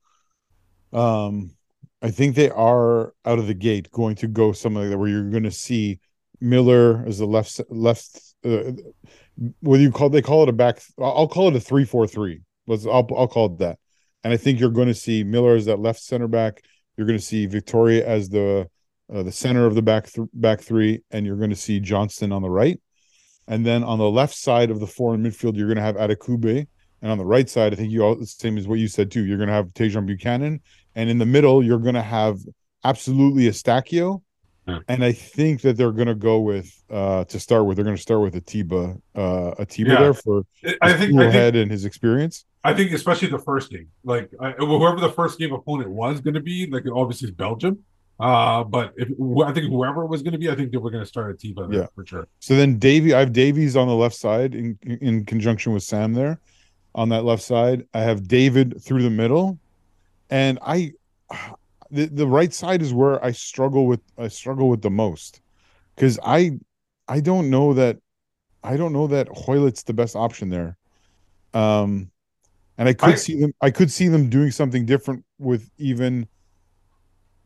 um, 0.93 1.51
I 2.03 2.11
think 2.11 2.35
they 2.35 2.51
are 2.51 3.15
out 3.25 3.39
of 3.39 3.47
the 3.47 3.55
gate 3.55 3.91
going 3.91 4.17
to 4.17 4.29
go 4.29 4.53
something 4.53 4.83
like 4.83 4.91
that 4.91 4.99
where 4.99 5.09
you're 5.09 5.31
going 5.31 5.45
to 5.45 5.51
see 5.51 6.01
Miller 6.41 7.07
is 7.07 7.19
the 7.19 7.27
left 7.27 7.61
left. 7.69 8.21
Uh, 8.45 8.73
whether 9.61 9.83
you 9.83 9.91
call 9.91 10.11
they 10.11 10.23
call 10.23 10.43
it 10.43 10.49
a 10.49 10.53
back, 10.53 10.81
I'll 10.99 11.29
call 11.29 11.49
it 11.49 11.57
a 11.57 11.61
three 11.61 11.85
four 11.85 12.07
three. 12.07 12.43
Let's 12.67 12.87
I'll 12.87 13.09
I'll 13.17 13.29
call 13.29 13.47
it 13.47 13.59
that. 13.59 13.79
And 14.25 14.33
I 14.33 14.37
think 14.37 14.61
you're 14.61 14.71
going 14.71 14.89
to 14.89 14.95
see 14.95 15.25
Miller 15.25 15.55
as 15.55 15.67
that 15.67 15.79
left 15.79 16.01
center 16.01 16.29
back. 16.29 16.63
You're 16.97 17.07
going 17.07 17.19
to 17.19 17.25
see 17.25 17.47
Vitória 17.47 18.03
as 18.03 18.29
the 18.29 18.69
uh, 19.13 19.23
the 19.23 19.33
center 19.33 19.67
of 19.67 19.75
the 19.75 19.83
back 19.83 20.11
th- 20.11 20.29
back 20.35 20.61
three, 20.61 21.03
and 21.11 21.25
you're 21.25 21.37
going 21.37 21.51
to 21.51 21.57
see 21.57 21.81
Johnston 21.81 22.33
on 22.33 22.43
the 22.43 22.51
right. 22.51 22.81
And 23.47 23.65
then 23.65 23.83
on 23.83 23.99
the 23.99 24.11
left 24.11 24.35
side 24.35 24.71
of 24.71 24.81
the 24.81 24.87
four 24.87 25.15
in 25.15 25.23
midfield, 25.23 25.57
you're 25.57 25.67
going 25.67 25.77
to 25.77 25.83
have 25.83 25.97
Adekugbe. 25.97 26.67
And 27.01 27.11
on 27.13 27.17
the 27.17 27.25
right 27.25 27.49
side, 27.49 27.73
I 27.73 27.77
think 27.77 27.91
you 27.91 28.03
all 28.03 28.17
the 28.17 28.27
same 28.27 28.59
as 28.59 28.67
what 28.67 28.79
you 28.79 28.89
said 28.89 29.11
too. 29.11 29.25
You're 29.25 29.39
going 29.39 29.49
to 29.49 29.55
have 29.55 29.69
Tajon 29.69 30.05
Buchanan. 30.05 30.61
And 30.95 31.09
in 31.09 31.19
the 31.19 31.27
middle, 31.27 31.63
you're 31.63 31.79
going 31.79 31.95
to 31.95 32.03
have 32.03 32.41
absolutely 32.85 33.45
Eustáquio. 33.45 34.23
Yeah. 34.69 34.79
And 34.89 35.05
I 35.05 35.13
think 35.13 35.63
that 35.63 35.77
they're 35.77 35.93
going 35.93 36.09
to 36.09 36.15
go 36.15 36.41
with 36.41 36.71
uh 36.91 37.25
to 37.25 37.41
start 37.41 37.65
with. 37.67 37.77
They're 37.77 37.85
going 37.85 37.97
to 37.97 38.03
start 38.03 38.21
with 38.21 38.35
Atiba, 38.37 38.97
uh 39.15 39.55
Atiba 39.59 39.91
Yeah. 39.91 40.01
there 40.01 40.15
for 40.15 40.45
I 40.83 40.93
think 40.93 41.13
cool 41.13 41.21
I 41.21 41.23
think 41.25 41.33
head 41.35 41.57
and 41.57 41.71
his 41.71 41.85
experience. 41.85 42.45
I 42.65 42.75
think 42.75 42.93
especially 42.93 43.29
the 43.29 43.39
first 43.39 43.71
game, 43.71 43.89
like 44.05 44.31
I, 44.41 44.51
whoever 44.53 45.01
the 45.01 45.11
first 45.11 45.39
game 45.39 45.53
opponent 45.53 45.91
was 45.91 46.21
going 46.21 46.35
to 46.35 46.41
be, 46.41 46.67
like 46.71 46.85
obviously 46.93 47.29
it's 47.29 47.37
Belgium. 47.37 47.79
Uh, 48.21 48.65
but 48.65 48.93
if 48.97 49.09
I 49.47 49.53
think 49.53 49.69
whoever 49.69 50.03
it 50.03 50.09
was 50.09 50.23
going 50.23 50.33
to 50.33 50.39
be, 50.39 50.51
I 50.51 50.57
think 50.57 50.73
they 50.73 50.77
were 50.79 50.91
going 50.91 51.05
to 51.05 51.09
start 51.09 51.35
Atiba 51.37 51.69
there 51.69 51.81
Yeah. 51.83 51.87
for 51.95 52.05
sure. 52.05 52.27
So 52.41 52.57
then 52.57 52.79
Davy, 52.79 53.15
I 53.15 53.21
have 53.21 53.33
Davies 53.33 53.77
on 53.77 53.87
the 53.87 53.95
left 53.95 54.17
side 54.17 54.55
in 54.57 54.77
in 54.83 55.25
conjunction 55.25 55.73
with 55.73 55.85
Sam 55.85 56.13
there 56.15 56.41
on 56.97 57.09
that 57.11 57.25
left 57.25 57.43
side. 57.43 57.87
I 57.95 58.01
have 58.01 58.27
David 58.27 58.83
through 58.83 59.03
the 59.03 59.11
middle, 59.11 59.59
and 60.31 60.59
I 60.63 60.93
the 61.91 62.07
the 62.07 62.27
right 62.27 62.53
side 62.53 62.83
is 62.83 62.93
where 62.93 63.23
I 63.25 63.33
struggle 63.33 63.87
with 63.87 64.01
I 64.17 64.29
struggle 64.29 64.69
with 64.69 64.83
the 64.83 64.91
most 64.91 65.41
because 65.97 66.19
I 66.25 66.59
I 67.07 67.21
don't 67.21 67.51
know 67.51 67.75
that 67.75 67.99
I 68.63 68.77
don't 68.77 68.93
know 68.93 69.07
that 69.09 69.29
Hoilett's 69.29 69.83
the 69.85 69.95
best 69.95 70.17
option 70.17 70.51
there. 70.51 70.77
Um, 71.55 72.11
and 72.77 72.89
I 72.89 72.93
could 72.93 73.15
I- 73.15 73.17
see 73.17 73.41
them 73.41 73.53
I 73.61 73.71
could 73.71 73.91
see 73.91 74.09
them 74.09 74.29
doing 74.29 74.51
something 74.51 74.85
different 74.87 75.25
with 75.39 75.71
even 75.79 76.29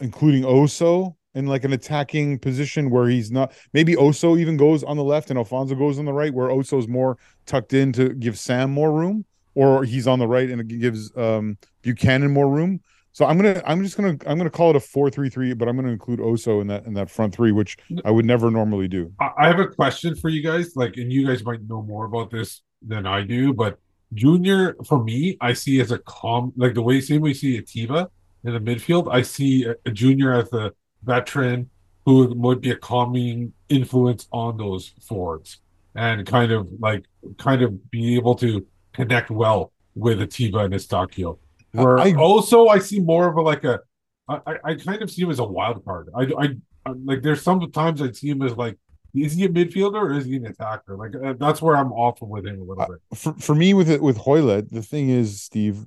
including 0.01 0.43
Oso 0.43 1.15
in 1.35 1.47
like 1.47 1.65
an 1.65 1.73
attacking 1.73 2.39
position 2.39 2.91
where 2.91 3.09
he's 3.09 3.31
not 3.31 3.53
maybe 3.73 3.95
Oso 3.95 4.39
even 4.39 4.57
goes 4.57 4.83
on 4.83 4.97
the 4.97 5.05
left 5.05 5.31
and 5.31 5.39
Alphonso 5.39 5.75
goes 5.75 5.99
on 5.99 6.05
the 6.05 6.13
right 6.13 6.35
where 6.35 6.49
Oso's 6.49 6.89
more 6.89 7.17
tucked 7.47 7.73
in 7.73 7.93
to 7.93 8.11
give 8.11 8.39
Sam 8.39 8.71
more 8.71 8.93
room 8.93 9.25
or 9.55 9.85
he's 9.85 10.07
on 10.07 10.19
the 10.19 10.27
right 10.29 10.51
and 10.51 10.61
it 10.61 10.69
gives 10.69 11.17
um 11.17 11.57
Buchanan 11.83 12.33
more 12.33 12.49
room. 12.49 12.81
So 13.13 13.27
I'm 13.27 13.37
gonna 13.37 13.63
I'm 13.67 13.83
just 13.83 13.97
gonna 13.97 14.17
I'm 14.27 14.39
gonna 14.39 14.51
call 14.51 14.71
it 14.71 14.77
a 14.77 14.81
four 14.81 15.11
three 15.11 15.29
three, 15.29 15.53
but 15.53 15.69
I'm 15.69 15.77
gonna 15.77 15.93
include 15.93 16.19
Oso 16.19 16.61
in 16.61 16.67
that 16.69 16.87
in 16.87 16.95
that 16.95 17.11
front 17.11 17.35
three, 17.35 17.53
which 17.53 17.77
I 18.05 18.11
would 18.11 18.25
never 18.25 18.51
normally 18.51 18.89
do. 18.89 19.13
I, 19.21 19.47
have 19.47 19.59
a 19.59 19.69
question 19.69 20.17
for 20.17 20.31
you 20.31 20.43
guys. 20.43 20.77
Like, 20.77 20.97
and 20.97 21.13
you 21.13 21.27
guys 21.27 21.45
might 21.45 21.63
know 21.69 21.83
more 21.83 22.07
about 22.07 22.31
this 22.31 22.63
than 22.81 23.07
I 23.07 23.23
do, 23.23 23.53
but 23.53 23.79
Junior 24.15 24.77
for 24.87 25.03
me, 25.03 25.37
I 25.41 25.53
see 25.53 25.81
as 25.81 25.91
a 25.91 25.99
calm, 25.99 26.53
like 26.57 26.75
the 26.75 26.83
way 26.83 27.01
same 27.01 27.21
way 27.21 27.31
we 27.31 27.35
see 27.35 27.59
Atiba 27.59 28.09
in 28.45 28.55
the 28.55 28.61
midfield. 28.61 29.13
I 29.13 29.23
see 29.23 29.65
a, 29.65 29.75
a 29.85 29.91
Junior 29.91 30.33
as 30.33 30.53
a 30.53 30.73
veteran 31.03 31.69
who 32.07 32.33
would 32.35 32.61
be 32.61 32.71
a 32.71 32.77
calming 32.77 33.53
influence 33.69 34.27
on 34.33 34.57
those 34.57 34.93
forwards 35.07 35.61
and 35.95 36.27
kind 36.27 36.51
of 36.51 36.69
like 36.81 37.05
kind 37.39 37.63
of 37.63 37.91
be 37.91 38.17
able 38.17 38.35
to 38.37 38.67
connect 38.93 39.31
well 39.31 39.73
with 39.95 40.21
Atiba 40.21 40.61
and 40.61 40.75
Eustáquio. 40.75 41.39
Where 41.73 41.99
I- 41.99 42.15
also 42.15 42.69
I 42.69 42.79
see 42.79 43.01
more 43.01 43.29
of 43.29 43.37
a 43.37 43.41
like 43.43 43.65
a 43.65 43.81
I, 44.29 44.41
I- 44.65 44.75
kind 44.77 45.03
of 45.03 45.11
see 45.11 45.23
him 45.23 45.31
as 45.31 45.39
a 45.41 45.45
wild 45.45 45.85
card. 45.85 46.09
I, 46.15 46.23
I 46.39 46.45
I- 46.87 46.93
like 47.05 47.23
there's 47.23 47.43
sometimes 47.43 48.01
I 48.03 48.11
see 48.13 48.31
him 48.31 48.43
as 48.43 48.57
like 48.57 48.79
is 49.15 49.35
he 49.35 49.45
a 49.45 49.49
midfielder 49.49 49.95
or 50.01 50.13
is 50.15 50.25
he 50.25 50.37
an 50.37 50.47
attacker? 50.47 50.97
Like 50.97 51.15
uh, 51.15 51.35
that's 51.39 51.61
where 51.61 51.77
I'm 51.77 51.93
off 51.93 52.23
with 52.23 52.47
him 52.47 52.61
a 52.61 52.65
little 52.65 52.87
bit. 52.87 53.19
For 53.19 53.33
for 53.35 53.55
me 53.55 53.75
with 53.75 53.91
it 53.91 54.03
with 54.03 54.17
Hoilett, 54.17 54.71
the 54.71 54.83
thing 54.83 55.11
is, 55.11 55.43
Steve, 55.43 55.85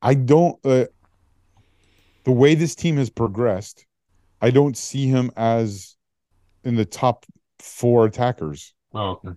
I 0.00 0.14
don't 0.14 0.58
uh, 0.64 0.84
the 2.24 2.32
way 2.32 2.54
this 2.54 2.74
team 2.74 2.96
has 2.96 3.10
progressed, 3.10 3.84
I 4.40 4.50
don't 4.50 4.76
see 4.76 5.06
him 5.08 5.30
as 5.36 5.96
in 6.64 6.76
the 6.76 6.84
top 6.84 7.26
four 7.58 8.06
attackers. 8.06 8.74
Oh, 8.94 9.20
okay. 9.24 9.30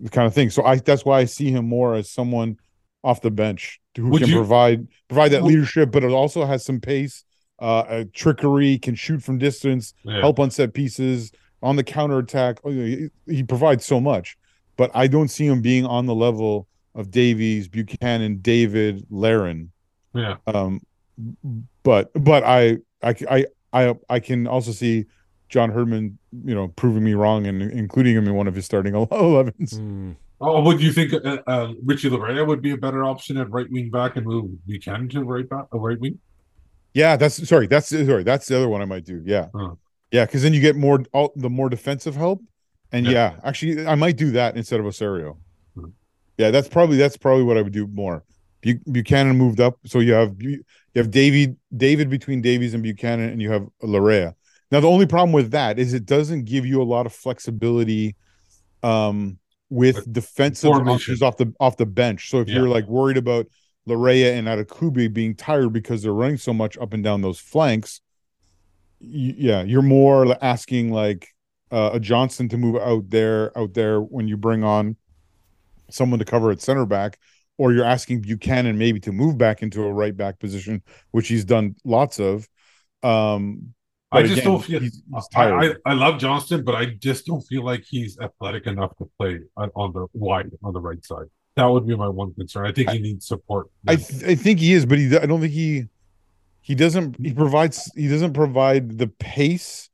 the 0.00 0.10
kind 0.10 0.26
of 0.26 0.34
thing. 0.34 0.50
So 0.50 0.64
I 0.64 0.76
that's 0.76 1.04
why 1.04 1.18
I 1.18 1.24
see 1.24 1.50
him 1.50 1.66
more 1.68 1.94
as 1.94 2.10
someone 2.10 2.58
off 3.02 3.20
the 3.20 3.30
bench 3.30 3.80
who 3.96 4.08
Would 4.08 4.22
can 4.22 4.30
you- 4.30 4.36
provide 4.36 4.86
provide 5.08 5.30
that 5.32 5.44
leadership, 5.44 5.90
but 5.92 6.02
it 6.04 6.10
also 6.10 6.44
has 6.44 6.64
some 6.64 6.80
pace, 6.80 7.24
uh, 7.60 7.84
a 7.88 8.04
trickery, 8.06 8.78
can 8.78 8.94
shoot 8.94 9.22
from 9.22 9.38
distance, 9.38 9.94
Yeah. 10.04 10.20
help 10.20 10.38
on 10.40 10.50
set 10.50 10.74
pieces, 10.74 11.32
on 11.62 11.76
the 11.76 11.84
counter 11.84 12.18
attack. 12.18 12.58
Oh, 12.64 12.70
He, 12.70 13.08
he 13.26 13.42
provides 13.42 13.84
so 13.84 14.00
much, 14.00 14.36
but 14.76 14.90
I 14.94 15.06
don't 15.06 15.28
see 15.28 15.46
him 15.46 15.62
being 15.62 15.86
on 15.86 16.06
the 16.06 16.14
level 16.14 16.66
of 16.94 17.10
Davies, 17.10 17.68
Buchanan, 17.68 18.38
David, 18.38 19.06
Larin. 19.10 19.70
Yeah. 20.14 20.36
Um, 20.46 20.80
but 21.82 22.10
but 22.14 22.44
I 22.44 22.78
I 23.02 23.14
I 23.30 23.46
I 23.72 23.94
I 24.10 24.20
can 24.20 24.46
also 24.46 24.72
see 24.72 25.04
John 25.48 25.70
Herdman, 25.70 26.18
you 26.44 26.54
know, 26.54 26.68
proving 26.68 27.04
me 27.04 27.14
wrong 27.14 27.46
and 27.46 27.62
including 27.62 28.16
him 28.16 28.26
in 28.26 28.34
one 28.34 28.46
of 28.48 28.54
his 28.54 28.64
starting 28.64 28.92
11s. 29.10 29.76
Hmm. 29.78 30.12
Oh, 30.40 30.62
would 30.62 30.80
you 30.80 30.92
think 30.92 31.12
uh, 31.14 31.38
uh, 31.46 31.72
Richie 31.84 32.10
Laryea 32.10 32.46
would 32.46 32.60
be 32.60 32.72
a 32.72 32.76
better 32.76 33.04
option 33.04 33.36
at 33.36 33.50
right 33.50 33.70
wing 33.70 33.90
back 33.90 34.16
and 34.16 34.26
move 34.26 34.50
Buchanan 34.66 35.08
to 35.10 35.22
right 35.24 35.48
back, 35.48 35.66
uh, 35.72 35.78
right 35.78 35.98
wing? 35.98 36.18
Yeah, 36.92 37.16
that's 37.16 37.46
sorry. 37.48 37.66
That's 37.66 37.88
sorry. 37.88 38.24
That's 38.24 38.46
the 38.46 38.56
other 38.56 38.68
one 38.68 38.82
I 38.82 38.84
might 38.84 39.04
do. 39.04 39.22
Yeah, 39.24 39.46
Oh. 39.54 39.78
yeah, 40.10 40.24
because 40.26 40.42
then 40.42 40.52
you 40.52 40.60
get 40.60 40.76
more 40.76 41.02
all 41.12 41.32
the 41.36 41.50
more 41.50 41.68
defensive 41.68 42.14
help, 42.16 42.42
and 42.92 43.06
Yeah. 43.06 43.12
yeah. 43.12 43.40
actually, 43.44 43.86
I 43.86 43.94
might 43.94 44.16
do 44.16 44.32
that 44.32 44.56
instead 44.56 44.80
of 44.80 44.86
Osorio. 44.86 45.38
Hmm. 45.74 45.86
Yeah, 46.38 46.50
that's 46.50 46.68
probably 46.68 46.96
that's 46.96 47.16
probably 47.16 47.44
what 47.44 47.56
I 47.56 47.62
would 47.62 47.72
do 47.72 47.86
more. 47.86 48.24
Buchanan 48.90 49.36
moved 49.36 49.60
up, 49.60 49.78
so 49.84 50.00
you 50.00 50.12
have 50.14 50.34
you 50.40 50.64
have 50.96 51.10
David 51.10 51.56
David 51.76 52.08
between 52.10 52.40
Davies 52.42 52.74
and 52.74 52.82
Buchanan, 52.82 53.30
and 53.30 53.40
you 53.42 53.50
have 53.50 53.66
Laryea. 53.82 54.34
Now 54.70 54.80
the 54.80 54.88
only 54.88 55.06
problem 55.06 55.32
with 55.32 55.50
that 55.52 55.78
is 55.78 55.94
it 55.94 56.06
doesn't 56.06 56.44
give 56.44 56.64
you 56.66 56.80
a 56.80 56.84
lot 56.84 57.06
of 57.06 57.12
flexibility, 57.12 58.16
um, 58.82 59.38
with 59.70 60.10
defensive 60.12 60.70
formation. 60.70 60.94
options 60.94 61.22
off 61.22 61.36
the 61.36 61.52
off 61.60 61.76
the 61.76 61.86
bench. 61.86 62.30
So 62.30 62.40
if 62.40 62.48
Yeah. 62.48 62.56
you're 62.56 62.68
like 62.68 62.86
worried 62.86 63.16
about 63.16 63.46
Laryea 63.88 64.32
and 64.38 64.46
Adekugbe 64.48 65.12
being 65.12 65.34
tired 65.34 65.72
because 65.72 66.02
they're 66.02 66.14
running 66.14 66.38
so 66.38 66.52
much 66.54 66.78
up 66.78 66.92
and 66.92 67.02
down 67.04 67.22
those 67.22 67.38
flanks, 67.38 68.00
yeah, 69.00 69.62
you're 69.62 69.82
more 69.82 70.36
asking 70.42 70.90
like 70.92 71.28
uh, 71.70 71.90
a 71.94 72.00
Johnston 72.00 72.48
to 72.50 72.56
move 72.56 72.76
out 72.76 73.10
there, 73.10 73.56
out 73.58 73.74
there 73.74 74.00
when 74.00 74.28
you 74.28 74.36
bring 74.36 74.64
on 74.64 74.96
someone 75.90 76.18
to 76.18 76.24
cover 76.24 76.50
at 76.50 76.60
center 76.60 76.86
back, 76.86 77.18
or 77.58 77.72
you're 77.72 77.84
asking 77.84 78.20
Buchanan 78.20 78.78
maybe 78.78 79.00
to 79.00 79.12
move 79.12 79.36
back 79.36 79.62
into 79.62 79.82
a 79.84 79.92
right 79.92 80.16
back 80.16 80.38
position, 80.38 80.82
which 81.10 81.28
he's 81.28 81.44
done 81.44 81.74
lots 81.84 82.18
of. 82.20 82.48
Um, 83.02 83.74
I 84.14 84.22
just 84.22 84.32
again, 84.34 84.44
don't 84.44 84.64
feel. 84.64 84.80
he's, 84.80 85.02
he's 85.12 85.28
I, 85.34 85.48
tired. 85.50 85.78
I 85.84 85.90
I 85.90 85.94
love 85.94 86.18
Johnston, 86.18 86.64
but 86.64 86.74
I 86.74 86.86
just 86.86 87.26
don't 87.26 87.40
feel 87.42 87.64
like 87.64 87.84
he's 87.86 88.18
athletic 88.18 88.66
enough 88.66 88.96
to 88.98 89.08
play 89.18 89.40
on, 89.56 89.92
the 89.92 90.06
wide 90.12 90.50
on 90.62 90.72
the 90.72 90.80
right 90.80 91.04
side. 91.04 91.26
That 91.56 91.66
would 91.66 91.86
be 91.86 91.96
my 91.96 92.08
one 92.08 92.34
concern. 92.34 92.66
I 92.66 92.72
think 92.72 92.90
he 92.90 92.98
needs 92.98 93.26
support. 93.26 93.68
I 93.86 93.96
th- 93.96 94.24
I 94.24 94.34
think 94.34 94.58
he 94.58 94.72
is, 94.72 94.86
but 94.86 94.98
he 94.98 95.16
I 95.16 95.26
don't 95.26 95.40
think 95.40 95.52
he 95.52 95.84
he 96.60 96.74
doesn't 96.74 97.16
he 97.24 97.32
provides 97.32 97.90
he 97.94 98.08
doesn't 98.08 98.32
provide 98.32 98.98
the 98.98 99.06
pace 99.06 99.90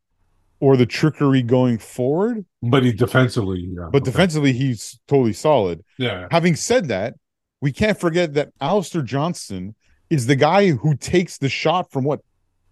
or 0.60 0.76
the 0.76 0.86
trickery 0.86 1.42
going 1.42 1.78
forward. 1.78 2.44
but 2.62 2.84
he 2.84 2.92
defensively, 2.92 3.68
yeah. 3.72 3.88
But 3.90 4.02
okay. 4.02 4.10
defensively, 4.10 4.52
he's 4.52 5.00
totally 5.08 5.32
solid. 5.32 5.82
yeah, 5.98 6.28
Having 6.30 6.56
said 6.56 6.88
that, 6.88 7.14
we 7.60 7.72
can't 7.72 7.98
forget 7.98 8.34
that 8.34 8.50
Alistair 8.60 9.02
Johnston 9.02 9.74
is 10.10 10.26
the 10.26 10.36
guy 10.36 10.70
who 10.70 10.96
takes 10.96 11.38
the 11.38 11.48
shot 11.48 11.90
from 11.90 12.04
what 12.04 12.20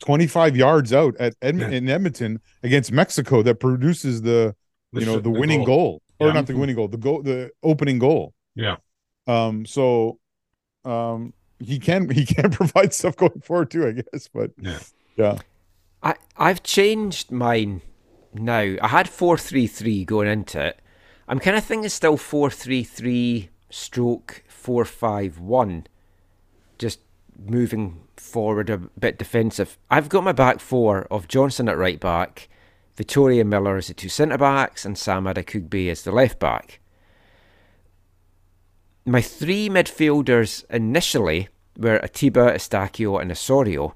25 0.00 0.56
yards 0.56 0.92
out 0.92 1.16
at 1.18 1.38
Edm- 1.40 1.60
Yeah. 1.60 1.68
in 1.70 1.88
Edmonton 1.88 2.40
against 2.62 2.92
Mexico 2.92 3.42
that 3.42 3.56
produces 3.56 4.22
the 4.22 4.54
you 4.92 5.04
know 5.04 5.18
sh- 5.18 5.22
the 5.22 5.30
winning 5.30 5.64
goal, 5.64 6.02
or 6.18 6.28
Yeah. 6.28 6.32
not 6.34 6.46
the 6.46 6.56
winning 6.56 6.76
goal, 6.76 6.88
the 6.88 6.96
goal 6.98 7.22
the 7.22 7.50
opening 7.62 7.98
goal. 7.98 8.34
Yeah. 8.54 8.76
Um 9.26 9.66
so 9.66 10.18
um 10.84 11.32
he 11.60 11.78
can 11.78 12.08
he 12.18 12.24
can 12.24 12.50
provide 12.50 12.94
stuff 12.94 13.16
going 13.16 13.40
forward 13.42 13.70
too, 13.70 13.86
I 13.86 13.92
guess. 13.92 14.28
But 14.32 14.52
Yeah. 14.60 14.78
yeah. 15.16 15.38
I 16.02 16.14
I've 16.36 16.62
changed 16.62 17.30
mine 17.32 17.82
now. 18.32 18.76
I 18.80 18.88
had 18.88 19.08
four 19.08 19.36
three 19.36 19.66
three 19.66 20.04
going 20.04 20.28
into 20.28 20.60
it. 20.64 20.80
I'm 21.26 21.40
kind 21.40 21.56
of 21.56 21.64
thinking 21.64 21.88
still 21.90 22.16
four 22.16 22.50
three 22.50 22.84
three 22.84 23.50
stroke 23.68 24.44
four 24.48 24.84
five 24.86 25.38
one, 25.38 25.86
just 26.78 27.00
moving 27.38 28.00
forward 28.20 28.70
a 28.70 28.78
bit 28.78 29.18
defensive. 29.18 29.78
I've 29.90 30.08
got 30.08 30.24
my 30.24 30.32
back 30.32 30.60
four 30.60 31.06
of 31.10 31.28
Johnston 31.28 31.68
at 31.68 31.78
right 31.78 32.00
back, 32.00 32.48
Vitória 32.96 33.46
Miller 33.46 33.76
as 33.76 33.88
the 33.88 33.94
two 33.94 34.08
centre 34.08 34.38
backs, 34.38 34.84
and 34.84 34.98
Sam 34.98 35.24
Adekugbe 35.24 35.90
as 35.90 36.02
the 36.02 36.12
left 36.12 36.38
back. 36.38 36.80
My 39.04 39.22
three 39.22 39.68
midfielders 39.68 40.64
initially 40.70 41.48
were 41.78 41.98
Atiba, 42.02 42.52
Eustáquio, 42.52 43.20
and 43.20 43.30
Osorio. 43.30 43.94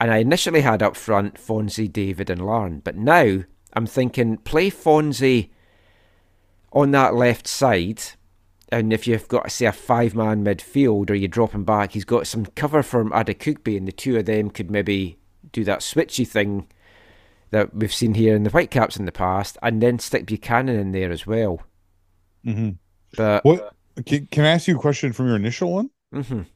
And 0.00 0.10
I 0.10 0.18
initially 0.18 0.60
had 0.60 0.82
up 0.82 0.96
front 0.96 1.34
Fonzie, 1.34 1.92
David, 1.92 2.30
and 2.30 2.44
Larin. 2.46 2.80
But 2.80 2.96
now 2.96 3.42
I'm 3.72 3.86
thinking 3.86 4.38
play 4.38 4.70
Fonzie 4.70 5.50
on 6.72 6.90
that 6.92 7.14
left 7.14 7.46
side. 7.46 8.02
And 8.70 8.92
if 8.92 9.06
you've 9.06 9.28
got, 9.28 9.50
say, 9.52 9.66
a 9.66 9.72
five 9.72 10.14
man 10.14 10.44
midfield 10.44 11.10
or 11.10 11.14
you 11.14 11.28
drop 11.28 11.52
him 11.52 11.64
back, 11.64 11.92
he's 11.92 12.04
got 12.04 12.26
some 12.26 12.46
cover 12.46 12.82
from 12.82 13.10
Adekugbe, 13.10 13.76
and 13.76 13.86
the 13.86 13.92
two 13.92 14.16
of 14.16 14.26
them 14.26 14.50
could 14.50 14.70
maybe 14.70 15.18
do 15.52 15.62
that 15.64 15.80
switchy 15.80 16.26
thing 16.26 16.66
that 17.50 17.72
we've 17.74 17.94
seen 17.94 18.14
here 18.14 18.34
in 18.34 18.42
the 18.42 18.50
Whitecaps 18.50 18.96
in 18.96 19.04
the 19.04 19.12
past, 19.12 19.56
and 19.62 19.80
then 19.80 19.98
stick 20.00 20.26
Buchanan 20.26 20.76
in 20.78 20.90
there 20.92 21.12
as 21.12 21.26
well. 21.26 21.62
hmm 22.44 22.70
But 23.16 23.44
What 23.44 23.72
can, 24.04 24.26
can 24.26 24.44
I 24.44 24.48
ask 24.50 24.66
you 24.66 24.76
a 24.76 24.80
question 24.80 25.12
from 25.12 25.26
your 25.28 25.36
initial 25.36 25.72
one? 25.72 25.90
mhm. 26.12 26.46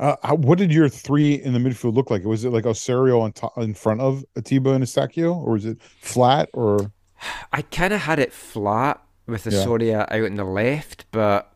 Uh, 0.00 0.16
how, 0.24 0.34
what 0.34 0.58
did 0.58 0.72
your 0.72 0.88
three 0.88 1.34
in 1.34 1.52
the 1.52 1.58
midfield 1.60 1.94
look 1.94 2.10
like? 2.10 2.24
Was 2.24 2.44
it 2.44 2.50
like 2.50 2.66
Osorio 2.66 3.20
on 3.20 3.32
top, 3.32 3.56
in 3.56 3.74
front 3.74 4.00
of 4.00 4.24
Atiba 4.36 4.70
and 4.72 4.82
Eustáquio, 4.84 5.34
or 5.36 5.52
was 5.52 5.64
it 5.64 5.80
flat? 5.80 6.50
Or 6.52 6.90
I 7.52 7.62
kind 7.62 7.94
of 7.94 8.00
had 8.02 8.18
it 8.18 8.32
flat 8.32 9.00
with 9.26 9.44
the 9.44 9.52
Yeah. 9.52 10.02
Out 10.10 10.24
on 10.24 10.34
the 10.34 10.44
left, 10.44 11.06
but 11.12 11.53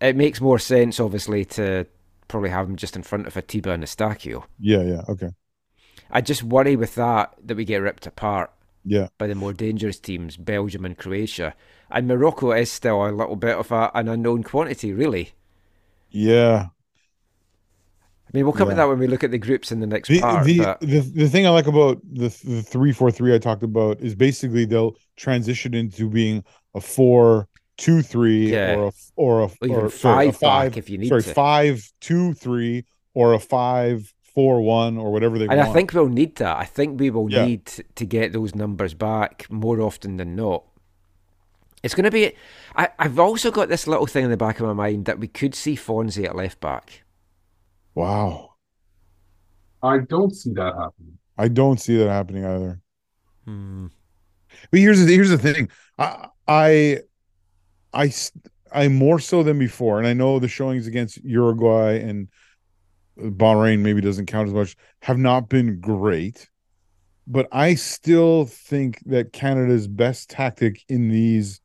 it 0.00 0.16
makes 0.16 0.40
more 0.40 0.58
sense, 0.58 1.00
obviously, 1.00 1.44
to 1.46 1.86
probably 2.28 2.50
have 2.50 2.68
him 2.68 2.76
just 2.76 2.96
in 2.96 3.02
front 3.02 3.26
of 3.26 3.36
Atiba 3.36 3.70
and 3.72 3.82
Eustáquio. 3.82 4.44
yeah, 4.58 4.82
yeah, 4.82 5.02
okay. 5.08 5.30
I 6.10 6.20
just 6.20 6.42
worry 6.42 6.76
with 6.76 6.94
that 6.94 7.34
that 7.44 7.56
we 7.56 7.64
get 7.64 7.78
ripped 7.82 8.06
apart 8.06 8.50
Yeah. 8.84 9.08
by 9.18 9.26
the 9.26 9.34
more 9.34 9.52
dangerous 9.52 9.98
teams, 9.98 10.36
Belgium 10.36 10.84
and 10.84 10.96
Croatia. 10.96 11.54
And 11.90 12.06
Morocco 12.06 12.52
is 12.52 12.70
still 12.72 13.06
a 13.06 13.10
little 13.10 13.36
bit 13.36 13.56
of 13.56 13.70
a, 13.72 13.90
an 13.94 14.08
unknown 14.08 14.42
quantity, 14.42 14.92
really. 14.92 15.32
Yeah. 16.10 16.66
I 18.26 18.30
mean, 18.34 18.44
we'll 18.44 18.52
come 18.52 18.68
Yeah. 18.68 18.74
to 18.74 18.76
that 18.76 18.88
when 18.88 18.98
we 18.98 19.06
look 19.06 19.24
at 19.24 19.30
the 19.30 19.38
groups 19.38 19.72
in 19.72 19.80
the 19.80 19.86
next 19.86 20.08
The, 20.08 20.20
part. 20.20 20.44
the, 20.44 20.58
but 20.58 20.80
the 20.80 21.00
the 21.00 21.28
thing 21.28 21.46
I 21.46 21.50
like 21.50 21.66
about 21.66 22.00
the 22.12 22.28
the 22.44 22.62
three 22.62 22.92
four 22.92 23.10
three 23.10 23.34
I 23.34 23.38
talked 23.38 23.62
about 23.62 24.00
is 24.00 24.14
basically 24.14 24.66
they'll 24.66 24.96
transition 25.16 25.72
into 25.74 26.10
being 26.10 26.44
a 26.74 26.80
four 26.80 27.47
two 27.78 28.02
three 28.02 28.52
Yeah. 28.52 28.74
or 28.74 28.88
a 28.88 28.92
or 29.16 29.40
a 29.42 29.48
Or 29.68 29.86
or 29.86 29.90
sorry, 29.90 30.28
a 30.28 30.32
five 30.32 30.36
five 30.36 30.76
if 30.76 30.90
you 30.90 30.98
need 30.98 31.08
sorry 31.08 31.22
to. 31.22 31.34
five 31.34 31.90
two 32.00 32.34
three 32.34 32.84
or 33.14 33.34
a 33.34 33.40
five 33.40 34.14
four 34.22 34.62
one 34.62 34.98
or 34.98 35.12
whatever 35.12 35.38
they 35.38 35.48
and 35.48 35.58
want. 35.58 35.60
And 35.60 35.60
I 35.60 35.72
think 35.72 35.92
we'll 35.94 36.08
need 36.08 36.36
that. 36.36 36.56
I 36.58 36.64
think 36.64 37.00
we 37.00 37.10
will 37.10 37.30
Yeah. 37.30 37.44
need 37.46 37.66
to 37.94 38.04
get 38.06 38.32
those 38.32 38.54
numbers 38.54 38.94
back 38.94 39.46
more 39.50 39.80
often 39.80 40.16
than 40.16 40.36
not. 40.36 40.64
It's 41.82 41.94
going 41.94 42.04
to 42.04 42.10
be. 42.10 42.32
I, 42.76 42.88
I've 42.98 43.18
also 43.18 43.50
got 43.52 43.68
this 43.68 43.86
little 43.86 44.06
thing 44.06 44.24
in 44.24 44.30
the 44.30 44.36
back 44.36 44.60
of 44.60 44.66
my 44.66 44.72
mind 44.72 45.04
that 45.06 45.18
we 45.20 45.28
could 45.28 45.54
see 45.54 45.76
Fonzie 45.76 46.24
at 46.24 46.34
left 46.36 46.60
back. 46.60 47.04
wow, 47.94 48.54
I 49.82 49.98
don't 49.98 50.34
see 50.34 50.52
that 50.54 50.74
happening. 50.74 51.18
I 51.36 51.48
don't 51.48 51.80
see 51.80 51.96
that 51.98 52.08
happening 52.08 52.44
either. 52.44 52.80
Hmm. 53.44 53.86
But 54.70 54.80
here's 54.80 55.04
the 55.04 55.12
here's 55.14 55.30
the 55.30 55.38
thing. 55.38 55.68
I 55.98 56.28
I 56.48 57.00
I 57.98 58.12
I 58.72 58.88
more 58.88 59.18
so 59.18 59.42
than 59.42 59.58
before, 59.58 59.98
and 59.98 60.06
I 60.06 60.12
know 60.12 60.38
the 60.38 60.48
showings 60.48 60.86
against 60.86 61.22
Uruguay 61.24 61.98
and 61.98 62.28
Bahrain 63.18 63.80
maybe 63.80 64.00
doesn't 64.00 64.26
count 64.26 64.48
as 64.48 64.54
much, 64.54 64.76
have 65.02 65.18
not 65.18 65.48
been 65.48 65.80
great. 65.80 66.48
But 67.26 67.48
I 67.52 67.74
still 67.74 68.46
think 68.46 69.02
that 69.06 69.32
Canada's 69.32 69.88
best 69.88 70.30
tactic 70.30 70.84
in 70.88 71.08
these 71.10 71.60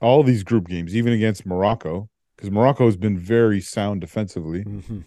all 0.00 0.22
these 0.22 0.42
group 0.42 0.68
games, 0.68 0.94
even 0.94 1.12
against 1.12 1.46
Morocco, 1.46 2.10
because 2.36 2.50
Morocco 2.50 2.84
has 2.84 2.96
been 2.96 3.18
very 3.18 3.60
sound 3.60 4.00
defensively. 4.02 4.64
Mhm. 4.64 5.04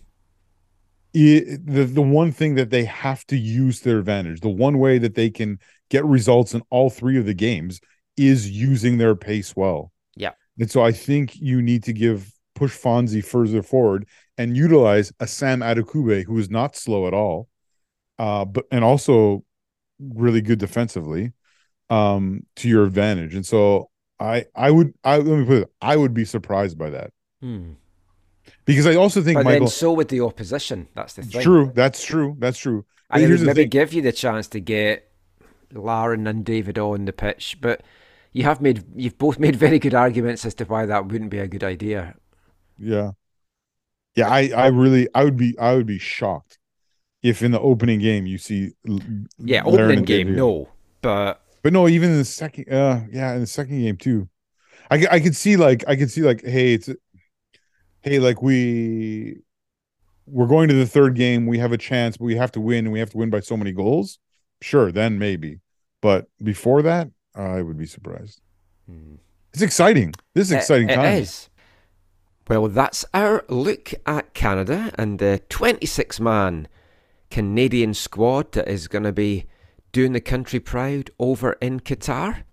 i- 1.15 1.57
the 1.63 1.85
the 1.85 2.01
one 2.01 2.31
thing 2.31 2.55
that 2.55 2.69
they 2.69 2.85
have 2.85 3.25
to 3.25 3.35
use 3.37 3.81
their 3.81 3.99
advantage, 3.99 4.41
the 4.41 4.49
one 4.49 4.77
way 4.77 4.97
that 4.99 5.15
they 5.15 5.29
can 5.29 5.59
get 5.89 6.05
results 6.05 6.53
in 6.53 6.61
all 6.69 6.89
three 6.89 7.17
of 7.17 7.25
the 7.25 7.33
games 7.33 7.79
is 8.15 8.49
using 8.49 8.97
their 8.97 9.15
pace 9.15 9.55
well. 9.55 9.91
Yeah. 10.59 10.63
And 10.63 10.71
so 10.71 10.83
I 10.83 10.91
think 10.91 11.35
you 11.37 11.61
need 11.61 11.83
to 11.85 11.93
give 11.93 12.31
push 12.55 12.77
Fonzie 12.77 13.23
further 13.23 13.63
forward 13.63 14.07
and 14.37 14.57
utilize 14.57 15.13
a 15.19 15.27
Sam 15.27 15.61
Adekugbe 15.61 16.25
who 16.25 16.37
is 16.37 16.49
not 16.49 16.75
slow 16.75 17.07
at 17.07 17.13
all, 17.13 17.47
uh, 18.19 18.45
but 18.45 18.65
and 18.71 18.83
also 18.83 19.43
really 19.99 20.41
good 20.41 20.59
defensively 20.59 21.33
um, 21.89 22.45
to 22.57 22.69
your 22.69 22.85
advantage. 22.85 23.35
And 23.35 23.45
so 23.45 23.89
I 24.19 24.45
I 24.55 24.71
would 24.71 24.93
I 25.03 25.17
let 25.17 25.39
me 25.39 25.45
put 25.45 25.63
it 25.63 25.69
I 25.81 25.95
would 25.97 26.13
be 26.13 26.25
surprised 26.25 26.77
by 26.77 26.89
that 26.91 27.11
Hmm. 27.41 27.73
because 28.65 28.85
I 28.85 28.95
also 28.95 29.21
think 29.21 29.37
But 29.37 29.45
Michael. 29.45 29.59
then 29.67 29.67
so 29.67 29.93
with 29.93 30.09
the 30.09 30.21
opposition. 30.21 30.87
That's 30.95 31.13
the 31.13 31.23
thing. 31.23 31.41
True, 31.41 31.71
that's 31.73 32.03
true, 32.03 32.35
that's 32.39 32.57
true. 32.57 32.85
But 33.09 33.21
And 33.21 33.31
would 33.31 33.41
maybe 33.41 33.63
thing. 33.63 33.69
give 33.69 33.93
you 33.93 34.01
the 34.01 34.11
chance 34.11 34.47
to 34.49 34.59
get 34.59 35.09
Larin 35.73 36.27
and 36.27 36.45
David 36.45 36.77
on 36.77 37.05
the 37.05 37.13
pitch, 37.13 37.57
but 37.61 37.81
you 38.33 38.43
have 38.43 38.61
made 38.61 38.83
you've 38.95 39.17
both 39.17 39.39
made 39.39 39.55
very 39.55 39.79
good 39.79 39.93
arguments 39.95 40.45
as 40.45 40.53
to 40.55 40.65
why 40.65 40.85
that 40.85 41.07
wouldn't 41.07 41.31
be 41.31 41.39
a 41.39 41.47
good 41.47 41.63
idea. 41.63 42.15
Yeah. 42.77 43.11
Yeah, 44.15 44.27
I 44.29 44.49
I 44.55 44.67
really 44.67 45.07
I 45.15 45.23
would 45.23 45.37
be 45.37 45.57
I 45.59 45.75
would 45.75 45.85
be 45.85 45.99
shocked 45.99 46.57
if 47.23 47.43
in 47.43 47.51
the 47.51 47.59
opening 47.61 47.99
game 47.99 48.27
you 48.27 48.37
see 48.39 48.73
Yeah, 49.43 49.63
Larin 49.65 49.65
opening 49.65 50.05
game, 50.05 50.35
David. 50.35 50.35
no, 50.35 50.69
but 51.01 51.41
But 51.63 51.73
no, 51.73 51.87
even 51.87 52.11
in 52.11 52.17
the 52.17 52.25
second 52.25 52.71
uh 52.71 53.01
yeah, 53.11 53.33
in 53.33 53.41
the 53.41 53.47
second 53.47 53.79
game 53.81 53.97
too. 53.97 54.29
I 54.91 55.05
I 55.11 55.19
could 55.19 55.35
see 55.35 55.57
like 55.57 55.85
I 55.87 55.95
could 55.95 56.11
see 56.11 56.23
like 56.23 56.43
hey, 56.45 56.73
it's 56.75 56.89
hey 58.01 58.19
like 58.19 58.41
we 58.41 59.41
we're 60.27 60.47
going 60.47 60.69
to 60.69 60.75
the 60.75 60.87
third 60.87 61.15
game, 61.15 61.47
we 61.47 61.59
have 61.59 61.73
a 61.73 61.77
chance, 61.77 62.17
but 62.17 62.25
we 62.25 62.35
have 62.37 62.51
to 62.53 62.61
win 62.61 62.85
and 62.85 62.93
we 62.93 62.99
have 62.99 63.11
to 63.11 63.17
win 63.17 63.29
by 63.29 63.41
so 63.41 63.57
many 63.57 63.71
goals. 63.73 64.19
Sure, 64.61 64.91
then 64.91 65.19
maybe. 65.19 65.59
But 66.01 66.27
before 66.43 66.81
that, 66.83 67.09
I 67.35 67.61
would 67.61 67.77
be 67.77 67.85
surprised. 67.85 68.41
Hmm. 68.87 69.15
It's 69.53 69.61
exciting. 69.61 70.13
This 70.33 70.47
is 70.47 70.57
exciting 70.57 70.89
it 70.89 70.95
time. 70.95 71.13
is. 71.21 71.49
Well, 72.47 72.67
that's 72.67 73.05
our 73.13 73.45
look 73.47 73.93
at 74.05 74.33
Canada 74.33 74.91
and 74.95 75.19
the 75.19 75.41
26 75.49 76.19
man 76.19 76.67
Canadian 77.29 77.93
squad 77.93 78.51
that 78.53 78.67
is 78.67 78.87
going 78.87 79.03
to 79.03 79.11
be 79.11 79.45
doing 79.91 80.13
the 80.13 80.21
country 80.21 80.59
proud 80.59 81.11
over 81.19 81.53
in 81.61 81.79
Qatar. 81.79 82.43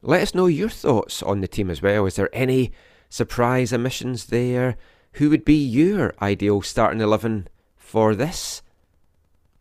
Let 0.00 0.22
us 0.22 0.34
know 0.34 0.46
your 0.46 0.68
thoughts 0.68 1.22
on 1.22 1.40
the 1.40 1.48
team 1.48 1.70
as 1.70 1.82
well. 1.82 2.06
Is 2.06 2.16
there 2.16 2.30
any 2.32 2.72
surprise 3.08 3.72
omissions 3.72 4.26
there? 4.26 4.76
Who 5.14 5.30
would 5.30 5.44
be 5.44 5.56
your 5.56 6.14
ideal 6.20 6.62
starting 6.62 7.00
11 7.00 7.48
for 7.76 8.14
this? 8.14 8.62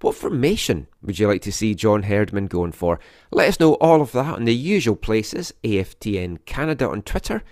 What 0.01 0.15
formation 0.15 0.87
would 1.03 1.19
you 1.19 1.27
like 1.27 1.43
to 1.43 1.51
see 1.51 1.75
John 1.75 2.03
Herdman 2.03 2.47
going 2.47 2.71
for? 2.71 2.99
Let 3.31 3.49
us 3.49 3.59
know 3.59 3.75
all 3.75 4.01
of 4.01 4.11
that 4.13 4.33
on 4.33 4.45
the 4.45 4.55
usual 4.55 4.95
places 4.95 5.53
AFTN 5.63 6.43
Canada 6.45 6.89
on 6.89 7.03
Twitter, 7.03 7.43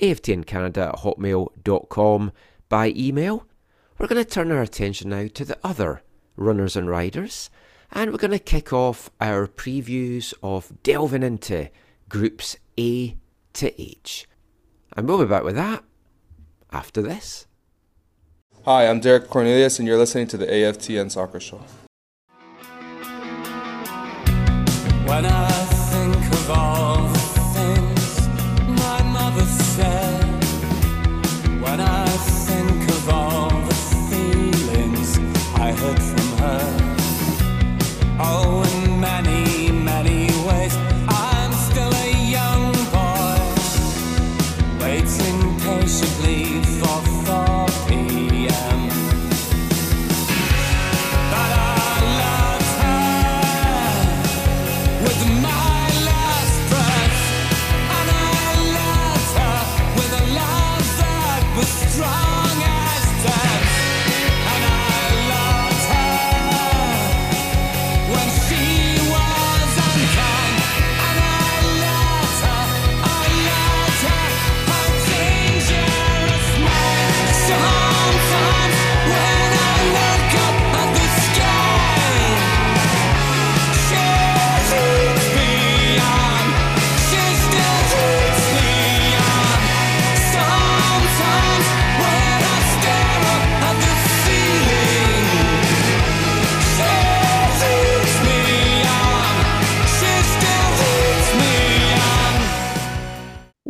AFTN 0.00 0.46
Canada 0.46 0.88
at 0.88 1.00
hotmail.com 1.00 2.32
by 2.70 2.94
email. 2.96 3.46
We're 3.98 4.06
going 4.06 4.24
to 4.24 4.30
turn 4.30 4.50
our 4.50 4.62
attention 4.62 5.10
now 5.10 5.26
to 5.34 5.44
the 5.44 5.58
other 5.62 6.02
runners 6.34 6.76
and 6.76 6.88
riders, 6.88 7.50
and 7.92 8.10
we're 8.10 8.16
going 8.16 8.30
to 8.30 8.38
kick 8.38 8.72
off 8.72 9.10
our 9.20 9.46
previews 9.46 10.32
of 10.42 10.72
delving 10.82 11.22
into 11.22 11.68
groups 12.08 12.56
A 12.78 13.18
to 13.52 13.82
H. 13.82 14.26
And 14.96 15.06
we'll 15.06 15.18
be 15.18 15.26
back 15.26 15.44
with 15.44 15.56
that 15.56 15.84
after 16.72 17.02
this. 17.02 17.46
Hi, 18.64 18.88
I'm 18.88 19.00
Derek 19.00 19.28
Cornelius, 19.28 19.78
and 19.78 19.86
you're 19.86 19.98
listening 19.98 20.26
to 20.28 20.38
the 20.38 20.46
AFTN 20.46 21.10
Soccer 21.10 21.40
Show. 21.40 21.60
When 25.08 25.24
I 25.24 25.48
think 25.90 26.16
of 26.34 26.50
all 26.50 27.07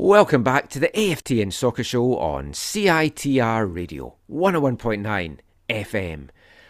Welcome 0.08 0.42
back 0.42 0.70
to 0.70 0.78
the 0.78 0.88
AFTN 0.88 1.52
Soccer 1.52 1.84
Show 1.84 2.16
on 2.16 2.52
CITR 2.52 3.70
Radio 3.70 4.14
101.9 4.30 5.36
FM. 5.68 6.28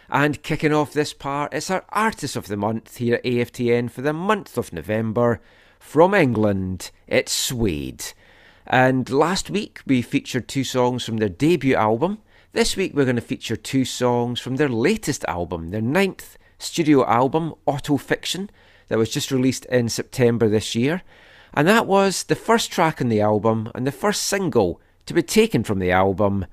And 0.09 0.43
kicking 0.43 0.73
off 0.73 0.91
this 0.91 1.13
part, 1.13 1.53
it's 1.53 1.71
our 1.71 1.85
Artist 1.87 2.35
of 2.35 2.47
the 2.47 2.57
Month 2.57 2.97
here 2.97 3.15
at 3.15 3.23
AFTN 3.23 3.91
for 3.91 4.01
the 4.01 4.11
month 4.11 4.57
of 4.57 4.73
November. 4.73 5.39
From 5.79 6.13
England, 6.13 6.91
it's 7.07 7.31
Suede. 7.31 8.07
And 8.67 9.09
last 9.09 9.49
week 9.49 9.79
we 9.85 10.01
featured 10.01 10.49
two 10.49 10.65
songs 10.65 11.05
from 11.05 11.15
their 11.15 11.29
debut 11.29 11.75
album. 11.75 12.19
This 12.51 12.75
week 12.75 12.93
we're 12.93 13.05
going 13.05 13.15
to 13.15 13.21
feature 13.21 13.55
two 13.55 13.85
songs 13.85 14.41
from 14.41 14.57
their 14.57 14.67
latest 14.67 15.23
album, 15.29 15.69
their 15.69 15.79
ninth 15.79 16.37
studio 16.57 17.05
album, 17.07 17.55
Auto 17.65 17.95
Fiction, 17.95 18.49
that 18.89 18.97
was 18.97 19.09
just 19.09 19.31
released 19.31 19.63
in 19.67 19.87
September 19.87 20.49
this 20.49 20.75
year. 20.75 21.03
And 21.53 21.67
that 21.67 21.87
was 21.87 22.23
the 22.23 22.35
first 22.35 22.71
track 22.71 23.01
on 23.01 23.09
the 23.09 23.21
album 23.21 23.71
and 23.73 23.85
the 23.85 23.91
first 23.91 24.23
single 24.23 24.79
to 25.05 25.13
be 25.13 25.23
taken 25.23 25.63
from 25.63 25.79
the 25.79 25.91
album, 25.91 26.45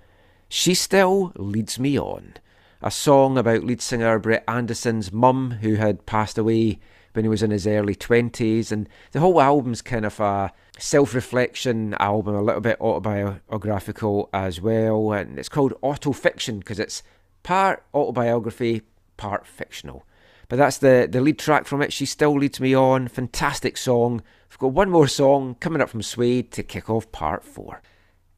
She 0.49 0.75
Still 0.75 1.33
Leads 1.37 1.79
Me 1.79 1.99
On. 1.99 2.35
A 2.83 2.91
song 2.91 3.37
about 3.37 3.65
lead 3.65 3.83
singer 3.83 4.19
Brett 4.19 4.45
Anderson's 4.49 5.13
mum, 5.13 5.59
who 5.61 5.75
had 5.75 6.07
passed 6.07 6.39
away 6.39 6.79
when 7.13 7.25
he 7.25 7.29
was 7.29 7.43
in 7.43 7.51
his 7.51 7.67
early 7.67 7.95
20s. 7.95 8.73
And 8.73 8.89
the 9.13 9.21
whole 9.21 9.41
album's 9.41 9.83
kind 9.83 10.07
of 10.07 10.19
a 10.21 10.53
self 10.79 11.15
reflection 11.15 11.95
album, 11.95 12.35
a 12.35 12.43
little 12.43 12.61
bit 12.63 12.81
autobiographical 12.81 14.31
as 14.33 14.61
well. 14.61 15.13
And 15.13 15.39
it's 15.39 15.49
called 15.49 15.75
Auto 15.83 16.13
Fiction 16.13 16.61
because 16.61 16.79
it's 16.79 17.03
part 17.43 17.85
autobiography, 17.95 18.83
part 19.19 19.47
fictional. 19.47 20.06
But 20.49 20.57
that's 20.57 20.79
the, 20.79 21.09
the 21.11 21.21
lead 21.21 21.39
track 21.39 21.67
from 21.67 21.83
it. 21.83 21.93
She 21.93 22.07
Still 22.07 22.39
Leads 22.39 22.61
Me 22.61 22.75
On. 22.75 23.09
Fantastic 23.09 23.77
song. 23.77 24.23
We've 24.51 24.59
got 24.59 24.73
one 24.73 24.91
more 24.91 25.09
song 25.09 25.57
coming 25.61 25.83
up 25.83 25.89
from 25.89 26.03
Suede 26.03 26.53
to 26.53 26.63
kick 26.63 26.89
off 26.89 27.11
part 27.13 27.45
four. 27.45 27.83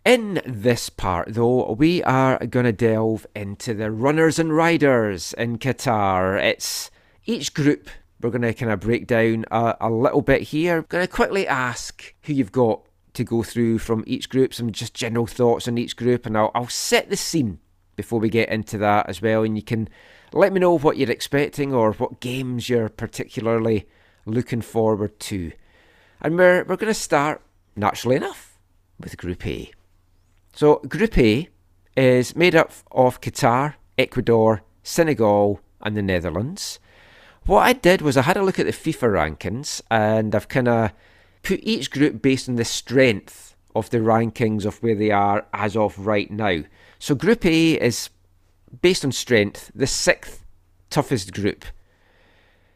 In 0.05 0.41
this 0.47 0.89
part, 0.89 1.35
though, 1.35 1.73
we 1.73 2.03
are 2.05 2.39
going 2.47 2.65
to 2.65 2.73
delve 2.73 3.27
into 3.37 3.75
the 3.75 3.91
runners 3.91 4.39
and 4.39 4.57
riders 4.57 5.35
in 5.35 5.59
Qatar. 5.59 6.43
It's 6.43 6.91
each 7.27 7.53
group 7.53 7.91
we're 8.21 8.31
going 8.31 8.43
to 8.43 8.55
kind 8.55 8.73
of 8.73 8.81
break 8.81 9.07
down 9.07 9.45
a, 9.51 9.77
a 9.81 9.91
little 9.91 10.23
bit 10.23 10.43
here. 10.43 10.79
I'm 10.79 10.87
going 10.89 11.07
to 11.07 11.13
quickly 11.13 11.47
ask 11.47 12.15
who 12.23 12.33
you've 12.33 12.53
got 12.53 12.83
to 13.15 13.25
go 13.25 13.43
through 13.43 13.79
from 13.79 14.03
each 14.07 14.29
group, 14.29 14.55
some 14.55 14.73
just 14.73 14.95
general 14.95 15.27
thoughts 15.27 15.69
on 15.69 15.79
each 15.79 15.97
group, 15.97 16.27
and 16.27 16.37
I'll, 16.37 16.51
I'll 16.55 16.69
set 16.69 17.11
the 17.11 17.17
scene 17.17 17.59
before 17.97 18.19
we 18.19 18.29
get 18.29 18.49
into 18.49 18.79
that 18.79 19.09
as 19.09 19.21
well. 19.21 19.43
And 19.43 19.57
you 19.57 19.63
can 19.63 19.89
let 20.33 20.53
me 20.53 20.61
know 20.61 20.77
what 20.79 20.97
you're 20.97 21.11
expecting 21.11 21.75
or 21.75 21.93
what 21.93 22.21
games 22.21 22.69
you're 22.69 22.89
particularly 22.89 23.87
looking 24.27 24.61
forward 24.61 25.19
to. 25.21 25.53
And 26.21 26.37
we're, 26.37 26.65
we're 26.65 26.77
going 26.77 26.93
to 26.93 26.95
start, 26.95 27.41
naturally 27.77 28.17
enough, 28.17 28.59
with 29.01 29.17
Group 29.17 29.47
A. 29.47 29.71
So, 30.53 30.77
Group 30.89 31.17
A 31.19 31.49
is 31.97 32.35
made 32.37 32.55
up 32.55 32.73
of 32.91 33.21
Qatar, 33.21 33.75
Ecuador, 33.97 34.63
Senegal, 34.83 35.61
and 35.81 35.97
the 35.97 36.03
Netherlands. 36.03 36.79
What 37.47 37.61
I 37.61 37.73
did 37.73 38.03
was 38.03 38.17
I 38.17 38.23
had 38.23 38.37
a 38.37 38.43
look 38.43 38.59
at 38.59 38.67
the 38.67 38.73
FIFA 38.73 39.37
rankings 39.39 39.81
and 39.91 40.35
I've 40.35 40.49
kind 40.49 40.69
of 40.69 40.93
put 41.43 41.61
each 41.63 41.91
group 41.91 42.21
based 42.21 42.49
on 42.49 42.57
the 42.57 42.65
strength 42.65 43.57
of 43.75 43.91
the 43.91 43.99
rankings 43.99 44.65
of 44.65 44.83
where 44.83 44.95
they 44.95 45.11
are 45.11 45.47
as 45.55 45.77
of 45.77 46.07
right 46.07 46.31
now. 46.31 46.65
So, 46.99 47.15
Group 47.15 47.47
A 47.47 47.75
is 47.75 48.11
based 48.81 49.05
on 49.05 49.13
strength 49.13 49.71
the 49.75 49.87
sixth 49.87 50.45
toughest 50.91 51.33
group. 51.33 51.65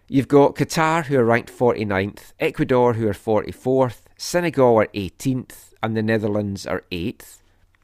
You've 0.08 0.28
got 0.28 0.56
Qatar, 0.56 1.06
who 1.06 1.18
are 1.18 1.24
ranked 1.24 1.50
49th, 1.50 2.32
Ecuador, 2.38 2.94
who 2.94 3.08
are 3.08 3.14
44th, 3.14 4.02
Senegal 4.16 4.78
are 4.78 4.86
18th, 4.88 5.72
and 5.82 5.96
the 5.96 6.02
Netherlands 6.02 6.66
are 6.66 6.84
8th. 6.92 7.38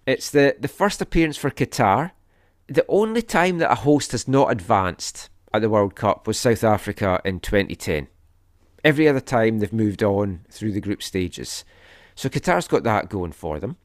It's 0.06 0.30
the, 0.30 0.56
the 0.58 0.68
first 0.68 1.00
appearance 1.00 1.36
for 1.36 1.50
Qatar. 1.50 2.12
The 2.66 2.84
only 2.88 3.22
time 3.22 3.58
that 3.58 3.72
a 3.72 3.76
host 3.76 4.12
has 4.12 4.28
not 4.28 4.52
advanced 4.52 5.30
at 5.52 5.62
the 5.62 5.70
World 5.70 5.94
Cup 5.94 6.26
was 6.26 6.38
South 6.38 6.64
Africa 6.64 7.20
in 7.24 7.40
2010. 7.40 8.08
Every 8.84 9.08
other 9.08 9.20
time 9.20 9.58
they've 9.58 9.72
moved 9.72 10.02
on 10.02 10.44
through 10.50 10.72
the 10.72 10.80
group 10.80 11.02
stages. 11.02 11.64
So 12.14 12.28
Qatar's 12.28 12.68
got 12.68 12.84
that 12.84 13.08
going 13.08 13.32
for 13.32 13.58
them. 13.58 13.76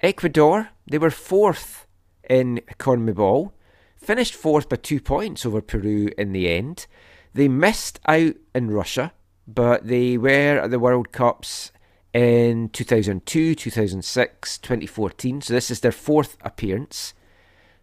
Ecuador, 0.00 0.70
they 0.86 0.98
were 0.98 1.10
fourth 1.10 1.87
in 2.28 2.60
CONMEBOL, 2.78 3.52
finished 3.96 4.34
fourth 4.34 4.68
by 4.68 4.76
two 4.76 5.00
points 5.00 5.44
over 5.44 5.60
Peru 5.60 6.10
in 6.16 6.32
the 6.32 6.48
end. 6.50 6.86
They 7.34 7.48
missed 7.48 8.00
out 8.06 8.34
in 8.54 8.70
Russia, 8.70 9.12
but 9.46 9.86
they 9.86 10.16
were 10.16 10.60
at 10.60 10.70
the 10.70 10.78
World 10.78 11.12
Cups 11.12 11.72
in 12.12 12.68
2002, 12.70 13.54
2006, 13.54 14.58
2014. 14.58 15.40
So 15.42 15.54
this 15.54 15.70
is 15.70 15.80
their 15.80 15.92
fourth 15.92 16.36
appearance. 16.42 17.14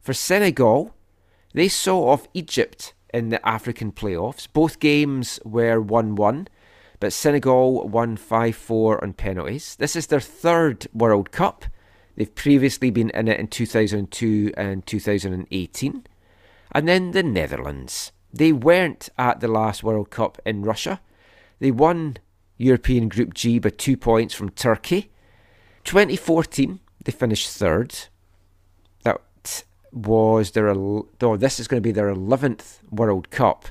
For 0.01 0.13
Senegal, 0.13 0.93
they 1.53 1.67
saw 1.67 2.09
off 2.09 2.27
Egypt 2.33 2.93
in 3.13 3.29
the 3.29 3.47
African 3.47 3.91
playoffs. 3.91 4.47
Both 4.51 4.79
games 4.79 5.39
were 5.45 5.79
1 5.79 6.15
1, 6.15 6.47
but 6.99 7.13
Senegal 7.13 7.87
won 7.87 8.17
5 8.17 8.55
4 8.55 9.03
on 9.03 9.13
penalties. 9.13 9.75
This 9.77 9.95
is 9.95 10.07
their 10.07 10.19
third 10.19 10.87
World 10.93 11.31
Cup. 11.31 11.65
They've 12.15 12.33
previously 12.33 12.89
been 12.89 13.09
in 13.09 13.27
it 13.27 13.39
in 13.39 13.47
2002 13.47 14.53
and 14.55 14.85
2018. 14.85 16.07
And 16.71 16.87
then 16.87 17.11
the 17.11 17.23
Netherlands. 17.23 18.11
They 18.33 18.51
weren't 18.51 19.09
at 19.17 19.39
the 19.39 19.47
last 19.47 19.83
World 19.83 20.09
Cup 20.09 20.39
in 20.45 20.61
Russia. 20.61 21.01
They 21.59 21.71
won 21.71 22.17
European 22.57 23.09
Group 23.09 23.33
G 23.33 23.59
by 23.59 23.69
two 23.69 23.97
points 23.97 24.33
from 24.33 24.49
Turkey. 24.49 25.11
2014, 25.83 26.79
they 27.03 27.11
finished 27.11 27.49
third. 27.49 27.95
That 29.03 29.21
was 29.91 30.51
their. 30.51 30.69
Oh, 30.69 31.37
this 31.37 31.59
is 31.59 31.67
going 31.67 31.81
to 31.81 31.87
be 31.87 31.91
their 31.91 32.13
11th 32.13 32.79
World 32.91 33.29
Cup. 33.29 33.67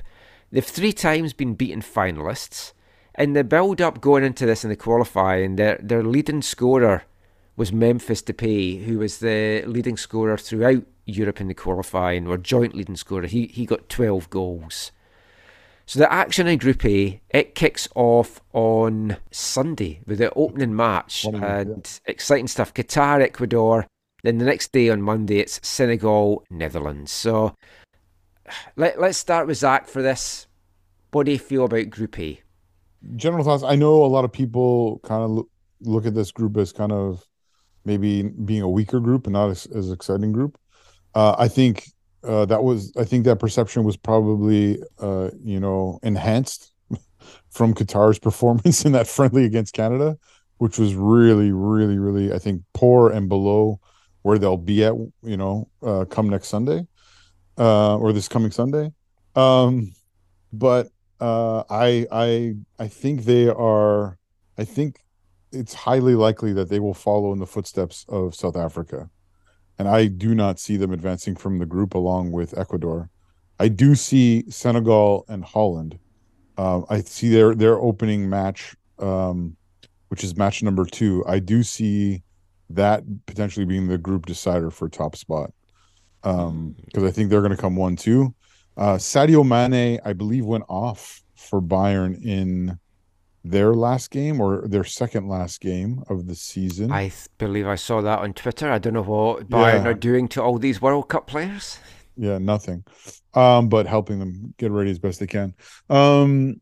They've 0.51 0.65
three 0.65 0.93
times 0.93 1.33
been 1.33 1.55
beaten 1.55 1.81
finalists. 1.81 2.73
In 3.17 3.33
the 3.33 3.43
build 3.43 3.81
up 3.81 4.01
going 4.01 4.23
into 4.23 4.45
this 4.45 4.63
in 4.63 4.69
the 4.69 4.75
qualifying, 4.75 5.55
their, 5.55 5.79
their 5.81 6.03
leading 6.03 6.41
scorer 6.41 7.03
was 7.57 7.71
Memphis 7.71 8.21
Depay, 8.21 8.83
who 8.83 8.99
was 8.99 9.19
the 9.19 9.63
leading 9.65 9.97
scorer 9.97 10.37
throughout 10.37 10.83
Europe 11.05 11.39
in 11.39 11.47
the 11.47 11.53
qualifying, 11.53 12.27
or 12.27 12.37
joint 12.37 12.75
leading 12.75 12.95
scorer. 12.95 13.27
He, 13.27 13.47
he 13.47 13.65
got 13.65 13.89
12 13.89 14.29
goals. 14.29 14.91
So 15.85 15.99
the 15.99 16.11
action 16.11 16.47
in 16.47 16.57
Group 16.57 16.83
A 16.85 17.21
it 17.29 17.53
kicks 17.53 17.87
off 17.93 18.41
on 18.53 19.17
Sunday 19.29 20.01
with 20.07 20.17
the 20.17 20.33
opening 20.33 20.75
match 20.75 21.25
and 21.25 21.99
exciting 22.05 22.47
stuff. 22.47 22.73
Qatar, 22.73 23.21
Ecuador. 23.21 23.85
Then 24.23 24.39
the 24.39 24.45
next 24.45 24.71
day 24.71 24.89
on 24.89 25.03
Monday 25.03 25.39
it's 25.39 25.65
Senegal, 25.67 26.43
Netherlands. 26.49 27.11
So 27.11 27.55
let 28.75 28.99
let's 28.99 29.19
start 29.19 29.45
with 29.45 29.59
Zach 29.59 29.87
for 29.87 30.01
this. 30.01 30.47
What 31.11 31.27
do 31.27 31.31
you 31.31 31.39
feel 31.39 31.65
about 31.65 31.91
Group 31.91 32.19
A? 32.19 32.41
General 33.15 33.43
thoughts. 33.43 33.63
I 33.63 33.75
know 33.75 34.03
a 34.03 34.07
lot 34.07 34.25
of 34.25 34.31
people 34.31 34.99
kind 35.03 35.23
of 35.23 35.29
look, 35.29 35.49
look 35.81 36.05
at 36.07 36.15
this 36.15 36.31
group 36.31 36.57
as 36.57 36.71
kind 36.71 36.91
of 36.91 37.23
maybe 37.85 38.23
being 38.23 38.61
a 38.61 38.69
weaker 38.69 38.99
group 38.99 39.25
and 39.25 39.33
not 39.33 39.49
as, 39.49 39.65
as 39.67 39.91
exciting 39.91 40.31
group. 40.31 40.57
Uh, 41.13 41.35
I 41.37 41.47
think 41.47 41.87
uh, 42.23 42.45
that 42.45 42.63
was 42.63 42.91
I 42.97 43.03
think 43.03 43.25
that 43.25 43.39
perception 43.39 43.83
was 43.83 43.97
probably 43.97 44.81
uh, 44.99 45.29
you 45.43 45.59
know 45.59 45.99
enhanced 46.03 46.73
from 47.49 47.73
Qatar's 47.73 48.19
performance 48.27 48.85
in 48.85 48.91
that 48.93 49.07
friendly 49.07 49.45
against 49.45 49.73
Canada, 49.73 50.17
which 50.57 50.77
was 50.77 50.95
really, 50.95 51.51
really, 51.51 51.97
really 51.97 52.33
I 52.33 52.39
think 52.39 52.63
poor 52.73 53.09
and 53.11 53.29
below 53.29 53.79
where 54.23 54.39
they'll 54.39 54.57
be 54.57 54.83
at 54.83 54.95
you 55.21 55.37
know 55.37 55.69
uh, 55.83 56.05
come 56.05 56.29
next 56.29 56.47
Sunday 56.47 56.87
uh, 57.57 57.97
or 57.97 58.11
this 58.13 58.27
coming 58.27 58.51
Sunday. 58.51 58.91
Um, 59.35 59.93
but 60.51 60.89
uh, 61.19 61.63
I 61.69 62.07
I 62.11 62.55
I 62.79 62.87
think 62.87 63.23
they 63.23 63.47
are. 63.47 64.17
I 64.57 64.63
think 64.63 64.99
it's 65.55 65.73
highly 65.73 66.15
likely 66.15 66.53
that 66.53 66.69
they 66.69 66.79
will 66.79 66.93
follow 66.93 67.33
in 67.33 67.39
the 67.39 67.47
footsteps 67.47 68.05
of 68.09 68.35
South 68.35 68.55
Africa 68.55 69.09
and 69.77 69.87
I 69.87 70.07
do 70.07 70.33
not 70.33 70.59
see 70.59 70.77
them 70.77 70.91
advancing 70.91 71.35
from 71.35 71.59
the 71.59 71.65
group 71.65 71.93
along 71.93 72.31
with 72.31 72.57
Ecuador. 72.57 73.09
I 73.59 73.67
do 73.67 73.95
see 73.95 74.49
Senegal 74.49 75.25
and 75.27 75.43
Holland. 75.43 75.99
Uh, 76.57 76.81
I 76.89 77.01
see 77.01 77.29
their 77.29 77.53
their 77.55 77.77
opening 77.79 78.29
match, 78.29 78.75
um, 78.99 79.55
which 80.09 80.23
is 80.23 80.37
match 80.37 80.63
number 80.63 80.85
two. 80.85 81.23
I 81.27 81.39
do 81.39 81.63
see 81.63 82.23
that 82.69 83.03
potentially 83.25 83.65
being 83.65 83.87
the 83.87 83.97
group 83.97 84.25
decider 84.25 84.71
for 84.71 84.89
top 84.89 85.15
spot 85.15 85.51
because 86.21 86.49
um, 86.49 86.75
I 86.95 87.11
think 87.11 87.29
they're 87.29 87.41
going 87.41 87.55
to 87.55 87.61
come 87.61 87.75
one 87.75 87.95
two. 87.95 88.33
Uh, 88.77 88.95
Sadio 88.95 89.45
Mane, 89.45 89.99
I 90.03 90.13
believe, 90.13 90.45
went 90.45 90.65
off 90.67 91.21
for 91.35 91.61
Bayern 91.61 92.21
in 92.25 92.79
their 93.45 93.73
last 93.75 94.09
game 94.09 94.41
or 94.41 94.67
their 94.67 94.83
second 94.83 95.27
last 95.27 95.61
game 95.61 96.03
of 96.09 96.25
the 96.25 96.33
season. 96.35 96.91
I 96.91 97.09
th- 97.09 97.27
believe 97.37 97.67
I 97.67 97.75
saw 97.75 98.01
that 98.01 98.19
on 98.19 98.33
Twitter. 98.33 98.71
I 98.71 98.79
don't 98.79 98.93
know 98.93 99.03
what 99.03 99.47
Bayern 99.49 99.83
yeah. 99.83 99.89
are 99.89 99.93
doing 99.93 100.27
to 100.29 100.41
all 100.41 100.57
these 100.57 100.81
World 100.81 101.09
Cup 101.09 101.27
players. 101.27 101.77
Yeah, 102.17 102.39
nothing. 102.39 102.83
Um, 103.35 103.69
but 103.69 103.85
helping 103.85 104.19
them 104.19 104.55
get 104.57 104.71
ready 104.71 104.89
as 104.89 104.97
best 104.97 105.19
they 105.19 105.27
can. 105.27 105.53
Um, 105.89 106.59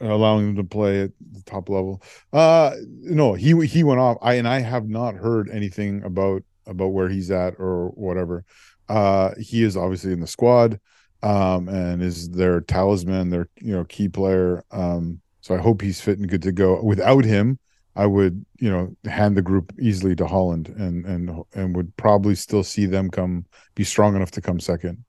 allowing 0.00 0.46
them 0.46 0.56
to 0.56 0.64
play 0.64 1.02
at 1.02 1.10
the 1.32 1.42
top 1.42 1.68
level. 1.68 2.02
Uh, 2.32 2.72
no, 2.86 3.34
he 3.34 3.66
he 3.66 3.82
went 3.82 4.00
off. 4.00 4.18
I 4.22 4.34
and 4.34 4.46
I 4.46 4.60
have 4.60 4.88
not 4.88 5.16
heard 5.16 5.50
anything 5.50 6.04
about 6.04 6.44
about 6.66 6.88
where 6.88 7.08
he's 7.08 7.30
at 7.32 7.54
or 7.58 7.88
whatever. 7.90 8.44
Uh, 8.88 9.30
he 9.40 9.64
is 9.64 9.76
obviously 9.76 10.12
in 10.12 10.20
the 10.20 10.26
squad, 10.26 10.78
um, 11.22 11.68
and 11.68 12.00
is 12.00 12.30
their 12.30 12.60
talisman, 12.60 13.30
their 13.30 13.48
you 13.60 13.72
know 13.72 13.84
key 13.84 14.08
player. 14.08 14.62
Um, 14.70 15.20
so 15.42 15.54
I 15.54 15.58
hope 15.58 15.82
he's 15.82 16.00
fit 16.00 16.18
and 16.18 16.28
good 16.28 16.42
to 16.42 16.52
go. 16.52 16.80
Without 16.82 17.24
him, 17.24 17.58
I 17.94 18.06
would, 18.06 18.46
you 18.58 18.70
know, 18.70 18.96
hand 19.04 19.36
the 19.36 19.42
group 19.42 19.72
easily 19.78 20.16
to 20.16 20.26
Holland 20.26 20.68
and 20.68 21.04
and 21.04 21.44
and 21.54 21.76
would 21.76 21.94
probably 21.96 22.34
still 22.34 22.62
see 22.62 22.86
them 22.86 23.10
come 23.10 23.44
be 23.74 23.84
strong 23.84 24.16
enough 24.16 24.30
to 24.32 24.40
come 24.40 24.60
second. 24.60 25.04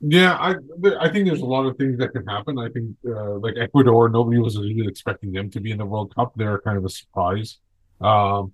Yeah, 0.00 0.36
I 0.36 0.54
I 1.00 1.10
think 1.10 1.26
there's 1.26 1.40
a 1.40 1.46
lot 1.46 1.66
of 1.66 1.76
things 1.76 1.98
that 1.98 2.12
can 2.12 2.26
happen. 2.26 2.58
I 2.58 2.68
think 2.68 2.96
uh, 3.06 3.34
like 3.38 3.54
Ecuador, 3.58 4.08
nobody 4.08 4.38
was 4.38 4.56
really 4.56 4.86
expecting 4.86 5.32
them 5.32 5.50
to 5.50 5.60
be 5.60 5.72
in 5.72 5.78
the 5.78 5.86
World 5.86 6.14
Cup. 6.14 6.32
They're 6.36 6.60
kind 6.60 6.78
of 6.78 6.84
a 6.84 6.88
surprise. 6.88 7.58
Um, 8.00 8.52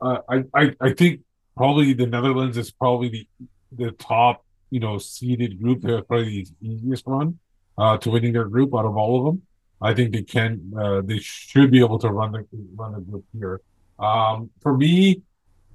uh, 0.00 0.18
I, 0.28 0.44
I 0.54 0.74
I 0.80 0.92
think 0.94 1.20
probably 1.56 1.92
the 1.92 2.06
Netherlands 2.06 2.56
is 2.56 2.70
probably 2.70 3.08
the 3.08 3.28
the 3.72 3.90
top 3.92 4.44
you 4.70 4.80
know 4.80 4.98
seeded 4.98 5.60
group. 5.60 5.82
They're 5.82 6.02
probably 6.02 6.46
the 6.60 6.68
easiest 6.68 7.04
run 7.06 7.38
uh, 7.76 7.98
to 7.98 8.10
winning 8.10 8.32
their 8.32 8.46
group 8.46 8.74
out 8.74 8.86
of 8.86 8.96
all 8.96 9.18
of 9.18 9.24
them. 9.26 9.42
I 9.80 9.94
think 9.94 10.12
they 10.12 10.22
can 10.22 10.72
uh, 10.76 11.02
they 11.02 11.18
should 11.18 11.70
be 11.70 11.80
able 11.80 11.98
to 12.00 12.10
run 12.10 12.32
the 12.32 12.46
run 12.74 12.92
the 12.94 13.00
group 13.00 13.24
here. 13.32 13.60
Um, 13.98 14.50
for 14.60 14.76
me, 14.76 15.22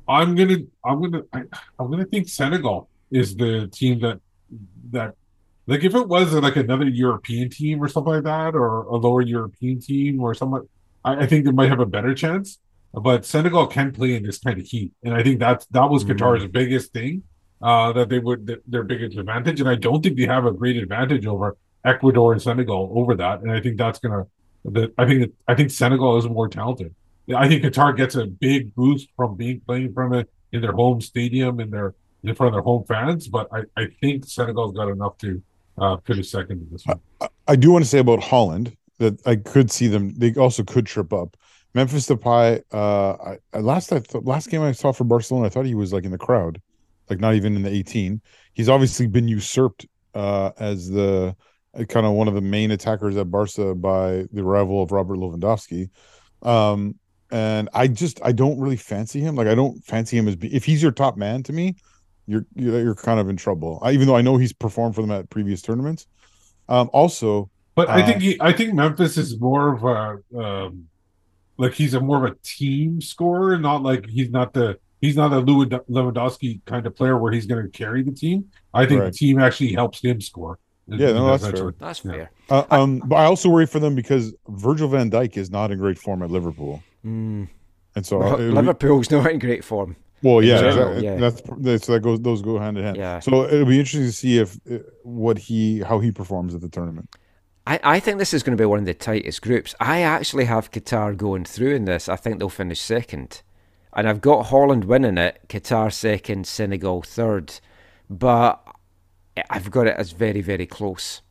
I'm 0.08 0.36
gonna 0.36 0.58
I'm 0.84 1.02
gonna 1.02 1.24
I, 1.34 1.44
I'm 1.80 1.90
gonna 1.90 2.06
think 2.06 2.28
Senegal 2.28 2.90
is 3.12 3.36
the 3.36 3.68
team 3.68 4.00
that 4.02 4.20
that 4.92 5.16
like 5.68 5.84
if 5.84 5.96
it 5.96 6.08
was 6.08 6.34
like 6.34 6.58
another 6.58 6.88
European 6.88 7.50
team 7.50 7.82
or 7.82 7.88
something 7.88 8.14
like 8.14 8.24
that, 8.24 8.56
or 8.56 8.84
a 8.84 8.96
lower 8.96 9.22
European 9.22 9.80
team 9.80 10.22
or 10.22 10.34
somewhat, 10.34 10.64
I, 11.06 11.24
I 11.24 11.26
think 11.26 11.46
they 11.46 11.52
might 11.52 11.70
have 11.70 11.80
a 11.80 11.86
better 11.86 12.14
chance. 12.14 12.60
But 12.94 13.26
Senegal 13.26 13.68
can 13.68 13.92
play 13.92 14.16
in 14.16 14.24
this 14.24 14.38
kind 14.38 14.60
of 14.60 14.68
heat, 14.68 14.92
and 15.04 15.16
I 15.16 15.24
think 15.24 15.40
that's 15.40 15.66
that 15.68 15.90
was 15.90 16.04
Qatar's 16.04 16.46
biggest 16.48 16.94
thing, 16.94 17.24
uh, 17.62 17.92
that 17.94 18.10
they 18.10 18.20
would 18.20 18.46
th- 18.46 18.60
their 18.68 18.84
biggest 18.84 19.18
advantage, 19.18 19.62
and 19.62 19.70
I 19.70 19.76
don't 19.76 20.04
think 20.04 20.18
they 20.18 20.26
have 20.26 20.46
a 20.46 20.52
great 20.52 20.78
advantage 20.78 21.26
over 21.26 21.58
Ecuador 21.86 22.34
and 22.34 22.42
Senegal 22.42 22.92
over 22.96 23.16
that, 23.16 23.42
and 23.42 23.52
I 23.52 23.62
think 23.62 23.78
that's 23.78 24.00
gonna, 24.00 24.26
the, 24.66 24.94
I 24.98 25.06
think 25.06 25.34
I 25.48 25.56
think 25.56 25.72
Senegal 25.72 26.18
is 26.18 26.28
more 26.28 26.48
talented. 26.48 26.94
I 27.36 27.48
think 27.48 27.64
Qatar 27.64 27.96
gets 27.96 28.16
a 28.16 28.26
big 28.26 28.76
boost 28.76 29.08
from 29.16 29.36
being 29.36 29.62
playing 29.62 29.94
from 29.94 30.14
it 30.14 30.30
in 30.52 30.62
their 30.62 30.74
home 30.74 31.02
stadium 31.02 31.60
and 31.60 31.72
their 31.72 31.96
in 32.24 32.36
front 32.36 32.50
of 32.50 32.54
their 32.54 32.64
home 32.64 32.86
fans, 32.86 33.28
but 33.28 33.48
I, 33.52 33.64
I 33.76 33.88
think 34.00 34.26
Senegal's 34.26 34.74
got 34.74 34.88
enough 34.88 35.18
to 35.20 35.42
uh, 35.78 35.98
finish 36.06 36.30
second 36.30 36.62
in 36.62 36.68
this 36.72 36.86
one. 36.86 37.00
I 37.48 37.56
do 37.56 37.72
want 37.72 37.84
to 37.84 37.90
say 37.90 38.00
about 38.00 38.24
Holland 38.24 38.76
that 39.00 39.20
I 39.28 39.36
could 39.36 39.70
see 39.70 39.88
them. 39.88 40.14
They 40.16 40.34
also 40.36 40.64
could 40.64 40.86
trip 40.86 41.12
up. 41.12 41.36
Memphis 41.74 42.08
Depay. 42.08 42.64
Uh, 42.72 43.14
I, 43.14 43.38
I 43.54 43.60
last 43.60 43.92
I 43.92 44.00
th- 44.00 44.24
last 44.24 44.50
game 44.50 44.62
I 44.62 44.72
saw 44.72 44.92
for 44.92 45.04
Barcelona, 45.04 45.48
I 45.48 45.50
thought 45.50 45.66
he 45.66 45.76
was 45.76 45.92
like 45.92 46.06
in 46.06 46.12
the 46.12 46.18
crowd, 46.18 46.62
like 47.10 47.20
not 47.20 47.34
even 47.34 47.56
in 47.56 47.64
the 47.64 47.72
18. 47.72 48.22
He's 48.54 48.70
obviously 48.70 49.08
been 49.08 49.28
usurped 49.28 49.86
uh, 50.14 50.52
as 50.60 50.90
the 50.90 51.36
kind 51.88 52.06
of 52.06 52.14
one 52.14 52.28
of 52.28 52.34
the 52.36 52.42
main 52.42 52.72
attackers 52.72 53.18
at 53.18 53.32
Barca 53.32 53.74
by 53.76 54.26
the 54.32 54.42
arrival 54.42 54.82
of 54.84 54.92
Robert 54.92 55.18
Lewandowski. 55.18 55.90
Um, 56.42 56.96
and 57.32 57.70
I 57.74 57.88
just 57.88 58.20
I 58.24 58.32
don't 58.32 58.60
really 58.60 58.78
fancy 58.78 59.20
him. 59.20 59.36
Like 59.36 59.48
I 59.48 59.56
don't 59.56 59.84
fancy 59.86 60.18
him 60.18 60.28
as 60.28 60.36
be- 60.36 60.54
if 60.54 60.66
he's 60.66 60.82
your 60.84 60.92
top 60.92 61.18
man 61.18 61.42
to 61.44 61.54
me, 61.54 61.76
you're 62.28 62.46
you're, 62.56 62.96
kind 62.96 63.20
of 63.20 63.28
in 63.30 63.38
trouble. 63.38 63.80
I, 63.82 63.92
even 63.92 64.08
though 64.08 64.16
I 64.16 64.22
know 64.22 64.38
he's 64.38 64.54
performed 64.54 64.96
for 64.96 65.02
them 65.02 65.12
at 65.12 65.30
previous 65.30 65.62
tournaments. 65.62 66.08
Um, 66.70 66.90
also, 66.94 67.50
But 67.76 67.90
I 67.90 68.02
Uh, 68.02 68.06
think 68.06 68.22
he, 68.22 68.38
I 68.40 68.54
think 68.54 68.74
Memphis 68.74 69.18
is 69.18 69.40
more 69.40 69.74
of 69.74 69.84
a 69.84 70.40
um, 70.40 70.88
like 71.58 71.74
he's 71.74 71.94
a 71.94 72.00
more 72.00 72.26
of 72.26 72.32
a 72.32 72.36
team 72.44 73.02
scorer, 73.02 73.58
not 73.58 73.82
like 73.84 74.08
he's 74.08 74.30
not 74.30 74.54
the 74.54 74.78
he's 75.02 75.16
not 75.16 75.34
a 75.34 75.42
Lewandowski 75.42 76.62
kind 76.66 76.86
of 76.88 76.96
player 76.96 77.18
where 77.18 77.32
he's 77.32 77.46
going 77.46 77.64
to 77.64 77.70
carry 77.70 78.04
the 78.04 78.12
team. 78.12 78.46
I 78.74 78.86
think 78.86 79.02
Correct. 79.02 79.14
the 79.14 79.18
team 79.18 79.40
actually 79.40 79.74
helps 79.74 80.02
him 80.04 80.22
score. 80.22 80.60
Yeah, 80.88 81.14
no, 81.14 81.28
that's 81.28 81.44
Eventually. 81.44 81.72
fair. 81.74 81.88
That's 81.88 82.04
Yeah. 82.06 82.12
fair. 82.12 82.30
Uh, 82.50 82.64
um, 82.72 83.02
but 83.06 83.16
I 83.16 83.26
also 83.26 83.50
worry 83.50 83.66
for 83.66 83.80
them 83.80 83.96
because 83.96 84.34
Virgil 84.50 84.88
van 84.90 85.10
Dijk 85.10 85.38
is 85.38 85.50
not 85.50 85.72
in 85.72 85.78
great 85.78 85.98
form 85.98 86.22
at 86.22 86.30
Liverpool, 86.30 86.84
Mm. 87.06 87.48
and 87.96 88.06
so 88.06 88.20
Well, 88.20 88.34
it'll 88.34 88.48
be- 88.48 88.52
Liverpool's 88.54 89.10
not 89.12 89.30
in 89.32 89.40
great 89.40 89.64
form. 89.64 89.96
well, 90.22 90.42
yeah, 90.42 90.58
general, 90.60 90.88
exactly. 90.90 91.06
yeah. 91.06 91.16
that's 91.18 91.42
that's 91.60 91.88
that 91.88 92.00
goes 92.02 92.20
those 92.22 92.42
go 92.42 92.60
hand 92.60 92.78
in 92.78 92.84
hand. 92.84 92.98
Yeah. 92.98 93.20
So 93.20 93.46
it'll 93.46 93.66
be 93.66 93.80
interesting 93.80 94.04
to 94.06 94.12
see 94.12 94.40
if 94.40 94.58
uh, 94.70 94.80
what 95.04 95.38
he 95.38 95.80
how 95.80 96.00
he 96.00 96.12
performs 96.12 96.54
at 96.54 96.62
the 96.62 96.70
tournament. 96.70 97.10
I, 97.66 97.80
I 97.84 98.00
think 98.02 98.18
this 98.18 98.34
is 98.34 98.44
going 98.44 98.58
to 98.58 98.62
be 98.62 98.66
one 98.66 98.80
of 98.80 98.86
the 98.86 98.94
tightest 98.94 99.42
groups. 99.42 99.74
I 99.80 100.02
actually 100.02 100.44
have 100.46 100.70
Qatar 100.72 101.16
going 101.16 101.46
through 101.46 101.74
in 101.76 101.86
this. 101.86 102.10
I 102.10 102.18
think 102.18 102.40
they'll 102.40 102.50
finish 102.50 102.82
second. 102.82 103.42
And 103.94 104.10
I've 104.10 104.20
got 104.20 104.48
Holland 104.48 104.84
winning 104.84 105.18
it, 105.18 105.40
Qatar 105.48 105.94
second, 105.94 106.46
Senegal 106.46 107.04
third. 107.04 107.54
But 108.10 108.63
I've 109.50 109.72
got 109.72 109.88
it 109.88 109.96
as 109.98 110.12
very, 110.12 110.42
very 110.42 110.66
close. 110.66 111.22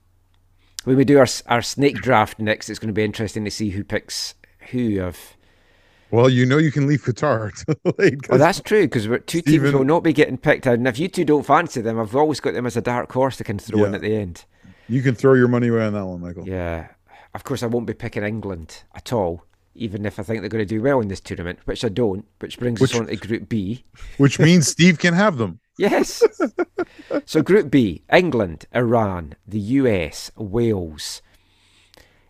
When 0.84 0.96
we 0.96 1.04
do 1.04 1.18
our, 1.18 1.26
our 1.46 1.62
snake 1.62 1.96
draft 1.96 2.38
next, 2.38 2.68
it's 2.68 2.78
going 2.78 2.88
to 2.88 2.92
be 2.92 3.04
interesting 3.04 3.44
to 3.44 3.50
see 3.50 3.70
who 3.70 3.84
picks 3.84 4.34
who 4.70 5.00
of. 5.00 5.36
Well, 6.10 6.28
you 6.28 6.44
know 6.44 6.58
you 6.58 6.72
can 6.72 6.86
leave 6.86 7.02
Qatar 7.04 7.52
late. 7.98 8.28
Well, 8.28 8.38
that's 8.38 8.60
true 8.60 8.82
because 8.82 9.04
two 9.26 9.40
teams 9.40 9.44
Stephen- 9.46 9.72
will 9.78 9.84
not 9.84 10.02
be 10.02 10.12
getting 10.12 10.36
picked. 10.36 10.66
And 10.66 10.86
if 10.86 10.98
you 10.98 11.08
two 11.08 11.24
don't 11.24 11.46
fancy 11.46 11.80
them, 11.80 11.98
I've 11.98 12.14
always 12.16 12.40
got 12.40 12.52
them 12.54 12.66
as 12.66 12.76
a 12.76 12.82
dark 12.82 13.10
horse 13.12 13.38
that 13.38 13.44
can 13.44 13.58
throw 13.58 13.84
in 13.84 13.94
at 13.94 14.00
the 14.02 14.14
end. 14.16 14.44
you 14.88 15.00
can 15.02 15.14
throw 15.14 15.34
your 15.34 15.48
money 15.48 15.68
away 15.68 15.84
on 15.86 15.94
that 15.94 16.04
one, 16.04 16.20
Michael. 16.20 16.46
Yeah. 16.46 16.88
Of 17.34 17.44
course, 17.44 17.62
I 17.62 17.66
won't 17.66 17.86
be 17.86 17.94
picking 17.94 18.24
England 18.24 18.82
at 18.94 19.10
all, 19.12 19.46
even 19.74 20.04
if 20.04 20.18
I 20.18 20.22
think 20.22 20.40
they're 20.40 20.50
going 20.50 20.66
to 20.66 20.74
do 20.74 20.82
well 20.82 21.00
in 21.00 21.08
this 21.08 21.20
tournament, 21.20 21.60
which 21.64 21.82
I 21.82 21.88
don't, 21.88 22.26
which 22.40 22.58
brings 22.58 22.78
Which- 22.80 22.92
us 22.92 23.00
on 23.00 23.06
to 23.06 23.16
Group 23.16 23.48
B. 23.48 23.84
Which 24.18 24.38
means 24.38 24.66
Steve 24.68 24.98
can 24.98 25.14
have 25.14 25.38
them. 25.38 25.60
Yes. 25.78 26.23
so, 27.24 27.43
Group 27.43 27.70
B 27.70 28.03
England, 28.12 28.66
Iran, 28.74 29.35
the 29.47 29.59
US, 29.59 30.31
Wales. 30.36 31.23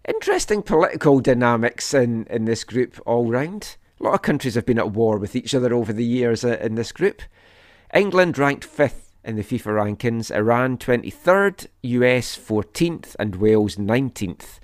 Interesting 0.07 0.63
political 0.63 1.21
dynamics 1.21 1.95
in, 1.95 2.27
in 2.27 2.45
this 2.45 2.65
group 2.65 3.01
all 3.07 3.31
round. 3.31 3.77
A 4.01 4.05
lot 4.05 4.15
of 4.15 4.23
countries 4.23 4.55
have 4.57 4.67
been 4.67 4.79
at 4.79 4.93
war 4.93 5.19
with 5.19 5.37
each 5.37 5.55
other 5.55 5.73
over 5.73 5.93
the 5.93 6.05
years 6.05 6.45
uh, 6.45 6.59
in 6.61 6.75
this 6.75 6.93
group. 6.93 7.23
England 7.95 8.39
ranked 8.39 8.65
fifth 8.65 9.13
in 9.25 9.37
the 9.37 9.45
FIFA 9.45 9.97
rankings, 9.97 10.35
Iran 10.35 10.77
23rd, 10.77 11.67
US 11.83 12.37
14th, 12.37 13.15
and 13.19 13.37
Wales 13.37 13.77
19th. 13.77 14.59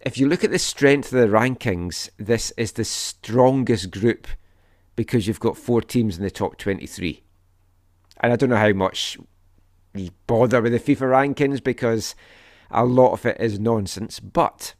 If 0.00 0.18
you 0.18 0.28
look 0.28 0.44
at 0.44 0.50
the 0.50 0.58
strength 0.58 1.12
of 1.12 1.20
the 1.20 1.34
rankings, 1.34 2.10
this 2.18 2.52
is 2.56 2.72
the 2.72 2.84
strongest 2.84 3.90
group 3.90 4.26
because 4.96 5.26
you've 5.26 5.40
got 5.40 5.56
four 5.56 5.82
teams 5.82 6.16
in 6.16 6.22
the 6.22 6.30
top 6.30 6.56
23. 6.56 7.23
And 8.24 8.32
I 8.32 8.36
don't 8.36 8.48
know 8.48 8.56
how 8.56 8.72
much 8.72 9.18
you 9.94 10.08
bother 10.26 10.62
with 10.62 10.72
the 10.72 10.78
FIFA 10.78 11.34
rankings 11.34 11.62
because 11.62 12.14
a 12.70 12.82
lot 12.82 13.12
of 13.12 13.26
it 13.26 13.36
is 13.38 13.60
nonsense. 13.60 14.18
But 14.18 14.72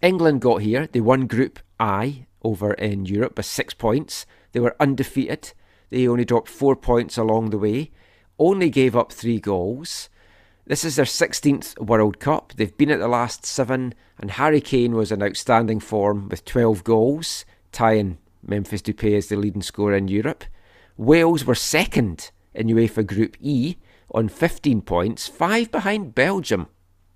England 0.00 0.40
got 0.40 0.62
here. 0.62 0.88
They 0.90 1.02
won 1.02 1.26
Group 1.26 1.58
I 1.78 2.24
over 2.42 2.72
in 2.72 3.04
Europe 3.04 3.34
by 3.34 3.42
six 3.42 3.74
points. 3.74 4.24
They 4.52 4.60
were 4.60 4.76
undefeated. 4.80 5.52
They 5.90 6.08
only 6.08 6.24
dropped 6.24 6.48
four 6.48 6.74
points 6.74 7.18
along 7.18 7.50
the 7.50 7.58
way. 7.58 7.90
Only 8.38 8.70
gave 8.70 8.96
up 8.96 9.12
three 9.12 9.40
goals. 9.40 10.08
This 10.64 10.86
is 10.86 10.96
their 10.96 11.04
16th 11.04 11.78
World 11.78 12.18
Cup. 12.18 12.54
They've 12.56 12.78
been 12.78 12.90
at 12.90 12.98
the 12.98 13.08
last 13.08 13.44
seven, 13.44 13.92
and 14.18 14.30
Harry 14.30 14.62
Kane 14.62 14.94
was 14.94 15.12
in 15.12 15.22
outstanding 15.22 15.80
form 15.80 16.30
with 16.30 16.46
12 16.46 16.82
goals, 16.82 17.44
tying 17.72 18.16
Memphis 18.42 18.80
Depay 18.80 19.18
as 19.18 19.26
the 19.26 19.36
leading 19.36 19.60
scorer 19.60 19.94
in 19.94 20.08
Europe. 20.08 20.44
Wales 20.96 21.44
were 21.44 21.54
second 21.54 22.30
in 22.54 22.68
UEFA 22.68 23.06
Group 23.06 23.36
E 23.40 23.76
on 24.10 24.28
15 24.28 24.82
points, 24.82 25.28
five 25.28 25.70
behind 25.70 26.14
Belgium, 26.14 26.68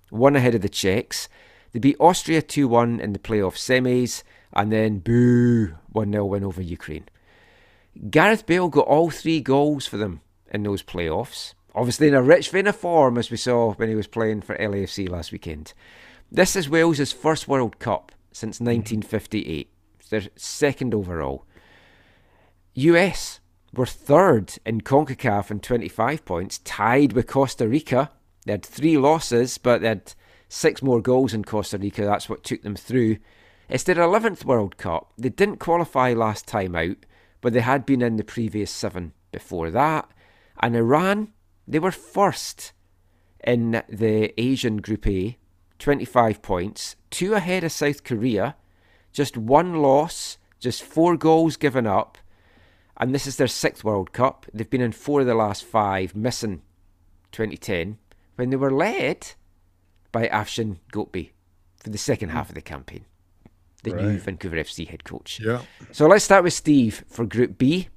one 0.09 0.35
ahead 0.35 0.55
of 0.55 0.61
the 0.61 0.69
Czechs. 0.69 1.29
They 1.71 1.79
beat 1.79 1.97
Austria 1.99 2.41
2 2.41 2.67
1 2.67 2.99
in 2.99 3.13
the 3.13 3.19
playoff 3.19 3.55
semis, 3.55 4.23
and 4.53 4.71
then 4.71 4.99
boo, 4.99 5.75
1 5.91 6.11
0 6.11 6.25
win 6.25 6.43
over 6.43 6.61
Ukraine. 6.61 7.05
Gareth 8.09 8.45
Bale 8.45 8.69
got 8.69 8.87
all 8.87 9.09
three 9.09 9.41
goals 9.41 9.85
for 9.85 9.97
them 9.97 10.21
in 10.51 10.63
those 10.63 10.83
playoffs. 10.83 11.53
Obviously, 11.75 12.07
in 12.07 12.13
a 12.13 12.21
rich 12.21 12.49
vein 12.49 12.67
of 12.67 12.75
form, 12.75 13.17
as 13.17 13.29
we 13.29 13.37
saw 13.37 13.73
when 13.73 13.89
he 13.89 13.95
was 13.95 14.07
playing 14.07 14.41
for 14.41 14.57
LAFC 14.57 15.07
last 15.07 15.31
weekend. 15.31 15.73
This 16.31 16.55
is 16.55 16.69
Wales' 16.69 17.11
first 17.11 17.47
World 17.47 17.79
Cup 17.79 18.11
since 18.31 18.59
1958. 18.59 19.69
It's 19.99 20.09
their 20.09 20.21
second 20.35 20.93
overall. 20.93 21.45
US 22.75 23.38
were 23.73 23.85
third 23.85 24.57
in 24.65 24.81
CONCACAF 24.81 25.51
on 25.51 25.59
25 25.59 26.25
points, 26.25 26.59
tied 26.59 27.13
with 27.13 27.27
Costa 27.27 27.67
Rica. 27.67 28.11
They 28.45 28.53
had 28.53 28.65
three 28.65 28.97
losses, 28.97 29.57
but 29.57 29.81
they 29.81 29.87
had 29.87 30.13
six 30.47 30.81
more 30.81 31.01
goals 31.01 31.33
in 31.33 31.43
Costa 31.43 31.77
Rica. 31.77 32.03
That's 32.03 32.29
what 32.29 32.43
took 32.43 32.63
them 32.63 32.75
through. 32.75 33.17
It's 33.69 33.83
their 33.83 33.95
11th 33.95 34.45
World 34.45 34.77
Cup. 34.77 35.13
They 35.17 35.29
didn't 35.29 35.57
qualify 35.57 36.13
last 36.13 36.47
time 36.47 36.75
out, 36.75 36.97
but 37.41 37.53
they 37.53 37.61
had 37.61 37.85
been 37.85 38.01
in 38.01 38.17
the 38.17 38.23
previous 38.23 38.71
seven 38.71 39.13
before 39.31 39.69
that. 39.69 40.09
And 40.59 40.75
Iran, 40.75 41.33
they 41.67 41.79
were 41.79 41.91
first 41.91 42.73
in 43.43 43.83
the 43.87 44.33
Asian 44.41 44.77
Group 44.77 45.07
A, 45.07 45.37
25 45.77 46.41
points, 46.41 46.95
two 47.09 47.35
ahead 47.35 47.63
of 47.63 47.71
South 47.71 48.03
Korea, 48.03 48.55
just 49.13 49.37
one 49.37 49.75
loss, 49.75 50.37
just 50.59 50.83
four 50.83 51.15
goals 51.15 51.55
given 51.55 51.87
up. 51.87 52.17
And 52.99 53.15
this 53.15 53.25
is 53.25 53.37
their 53.37 53.47
sixth 53.47 53.83
World 53.83 54.11
Cup. 54.11 54.45
They've 54.53 54.69
been 54.69 54.81
in 54.81 54.91
four 54.91 55.21
of 55.21 55.27
the 55.27 55.35
last 55.35 55.63
five, 55.63 56.15
missing 56.15 56.61
2010, 57.31 57.97
when 58.35 58.49
they 58.49 58.57
were 58.57 58.71
led 58.71 59.33
by 60.11 60.27
Afshin 60.27 60.77
Ghotbi 60.91 61.31
for 61.77 61.89
the 61.89 61.97
second 61.97 62.29
half 62.29 62.49
of 62.49 62.55
the 62.55 62.61
campaign, 62.61 63.05
the 63.83 63.93
new 63.93 64.17
Vancouver 64.17 64.57
FC 64.57 64.87
head 64.87 65.03
coach. 65.03 65.39
Yeah. 65.39 65.61
So 65.91 66.07
let's 66.07 66.25
start 66.25 66.43
with 66.43 66.53
Steve 66.53 67.05
for 67.07 67.25
Group 67.25 67.57
B. 67.57 67.87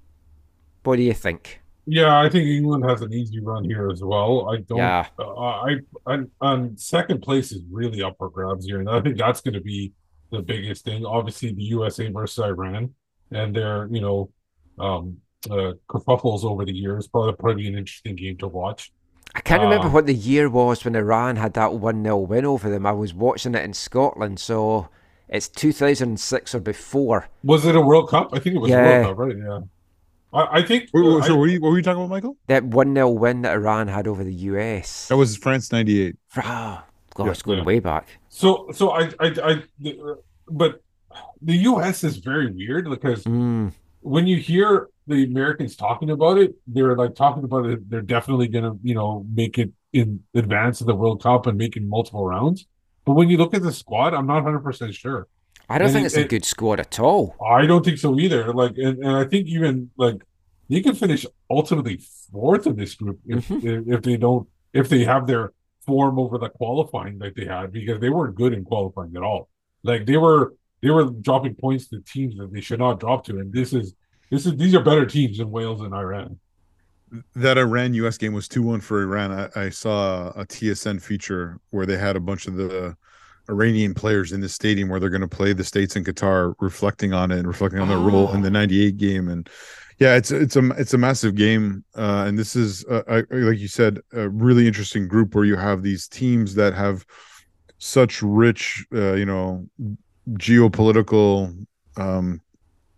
What 0.84 0.96
do 0.96 1.02
you 1.02 1.14
think? 1.14 1.60
Yeah, 1.84 2.20
I 2.20 2.28
think 2.28 2.46
England 2.46 2.84
has 2.84 3.02
an 3.02 3.12
easy 3.12 3.40
run 3.40 3.64
here 3.64 3.90
as 3.90 4.02
well. 4.04 4.48
I 4.50 4.58
don't. 4.58 4.78
Yeah. 4.78 5.06
Uh, 5.18 5.34
I, 5.34 5.76
I, 6.06 6.18
and 6.40 6.78
second 6.78 7.22
place 7.22 7.50
is 7.50 7.62
really 7.70 8.02
up 8.02 8.16
for 8.18 8.30
grabs 8.30 8.66
here, 8.66 8.78
and 8.78 8.88
I 8.88 9.00
think 9.00 9.18
that's 9.18 9.40
going 9.40 9.54
to 9.54 9.60
be 9.60 9.92
the 10.30 10.42
biggest 10.42 10.84
thing. 10.84 11.04
Obviously, 11.04 11.52
the 11.52 11.62
USA 11.64 12.08
versus 12.08 12.44
Iran, 12.44 12.94
and 13.32 13.54
they're 13.54 13.88
you 13.90 14.00
know, 14.00 14.30
um, 14.78 15.18
uh, 15.50 15.72
kerfuffles 15.88 16.44
over 16.44 16.64
the 16.64 16.72
years 16.72 17.08
probably 17.08 17.32
probably 17.34 17.66
an 17.66 17.76
interesting 17.76 18.16
game 18.16 18.36
to 18.38 18.48
watch. 18.48 18.92
I 19.34 19.40
can't 19.40 19.62
remember 19.62 19.86
Um, 19.86 19.92
what 19.94 20.06
the 20.06 20.14
year 20.14 20.50
was 20.50 20.84
when 20.84 20.94
Iran 20.94 21.36
had 21.36 21.54
that 21.54 21.74
1 21.74 22.02
0 22.04 22.18
win 22.18 22.44
over 22.44 22.68
them. 22.68 22.84
I 22.86 22.92
was 22.92 23.14
watching 23.14 23.54
it 23.54 23.64
in 23.64 23.72
Scotland, 23.72 24.38
so 24.38 24.88
it's 25.28 25.48
2006 25.48 26.54
or 26.54 26.60
before. 26.60 27.28
Was 27.42 27.64
it 27.64 27.74
a 27.74 27.80
World 27.80 28.10
Cup? 28.10 28.30
I 28.34 28.38
think 28.38 28.56
it 28.56 28.58
was 28.60 28.70
a 28.70 28.74
Yeah. 28.74 28.84
World 28.86 29.06
Cup, 29.06 29.18
right? 29.18 29.36
Yeah. 29.36 29.60
I, 30.34 30.58
I 30.58 30.62
think. 30.62 30.90
Wait, 30.92 31.02
wait, 31.06 31.22
I- 31.22 31.26
so 31.26 31.36
what, 31.36 31.44
are 31.44 31.46
you, 31.48 31.60
what 31.60 31.70
were 31.70 31.76
you 31.78 31.82
talking 31.82 32.02
about, 32.02 32.10
Michael? 32.10 32.36
That 32.46 32.64
1 32.64 32.94
0 32.94 33.10
win 33.10 33.42
that 33.42 33.52
Iran 33.54 33.88
had 33.88 34.06
over 34.06 34.22
the 34.24 34.34
US. 34.34 35.08
That 35.08 35.16
was 35.16 35.36
France 35.36 35.72
'98. 35.72 36.16
Ah, 36.36 36.84
God, 37.14 37.24
Yeah, 37.24 37.30
it's 37.32 37.42
going 37.42 37.58
yeah. 37.58 37.64
way 37.64 37.78
back. 37.80 38.06
So, 38.28 38.68
so 38.72 38.90
I, 38.90 39.10
I, 39.20 39.34
I, 39.44 39.62
but 40.48 40.82
the 41.40 41.56
U.S. 41.56 42.04
is 42.04 42.16
very 42.18 42.50
weird 42.52 42.88
because 42.88 43.24
Mm, 43.24 43.72
when 44.02 44.26
you 44.26 44.36
hear 44.36 44.88
the 45.06 45.24
Americans 45.24 45.76
talking 45.76 46.10
about 46.10 46.38
it, 46.38 46.54
they're 46.66 46.96
like 46.96 47.14
talking 47.14 47.44
about 47.44 47.66
it. 47.66 47.88
They're 47.90 48.02
definitely 48.02 48.48
gonna, 48.48 48.74
you 48.82 48.94
know, 48.94 49.26
make 49.32 49.58
it 49.58 49.72
in 49.92 50.20
advance 50.34 50.80
of 50.80 50.86
the 50.86 50.94
World 50.94 51.22
Cup 51.22 51.46
and 51.46 51.58
making 51.58 51.88
multiple 51.88 52.24
rounds. 52.26 52.66
But 53.04 53.14
when 53.14 53.28
you 53.28 53.36
look 53.36 53.54
at 53.54 53.62
the 53.62 53.72
squad, 53.72 54.14
I'm 54.14 54.26
not 54.26 54.44
100 54.44 54.60
percent 54.60 54.94
sure. 54.94 55.26
I 55.68 55.78
don't 55.78 55.86
And 55.86 55.94
think 55.94 56.04
it- 56.04 56.06
it's 56.06 56.16
a 56.16 56.20
it- 56.20 56.28
good 56.28 56.44
squad 56.44 56.80
at 56.80 57.00
all. 57.00 57.34
I 57.44 57.66
don't 57.66 57.84
think 57.84 57.98
so 57.98 58.18
either. 58.18 58.52
Like, 58.52 58.76
and, 58.76 58.98
and 58.98 59.16
I 59.16 59.24
think 59.24 59.48
even 59.48 59.90
like 59.96 60.22
they 60.68 60.80
could 60.82 60.96
finish 60.96 61.26
ultimately 61.50 62.00
fourth 62.30 62.66
in 62.66 62.76
this 62.76 62.94
group 62.94 63.20
if 63.26 63.48
mm-hmm. 63.48 63.66
if, 63.68 63.96
if 63.98 64.02
they 64.02 64.16
don't 64.16 64.48
if 64.72 64.88
they 64.88 65.04
have 65.04 65.26
their 65.26 65.52
form 65.86 66.18
over 66.18 66.38
the 66.38 66.48
qualifying 66.48 67.18
that 67.18 67.34
they 67.34 67.44
had 67.44 67.72
because 67.72 68.00
they 68.00 68.08
weren't 68.08 68.36
good 68.36 68.52
in 68.52 68.64
qualifying 68.64 69.14
at 69.16 69.22
all. 69.22 69.48
Like 69.82 70.06
they 70.06 70.16
were 70.16 70.54
they 70.82 70.90
were 70.90 71.04
dropping 71.04 71.54
points 71.54 71.88
to 71.88 72.00
teams 72.00 72.36
that 72.36 72.52
they 72.52 72.60
should 72.60 72.80
not 72.80 73.00
drop 73.00 73.24
to, 73.26 73.38
and 73.38 73.52
this 73.52 73.72
is 73.72 73.94
this 74.30 74.46
is 74.46 74.56
these 74.56 74.74
are 74.74 74.82
better 74.82 75.06
teams 75.06 75.38
than 75.38 75.50
Wales 75.50 75.80
and 75.80 75.94
Iran. 75.94 76.38
That 77.34 77.58
Iran 77.58 77.92
US 77.94 78.16
game 78.16 78.32
was 78.32 78.48
2 78.48 78.62
1 78.62 78.80
for 78.80 79.02
Iran. 79.02 79.32
I, 79.32 79.66
I 79.66 79.68
saw 79.68 80.30
a 80.30 80.46
TSN 80.46 81.02
feature 81.02 81.60
where 81.70 81.86
they 81.86 81.98
had 81.98 82.16
a 82.16 82.20
bunch 82.20 82.46
of 82.46 82.56
the 82.56 82.96
Iranian 83.50 83.92
players 83.94 84.32
in 84.32 84.40
the 84.40 84.48
stadium 84.48 84.88
where 84.88 84.98
they're 84.98 85.10
going 85.10 85.20
to 85.20 85.28
play 85.28 85.52
the 85.52 85.64
States 85.64 85.96
and 85.96 86.06
Qatar, 86.06 86.54
reflecting 86.60 87.12
on 87.12 87.30
it 87.30 87.38
and 87.38 87.48
reflecting 87.48 87.80
on 87.80 87.88
their 87.88 87.98
role 87.98 88.32
in 88.32 88.40
the 88.40 88.50
98 88.50 88.96
game. 88.96 89.28
And 89.28 89.48
yeah, 89.98 90.16
it's 90.16 90.30
it's 90.30 90.56
a 90.56 90.70
it's 90.70 90.94
a 90.94 90.98
massive 90.98 91.34
game. 91.34 91.84
Uh, 91.94 92.24
and 92.26 92.38
this 92.38 92.56
is, 92.56 92.84
uh, 92.86 93.02
I, 93.08 93.34
like 93.34 93.58
you 93.58 93.68
said, 93.68 94.00
a 94.12 94.28
really 94.28 94.66
interesting 94.66 95.06
group 95.06 95.34
where 95.34 95.44
you 95.44 95.56
have 95.56 95.82
these 95.82 96.08
teams 96.08 96.54
that 96.54 96.72
have 96.74 97.04
such 97.78 98.22
rich, 98.22 98.86
uh, 98.94 99.14
you 99.14 99.26
know, 99.26 99.66
geopolitical 100.30 101.66
um, 101.96 102.40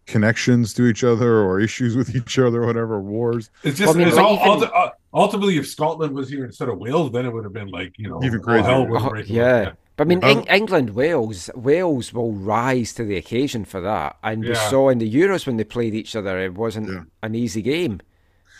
connections 0.07 0.75
to 0.75 0.87
each 0.87 1.03
other 1.05 1.39
or 1.41 1.61
issues 1.61 1.97
with 1.97 2.15
each 2.15 2.39
other 2.39 2.63
or 2.63 2.67
whatever, 2.67 3.01
wars. 3.01 3.51
It's 3.63 3.79
just 3.79 3.95
I 3.95 3.99
mean, 3.99 4.09
it's 4.09 4.17
all, 4.17 4.35
even- 4.35 4.69
ulti- 4.69 4.71
uh, 4.75 4.91
ultimately 5.13 5.57
if 5.57 5.67
Scotland 5.67 6.15
was 6.15 6.29
here 6.29 6.45
instead 6.45 6.69
of 6.69 6.79
Wales, 6.79 7.11
then 7.13 7.27
it 7.27 7.33
would 7.33 7.45
have 7.45 7.53
been 7.53 7.69
like 7.69 7.93
you 7.97 8.09
know 8.09 8.23
Even 8.23 8.39
all 8.41 8.45
crazier. 8.45 8.71
hell 8.71 8.87
would 8.87 9.03
Oh, 9.03 9.09
break 9.11 9.29
loose. 9.29 9.37
yeah. 9.37 9.73
But 9.97 10.07
I 10.07 10.09
mean, 10.09 10.25
Um, 10.25 10.39
Eng- 10.39 10.47
England, 10.49 10.91
Wales, 10.91 11.49
Wales 11.55 12.13
will 12.13 12.33
rise 12.33 12.93
to 12.95 13.05
the 13.05 13.17
occasion 13.17 13.65
for 13.65 13.81
that. 13.81 14.17
And 14.25 14.41
we 14.43 14.49
Yeah. 14.49 14.69
saw 14.69 14.89
in 14.89 14.99
the 14.99 15.09
Euros 15.13 15.47
when 15.47 15.57
they 15.57 15.63
played 15.65 15.95
each 15.95 16.17
other, 16.17 16.37
it 16.41 16.55
wasn't 16.55 16.89
Yeah. 16.89 17.03
an 17.23 17.37
easy 17.37 17.63
game. 17.63 18.01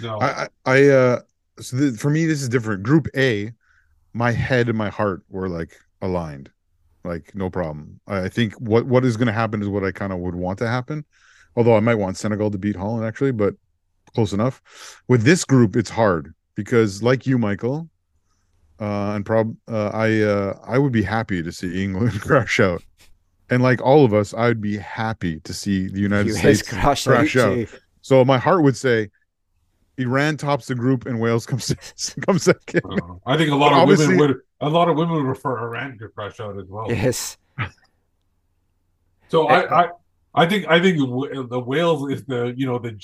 No, 0.01 0.19
I, 0.21 0.27
I, 0.27 0.49
I 0.65 0.89
uh, 0.91 1.21
so 1.61 1.77
the, 1.77 1.99
for 1.99 2.09
me, 2.11 2.25
this 2.27 2.41
is 2.41 2.49
different. 2.49 2.85
Group 2.85 3.09
A, 3.17 3.53
my 4.13 4.31
head 4.31 4.69
and 4.69 4.79
my 4.79 4.91
heart 4.91 5.23
were 5.29 5.49
like 5.49 5.77
aligned, 6.01 6.51
like 7.05 7.35
no 7.35 7.51
problem. 7.51 8.01
I, 8.07 8.23
I 8.23 8.29
think 8.29 8.55
what 8.55 8.87
what 8.87 9.05
is 9.05 9.17
going 9.17 9.27
to 9.27 9.33
happen 9.33 9.63
is 9.63 9.69
what 9.69 9.85
I 9.85 9.93
kind 9.93 10.13
of 10.13 10.19
would 10.21 10.35
want 10.35 10.59
to 10.61 10.69
happen. 10.69 11.05
Although 11.57 11.77
I 11.77 11.81
might 11.81 11.97
want 11.97 12.17
Senegal 12.17 12.51
to 12.51 12.59
beat 12.59 12.77
Holland 12.77 13.07
actually, 13.07 13.33
but 13.33 13.55
close 14.15 14.33
enough. 14.33 14.63
With 15.09 15.23
this 15.23 15.45
group, 15.45 15.77
it's 15.77 15.91
hard 15.91 16.35
because, 16.55 17.03
like 17.03 17.27
you, 17.27 17.39
Michael, 17.39 17.89
uh, 18.81 19.13
and 19.15 19.25
prob 19.25 19.57
uh, 19.69 19.89
I 19.89 20.23
uh, 20.23 20.59
I 20.67 20.79
would 20.79 20.93
be 20.93 21.03
happy 21.03 21.43
to 21.43 21.53
see 21.53 21.83
England 21.83 22.21
crash 22.21 22.59
out, 22.61 22.83
and 23.51 23.63
like 23.63 23.81
all 23.83 24.05
of 24.05 24.15
us, 24.15 24.35
I 24.35 24.49
would 24.49 24.61
be 24.61 24.77
happy 24.79 25.41
to 25.41 25.53
see 25.53 25.89
the 25.89 26.01
United 26.01 26.31
US 26.33 26.39
States 26.39 26.63
crash, 26.63 27.05
crash 27.05 27.37
out. 27.37 27.59
out. 27.59 27.69
So 28.01 28.25
my 28.25 28.39
heart 28.39 28.63
would 28.63 28.77
say 28.77 29.11
Iran 29.97 30.37
tops 30.37 30.67
the 30.67 30.75
group 30.75 31.07
and 31.07 31.21
Wales 31.21 31.47
comes 31.47 31.73
comes 32.27 32.43
second. 32.43 32.83
Uh, 32.85 33.15
I 33.27 33.37
think 33.37 33.51
a 33.51 33.55
lot 33.55 33.73
But 33.73 33.93
of 33.93 33.99
women 33.99 34.19
would 34.19 34.37
a 34.61 34.69
lot 34.69 34.89
of 34.89 34.97
women 34.97 35.23
refer 35.23 35.55
prefer 35.55 35.69
Iran 35.69 35.99
to 35.99 36.09
crash 36.09 36.41
out 36.41 36.59
as 36.59 36.67
well. 36.69 36.87
Yes. 36.91 37.37
So 39.29 39.49
I, 39.49 39.85
I 39.85 39.89
I 40.35 40.47
think 40.47 40.67
I 40.69 40.81
think 40.81 40.99
the 40.99 41.07
Wa- 41.07 41.59
Wales 41.59 42.11
is 42.13 42.25
the 42.25 42.55
you 42.57 42.67
know 42.67 42.79
the 42.79 42.99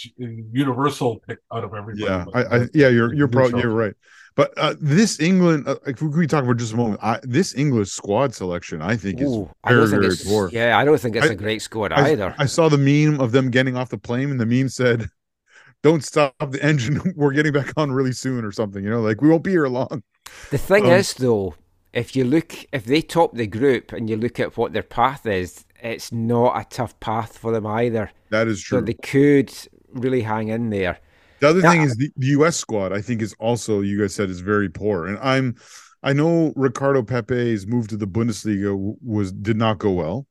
universal 0.53 1.21
pick 1.27 1.39
out 1.53 1.65
of 1.65 1.75
everybody. 1.75 2.05
Yeah, 2.05 2.25
I, 2.35 2.43
I 2.43 2.69
yeah, 2.75 2.89
you're 2.89 3.13
you're 3.15 3.29
probably 3.29 3.61
you're 3.61 3.75
right. 3.75 3.95
But 4.37 4.57
uh, 4.57 4.75
this 4.81 5.21
England, 5.21 5.67
uh, 5.67 5.77
if 5.87 6.01
we 6.01 6.27
talk 6.27 6.45
for 6.45 6.55
just 6.55 6.73
a 6.73 6.77
moment, 6.77 7.01
I, 7.03 7.19
this 7.25 7.55
English 7.55 7.91
squad 7.91 8.33
selection, 8.33 8.81
I 8.81 8.97
think 8.97 9.21
is 9.21 9.29
Ooh, 9.29 9.51
I 9.65 9.71
very 9.71 9.81
don't 9.83 9.91
think 9.91 10.03
very 10.03 10.13
it's, 10.15 10.25
poor. 10.25 10.49
yeah, 10.53 10.79
I 10.79 10.85
don't 10.85 11.01
think 11.01 11.17
it's 11.17 11.27
I- 11.27 11.33
a 11.33 11.35
great 11.35 11.63
squad 11.63 11.93
I, 11.93 12.13
either. 12.13 12.35
I 12.39 12.47
saw 12.47 12.69
the 12.69 12.79
meme 12.79 13.21
of 13.21 13.33
them 13.33 13.51
getting 13.51 13.77
off 13.77 13.89
the 13.91 13.99
plane, 13.99 14.31
and 14.31 14.41
the 14.41 14.47
meme 14.47 14.69
said, 14.69 15.09
"Don't 15.83 16.05
stop 16.05 16.35
the 16.39 16.63
engine. 16.63 17.01
We're 17.17 17.33
getting 17.33 17.53
back 17.53 17.73
on 17.77 17.91
really 17.93 18.13
soon, 18.13 18.45
or 18.45 18.53
something." 18.53 18.83
You 18.85 18.91
know, 18.91 19.01
like 19.01 19.21
we 19.21 19.29
won't 19.29 19.45
be 19.45 19.51
here 19.51 19.67
long. 19.67 20.03
The 20.51 20.59
thing 20.59 20.87
Um, 20.87 20.89
is, 20.89 21.15
though, 21.15 21.55
if 21.93 22.15
you 22.17 22.25
look, 22.25 22.55
if 22.73 22.85
they 22.85 23.03
top 23.03 23.35
the 23.35 23.47
group 23.47 23.93
and 23.93 24.09
you 24.09 24.17
look 24.17 24.41
at 24.41 24.57
what 24.57 24.73
their 24.73 24.83
path 24.83 25.27
is, 25.27 25.65
it's 25.83 26.13
not 26.13 26.61
a 26.61 26.65
tough 26.69 26.99
path 27.01 27.39
for 27.39 27.53
them 27.53 27.67
either. 27.67 28.11
That 28.31 28.49
is 28.49 28.63
So 28.69 28.81
true. 28.81 28.81
they 28.81 28.95
could 28.95 29.53
really 29.93 30.23
hang 30.23 30.49
in 30.49 30.71
there. 30.71 30.99
The 31.41 31.49
other 31.49 31.63
Yeah. 31.63 31.73
thing 31.73 31.83
is 31.83 31.97
the, 31.97 32.11
the 32.17 32.27
U.S. 32.29 32.57
squad. 32.57 32.93
I 32.93 33.01
think 33.01 33.23
is 33.23 33.35
also 33.39 33.81
you 33.81 33.99
guys 33.99 34.15
said 34.15 34.29
is 34.31 34.41
very 34.41 34.69
poor, 34.69 35.07
and 35.07 35.19
I'm. 35.19 35.57
I 36.03 36.15
know 36.15 36.55
Ricardo 36.57 37.03
Pepi's 37.03 37.67
move 37.67 37.89
to 37.89 37.97
the 37.97 38.07
Bundesliga 38.07 38.75
was 39.03 39.33
did 39.33 39.57
not 39.59 39.79
go 39.79 39.91
well, 39.91 40.27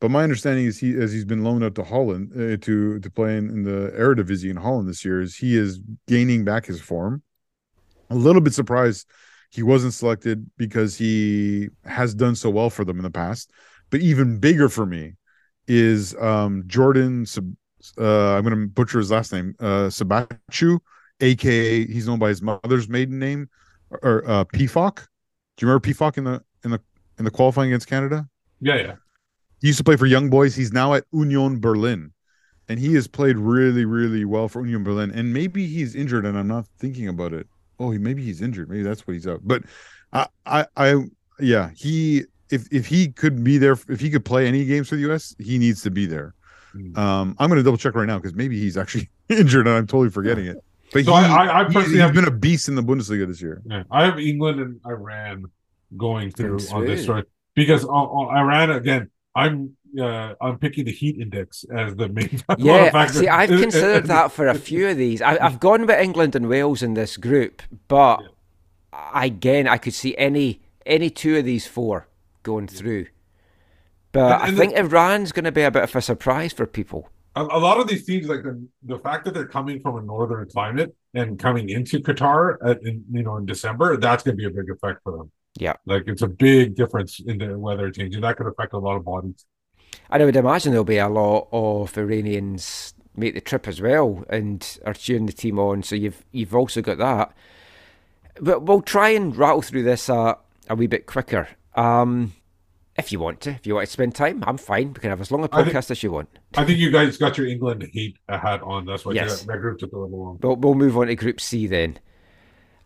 but 0.00 0.10
my 0.10 0.22
understanding 0.22 0.66
is 0.66 0.78
he 0.78 0.94
as 0.98 1.12
he's 1.12 1.24
been 1.24 1.42
loaned 1.44 1.64
out 1.64 1.74
to 1.76 1.84
Holland 1.84 2.32
uh, 2.34 2.56
to 2.64 2.98
to 3.00 3.10
play 3.10 3.36
in, 3.38 3.48
in 3.50 3.62
the 3.62 3.92
Eredivisie 3.96 4.50
in 4.50 4.56
Holland 4.56 4.88
this 4.88 5.04
year 5.04 5.20
is 5.22 5.36
he 5.36 5.56
is 5.56 5.80
gaining 6.08 6.44
back 6.44 6.66
his 6.66 6.80
form. 6.80 7.22
A 8.10 8.14
little 8.16 8.42
bit 8.42 8.54
surprised 8.54 9.06
he 9.54 9.62
wasn't 9.62 9.94
selected 9.94 10.50
because 10.56 10.96
he 10.96 11.68
has 11.84 12.14
done 12.14 12.34
so 12.34 12.50
well 12.50 12.70
for 12.70 12.84
them 12.84 12.96
in 12.96 13.04
the 13.04 13.10
past. 13.10 13.52
But 13.90 14.00
even 14.00 14.40
bigger 14.40 14.68
for 14.68 14.84
me 14.84 15.14
is 15.68 16.14
um 16.16 16.64
Jordan 16.66 17.26
uh, 17.98 18.34
I'm 18.34 18.42
going 18.42 18.54
to 18.54 18.66
butcher 18.66 18.98
his 18.98 19.10
last 19.10 19.32
name, 19.32 19.54
uh, 19.60 19.88
Siebatcheu, 19.88 20.80
aka 21.20 21.86
he's 21.86 22.06
known 22.06 22.18
by 22.18 22.28
his 22.28 22.42
mother's 22.42 22.88
maiden 22.88 23.18
name, 23.18 23.48
or 24.02 24.28
uh, 24.28 24.44
Pefok. 24.44 24.96
Do 24.96 25.66
you 25.66 25.68
remember 25.68 25.86
Pefok 25.86 26.18
in 26.18 26.24
the 26.24 26.42
in 26.64 26.70
the 26.70 26.80
in 27.18 27.24
the 27.24 27.30
qualifying 27.30 27.70
against 27.70 27.86
Canada? 27.86 28.28
yeah, 28.60 28.76
yeah. 28.76 28.94
He 29.60 29.68
used 29.68 29.78
to 29.78 29.84
play 29.84 29.96
for 29.96 30.06
Young 30.06 30.30
Boys. 30.30 30.54
He's 30.54 30.72
now 30.72 30.94
at 30.94 31.04
Union 31.12 31.60
Berlin, 31.60 32.12
and 32.68 32.78
he 32.78 32.94
has 32.94 33.06
played 33.06 33.36
really, 33.36 33.84
really 33.84 34.24
well 34.24 34.48
for 34.48 34.60
Union 34.60 34.84
Berlin. 34.84 35.10
And 35.10 35.32
maybe 35.32 35.66
he's 35.66 35.94
injured, 35.94 36.26
and 36.26 36.36
I'm 36.36 36.48
not 36.48 36.66
thinking 36.78 37.08
about 37.08 37.32
it. 37.32 37.46
Oh, 37.78 37.90
he 37.90 37.98
maybe 37.98 38.22
he's 38.22 38.40
injured. 38.42 38.68
Maybe 38.70 38.82
that's 38.82 39.06
what 39.06 39.14
he's 39.14 39.26
out. 39.26 39.40
But 39.44 39.62
I, 40.12 40.26
I, 40.46 40.66
I 40.76 41.04
yeah, 41.40 41.70
he 41.74 42.24
if 42.50 42.66
if 42.72 42.86
he 42.86 43.08
could 43.08 43.42
be 43.42 43.58
there, 43.58 43.76
if 43.88 44.00
he 44.00 44.10
could 44.10 44.24
play 44.24 44.46
any 44.46 44.64
games 44.64 44.88
for 44.88 44.96
the 44.96 45.10
US, 45.12 45.34
he 45.38 45.58
needs 45.58 45.82
to 45.82 45.90
be 45.90 46.06
there. 46.06 46.34
Mm. 46.74 46.96
Um, 46.98 47.36
I'm 47.38 47.48
going 47.48 47.58
to 47.58 47.62
double 47.62 47.78
check 47.78 47.94
right 47.94 48.06
now 48.06 48.18
because 48.18 48.34
maybe 48.34 48.58
he's 48.58 48.76
actually 48.76 49.08
injured 49.28 49.66
and 49.66 49.76
I'm 49.76 49.86
totally 49.86 50.10
forgetting 50.10 50.46
it. 50.46 50.56
But 50.92 51.04
So 51.04 51.12
he, 51.14 51.24
I- 51.24 51.46
I- 51.46 51.60
I 51.60 51.68
he- 51.68 51.74
personally 51.74 51.90
he's 51.90 52.00
have- 52.00 52.14
been 52.14 52.26
a 52.28 52.30
beast 52.30 52.68
in 52.68 52.74
the 52.74 52.82
Bundesliga 52.82 53.26
this 53.26 53.40
year. 53.42 53.62
Yeah, 53.64 53.82
I 53.90 54.04
have 54.04 54.18
England 54.18 54.60
and 54.60 54.80
Iran 54.86 55.46
going 55.96 56.30
through 56.32 56.58
That's 56.58 56.72
on 56.72 56.82
this 56.84 57.00
sweet. 57.00 57.04
story 57.04 57.22
because 57.54 57.84
on, 57.84 57.90
on 58.06 58.36
Iran 58.36 58.70
again. 58.70 59.10
I'm 59.36 59.76
uh, 60.00 60.34
I'm 60.40 60.58
picking 60.58 60.84
the 60.84 60.92
heat 60.92 61.18
index 61.20 61.64
as 61.74 61.94
the 61.96 62.08
main 62.08 62.42
Yeah, 62.58 62.90
factor. 62.90 63.18
see, 63.20 63.28
I've 63.28 63.48
considered 63.48 64.06
that 64.06 64.32
for 64.32 64.48
a 64.48 64.54
few 64.68 64.88
of 64.88 64.96
these. 64.96 65.22
I, 65.22 65.38
I've 65.38 65.60
gone 65.60 65.82
with 65.86 65.90
England 65.98 66.34
and 66.34 66.48
Wales 66.48 66.82
in 66.82 66.94
this 66.94 67.16
group, 67.16 67.62
but 67.88 68.22
again, 69.14 69.66
I 69.68 69.78
could 69.78 69.94
see 69.94 70.16
any 70.16 70.60
any 70.86 71.10
two 71.10 71.36
of 71.38 71.44
these 71.44 71.66
four 71.66 72.08
going 72.42 72.66
through. 72.68 73.06
But 74.12 74.32
And- 74.32 74.42
I 74.42 74.48
and 74.48 74.56
think 74.58 74.72
Iran's 74.74 75.32
going 75.32 75.44
to 75.44 75.52
be 75.52 75.62
a 75.62 75.70
bit 75.70 75.82
of 75.84 75.96
a 75.96 76.00
surprise 76.02 76.52
for 76.52 76.66
people. 76.66 77.08
a, 77.36 77.42
a 77.42 77.58
lot 77.58 77.80
of 77.80 77.88
these 77.88 78.04
teams, 78.04 78.28
like 78.28 78.42
the, 78.42 78.64
the 78.84 78.98
fact 78.98 79.24
that 79.24 79.34
they're 79.34 79.46
coming 79.48 79.80
from 79.80 79.96
a 79.96 80.02
northern 80.02 80.48
climate 80.48 80.94
and 81.14 81.38
coming 81.38 81.68
into 81.68 82.00
Qatar 82.00 82.56
at 82.64 82.82
in, 82.82 83.04
you 83.10 83.22
know 83.22 83.36
in 83.36 83.46
December, 83.46 83.96
that's 83.96 84.22
going 84.22 84.36
to 84.36 84.40
be 84.40 84.46
a 84.46 84.50
big 84.50 84.70
effect 84.70 85.00
for 85.02 85.16
them. 85.16 85.30
Yeah. 85.56 85.74
like 85.86 86.04
it's 86.08 86.22
a 86.22 86.26
big 86.28 86.74
difference 86.74 87.20
in 87.20 87.38
the 87.38 87.56
weather 87.56 87.88
changing. 87.92 88.20
That 88.22 88.36
could 88.36 88.48
affect 88.48 88.72
a 88.72 88.78
lot 88.78 88.96
of 88.96 89.04
bodies. 89.04 89.44
And 90.10 90.22
I 90.22 90.26
would 90.26 90.36
imagine 90.36 90.72
there'll 90.72 90.84
be 90.84 90.98
a 90.98 91.08
lot 91.08 91.48
of 91.52 91.96
Iranians 91.98 92.94
make 93.16 93.34
the 93.34 93.40
trip 93.40 93.68
as 93.68 93.80
well 93.80 94.24
and 94.28 94.78
are 94.84 94.94
cheering 94.94 95.26
the 95.26 95.32
team 95.32 95.58
on. 95.58 95.82
So 95.82 95.94
you've 95.94 96.24
you've 96.32 96.54
also 96.54 96.82
got 96.82 96.98
that. 96.98 97.32
But 98.40 98.62
we'll 98.64 98.82
try 98.82 99.10
and 99.10 99.36
rattle 99.36 99.62
through 99.62 99.84
this 99.84 100.08
uh, 100.10 100.34
a 100.68 100.74
wee 100.74 100.86
bit 100.88 101.06
quicker. 101.06 101.48
Um, 101.76 102.32
if 102.96 103.10
you 103.12 103.18
want 103.18 103.40
to, 103.42 103.50
if 103.50 103.66
you 103.66 103.74
want 103.74 103.86
to 103.86 103.92
spend 103.92 104.14
time, 104.14 104.42
I'm 104.46 104.56
fine. 104.56 104.92
We 104.92 105.00
can 105.00 105.10
have 105.10 105.20
as 105.20 105.30
long 105.32 105.42
a 105.44 105.48
I 105.52 105.62
think- 105.64 105.76
podcast 105.76 105.90
as 105.90 106.02
you 106.02 106.12
want. 106.12 106.28
I 106.56 106.64
think 106.64 106.78
you 106.78 106.90
guys 106.92 107.16
got 107.16 107.36
your 107.38 107.46
England 107.46 107.88
hate 107.92 108.16
hat 108.28 108.62
on. 108.62 108.86
That's 108.86 109.04
why 109.04 109.12
Yes. 109.12 109.42
that 109.42 109.60
group 109.60 109.78
took 109.80 109.92
a 109.92 109.98
little 109.98 110.18
long. 110.24 110.36
But 110.40 110.58
we'll 110.60 110.74
move 110.74 110.96
on 110.96 111.08
to 111.08 111.14
Group 111.16 111.40
C 111.40 111.66
then. 111.66 111.98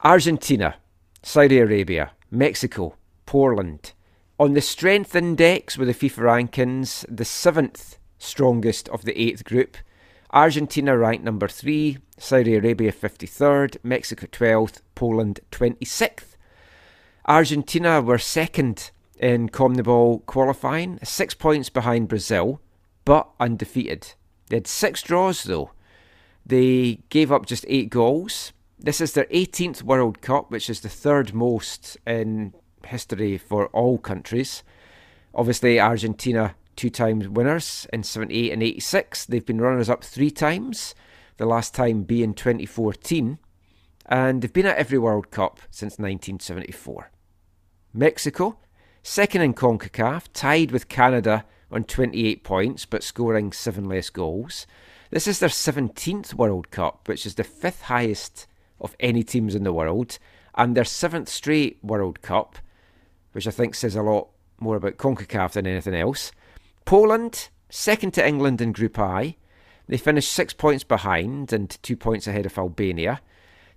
Argentina, 0.03 0.77
Saudi 1.23 1.59
Arabia, 1.59 2.13
Mexico, 2.31 2.95
Poland. 3.27 3.93
On 4.41 4.55
the 4.55 4.61
strength 4.61 5.17
index 5.17 5.77
with 5.77 5.89
the 5.89 6.09
FIFA 6.09 6.23
rankings, 6.23 7.05
the 7.09 7.25
seventh 7.25 7.99
strongest 8.19 8.89
of 8.91 9.05
the 9.05 9.21
eighth 9.21 9.43
group. 9.43 9.77
Argentina 10.33 10.97
ranked 10.97 11.25
number 11.25 11.49
three, 11.49 11.99
Saudi 12.19 12.55
Arabia 12.55 12.93
53rd, 12.93 13.79
Mexico 13.83 14.29
12th, 14.29 14.81
Poland 14.95 15.41
26th. 15.51 16.37
Argentina 17.27 18.01
were 18.01 18.19
second 18.19 18.93
in 19.19 19.49
CONMEBOL 19.49 20.25
qualifying, 20.27 21.01
six 21.03 21.35
points 21.35 21.69
behind 21.69 22.07
Brazil, 22.07 22.61
but 23.05 23.29
undefeated. 23.41 24.15
They 24.51 24.57
had 24.59 24.69
six 24.69 25.03
draws 25.03 25.43
though. 25.43 25.73
They 26.47 27.01
gave 27.09 27.33
up 27.33 27.47
just 27.47 27.65
eight 27.67 27.91
goals. 27.91 28.53
This 28.79 29.01
is 29.01 29.15
their 29.15 29.27
18th 29.27 29.83
World 29.83 30.21
Cup, 30.21 30.53
which 30.53 30.71
is 30.71 30.83
the 30.83 30.89
third 30.89 31.35
most 31.35 31.97
in 32.07 32.55
history 32.87 33.39
for 33.39 33.67
all 33.69 33.99
countries. 33.99 34.63
Obviously, 35.35 35.79
Argentina 35.79 36.55
two 36.77 36.91
times 36.91 37.29
winners 37.29 37.87
in 37.93 38.03
78 38.03 38.53
and 38.53 38.63
86. 38.63 39.27
They've 39.27 39.45
been 39.45 39.61
runners 39.61 39.91
up 39.91 40.05
three 40.05 40.31
times, 40.31 40.95
the 41.37 41.47
last 41.47 41.75
time 41.75 42.05
being 42.05 42.35
2014. 42.35 43.39
And 44.07 44.41
they've 44.41 44.53
been 44.53 44.67
at 44.67 44.77
every 44.77 44.99
World 44.99 45.31
Cup 45.31 45.61
since 45.71 45.99
1974. 45.99 47.11
Mexico, 47.93 48.59
second 49.03 49.43
in 49.43 49.55
CONCACAF, 49.55 50.29
tied 50.33 50.71
with 50.71 50.89
Canada 50.89 51.45
on 51.71 51.85
28 51.85 52.45
points 52.45 52.87
but 52.87 53.03
scoring 53.03 53.53
seven 53.53 53.85
less 53.85 54.09
goals. 54.09 54.67
This 55.11 55.27
is 55.27 55.41
their 55.41 55.49
17th 55.49 56.35
World 56.35 56.71
Cup, 56.71 57.09
which 57.09 57.27
is 57.27 57.35
the 57.35 57.45
fifth 57.45 57.83
highest 57.83 58.47
of 58.81 58.95
any 59.01 59.23
teams 59.23 59.55
in 59.55 59.65
the 59.65 59.73
world, 59.73 60.19
and 60.55 60.77
their 60.77 60.85
seventh 60.85 61.29
straight 61.29 61.79
World 61.83 62.23
Cup, 62.23 62.59
which 63.39 63.47
I 63.47 63.53
think 63.53 63.77
says 63.77 63.95
a 63.95 64.03
lot 64.03 64.31
more 64.59 64.75
about 64.75 64.97
CONCACAF 64.97 65.53
than 65.53 65.65
anything 65.65 65.95
else. 65.95 66.33
Poland, 66.85 67.51
second 67.71 68.13
to 68.15 68.27
England 68.27 68.61
in 68.61 68.73
Group 68.73 68.99
I. 68.99 69.37
They 69.87 69.97
finished 69.97 70.33
six 70.33 70.53
points 70.53 70.83
behind 70.83 71.53
and 71.53 71.71
two 71.85 71.97
points 71.97 72.27
ahead 72.27 72.47
of 72.47 72.59
Albania. 72.59 73.21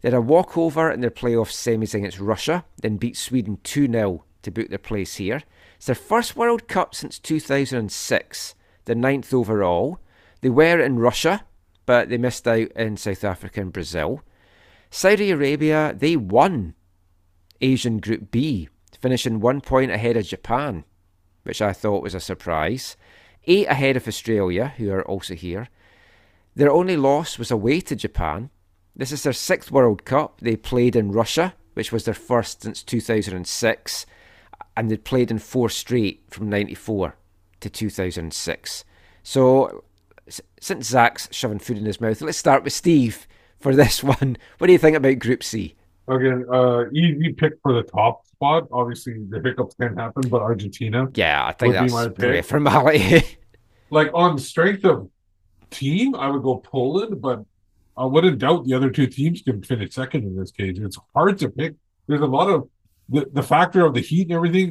They 0.02 0.10
had 0.10 0.18
a 0.18 0.20
walkover 0.20 0.90
in 0.90 1.02
their 1.02 1.12
playoff 1.12 1.52
semis 1.52 1.94
against 1.94 2.20
Russia, 2.20 2.66
then 2.82 2.98
beat 2.98 3.16
Sweden 3.16 3.60
2 3.64 3.86
0 3.86 4.24
to 4.42 4.50
book 4.50 4.70
their 4.70 4.80
place 4.80 5.18
here. 5.18 5.44
It's 5.76 5.86
their 5.86 5.94
first 5.94 6.36
World 6.36 6.68
Cup 6.68 6.96
since 6.96 7.20
2006, 7.20 8.56
the 8.86 8.96
ninth 8.96 9.32
overall. 9.32 10.00
They 10.42 10.50
were 10.50 10.80
in 10.80 10.98
Russia, 10.98 11.46
but 11.86 12.10
they 12.10 12.18
missed 12.18 12.48
out 12.48 12.72
in 12.72 12.98
South 12.98 13.24
Africa 13.24 13.62
and 13.62 13.72
Brazil. 13.72 14.24
Saudi 14.90 15.30
Arabia, 15.30 15.94
they 15.96 16.16
won 16.16 16.74
Asian 17.62 18.00
Group 18.00 18.32
B, 18.32 18.68
finishing 19.02 19.40
one 19.40 19.62
point 19.62 19.92
ahead 19.92 20.16
of 20.16 20.26
Japan, 20.26 20.86
which 21.44 21.62
I 21.62 21.74
thought 21.74 22.04
was 22.04 22.16
a 22.16 22.20
surprise. 22.20 22.96
Eight 23.46 23.68
ahead 23.68 23.98
of 23.98 24.08
Australia, 24.08 24.74
who 24.78 24.92
are 24.92 25.06
also 25.08 25.34
here. 25.34 25.70
Their 26.56 26.72
only 26.72 26.96
loss 26.96 27.40
was 27.40 27.50
away 27.50 27.82
to 27.82 27.96
Japan. 27.96 28.50
This 28.96 29.12
is 29.12 29.24
their 29.24 29.34
sixth 29.34 29.72
World 29.72 30.06
Cup. 30.06 30.40
They 30.42 30.56
played 30.56 30.96
in 30.96 31.12
Russia, 31.12 31.56
which 31.74 31.92
was 31.92 32.06
their 32.06 32.14
first 32.14 32.62
since 32.62 32.84
2006, 32.84 34.06
and 34.78 34.92
they 34.92 34.98
played 34.98 35.32
in 35.32 35.40
four 35.40 35.70
straight 35.70 36.24
from 36.30 36.50
94 36.50 37.16
to 37.62 37.70
2006. 37.70 38.86
So, 39.24 39.84
since 40.60 40.88
Zach's 40.88 41.28
shoving 41.32 41.60
food 41.60 41.78
in 41.78 41.86
his 41.86 42.02
mouth, 42.02 42.22
let's 42.22 42.38
start 42.38 42.64
with 42.64 42.74
Steve 42.74 43.28
for 43.60 43.74
this 43.74 44.04
one. 44.04 44.38
What 44.58 44.68
do 44.68 44.74
you 44.74 44.80
think 44.80 44.98
about 44.98 45.20
Group 45.20 45.44
C? 45.44 45.76
Again, 46.08 46.46
uh, 46.52 46.90
easy 46.90 47.34
pick 47.34 47.54
for 47.64 47.74
the 47.74 47.84
top 47.84 48.26
spot. 48.42 48.68
Obviously, 48.72 49.14
the 49.30 49.40
hiccups 49.40 49.76
can 49.76 49.96
happen, 49.96 50.28
but 50.30 50.42
Argentina, 50.42 51.08
Yeah, 51.14 51.46
I 51.46 51.52
think 51.52 51.74
that's 51.74 51.94
my 51.94 52.08
pretty 52.08 52.40
pick. 52.40 52.46
formality. 52.46 53.24
like 53.92 54.10
on 54.14 54.40
strength 54.40 54.84
of 54.84 55.10
team, 55.70 56.16
I 56.16 56.30
would 56.30 56.42
go 56.42 56.58
Poland, 56.58 57.22
but 57.22 57.44
I 57.96 58.06
wouldn't 58.06 58.40
doubt 58.40 58.66
the 58.66 58.74
other 58.74 58.90
two 58.90 59.08
teams 59.08 59.42
can 59.42 59.62
finish 59.62 59.94
second 59.94 60.24
in 60.24 60.36
this 60.36 60.52
case. 60.52 60.78
It's 60.80 60.98
hard 61.14 61.38
to 61.40 61.50
pick. 61.50 61.76
There's 62.08 62.22
a 62.22 62.26
lot 62.26 62.50
of 62.50 62.68
the, 63.10 63.30
the 63.32 63.44
factor 63.44 63.86
of 63.86 63.94
the 63.94 64.02
heat 64.02 64.28
and 64.28 64.34
everything 64.34 64.70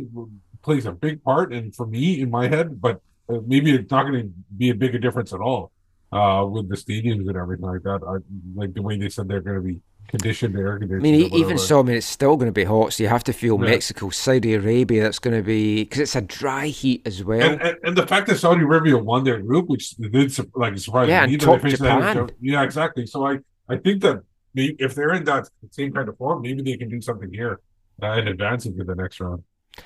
plays 0.63 0.85
a 0.87 0.93
big 0.93 1.23
part, 1.23 1.53
and 1.53 1.75
for 1.75 1.87
me 1.87 2.21
in 2.21 2.31
my 2.31 2.49
head, 2.49 2.81
but 2.81 3.01
uh, 3.29 3.39
maybe 3.47 3.73
it's 3.73 3.91
not 3.91 4.03
going 4.03 4.21
to 4.21 4.31
be 4.57 4.71
a 4.71 4.75
big 4.75 4.95
a 4.95 4.99
difference 4.99 5.33
at 5.33 5.41
all 5.41 5.71
uh, 6.13 6.45
with 6.45 6.69
the 6.69 6.77
stadiums 6.77 7.29
and 7.29 7.37
everything 7.37 7.67
like 7.67 7.83
that. 7.83 8.01
I, 8.07 8.15
like 8.55 8.75
the 8.75 8.83
way 8.83 8.99
they 8.99 9.09
said 9.09 9.29
they're 9.29 9.41
going 9.41 9.57
to 9.57 9.63
be 9.63 9.81
conditioned 10.11 10.57
air 10.57 10.79
I 10.83 10.87
mean, 10.87 11.15
even 11.15 11.57
so, 11.57 11.81
I 11.81 11.83
mean, 11.83 11.97
it's 11.97 12.07
still 12.07 12.37
going 12.37 12.49
to 12.49 12.53
be 12.53 12.65
hot, 12.65 12.93
so 12.93 13.03
you 13.03 13.09
have 13.09 13.25
to 13.25 13.33
feel 13.33 13.57
Yeah. 13.59 13.71
Mexico, 13.71 14.11
Saudi 14.11 14.55
Arabia. 14.55 15.03
That's 15.03 15.19
going 15.19 15.37
to 15.37 15.43
be 15.43 15.85
because 15.85 16.01
it's 16.01 16.17
a 16.17 16.21
dry 16.21 16.67
heat 16.67 17.03
as 17.07 17.23
well. 17.23 17.41
And, 17.41 17.63
and, 17.63 17.77
and 17.85 17.97
the 17.97 18.07
fact 18.07 18.27
that 18.29 18.37
Saudi 18.37 18.63
Arabia 18.63 18.99
won 18.99 19.25
their 19.25 19.41
group, 19.41 19.69
which 19.69 19.91
did 19.91 20.37
like 20.55 20.79
surprise 20.79 21.09
Yeah, 21.09 21.27
me, 21.27 21.35
and 21.35 21.41
that 21.41 21.47
they 21.47 21.53
top 21.53 21.61
finished 21.61 21.81
ahead 21.81 22.17
of 22.17 22.29
Japan. 22.29 22.37
Yeah, 22.41 22.63
exactly. 22.63 23.07
So 23.07 23.27
I, 23.27 23.39
I 23.69 23.77
think 23.77 24.03
that 24.03 24.23
if 24.55 24.95
they're 24.95 25.15
in 25.15 25.25
that 25.25 25.49
same 25.71 25.93
kind 25.93 26.09
of 26.09 26.17
form, 26.19 26.43
maybe 26.43 26.63
they 26.63 26.77
can 26.77 26.89
do 26.89 27.01
something 27.01 27.33
here 27.33 27.61
uh, 28.03 28.07
and 28.07 28.29
advance 28.29 28.67
into 28.67 28.85
the 28.85 28.95
next 28.95 29.21
round. 29.21 29.45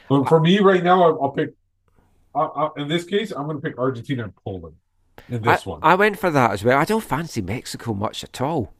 But 0.08 0.28
for 0.28 0.40
me, 0.40 0.58
right 0.60 0.82
now, 0.82 1.02
I'll, 1.02 1.22
I'll 1.22 1.30
pick. 1.30 1.50
Uh, 2.34 2.46
uh, 2.46 2.70
in 2.76 2.88
this 2.88 3.04
case, 3.04 3.30
I'm 3.30 3.44
going 3.44 3.60
to 3.60 3.62
pick 3.62 3.78
Argentina 3.78 4.24
and 4.24 4.32
Poland 4.44 4.76
in 5.28 5.46
I, 5.46 5.52
this 5.52 5.66
one. 5.66 5.80
I 5.82 5.94
went 5.94 6.18
for 6.18 6.30
that 6.30 6.50
as 6.52 6.64
well. 6.64 6.78
I 6.78 6.84
don't 6.84 7.04
fancy 7.04 7.40
Mexico 7.40 7.94
much 7.94 8.24
at 8.24 8.40
all. 8.40 8.73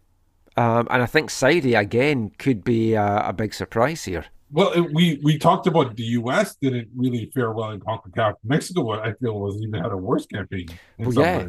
Um, 0.57 0.87
and 0.91 1.03
I 1.03 1.07
think 1.07 1.31
Saudi 1.31 1.75
again 1.75 2.31
could 2.39 2.63
be 2.65 2.97
uh, 2.97 3.29
a 3.29 3.33
big 3.33 3.53
surprise 3.55 4.05
here. 4.05 4.27
well, 4.53 4.71
it- 4.73 4.93
we 4.95 5.19
we 5.25 5.39
talked 5.39 5.67
about 5.67 5.97
the 5.97 6.05
U.S. 6.21 6.57
didn't 6.61 6.89
really 6.97 7.31
fare 7.35 7.51
well 7.53 7.71
in 7.73 7.81
Concacaf. 7.81 8.35
Mexico, 8.45 8.91
I 8.93 9.13
feel, 9.15 9.39
was 9.41 9.57
even 9.63 9.83
had 9.83 9.91
a 9.93 9.97
worse 9.97 10.27
campaign. 10.27 10.69
Well, 10.99 11.13
yeah. 11.13 11.39
ways. 11.39 11.49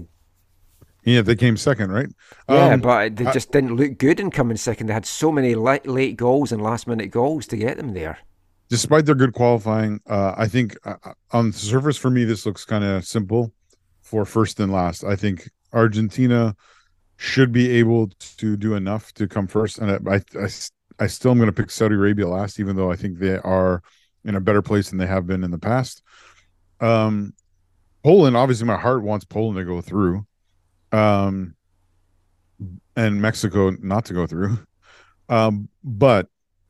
Yeah, 1.03 1.22
they 1.22 1.36
came 1.36 1.56
second, 1.56 1.91
right? 1.91 2.07
Yeah, 2.49 2.73
Um, 2.73 2.82
but 2.82 3.15
they 3.18 3.27
I- 3.27 3.32
just 3.32 3.52
didn't 3.52 3.76
look 3.76 3.99
good 3.99 4.19
in 4.19 4.32
coming 4.32 4.57
second. 4.57 4.88
They 4.88 4.94
had 4.94 5.06
so 5.06 5.32
many 5.32 5.53
late, 5.53 5.86
late 5.86 6.18
goals 6.18 6.52
and 6.52 6.64
last 6.64 6.88
minute 6.88 7.11
goals 7.11 7.45
to 7.48 7.57
get 7.57 7.77
them 7.77 7.94
there. 7.94 8.18
despite 8.69 9.06
their 9.06 9.14
good 9.14 9.34
qualifying, 9.34 9.99
uh, 10.10 10.34
I 10.36 10.48
think 10.48 10.76
uh, 10.84 10.95
on 11.30 11.52
the 11.52 11.57
surface 11.57 11.98
for 11.98 12.10
me 12.10 12.23
this 12.26 12.44
looks 12.48 12.65
kind 12.65 12.84
of 12.84 13.06
simple 13.06 13.53
for 14.02 14.26
first 14.26 14.60
and 14.60 14.72
last. 14.72 15.03
I 15.03 15.15
think 15.15 15.48
Argentina 15.72 16.56
should 17.18 17.52
be 17.52 17.70
able 17.72 18.10
to 18.38 18.58
do 18.58 18.76
enough 18.76 19.14
to 19.14 19.28
come 19.28 19.48
first, 19.48 19.80
and 19.80 19.92
I, 19.92 20.16
I, 20.16 20.22
I, 20.40 20.50
I 21.00 21.08
still 21.08 21.32
am 21.32 21.38
going 21.38 21.48
to 21.50 21.54
pick 21.54 21.72
Saudi 21.72 21.96
Arabia 21.96 22.28
last, 22.28 22.60
even 22.60 22.76
though 22.76 22.92
I 22.92 22.96
think 22.96 23.20
they 23.20 23.38
are 23.38 23.82
in 24.24 24.36
a 24.36 24.42
better 24.42 24.62
place 24.62 24.90
than 24.90 25.00
they 25.00 25.08
have 25.08 25.28
been 25.28 25.44
in 25.44 25.52
the 25.52 25.58
past. 25.58 26.02
Um, 26.82 27.34
Poland, 28.04 28.36
obviously, 28.36 28.68
my 28.68 28.78
heart 28.78 29.04
wants 29.04 29.26
Poland 29.26 29.58
to 29.58 29.66
go 29.66 29.82
through, 29.82 30.26
um, 30.92 31.56
and 32.96 33.22
Mexico 33.22 33.72
not 33.82 34.06
to 34.06 34.14
go 34.14 34.28
through. 34.28 34.58
Um, 35.28 35.70
but 35.84 36.28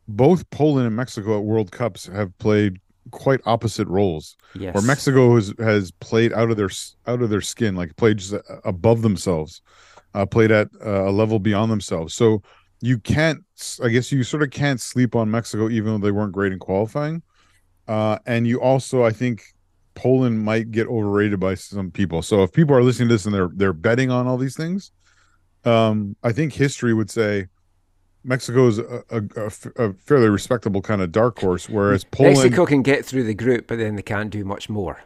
both 0.08 0.50
Poland 0.50 0.88
and 0.88 0.96
Mexico 0.96 1.38
at 1.38 1.44
World 1.44 1.72
Cups 1.72 2.06
have 2.08 2.38
played 2.38 2.80
quite 3.12 3.42
opposite 3.46 3.88
roles. 3.88 4.38
Yes. 4.54 4.74
Where 4.74 4.84
Mexico 4.84 5.36
has, 5.36 5.54
has 5.60 5.92
played 5.92 6.34
out 6.34 6.52
of 6.52 6.58
their 6.58 6.70
out 7.08 7.22
of 7.22 7.30
their 7.30 7.42
skin, 7.42 7.76
like 7.76 7.96
played 7.96 8.18
just 8.18 8.34
above 8.64 9.02
themselves, 9.02 9.62
uh, 10.16 10.26
played 10.26 10.52
at 10.52 10.70
uh, 10.84 11.10
a 11.10 11.12
level 11.12 11.40
beyond 11.40 11.72
themselves. 11.72 12.14
So 12.14 12.42
you 12.82 12.98
can't, 12.98 13.44
I 13.84 13.90
guess, 13.90 14.12
you 14.12 14.24
sort 14.24 14.44
of 14.44 14.52
can't 14.52 14.80
sleep 14.80 15.16
on 15.16 15.30
Mexico, 15.30 15.70
even 15.70 15.92
though 15.92 16.06
they 16.06 16.12
weren't 16.12 16.32
great 16.32 16.54
in 16.54 16.60
qualifying. 16.60 17.22
Uh, 17.88 18.18
and 18.26 18.48
you 18.48 18.62
also, 18.62 19.04
I 19.04 19.12
think, 19.12 19.44
Poland 19.94 20.44
might 20.44 20.72
get 20.72 20.88
overrated 20.88 21.40
by 21.40 21.56
some 21.56 21.92
people. 21.92 22.22
So 22.22 22.44
if 22.44 22.52
people 22.52 22.76
are 22.76 22.84
listening 22.84 23.10
to 23.10 23.16
this 23.16 23.26
and 23.26 23.34
they're 23.34 23.50
they're 23.54 23.74
betting 23.74 24.12
on 24.12 24.28
all 24.28 24.38
these 24.38 24.56
things, 24.56 24.92
um, 25.64 26.16
I 26.24 26.32
think 26.32 26.54
history 26.54 26.94
would 26.94 27.10
say 27.10 27.48
Mexico 28.24 28.68
is 28.68 28.80
a 28.80 29.04
a 29.78 29.94
fairly 29.94 30.30
respectable 30.30 30.82
kind 30.82 31.02
of 31.02 31.12
dark 31.12 31.40
horse, 31.40 31.70
whereas 31.70 32.04
Poland. 32.04 32.38
Mexico 32.38 32.66
can 32.66 32.82
get 32.82 33.06
through 33.06 33.24
the 33.24 33.34
group, 33.34 33.68
but 33.68 33.78
then 33.78 33.96
they 33.96 34.02
can't 34.02 34.30
do 34.30 34.44
much 34.44 34.70
more. 34.70 35.00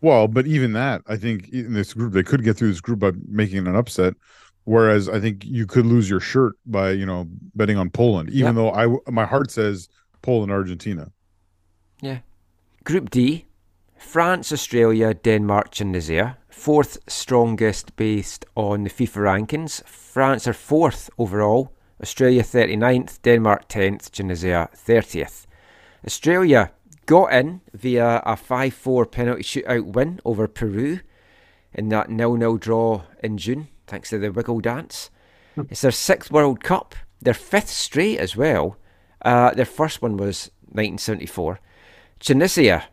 Well, 0.00 0.28
but 0.28 0.46
even 0.46 0.72
that, 0.74 1.02
I 1.08 1.16
think 1.16 1.48
in 1.48 1.72
this 1.72 1.92
group 1.92 2.12
they 2.12 2.22
could 2.22 2.44
get 2.44 2.56
through 2.56 2.68
this 2.70 2.80
group 2.80 3.00
by 3.00 3.12
making 3.26 3.66
an 3.66 3.74
upset. 3.74 4.14
Whereas 4.68 5.08
I 5.08 5.18
think 5.18 5.46
you 5.46 5.66
could 5.66 5.86
lose 5.86 6.10
your 6.10 6.20
shirt 6.20 6.52
by 6.66 6.90
you 6.90 7.06
know 7.06 7.26
betting 7.54 7.78
on 7.78 7.88
Poland, 7.88 8.28
even 8.28 8.54
though 8.54 8.70
I 8.70 8.84
my 9.10 9.24
heart 9.24 9.50
says 9.50 9.88
Poland 10.20 10.52
Argentina. 10.52 11.10
Yeah. 12.02 12.18
Group 12.84 13.08
D, 13.08 13.46
France, 13.96 14.52
Australia, 14.52 15.14
Denmark, 15.14 15.70
Tunisia. 15.70 16.36
Fourth 16.50 16.98
strongest 17.08 17.96
based 17.96 18.44
on 18.56 18.84
the 18.84 18.90
FIFA 18.90 19.20
rankings. 19.30 19.82
France 19.86 20.46
are 20.46 20.52
fourth 20.52 21.08
overall. 21.16 21.72
Australia 22.02 22.42
39th, 22.42 23.22
Denmark 23.22 23.68
10th, 23.68 24.10
Tunisia 24.10 24.68
30th. 24.74 25.46
Australia 26.04 26.72
got 27.06 27.32
in 27.32 27.62
via 27.72 28.20
a 28.26 28.36
5 28.36 28.74
4 28.74 29.06
penalty 29.06 29.42
shootout 29.42 29.94
win 29.94 30.20
over 30.26 30.46
Peru 30.46 31.00
in 31.72 31.88
that 31.88 32.10
nil 32.10 32.36
nil 32.36 32.58
draw 32.58 33.04
in 33.22 33.38
June, 33.38 33.68
thanks 33.88 34.10
to 34.10 34.18
the 34.18 34.30
wiggle 34.30 34.60
dance. 34.60 35.10
It's 35.70 35.80
their 35.80 35.90
sixth 35.90 36.30
World 36.30 36.62
Cup, 36.62 36.94
their 37.20 37.34
fifth 37.34 37.68
straight 37.68 38.18
as 38.18 38.36
well. 38.36 38.76
Uh, 39.22 39.52
their 39.52 39.64
first 39.64 40.00
one 40.00 40.16
was 40.16 40.50
1974. 40.66 41.58
Tunisia, 42.20 42.84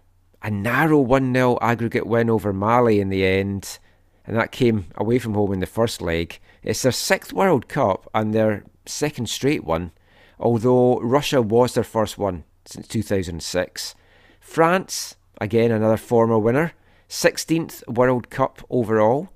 a 0.41 0.49
narrow 0.49 0.99
1 0.99 1.33
0 1.33 1.57
aggregate 1.61 2.07
win 2.07 2.29
over 2.29 2.51
Mali 2.53 2.99
in 2.99 3.09
the 3.09 3.25
end, 3.25 3.77
and 4.25 4.35
that 4.35 4.51
came 4.51 4.87
away 4.95 5.19
from 5.19 5.35
home 5.35 5.53
in 5.53 5.59
the 5.59 5.65
first 5.65 6.01
leg. 6.01 6.39
It's 6.63 6.81
their 6.81 6.91
sixth 6.91 7.33
World 7.33 7.67
Cup 7.67 8.09
and 8.13 8.33
their 8.33 8.63
second 8.85 9.29
straight 9.29 9.63
one, 9.63 9.91
although 10.39 10.99
Russia 11.01 11.41
was 11.41 11.73
their 11.73 11.83
first 11.83 12.17
one 12.17 12.43
since 12.65 12.87
2006. 12.87 13.95
France, 14.39 15.15
again 15.39 15.71
another 15.71 15.97
former 15.97 16.39
winner, 16.39 16.73
16th 17.09 17.87
World 17.87 18.29
Cup 18.29 18.65
overall. 18.69 19.29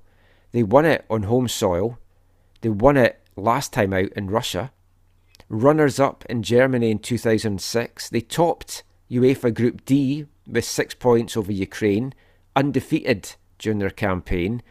They 0.52 0.62
won 0.62 0.84
it 0.84 1.04
on 1.08 1.24
home 1.24 1.48
soil. 1.48 1.98
They 2.60 2.68
won 2.68 2.96
it 2.96 3.20
last 3.36 3.72
time 3.72 3.92
out 3.92 4.12
in 4.16 4.28
Russia. 4.28 4.72
Runners 5.48 5.98
up 5.98 6.24
in 6.26 6.42
Germany 6.42 6.90
in 6.90 6.98
2006. 6.98 8.08
They 8.08 8.20
topped 8.20 8.82
UEFA 9.10 9.52
Group 9.52 9.84
D 9.84 10.26
with 10.46 10.64
six 10.64 10.94
points 10.94 11.36
over 11.36 11.52
Ukraine, 11.52 12.14
undefeated 12.54 13.34
during 13.58 13.78
their 13.78 13.90
campaign. 13.90 14.62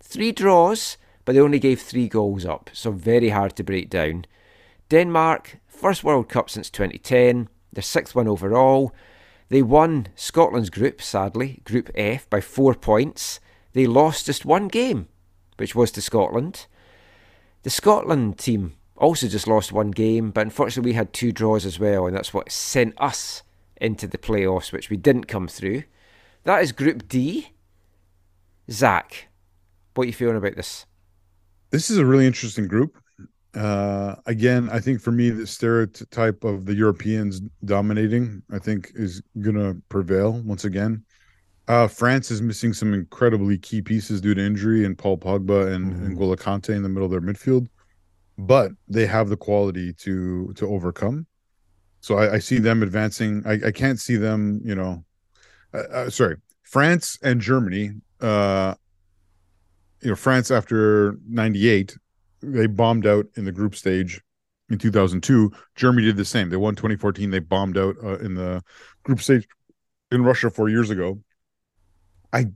Three 0.00 0.32
draws, 0.32 0.96
but 1.24 1.34
they 1.34 1.40
only 1.40 1.58
gave 1.58 1.80
three 1.80 2.08
goals 2.08 2.44
up, 2.44 2.70
so 2.72 2.90
very 2.90 3.30
hard 3.30 3.56
to 3.56 3.64
break 3.64 3.90
down. 3.90 4.24
Denmark, 4.88 5.58
first 5.66 6.02
World 6.02 6.28
Cup 6.28 6.48
since 6.48 6.70
2010, 6.70 7.48
their 7.72 7.82
sixth 7.82 8.14
one 8.14 8.28
overall. 8.28 8.94
They 9.50 9.62
won 9.62 10.08
Scotland's 10.14 10.70
group, 10.70 11.02
sadly, 11.02 11.60
Group 11.64 11.90
F, 11.94 12.28
by 12.30 12.40
four 12.40 12.74
points. 12.74 13.40
They 13.72 13.86
lost 13.86 14.26
just 14.26 14.44
one 14.44 14.68
game, 14.68 15.08
which 15.58 15.74
was 15.74 15.90
to 15.92 16.00
Scotland. 16.00 16.66
The 17.62 17.70
Scotland 17.70 18.38
team 18.38 18.74
also 18.96 19.28
just 19.28 19.46
lost 19.46 19.72
one 19.72 19.90
game, 19.90 20.30
but 20.30 20.42
unfortunately 20.42 20.90
we 20.90 20.96
had 20.96 21.12
two 21.12 21.32
draws 21.32 21.64
as 21.66 21.78
well, 21.78 22.06
and 22.06 22.16
that's 22.16 22.34
what 22.34 22.50
sent 22.50 22.94
us 23.00 23.42
into 23.80 24.06
the 24.06 24.18
playoffs, 24.18 24.72
which 24.72 24.90
we 24.90 24.96
didn't 24.96 25.28
come 25.28 25.48
through. 25.48 25.84
That 26.44 26.62
is 26.62 26.72
Group 26.72 27.08
D. 27.08 27.50
Zach, 28.70 29.28
what 29.94 30.04
are 30.04 30.06
you 30.06 30.12
feeling 30.12 30.36
about 30.36 30.56
this? 30.56 30.86
This 31.70 31.90
is 31.90 31.98
a 31.98 32.04
really 32.04 32.26
interesting 32.26 32.66
group. 32.66 32.98
Uh, 33.54 34.14
again, 34.26 34.68
I 34.70 34.78
think 34.78 35.00
for 35.00 35.10
me, 35.10 35.30
the 35.30 35.46
stereotype 35.46 36.44
of 36.44 36.66
the 36.66 36.74
Europeans 36.74 37.40
dominating, 37.64 38.42
I 38.52 38.58
think, 38.58 38.92
is 38.94 39.22
going 39.40 39.56
to 39.56 39.80
prevail 39.88 40.40
once 40.42 40.64
again. 40.64 41.04
Uh, 41.68 41.86
France 41.86 42.30
is 42.30 42.40
missing 42.40 42.72
some 42.72 42.94
incredibly 42.94 43.58
key 43.58 43.82
pieces 43.82 44.20
due 44.20 44.34
to 44.34 44.44
injury, 44.44 44.84
and 44.84 44.96
Paul 44.96 45.18
Pogba 45.18 45.72
and, 45.74 45.92
Mm. 45.92 46.16
N'Golo 46.16 46.36
Kante 46.36 46.74
in 46.74 46.82
the 46.82 46.88
middle 46.88 47.04
of 47.04 47.10
their 47.10 47.20
midfield, 47.20 47.68
but 48.38 48.72
they 48.88 49.06
have 49.06 49.28
the 49.28 49.36
quality 49.36 49.92
to 49.94 50.52
to 50.54 50.66
overcome. 50.66 51.26
So 52.00 52.16
I, 52.16 52.34
I 52.34 52.38
see 52.38 52.58
them 52.58 52.82
advancing. 52.82 53.42
I, 53.44 53.66
I 53.66 53.70
can't 53.70 54.00
see 54.00 54.16
them, 54.16 54.60
you 54.64 54.74
know. 54.74 55.04
Uh, 55.74 55.78
uh, 55.92 56.10
sorry, 56.10 56.36
France 56.62 57.18
and 57.22 57.40
Germany. 57.40 57.92
Uh, 58.20 58.74
you 60.00 60.10
know, 60.10 60.16
France 60.16 60.50
after 60.50 61.18
'98 61.28 61.96
they 62.40 62.66
bombed 62.66 63.06
out 63.06 63.26
in 63.36 63.44
the 63.44 63.52
group 63.52 63.74
stage 63.74 64.20
in 64.70 64.78
2002. 64.78 65.50
Germany 65.74 66.06
did 66.06 66.16
the 66.16 66.24
same. 66.24 66.50
They 66.50 66.56
won 66.56 66.74
2014. 66.74 67.30
They 67.30 67.40
bombed 67.40 67.76
out 67.76 67.96
uh, 68.02 68.18
in 68.18 68.34
the 68.34 68.62
group 69.02 69.20
stage 69.20 69.46
in 70.10 70.22
Russia 70.22 70.50
four 70.50 70.68
years 70.68 70.90
ago. 70.90 71.20
I 72.32 72.46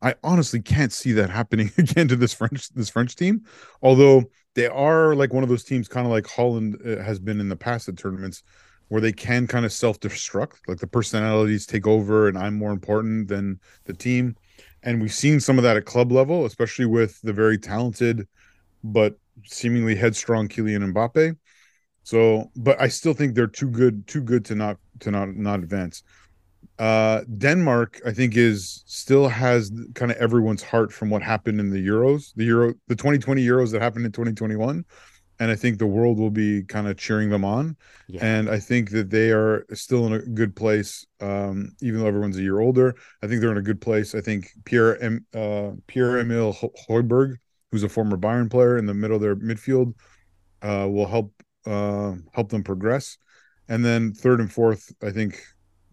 I 0.00 0.14
honestly 0.22 0.60
can't 0.60 0.92
see 0.92 1.12
that 1.12 1.30
happening 1.30 1.70
again 1.78 2.08
to 2.08 2.16
this 2.16 2.34
French 2.34 2.68
this 2.70 2.90
French 2.90 3.16
team. 3.16 3.42
Although 3.82 4.24
they 4.54 4.66
are 4.66 5.14
like 5.14 5.32
one 5.32 5.42
of 5.42 5.48
those 5.48 5.64
teams, 5.64 5.88
kind 5.88 6.06
of 6.06 6.12
like 6.12 6.26
Holland 6.26 6.80
uh, 6.84 7.02
has 7.02 7.18
been 7.18 7.40
in 7.40 7.48
the 7.48 7.56
past 7.56 7.88
at 7.88 7.96
tournaments, 7.96 8.42
where 8.88 9.00
they 9.00 9.12
can 9.12 9.46
kind 9.46 9.64
of 9.64 9.72
self 9.72 9.98
destruct. 10.00 10.56
Like 10.66 10.78
the 10.78 10.86
personalities 10.86 11.66
take 11.66 11.86
over, 11.86 12.28
and 12.28 12.38
I'm 12.38 12.54
more 12.54 12.72
important 12.72 13.28
than 13.28 13.60
the 13.84 13.94
team. 13.94 14.36
And 14.82 15.02
we've 15.02 15.12
seen 15.12 15.40
some 15.40 15.58
of 15.58 15.64
that 15.64 15.76
at 15.76 15.84
club 15.84 16.12
level, 16.12 16.46
especially 16.46 16.86
with 16.86 17.20
the 17.22 17.32
very 17.32 17.58
talented 17.58 18.28
but 18.84 19.18
seemingly 19.44 19.94
headstrong 19.94 20.48
Kylian 20.48 20.92
Mbappe. 20.92 21.36
So, 22.04 22.50
but 22.56 22.80
I 22.80 22.88
still 22.88 23.12
think 23.12 23.34
they're 23.34 23.46
too 23.46 23.68
good, 23.68 24.06
too 24.06 24.22
good 24.22 24.44
to 24.46 24.54
not 24.54 24.78
to 25.00 25.10
not 25.10 25.36
not 25.36 25.60
advance. 25.60 26.02
Uh, 26.78 27.22
Denmark, 27.38 28.00
I 28.06 28.12
think, 28.12 28.36
is 28.36 28.84
still 28.86 29.28
has 29.28 29.72
kind 29.94 30.12
of 30.12 30.16
everyone's 30.18 30.62
heart 30.62 30.92
from 30.92 31.10
what 31.10 31.22
happened 31.22 31.58
in 31.58 31.70
the 31.70 31.84
Euros, 31.84 32.32
the 32.36 32.44
Euro, 32.44 32.74
the 32.86 32.94
2020 32.94 33.44
Euros 33.44 33.72
that 33.72 33.82
happened 33.82 34.06
in 34.06 34.12
2021, 34.12 34.84
and 35.40 35.50
I 35.50 35.56
think 35.56 35.78
the 35.78 35.86
world 35.86 36.18
will 36.18 36.30
be 36.30 36.62
kind 36.64 36.86
of 36.86 36.96
cheering 36.96 37.30
them 37.30 37.44
on. 37.44 37.76
Yeah. 38.08 38.24
And 38.24 38.48
I 38.48 38.58
think 38.58 38.90
that 38.90 39.10
they 39.10 39.30
are 39.30 39.66
still 39.72 40.06
in 40.06 40.12
a 40.12 40.18
good 40.20 40.54
place, 40.54 41.04
um, 41.20 41.72
even 41.82 42.00
though 42.00 42.06
everyone's 42.06 42.38
a 42.38 42.42
year 42.42 42.60
older. 42.60 42.94
I 43.22 43.26
think 43.26 43.40
they're 43.40 43.52
in 43.52 43.58
a 43.58 43.62
good 43.62 43.80
place. 43.80 44.14
I 44.14 44.20
think 44.20 44.50
Pierre 44.64 45.00
em, 45.02 45.26
uh, 45.34 45.72
Pierre 45.86 46.18
Emil 46.18 46.56
Højbjerg, 46.88 47.36
who's 47.70 47.82
a 47.82 47.88
former 47.88 48.16
Bayern 48.16 48.50
player 48.50 48.78
in 48.78 48.86
the 48.86 48.94
middle 48.94 49.16
of 49.16 49.22
their 49.22 49.36
midfield, 49.36 49.94
uh, 50.62 50.88
will 50.88 51.06
help 51.06 51.32
uh, 51.66 52.14
help 52.32 52.50
them 52.50 52.64
progress. 52.64 53.18
And 53.68 53.84
then 53.84 54.14
third 54.14 54.40
and 54.40 54.50
fourth, 54.50 54.92
I 55.02 55.10
think, 55.10 55.42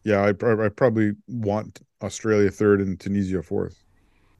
yeah, 0.05 0.21
I, 0.21 0.29
I 0.29 0.69
probably 0.69 1.13
want 1.27 1.81
Australia 2.01 2.51
third 2.51 2.79
and 2.79 2.97
Tunisia 2.99 3.41
fourth. 3.41 3.83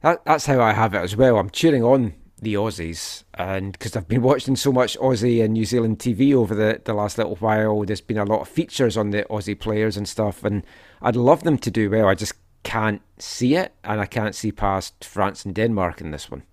That, 0.00 0.24
that's 0.24 0.46
how 0.46 0.60
I 0.60 0.72
have 0.72 0.94
it 0.94 0.98
as 0.98 1.16
well. 1.16 1.38
I'm 1.38 1.50
cheering 1.50 1.82
on 1.82 2.14
the 2.40 2.54
Aussies, 2.54 3.24
and 3.34 3.72
because 3.72 3.96
I've 3.96 4.06
been 4.06 4.22
watching 4.30 4.54
so 4.54 4.72
much 4.72 4.96
Aussie 4.98 5.42
and 5.42 5.54
New 5.54 5.64
Zealand 5.64 5.98
TV 5.98 6.32
over 6.32 6.54
the, 6.54 6.80
the 6.84 6.94
last 6.94 7.18
little 7.18 7.34
while, 7.36 7.84
there's 7.84 8.00
been 8.00 8.18
a 8.18 8.24
lot 8.24 8.42
of 8.42 8.48
features 8.48 8.96
on 8.96 9.10
the 9.10 9.24
Aussie 9.24 9.58
players 9.58 9.96
and 9.96 10.08
stuff, 10.08 10.44
and 10.44 10.64
I'd 11.02 11.16
love 11.16 11.42
them 11.42 11.58
to 11.58 11.70
do 11.70 11.90
well. 11.90 12.06
I 12.06 12.14
just 12.14 12.34
can't 12.62 13.02
see 13.18 13.56
it, 13.56 13.74
and 13.82 14.00
I 14.00 14.06
can't 14.06 14.36
see 14.36 14.52
past 14.52 15.04
France 15.04 15.44
and 15.44 15.54
Denmark 15.54 16.00
in 16.00 16.12
this 16.12 16.30
one. 16.30 16.44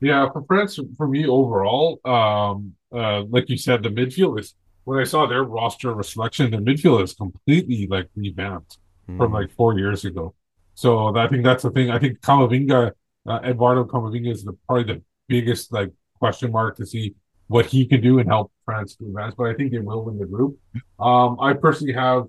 Yeah, 0.00 0.28
for 0.30 0.44
France, 0.44 0.78
for 0.96 1.08
me 1.08 1.26
overall, 1.26 2.00
um, 2.04 2.74
uh, 2.92 3.24
like 3.24 3.48
you 3.48 3.56
said, 3.56 3.82
the 3.82 3.88
midfield 3.88 4.38
is 4.38 4.54
when 4.86 5.00
I 5.00 5.04
saw 5.04 5.26
their 5.26 5.42
roster 5.42 6.00
selection, 6.04 6.52
the 6.52 6.58
midfield 6.58 7.02
is 7.02 7.12
completely 7.12 7.88
like 7.88 8.08
revamped 8.14 8.78
from 9.16 9.32
like 9.32 9.50
four 9.50 9.76
years 9.76 10.04
ago. 10.04 10.34
So 10.74 11.16
I 11.16 11.26
think 11.26 11.42
that's 11.44 11.64
the 11.64 11.70
thing. 11.70 11.90
I 11.90 11.98
think 11.98 12.20
Camavinga, 12.20 12.92
uh, 13.28 13.40
Eduardo 13.44 13.84
Camavinga 13.84 14.30
is 14.30 14.44
the 14.44 14.52
probably 14.66 14.94
the 14.94 15.02
biggest 15.26 15.72
like 15.72 15.90
question 16.20 16.52
mark 16.52 16.76
to 16.76 16.86
see 16.86 17.16
what 17.48 17.66
he 17.66 17.84
can 17.84 18.00
do 18.00 18.20
and 18.20 18.28
help 18.28 18.52
France 18.64 18.96
advance. 19.00 19.34
But 19.36 19.48
I 19.48 19.54
think 19.54 19.72
they 19.72 19.80
will 19.80 20.04
win 20.04 20.18
the 20.18 20.26
group. 20.26 20.56
Um, 21.00 21.36
I 21.40 21.54
personally 21.54 21.94
have 21.94 22.26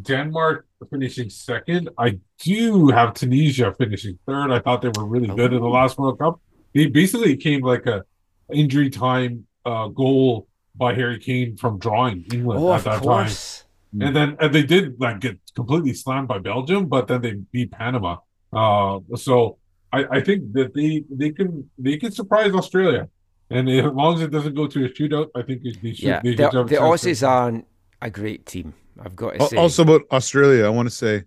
Denmark 0.00 0.68
finishing 0.90 1.28
second. 1.28 1.90
I 1.98 2.20
do 2.38 2.88
have 2.88 3.14
Tunisia 3.14 3.74
finishing 3.76 4.16
third. 4.26 4.52
I 4.52 4.60
thought 4.60 4.80
they 4.80 4.92
were 4.96 5.06
really 5.06 5.28
good 5.28 5.52
in 5.52 5.60
the 5.60 5.68
last 5.68 5.98
World 5.98 6.20
Cup. 6.20 6.40
They 6.72 6.86
basically 6.86 7.36
came 7.36 7.62
like 7.62 7.86
a 7.86 8.04
injury 8.52 8.90
time 8.90 9.46
uh, 9.66 9.88
goal 9.88 10.46
by 10.74 10.94
Harry 10.94 11.18
Kane 11.18 11.56
from 11.56 11.78
drawing 11.78 12.24
England 12.32 12.60
Oh, 12.60 12.72
at 12.72 12.84
that 12.84 13.02
course. 13.02 13.64
time. 13.92 14.02
And 14.02 14.14
then 14.16 14.36
and 14.38 14.54
they 14.54 14.62
did 14.62 15.00
like 15.00 15.18
get 15.20 15.38
completely 15.56 15.94
slammed 15.94 16.28
by 16.28 16.38
Belgium, 16.38 16.86
but 16.86 17.08
then 17.08 17.22
they 17.22 17.32
beat 17.32 17.72
Panama. 17.72 18.18
Uh, 18.52 19.00
so 19.16 19.58
I, 19.92 20.04
I 20.10 20.20
think 20.20 20.52
that 20.52 20.74
they 20.74 21.04
they 21.10 21.30
can 21.30 21.68
they 21.76 21.96
can 21.96 22.12
surprise 22.12 22.52
Australia, 22.52 23.08
and 23.50 23.68
as 23.68 23.84
long 23.86 24.14
as 24.14 24.20
it 24.22 24.30
doesn't 24.30 24.54
go 24.54 24.68
to 24.68 24.84
a 24.84 24.88
shootout, 24.88 25.28
I 25.34 25.42
think 25.42 25.62
they 25.64 25.92
should. 25.92 25.98
Yeah, 26.04 26.20
they 26.22 26.34
the, 26.36 26.50
have 26.50 26.68
the 26.68 26.76
Aussies 26.76 27.26
aren't 27.26 27.66
a 28.00 28.10
great 28.10 28.46
team. 28.46 28.74
I've 29.02 29.16
got 29.16 29.34
to 29.34 29.48
say. 29.48 29.56
Also, 29.56 29.82
about 29.82 30.02
Australia, 30.12 30.66
I 30.66 30.68
want 30.68 30.88
to 30.88 30.94
say 30.94 31.24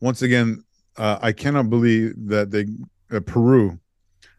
once 0.00 0.22
again, 0.22 0.62
uh, 0.96 1.18
I 1.20 1.32
cannot 1.32 1.68
believe 1.68 2.14
that 2.28 2.52
they 2.52 2.66
uh, 3.10 3.20
Peru. 3.20 3.78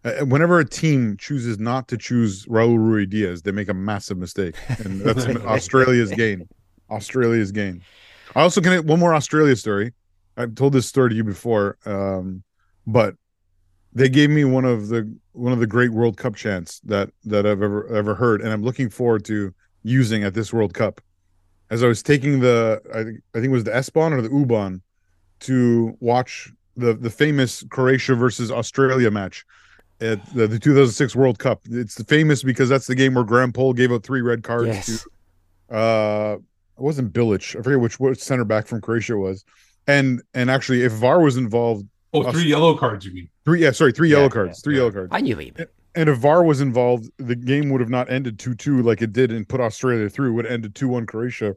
Uh, 0.06 0.24
whenever 0.24 0.60
a 0.60 0.66
team 0.66 1.18
chooses 1.18 1.58
not 1.58 1.88
to 1.88 1.98
choose 1.98 2.46
Raul 2.46 2.78
Ruidíaz, 2.78 3.42
they 3.42 3.52
make 3.52 3.70
a 3.70 3.74
massive 3.74 4.20
mistake, 4.20 4.56
and 4.80 5.02
that's 5.02 5.26
Australia's 5.26 6.12
gain. 6.12 6.48
Australia's 6.92 7.52
gain. 7.52 7.82
I 8.36 8.42
also 8.42 8.62
can 8.62 8.86
one 8.86 9.00
more 9.00 9.16
Australia 9.16 9.56
story. 9.56 9.94
I've 10.38 10.54
told 10.54 10.74
this 10.74 10.86
story 10.86 11.10
to 11.10 11.16
you 11.16 11.24
before, 11.24 11.78
um, 11.86 12.44
but 12.86 13.16
they 13.94 14.08
gave 14.08 14.30
me 14.30 14.46
one 14.46 14.64
of 14.66 14.90
the 14.90 15.12
one 15.32 15.54
of 15.54 15.60
the 15.60 15.66
great 15.66 15.92
World 15.92 16.18
Cup 16.18 16.36
chants 16.36 16.82
that 16.82 17.10
that 17.24 17.48
I've 17.48 17.64
ever 17.64 17.88
ever 17.88 18.14
heard, 18.14 18.42
and 18.42 18.54
I'm 18.54 18.62
looking 18.62 18.92
forward 18.92 19.26
to 19.26 19.56
using 19.82 20.24
at 20.24 20.36
this 20.36 20.54
World 20.54 20.76
Cup. 20.76 21.02
As 21.72 21.82
I 21.82 21.88
was 21.88 22.04
taking 22.04 22.42
the, 22.42 22.80
I 22.94 23.04
think 23.04 23.24
I 23.34 23.40
think 23.40 23.46
it 23.46 23.54
was 23.54 23.64
the 23.64 23.76
S 23.76 23.90
Bahn 23.90 24.14
or 24.14 24.22
the 24.22 24.30
U 24.30 24.46
Bahn 24.46 24.84
to 25.42 25.98
watch 26.00 26.52
the 26.78 26.94
the 26.94 27.10
famous 27.10 27.64
Croatia 27.72 28.14
versus 28.14 28.52
Australia 28.52 29.10
match 29.10 29.44
at 30.02 30.26
the, 30.34 30.48
the 30.48 30.60
2006 30.60 31.16
World 31.16 31.40
Cup. 31.40 31.62
It's 31.70 32.02
famous 32.04 32.44
because 32.44 32.70
that's 32.70 32.88
the 32.88 32.96
game 32.96 33.14
where 33.14 33.24
Graham 33.24 33.52
Poll 33.54 33.74
gave 33.74 33.92
out 33.92 34.04
three 34.04 34.22
red 34.22 34.44
cards 34.44 34.68
Yes. 34.68 35.06
to 35.70 35.76
uh 35.76 36.38
it 36.78 36.82
wasn't 36.82 37.14
Bilic. 37.14 37.58
I 37.58 37.62
forget 37.64 37.80
which 37.80 38.00
which 38.00 38.20
center 38.20 38.44
back 38.44 38.68
from 38.68 38.82
Croatia 38.82 39.16
was. 39.18 39.44
And 39.88 40.22
and 40.34 40.52
actually 40.52 40.84
if 40.84 40.92
VAR 40.92 41.22
was 41.22 41.38
involved, 41.38 41.88
Oh, 42.14 42.32
three 42.32 42.44
yellow 42.44 42.78
cards, 42.78 43.06
you 43.06 43.14
mean? 43.14 43.30
three 43.46 43.62
yeah, 43.62 43.72
sorry, 43.72 43.92
three 43.92 44.10
Yeah, 44.10 44.18
yellow 44.18 44.30
cards. 44.30 44.62
Three 44.62 44.76
yeah. 44.76 44.80
yellow 44.82 44.92
cards. 44.92 45.10
I 45.12 45.22
knew 45.22 45.38
he 45.38 45.52
would. 45.58 45.70
And 45.96 46.10
if 46.10 46.18
VAR 46.18 46.44
was 46.44 46.60
involved, 46.60 47.10
the 47.18 47.36
game 47.38 47.70
would 47.70 47.80
have 47.80 47.90
not 47.90 48.12
ended 48.12 48.38
2 48.38 48.54
2 48.56 48.82
like 48.84 49.02
it 49.02 49.14
did 49.14 49.32
and 49.32 49.48
put 49.48 49.62
Australia 49.62 50.10
through. 50.10 50.32
It 50.32 50.34
would 50.34 50.46
have 50.46 50.54
ended 50.54 50.76
2 50.76 50.90
1 50.90 51.06
Croatia. 51.06 51.56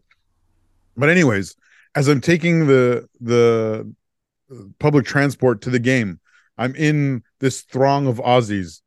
But, 0.97 1.09
anyways, 1.09 1.57
as 1.97 2.07
I'm 2.09 2.21
taking 2.21 2.67
the 2.69 3.09
the 3.21 3.93
public 4.79 5.05
transport 5.07 5.61
to 5.63 5.71
the 5.71 5.79
game, 5.81 6.21
I'm 6.59 6.75
in 6.75 7.23
this 7.41 7.63
throng 7.63 8.07
of 8.07 8.19
Aussies. 8.19 8.81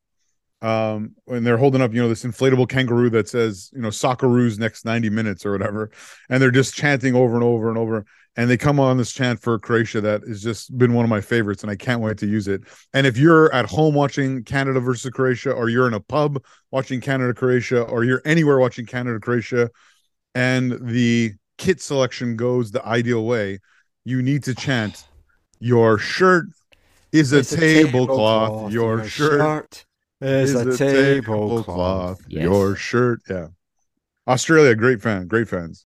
Um, 0.61 1.15
and 1.25 1.45
they're 1.45 1.57
holding 1.57 1.81
up, 1.81 1.91
you 1.91 2.01
know, 2.01 2.09
this 2.09 2.23
inflatable 2.23 2.69
kangaroo 2.69 3.09
that 3.11 3.27
says, 3.27 3.71
you 3.73 3.81
know, 3.81 3.87
Socceroos 3.87 4.59
next 4.59 4.85
90 4.85 5.09
minutes 5.09 5.43
or 5.43 5.53
whatever. 5.53 5.89
And 6.29 6.39
they're 6.39 6.51
just 6.51 6.75
chanting 6.75 7.15
over 7.15 7.33
and 7.33 7.43
over 7.43 7.69
and 7.69 7.79
over. 7.79 8.05
And 8.35 8.49
they 8.49 8.57
come 8.57 8.79
on 8.79 8.97
this 8.97 9.11
chant 9.11 9.41
for 9.41 9.57
Croatia 9.59 10.01
that 10.01 10.21
has 10.27 10.41
just 10.41 10.77
been 10.77 10.93
one 10.93 11.03
of 11.03 11.09
my 11.09 11.19
favorites, 11.19 11.63
and 11.63 11.71
I 11.71 11.75
can't 11.75 11.99
wait 11.99 12.17
to 12.19 12.27
use 12.27 12.47
it. 12.47 12.61
And 12.93 13.05
if 13.05 13.17
you're 13.17 13.53
at 13.53 13.65
home 13.65 13.93
watching 13.93 14.43
Canada 14.43 14.79
versus 14.79 15.11
Croatia, 15.11 15.51
or 15.51 15.67
you're 15.67 15.87
in 15.87 15.93
a 15.93 15.99
pub 15.99 16.41
watching 16.69 17.01
Canada 17.01 17.33
Croatia, 17.33 17.81
or 17.81 18.05
you're 18.05 18.21
anywhere 18.23 18.57
watching 18.57 18.85
Canada 18.85 19.19
Croatia, 19.19 19.69
and 20.33 20.77
the 20.81 21.33
kit 21.57 21.81
selection 21.81 22.37
goes 22.37 22.71
the 22.71 22.85
ideal 22.85 23.25
way, 23.25 23.59
you 24.05 24.21
need 24.21 24.43
to 24.43 24.55
chant, 24.55 25.05
Your 25.59 25.97
shirt 25.97 26.45
is 27.11 27.31
a 27.33 27.43
tablecloth. 27.43 28.71
Your 28.71 29.03
shirt 29.05 29.85
is, 30.21 30.55
a 30.55 30.77
tablecloth. 30.77 32.21
Your 32.27 32.75
shirt. 32.75 33.21
Yeah. 33.29 33.47
Australia, 34.27 34.75
great 34.75 35.01
fan. 35.01 35.27
Great 35.27 35.49
fans. 35.49 35.85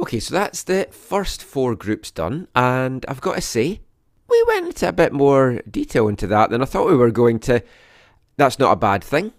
Okay, 0.00 0.20
so 0.20 0.34
that's 0.34 0.62
the 0.62 0.86
first 0.90 1.42
four 1.42 1.74
groups 1.74 2.10
done, 2.10 2.46
and 2.54 3.04
I've 3.08 3.20
got 3.20 3.34
to 3.34 3.40
say, 3.40 3.80
we 4.28 4.44
went 4.46 4.68
into 4.68 4.88
a 4.88 4.92
bit 4.92 5.12
more 5.12 5.60
detail 5.68 6.06
into 6.06 6.26
that 6.28 6.50
than 6.50 6.62
I 6.62 6.66
thought 6.66 6.88
we 6.88 6.96
were 6.96 7.10
going 7.10 7.40
to. 7.40 7.62
That's 8.36 8.60
not 8.60 8.72
a 8.72 8.76
bad 8.76 9.02
thing. 9.02 9.32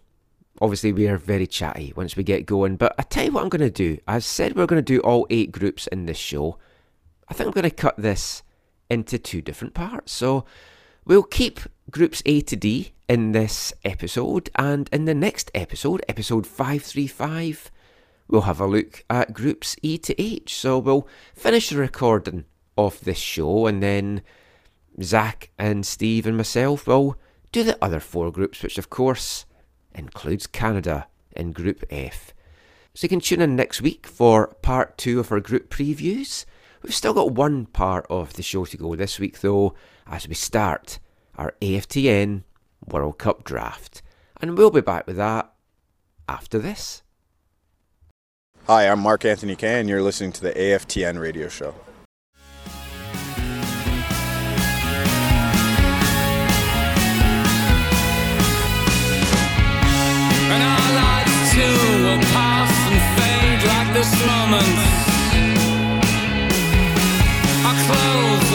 Obviously, 0.61 0.91
we 0.91 1.07
are 1.07 1.17
very 1.17 1.47
chatty 1.47 1.93
once 1.95 2.17
we 2.17 2.23
get 2.23 2.45
going, 2.45 2.75
but 2.75 2.93
I 2.99 3.03
tell 3.03 3.23
you 3.23 3.31
what 3.31 3.43
I'm 3.43 3.49
going 3.49 3.61
to 3.61 3.69
do. 3.69 3.99
I 4.05 4.19
said 4.19 4.55
we're 4.55 4.65
going 4.65 4.83
to 4.83 4.93
do 4.93 4.99
all 4.99 5.25
eight 5.29 5.53
groups 5.53 5.87
in 5.87 6.05
this 6.05 6.17
show. 6.17 6.57
I 7.29 7.33
think 7.33 7.47
I'm 7.47 7.53
going 7.53 7.69
to 7.69 7.75
cut 7.75 7.95
this 7.97 8.43
into 8.89 9.17
two 9.17 9.41
different 9.41 9.73
parts. 9.73 10.11
So 10.11 10.45
we'll 11.05 11.23
keep 11.23 11.59
groups 11.89 12.21
A 12.25 12.41
to 12.41 12.55
D 12.55 12.93
in 13.07 13.31
this 13.31 13.73
episode, 13.83 14.49
and 14.55 14.89
in 14.91 15.05
the 15.05 15.15
next 15.15 15.49
episode, 15.55 16.03
episode 16.07 16.45
535, 16.45 17.71
we'll 18.27 18.41
have 18.41 18.59
a 18.59 18.67
look 18.67 19.03
at 19.09 19.33
groups 19.33 19.75
E 19.81 19.97
to 19.97 20.21
H. 20.21 20.55
So 20.55 20.77
we'll 20.77 21.07
finish 21.33 21.69
the 21.69 21.77
recording 21.77 22.45
of 22.77 23.01
this 23.01 23.17
show, 23.17 23.65
and 23.65 23.81
then 23.81 24.21
Zach 25.01 25.49
and 25.57 25.85
Steve 25.85 26.27
and 26.27 26.37
myself 26.37 26.87
will 26.87 27.17
do 27.51 27.63
the 27.63 27.77
other 27.83 27.99
four 27.99 28.31
groups, 28.31 28.61
which 28.61 28.77
of 28.77 28.89
course 28.89 29.45
includes 29.95 30.47
Canada 30.47 31.07
in 31.35 31.51
Group 31.51 31.83
F. 31.89 32.33
So 32.93 33.05
you 33.05 33.09
can 33.09 33.19
tune 33.19 33.41
in 33.41 33.55
next 33.55 33.81
week 33.81 34.05
for 34.05 34.55
part 34.61 34.97
two 34.97 35.19
of 35.19 35.31
our 35.31 35.39
group 35.39 35.69
previews. 35.69 36.45
We've 36.81 36.95
still 36.95 37.13
got 37.13 37.33
one 37.33 37.65
part 37.65 38.05
of 38.09 38.33
the 38.33 38.43
show 38.43 38.63
to 38.65 38.77
go 38.77 38.95
this 38.95 39.19
week, 39.19 39.41
though, 39.41 39.73
as 40.07 40.27
we 40.27 40.33
start 40.33 40.99
our 41.37 41.53
AFTN 41.61 42.43
World 42.87 43.17
Cup 43.17 43.43
draft. 43.43 44.01
And 44.41 44.57
we'll 44.57 44.71
be 44.71 44.79
back 44.79 45.05
with 45.05 45.17
that 45.17 45.51
after 46.29 46.57
this. 46.57 47.03
Hi, 48.67 48.87
I'm 48.87 48.99
Mark 48.99 49.25
Anthony 49.25 49.57
Kaye, 49.57 49.81
and 49.81 49.89
you're 49.89 50.01
listening 50.01 50.31
to 50.33 50.41
the 50.41 50.53
AFTN 50.53 51.19
radio 51.19 51.49
show. 51.49 51.75
And 60.51 60.63
our 60.63 60.93
lives 60.95 61.51
too 61.51 62.03
will 62.03 62.23
pass 62.31 62.71
and 62.89 63.01
fade 63.19 63.67
like 63.67 63.93
this 63.93 64.25
moment. 64.25 64.88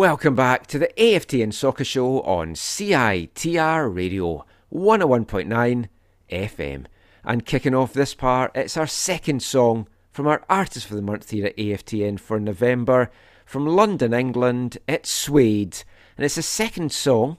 Welcome 0.00 0.34
back 0.34 0.66
to 0.68 0.78
the 0.78 0.90
AFTN 0.96 1.52
Soccer 1.52 1.84
Show 1.84 2.22
on 2.22 2.54
CITR 2.54 3.94
Radio 3.94 4.46
101.9 4.72 5.88
FM. 6.30 6.86
And 7.22 7.44
kicking 7.44 7.74
off 7.74 7.92
this 7.92 8.14
part, 8.14 8.50
it's 8.54 8.78
our 8.78 8.86
second 8.86 9.42
song 9.42 9.88
from 10.10 10.26
our 10.26 10.42
Artist 10.48 10.86
for 10.86 10.94
the 10.94 11.02
Month 11.02 11.28
here 11.28 11.44
at 11.44 11.56
AFTN 11.58 12.18
for 12.18 12.40
November. 12.40 13.10
From 13.44 13.66
London, 13.66 14.14
England, 14.14 14.78
it's 14.88 15.10
Suede. 15.10 15.82
And 16.16 16.24
it's 16.24 16.36
the 16.36 16.42
second 16.42 16.92
song 16.92 17.36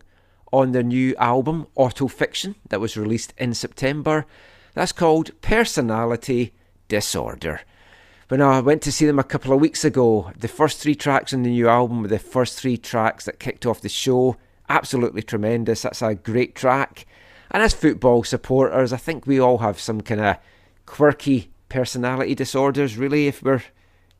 on 0.53 0.71
their 0.71 0.83
new 0.83 1.15
album, 1.15 1.65
Autofiction, 1.75 2.53
that 2.69 2.79
was 2.79 2.95
released 2.95 3.33
in 3.39 3.55
September. 3.55 4.27
That's 4.75 4.91
called 4.91 5.31
Personality 5.41 6.53
Disorder. 6.87 7.61
When 8.31 8.41
I 8.41 8.61
went 8.61 8.81
to 8.83 8.93
see 8.93 9.05
them 9.05 9.19
a 9.19 9.25
couple 9.25 9.51
of 9.51 9.59
weeks 9.59 9.83
ago, 9.83 10.31
the 10.37 10.47
first 10.47 10.79
three 10.79 10.95
tracks 10.95 11.33
on 11.33 11.43
the 11.43 11.49
new 11.49 11.67
album 11.67 12.01
were 12.01 12.07
the 12.07 12.17
first 12.17 12.57
three 12.57 12.77
tracks 12.77 13.25
that 13.25 13.41
kicked 13.41 13.65
off 13.65 13.81
the 13.81 13.89
show. 13.89 14.37
Absolutely 14.69 15.21
tremendous. 15.21 15.81
That's 15.81 16.01
a 16.01 16.15
great 16.15 16.55
track. 16.55 17.05
And 17.51 17.61
as 17.61 17.73
football 17.73 18.23
supporters, 18.23 18.93
I 18.93 18.97
think 18.97 19.27
we 19.27 19.37
all 19.37 19.57
have 19.57 19.81
some 19.81 19.99
kind 19.99 20.21
of 20.21 20.37
quirky 20.85 21.51
personality 21.67 22.33
disorders, 22.33 22.95
really, 22.95 23.27
if 23.27 23.43
we're 23.43 23.63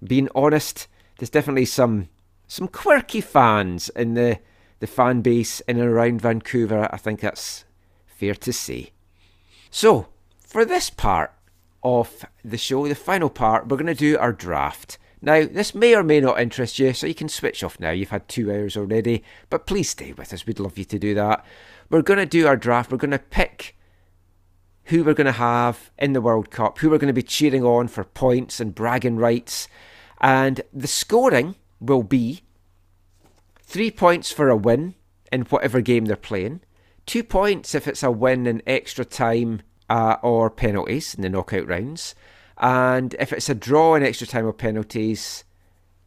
being 0.03 0.27
honest. 0.35 0.89
There's 1.17 1.29
definitely 1.29 1.63
some 1.63 2.09
some 2.49 2.67
quirky 2.67 3.21
fans 3.21 3.88
in 3.95 4.15
the, 4.15 4.39
the 4.81 4.88
fan 4.88 5.21
base 5.21 5.61
in 5.61 5.79
and 5.79 5.88
around 5.88 6.19
Vancouver. 6.19 6.89
I 6.91 6.97
think 6.97 7.21
that's 7.21 7.63
fair 8.07 8.35
to 8.35 8.51
say. 8.51 8.91
So, 9.69 10.09
for 10.45 10.65
this 10.65 10.89
part 10.89 11.31
of 11.83 12.25
the 12.43 12.57
show, 12.57 12.87
the 12.87 12.95
final 12.95 13.29
part, 13.29 13.67
we're 13.67 13.77
going 13.77 13.87
to 13.87 13.95
do 13.95 14.17
our 14.17 14.33
draft. 14.33 14.97
Now, 15.21 15.45
this 15.45 15.75
may 15.75 15.95
or 15.95 16.03
may 16.03 16.19
not 16.19 16.39
interest 16.39 16.79
you, 16.79 16.93
so 16.93 17.05
you 17.05 17.13
can 17.13 17.29
switch 17.29 17.63
off 17.63 17.79
now. 17.79 17.91
You've 17.91 18.09
had 18.09 18.27
two 18.27 18.51
hours 18.51 18.75
already, 18.75 19.23
but 19.49 19.67
please 19.67 19.89
stay 19.89 20.13
with 20.13 20.33
us. 20.33 20.45
We'd 20.45 20.59
love 20.59 20.77
you 20.77 20.85
to 20.85 20.99
do 20.99 21.13
that. 21.13 21.45
We're 21.89 22.01
going 22.01 22.19
to 22.19 22.25
do 22.25 22.47
our 22.47 22.57
draft. 22.57 22.91
We're 22.91 22.97
going 22.97 23.11
to 23.11 23.19
pick 23.19 23.77
who 24.85 25.03
we're 25.03 25.13
going 25.13 25.25
to 25.25 25.31
have 25.33 25.91
in 25.99 26.13
the 26.13 26.21
World 26.21 26.49
Cup, 26.49 26.79
who 26.79 26.89
we're 26.89 26.97
going 26.97 27.07
to 27.07 27.13
be 27.13 27.21
cheering 27.21 27.63
on 27.63 27.87
for 27.87 28.03
points 28.03 28.59
and 28.59 28.73
bragging 28.73 29.17
rights. 29.17 29.67
And 30.19 30.61
the 30.73 30.87
scoring 30.87 31.55
will 31.79 32.03
be 32.03 32.41
three 33.61 33.91
points 33.91 34.31
for 34.31 34.49
a 34.49 34.55
win 34.55 34.95
in 35.31 35.43
whatever 35.43 35.81
game 35.81 36.05
they're 36.05 36.15
playing, 36.15 36.61
two 37.05 37.23
points 37.23 37.73
if 37.73 37.87
it's 37.87 38.03
a 38.03 38.11
win 38.11 38.47
in 38.47 38.61
extra 38.65 39.05
time 39.05 39.61
uh, 39.91 40.15
or 40.22 40.49
penalties 40.49 41.13
in 41.13 41.22
the 41.22 41.30
knockout 41.30 41.68
rounds. 41.68 42.15
And 42.57 43.13
if 43.19 43.34
it's 43.34 43.49
a 43.49 43.55
draw 43.55 43.95
in 43.95 44.03
extra 44.03 44.26
time 44.26 44.45
or 44.45 44.53
penalties, 44.53 45.43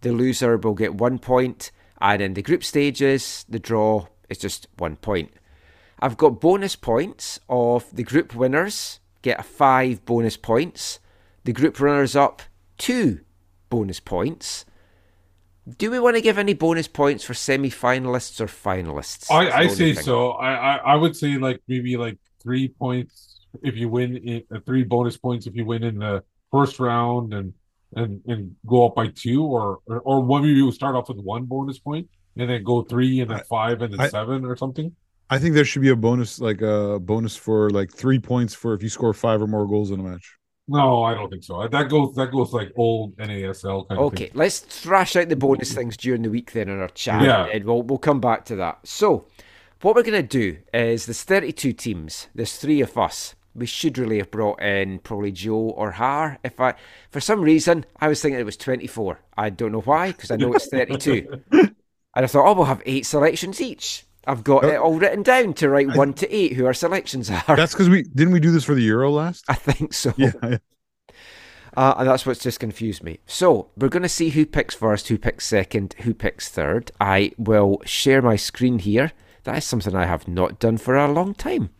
the 0.01 0.11
loser 0.11 0.57
will 0.57 0.73
get 0.73 0.95
one 0.95 1.19
point. 1.19 1.71
And 2.01 2.23
in 2.23 2.33
the 2.33 2.41
group 2.41 2.65
stages, 2.65 3.45
the 3.47 3.59
draw 3.59 4.07
is 4.31 4.39
just 4.39 4.69
one 4.79 4.97
point. 4.97 5.33
I've 6.01 6.17
got 6.17 6.41
bonus 6.41 6.77
points 6.77 7.39
of 7.47 7.95
the 7.95 8.03
group 8.03 8.35
winners 8.35 9.01
get 9.21 9.39
a 9.39 9.43
five 9.43 10.03
bonus 10.07 10.39
points. 10.39 10.99
The 11.45 11.53
group 11.53 11.79
runners 11.79 12.17
up 12.17 12.41
two 12.79 13.21
bonus 13.69 14.01
points. 14.01 14.65
Do 15.79 15.91
we 15.91 16.01
want 16.01 16.17
to 16.17 16.23
give 16.23 16.39
any 16.39 16.55
bonus 16.55 16.89
points 16.89 17.23
for 17.23 17.35
semi-finalists 17.35 18.41
or 18.41 18.47
finalists? 18.47 19.31
I, 19.31 19.51
I 19.51 19.67
say 19.67 19.93
thing. 19.93 20.05
so. 20.05 20.31
I, 20.33 20.55
I 20.55 20.77
I 20.77 20.95
would 20.95 21.17
say 21.17 21.37
like 21.37 21.61
maybe 21.69 21.97
like 21.97 22.19
three 22.43 22.69
points 22.69 23.34
if 23.63 23.77
you 23.77 23.89
win 23.89 24.17
in 24.17 24.43
uh, 24.55 24.59
three 24.67 24.85
bonus 24.85 25.17
points 25.17 25.47
if 25.47 25.55
you 25.55 25.65
win 25.65 25.83
in 25.85 25.99
the 25.99 26.23
first 26.51 26.79
round 26.81 27.33
and 27.35 27.53
and 27.97 28.21
and 28.27 28.55
go 28.67 28.87
up 28.87 28.95
by 28.95 29.09
two 29.09 29.45
or 29.45 29.79
or, 29.87 30.01
or 30.01 30.21
one 30.23 30.43
maybe 30.43 30.55
you 30.55 30.73
start 30.73 30.95
off 30.97 31.09
with 31.09 31.19
one 31.19 31.45
bonus 31.45 31.79
point 31.79 32.09
and 32.37 32.51
then 32.51 32.63
go 32.65 32.83
three 32.83 33.21
and 33.21 33.31
then 33.31 33.41
five 33.49 33.81
and 33.83 33.93
then 33.93 34.01
I- 34.01 34.09
seven 34.09 34.45
or 34.45 34.57
something. 34.57 34.95
I 35.31 35.39
think 35.39 35.55
there 35.55 35.65
should 35.65 35.81
be 35.81 35.89
a 35.89 35.97
bonus, 35.97 36.39
like 36.39 36.61
a 36.61 36.99
bonus 37.01 37.35
for 37.35 37.71
like 37.71 37.91
three 37.91 38.19
points 38.19 38.53
for 38.55 38.75
if 38.75 38.83
you 38.83 38.91
score 38.91 39.15
five 39.15 39.41
or 39.41 39.47
more 39.47 39.67
goals 39.67 39.91
in 39.91 39.99
a 39.99 40.03
match. 40.03 40.37
No, 40.69 41.03
I 41.03 41.15
don't 41.15 41.31
think 41.31 41.45
so. 41.45 41.67
That 41.67 41.89
goes 41.89 42.15
that 42.17 42.31
goes 42.31 42.53
like 42.53 42.73
old 42.77 43.17
NASL 43.17 43.89
kind 43.89 43.99
of 44.01 44.07
Okay, 44.09 44.27
thing. 44.27 44.33
let's 44.35 44.61
thrash 44.61 45.17
out 45.17 45.31
the 45.31 45.37
bonus 45.37 45.73
things 45.73 45.97
during 45.97 46.23
the 46.23 46.31
week 46.31 46.53
then 46.53 46.69
in 46.69 46.79
our 46.79 46.89
chat. 46.89 47.23
Yeah. 47.23 47.47
and 47.47 47.65
we'll 47.65 47.83
we'll 47.83 47.99
come 47.99 48.21
back 48.21 48.45
to 48.47 48.57
that. 48.57 48.87
So, 48.87 49.27
what 49.81 49.97
we're 49.97 50.03
going 50.03 50.23
to 50.23 50.29
do 50.29 50.59
is 50.75 51.07
there's 51.07 51.23
32 51.23 51.73
teams. 51.73 52.29
There's 52.35 52.57
three 52.57 52.83
of 52.83 52.97
us. 52.99 53.35
We 53.55 53.67
should 53.67 53.99
really 53.99 54.19
have 54.19 54.31
brought 54.31 54.61
in 54.61 54.99
probably 55.01 55.33
Joe 55.33 55.55
or 55.55 55.93
Har. 55.93 56.39
If 56.43 56.61
I, 56.61 56.75
for 57.11 57.21
some 57.21 57.41
reason, 57.41 57.85
I 58.01 58.09
was 58.09 58.21
thinking 58.21 58.41
it 58.41 58.45
was 58.45 58.57
24. 58.57 59.21
I 59.37 59.51
don't 59.51 59.73
know 59.73 59.81
why 59.81 60.13
because 60.13 60.31
I 60.31 60.37
know 60.37 60.53
it's 60.53 60.69
32. 60.69 61.43
and 61.53 61.75
I 62.15 62.27
thought, 62.27 62.47
oh, 62.47 62.55
we'll 62.55 62.65
have 62.65 62.83
eight 62.85 63.07
selections 63.07 63.61
each. 63.61 64.05
I've 64.27 64.45
got 64.45 64.65
it 64.65 64.79
all 64.79 64.99
written 64.99 65.23
down 65.23 65.53
to 65.55 65.69
write 65.69 65.95
one 65.95 66.15
to 66.15 66.35
eight 66.35 66.55
who 66.55 66.65
our 66.67 66.75
selections 66.75 67.31
are. 67.31 67.57
That's 67.57 67.75
because 67.75 67.91
we 67.91 68.03
didn't 68.03 68.33
we 68.33 68.41
do 68.41 68.51
this 68.51 68.65
for 68.65 68.75
the 68.75 68.83
Euro 68.83 69.11
last? 69.11 69.45
I 69.49 69.55
think 69.55 69.93
so. 69.93 70.15
Yeah, 70.17 70.33
yeah. 70.43 70.59
Uh, 71.77 71.95
and 71.99 72.09
that's 72.09 72.25
what's 72.25 72.43
just 72.43 72.61
confused 72.61 73.03
me. 73.03 73.19
So 73.27 73.71
we're 73.77 73.89
going 73.89 74.05
to 74.05 74.09
see 74.09 74.31
who 74.31 74.47
picks 74.47 74.75
first, 74.75 75.09
who 75.09 75.19
picks 75.19 75.47
second, 75.47 75.95
who 76.01 76.15
picks 76.15 76.49
third. 76.49 76.93
I 77.01 77.33
will 77.37 77.83
share 77.85 78.23
my 78.23 78.37
screen 78.37 78.79
here. 78.79 79.13
That 79.43 79.59
is 79.59 79.65
something 79.65 79.95
I 79.95 80.07
have 80.07 80.29
not 80.29 80.59
done 80.59 80.79
for 80.79 80.97
a 80.97 81.11
long 81.11 81.35
time. 81.35 81.71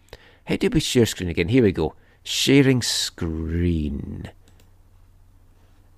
How 0.47 0.57
do 0.57 0.69
we 0.71 0.81
share 0.81 1.07
screen 1.07 1.29
again? 1.31 1.49
Here 1.49 1.63
we 1.63 1.73
go. 1.73 1.95
Sharing 2.23 2.83
screen. 2.83 4.31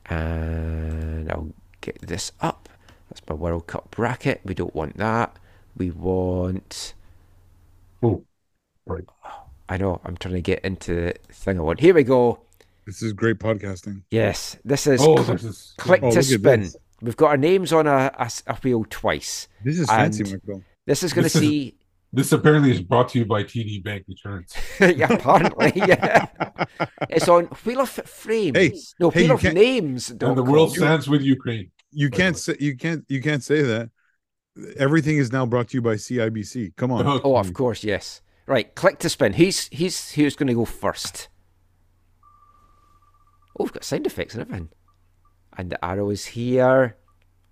And 0.07 1.31
I'll 1.31 1.53
get 1.81 2.01
this 2.01 2.33
up. 2.41 2.69
That's 3.09 3.23
my 3.29 3.35
World 3.35 3.67
Cup 3.67 3.91
bracket. 3.91 4.41
We 4.45 4.55
don't 4.55 4.75
want 4.75 4.97
that. 4.99 5.37
We 5.77 5.91
want. 5.91 6.95
Oh, 8.03 8.25
right. 8.87 9.05
I 9.69 9.77
know. 9.79 10.01
I'm 10.05 10.17
trying 10.17 10.35
to 10.35 10.41
get 10.41 10.65
into 10.65 10.95
the 10.95 11.15
thing 11.33 11.59
I 11.59 11.63
want. 11.63 11.81
Here 11.81 11.95
we 11.95 12.05
go. 12.05 12.41
This 12.87 13.03
is 13.03 13.13
great 13.13 13.39
podcasting. 13.39 14.03
Yes, 14.13 14.57
this 14.65 14.87
is, 14.87 15.01
Oh, 15.03 15.17
cl- 15.17 15.33
this 15.35 15.45
is- 15.45 15.75
click 15.77 16.03
Oh, 16.05 16.13
to 16.13 16.23
spin. 16.23 16.71
We've 17.03 17.17
got 17.17 17.31
our 17.31 17.37
names 17.37 17.73
on 17.73 17.87
a 17.89 18.13
a 18.47 18.55
wheel 18.63 18.87
twice. 18.89 19.49
This 19.65 19.81
is 19.81 19.89
fancy, 19.89 20.23
Michael. 20.25 20.63
This 20.87 21.03
is 21.03 21.13
going 21.13 21.25
to 21.25 21.31
see. 21.31 21.75
This 22.17 22.33
apparently 22.33 22.71
is 22.71 22.81
brought 22.81 23.11
to 23.11 23.19
you 23.19 23.27
by 23.27 23.45
TD 23.45 23.85
Bank 23.85 24.07
Insurance. 24.09 24.57
yeah, 24.81 25.13
apparently, 25.13 25.71
yeah. 25.77 26.25
It's 27.11 27.29
on 27.29 27.45
Wheel 27.67 27.81
of 27.83 27.91
Frames. 27.91 28.57
Hey, 28.57 28.73
no, 28.99 29.11
hey, 29.11 29.21
Wheel 29.21 29.29
you 29.29 29.35
of 29.35 29.41
can't- 29.43 29.55
Names. 29.55 30.09
And 30.09 30.21
the 30.35 30.43
world 30.43 30.73
stands 30.75 31.11
with 31.11 31.21
Ukraine. 31.21 31.71
You 31.91 32.09
can't 32.09 32.39
say 32.39 32.57
you 32.59 32.75
can't 32.75 33.05
you 33.09 33.21
can't 33.21 33.45
say 33.45 33.61
that. 33.61 33.91
Everything 34.79 35.19
is 35.19 35.31
now 35.31 35.45
brought 35.45 35.69
to 35.69 35.77
you 35.77 35.83
by 35.83 35.97
CIBC. 35.97 36.75
Come 36.77 36.91
on. 36.91 37.21
Oh, 37.23 37.37
of 37.37 37.53
course, 37.53 37.85
yes. 37.85 38.23
Right, 38.47 38.75
click 38.75 38.99
to 39.01 39.11
spin. 39.11 39.35
Who's 39.35 39.69
he's 39.71 40.13
who's 40.13 40.37
going 40.37 40.47
to 40.47 40.55
go 40.55 40.65
first? 40.65 41.29
Oh, 43.59 43.65
we've 43.65 43.75
got 43.75 43.85
sound 43.85 44.07
effects 44.07 44.33
and 44.33 44.41
everything. 44.41 44.71
And 45.59 45.69
the 45.69 45.85
arrow 45.85 46.09
is 46.09 46.25
here. 46.25 46.97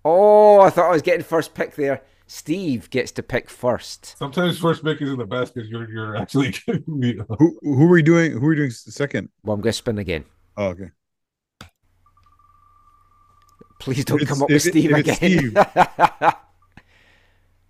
Oh, 0.03 0.59
I 0.61 0.71
thought 0.71 0.89
I 0.89 0.93
was 0.93 1.03
getting 1.03 1.23
first 1.23 1.53
pick 1.53 1.75
there. 1.75 2.01
Steve 2.27 2.89
gets 2.89 3.11
to 3.13 3.23
pick 3.23 3.49
first. 3.49 4.17
Sometimes 4.17 4.57
first 4.57 4.83
pick 4.83 5.01
isn't 5.01 5.17
the 5.17 5.25
best 5.25 5.53
because 5.53 5.69
you're 5.69 5.89
you're 5.91 6.15
actually 6.15 6.51
getting 6.65 6.83
the 6.99 7.25
Who 7.39 7.57
who 7.61 7.83
are 7.85 7.89
we 7.89 8.01
doing? 8.01 8.31
Who 8.31 8.45
are 8.45 8.49
we 8.49 8.55
doing 8.55 8.71
second? 8.71 9.29
Well, 9.43 9.53
I'm 9.55 9.61
going 9.61 9.69
to 9.71 9.73
spin 9.73 9.97
again. 9.99 10.25
Oh, 10.57 10.67
okay. 10.69 10.89
Please 13.79 14.05
don't 14.05 14.21
If 14.21 14.27
come 14.29 14.41
up 14.41 14.49
with 14.49 14.61
Steve 14.63 14.91
it- 14.91 14.99
again. 14.99 15.17
it's 15.55 16.35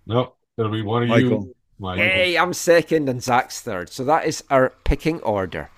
no. 0.06 0.34
It'll 0.56 0.70
be 0.72 0.80
one 0.82 1.02
of 1.02 1.08
Michael. 1.10 1.28
you. 1.28 1.54
Michael. 1.78 2.04
hey, 2.04 2.38
I'm 2.38 2.54
second 2.54 3.08
and 3.10 3.22
Zach's 3.22 3.60
third. 3.60 3.90
So 3.90 4.04
that 4.04 4.24
is 4.24 4.42
our 4.48 4.72
picking 4.84 5.20
order. 5.20 5.70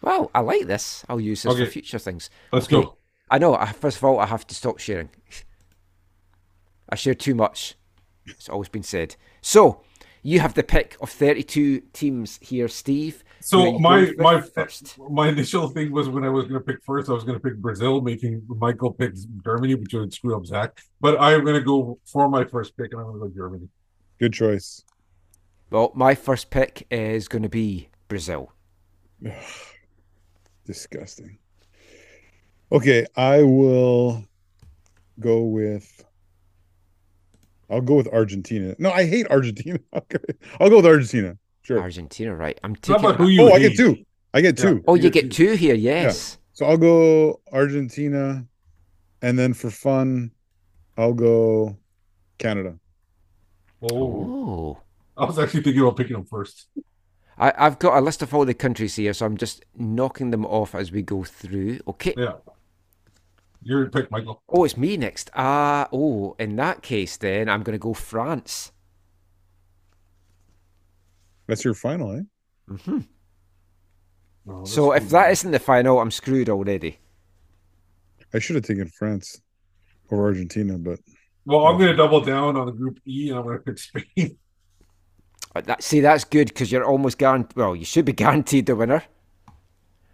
Well, 0.00 0.30
I 0.34 0.40
like 0.40 0.66
this. 0.66 1.04
I'll 1.08 1.20
use 1.20 1.42
this 1.42 1.52
Okay. 1.52 1.64
for 1.66 1.70
future 1.70 1.98
things. 1.98 2.30
Let's 2.52 2.66
Okay. 2.66 2.80
go. 2.82 2.96
I 3.30 3.38
know. 3.38 3.54
I, 3.54 3.72
first 3.72 3.98
of 3.98 4.04
all, 4.04 4.18
I 4.18 4.26
have 4.26 4.46
to 4.46 4.54
stop 4.54 4.78
sharing. 4.78 5.10
I 6.88 6.96
share 6.96 7.14
too 7.14 7.34
much. 7.34 7.76
It's 8.26 8.48
always 8.48 8.68
been 8.68 8.82
said. 8.82 9.16
So 9.40 9.82
you 10.22 10.40
have 10.40 10.54
the 10.54 10.62
pick 10.62 10.96
of 11.00 11.10
32 11.10 11.80
teams 11.92 12.38
here, 12.42 12.68
Steve. 12.68 13.24
So 13.40 13.78
my 13.78 14.12
my 14.18 14.40
first. 14.40 14.98
my 14.98 15.28
initial 15.28 15.68
thing 15.68 15.92
was 15.92 16.08
when 16.08 16.24
I 16.24 16.28
was 16.28 16.44
going 16.44 16.60
to 16.60 16.64
pick 16.64 16.82
first, 16.84 17.08
I 17.08 17.12
was 17.12 17.24
going 17.24 17.38
to 17.38 17.42
pick 17.42 17.56
Brazil, 17.56 18.00
making 18.00 18.42
Michael 18.48 18.92
pick 18.92 19.14
Germany, 19.44 19.74
which 19.74 19.94
would 19.94 20.12
screw 20.12 20.36
up 20.36 20.44
Zach. 20.44 20.78
But 21.00 21.20
I'm 21.20 21.44
going 21.44 21.54
to 21.54 21.64
go 21.64 21.98
for 22.04 22.28
my 22.28 22.44
first 22.44 22.76
pick, 22.76 22.92
and 22.92 23.00
I'm 23.00 23.06
going 23.06 23.20
to 23.20 23.28
go 23.28 23.34
Germany. 23.34 23.68
Good 24.18 24.32
choice. 24.32 24.84
Well, 25.70 25.92
my 25.94 26.14
first 26.14 26.50
pick 26.50 26.86
is 26.90 27.28
going 27.28 27.42
to 27.42 27.48
be 27.48 27.88
Brazil. 28.08 28.52
Disgusting. 30.66 31.38
Okay, 32.70 33.06
I 33.16 33.42
will 33.42 34.24
go 35.20 35.42
with. 35.44 36.04
I'll 37.70 37.80
go 37.82 37.96
with 37.96 38.08
Argentina. 38.08 38.74
No, 38.78 38.90
I 38.90 39.06
hate 39.06 39.26
Argentina. 39.28 39.78
Okay, 39.94 40.18
I'll 40.60 40.70
go 40.70 40.76
with 40.76 40.86
Argentina. 40.86 41.36
Sure. 41.62 41.80
Argentina, 41.80 42.34
right? 42.34 42.58
I'm 42.64 42.72
Not 42.72 42.82
taking. 42.82 43.04
about 43.04 43.16
who 43.16 43.28
you 43.28 43.42
Oh, 43.42 43.52
I 43.52 43.58
get 43.58 43.76
two. 43.76 43.96
I 44.32 44.40
get 44.40 44.56
two. 44.56 44.82
oh, 44.88 44.94
you 44.94 45.04
you 45.04 45.10
get 45.10 45.24
get 45.24 45.32
two 45.32 45.52
here. 45.52 45.74
Yes. 45.74 46.38
So 46.52 46.66
I'll 46.66 46.76
go 46.78 47.40
Argentina, 47.52 48.46
and 49.22 49.38
then 49.38 49.52
for 49.54 49.70
fun, 49.70 50.30
I'll 50.96 51.12
go 51.14 51.76
Canada. 52.38 52.78
Oh, 53.82 53.88
Oh. 53.96 54.80
I 55.16 55.24
was 55.24 55.38
actually 55.38 55.62
thinking 55.62 55.82
about 55.82 55.96
picking 55.96 56.14
them 56.14 56.24
first. 56.24 56.68
I, 57.38 57.52
I've 57.56 57.78
got 57.78 57.96
a 57.98 58.00
list 58.00 58.22
of 58.22 58.32
all 58.34 58.44
the 58.44 58.54
countries 58.54 58.96
here, 58.96 59.12
so 59.12 59.26
I'm 59.26 59.36
just 59.36 59.64
knocking 59.76 60.30
them 60.30 60.44
off 60.46 60.74
as 60.74 60.90
we 60.90 61.02
go 61.02 61.22
through. 61.24 61.80
Okay. 61.88 62.14
Yeah, 62.16 62.34
your 63.68 63.88
pick, 63.90 64.10
Michael. 64.10 64.42
Oh, 64.48 64.64
it's 64.64 64.76
me 64.76 64.96
next. 64.98 65.30
Ah, 65.34 65.88
oh, 65.92 66.36
in 66.38 66.56
that 66.56 66.82
case, 66.82 67.16
then 67.16 67.48
I'm 67.48 67.62
going 67.62 67.72
to 67.74 67.78
go 67.78 67.94
France. 67.94 68.72
That's 71.48 71.64
your 71.64 71.74
final, 71.74 72.12
eh? 72.12 72.22
hmm 72.68 73.00
No, 74.44 74.72
that's 74.72 74.74
So 74.74 74.92
if 74.92 75.08
cool. 75.08 75.10
that 75.10 75.32
isn't 75.32 75.50
the 75.50 75.58
final, 75.58 75.98
I'm 76.00 76.12
screwed 76.12 76.48
already. 76.48 77.00
I 78.32 78.38
should 78.38 78.56
have 78.56 78.64
taken 78.64 78.88
France 78.88 79.40
or 80.10 80.22
Argentina, 80.24 80.78
but 80.78 81.00
well, 81.44 81.66
I'm 81.66 81.78
going 81.78 81.90
to 81.90 81.96
double 81.96 82.20
down 82.20 82.56
on 82.56 82.66
the 82.66 82.72
Group 82.72 82.98
E, 83.06 83.30
and 83.30 83.38
I'm 83.38 83.44
going 83.44 83.58
to 83.58 83.64
pick 83.64 83.78
Spain. 83.78 84.38
Uh, 85.54 85.60
That, 85.62 85.82
see, 85.82 86.00
that's 86.00 86.24
good 86.24 86.48
because 86.48 86.70
you're 86.72 86.84
almost 86.84 87.18
guaranteed. 87.18 87.56
Well, 87.56 87.76
you 87.76 87.84
should 87.84 88.04
be 88.04 88.12
guaranteed 88.24 88.66
the 88.66 88.76
winner. 88.76 89.04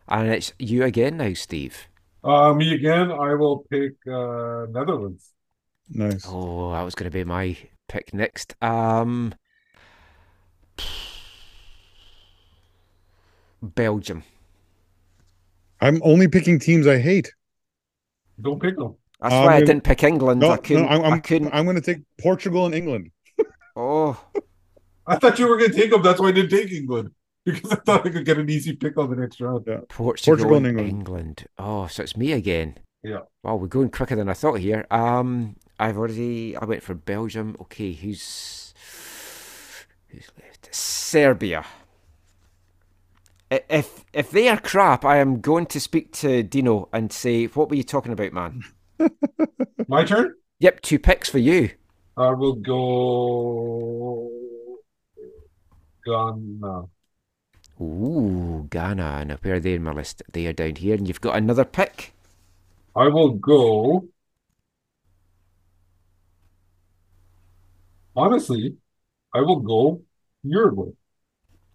And 0.09 0.31
it's 0.31 0.53
you 0.59 0.83
again 0.85 1.19
now, 1.19 1.35
Steve. 1.35 1.89
Uh, 2.25 2.55
me 2.55 2.73
again. 2.73 3.13
I 3.13 3.35
will 3.35 3.59
pick 3.71 3.93
uh, 4.07 4.67
Netherlands. 4.71 5.31
nice. 5.91 6.25
Oh, 6.27 6.73
that 6.73 6.83
was 6.83 6.95
going 6.95 7.11
to 7.11 7.11
be 7.11 7.23
my 7.23 7.57
pick 7.87 8.15
next. 8.15 8.57
Um, 8.63 9.35
Belgium. 13.63 14.25
I'm 15.83 16.01
only 16.03 16.29
picking 16.29 16.59
teams 16.59 16.87
I 16.87 16.99
hate. 16.99 17.31
Don't 18.41 18.61
pick 18.61 18.79
them. 18.79 18.97
That's 19.21 19.35
I'm 19.35 19.45
why 19.45 19.57
I 19.57 19.61
didn't 19.61 19.85
pick 19.85 20.03
England. 20.03 20.41
No, 20.41 20.51
I 20.51 20.57
couldn't. 20.57 20.85
no, 20.85 20.89
I'm, 20.89 21.03
I 21.03 21.09
I'm, 21.11 21.21
couldn't. 21.21 21.53
I'm 21.53 21.65
going 21.65 21.77
to 21.77 21.83
take 21.83 22.03
Portugal 22.19 22.65
and 22.65 22.75
England. 22.75 23.11
oh, 23.77 24.19
I 25.07 25.17
thought 25.17 25.39
you 25.39 25.47
were 25.47 25.59
going 25.59 25.73
to 25.73 25.77
take 25.77 25.91
them. 25.91 26.03
That's 26.03 26.21
why 26.21 26.29
I 26.29 26.33
didn't 26.33 26.51
take 26.51 26.73
England 26.73 27.11
because 27.55 27.73
I 27.73 27.77
thought 27.77 28.07
I 28.07 28.11
could 28.11 28.25
get 28.25 28.39
an 28.39 28.49
easy 28.49 28.75
pick 28.75 28.97
on 28.97 29.11
the 29.11 29.17
next 29.17 29.41
round. 29.41 29.65
Yeah. 29.67 29.81
Portugal, 29.89 30.37
Portugal 30.37 30.57
and 30.57 30.67
and 30.67 30.81
England. 30.81 30.99
England. 30.99 31.47
Oh, 31.59 31.87
so 31.87 32.03
it's 32.03 32.17
me 32.17 32.33
again. 32.33 32.79
Yeah. 33.03 33.21
Wow, 33.43 33.57
we're 33.57 33.67
going 33.67 33.91
quicker 33.91 34.17
than 34.17 34.31
I 34.31 34.35
thought 34.35 34.61
here. 34.61 34.87
Um, 34.91 35.57
I've 35.79 35.99
already. 35.99 36.57
I 36.57 36.65
went 36.65 36.83
for 36.83 36.95
Belgium. 36.95 37.57
Okay, 37.61 37.93
who's 37.93 38.73
who's 40.09 40.31
left? 40.41 40.75
Serbia. 40.75 41.67
If 43.51 44.05
if 44.15 44.31
they 44.31 44.49
are 44.49 44.59
crap, 44.59 45.05
I 45.05 45.19
am 45.19 45.41
going 45.41 45.67
to 45.67 45.81
speak 45.81 46.13
to 46.15 46.43
Dino 46.43 46.89
and 46.93 47.13
say, 47.13 47.45
"What 47.47 47.69
were 47.69 47.77
you 47.77 47.83
talking 47.83 48.13
about, 48.13 48.33
man?" 48.33 48.63
My 49.89 50.05
turn. 50.05 50.35
Yep, 50.61 50.81
two 50.81 50.99
picks 50.99 51.29
for 51.29 51.39
you. 51.39 51.71
I 52.17 52.31
will 52.31 52.55
go 52.55 54.31
Ghana. 56.07 56.85
Ooh, 57.81 58.67
Ghana. 58.71 59.25
Now, 59.25 59.37
where 59.43 59.55
are 59.55 59.61
they 59.61 59.75
in 59.75 59.83
my 59.83 59.93
list? 59.93 60.23
They 60.33 60.47
are 60.47 60.53
down 60.53 60.77
here, 60.77 60.95
and 60.95 61.09
you've 61.09 61.21
got 61.21 61.37
another 61.37 61.65
pick. 61.65 62.15
I 62.95 63.09
will 63.09 63.31
go. 63.31 64.07
Honestly, 68.17 68.77
I 69.35 69.41
will 69.41 69.61
go 69.61 70.03
Uruguay. 70.45 70.93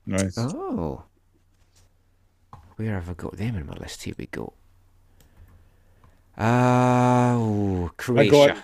Nice. 0.05 0.37
Oh. 0.37 1.03
Where 2.77 2.93
have 2.93 3.09
I 3.09 3.13
got 3.13 3.35
them 3.35 3.57
in 3.57 3.65
my 3.65 3.73
list? 3.73 4.03
Here 4.03 4.15
we 4.17 4.27
go. 4.27 4.53
Uh, 6.37 7.35
ooh, 7.37 7.91
Croatia. 7.97 8.63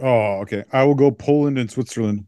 Oh, 0.00 0.40
okay. 0.42 0.64
I 0.70 0.84
will 0.84 0.94
go 0.94 1.10
Poland 1.10 1.58
and 1.58 1.70
Switzerland. 1.70 2.26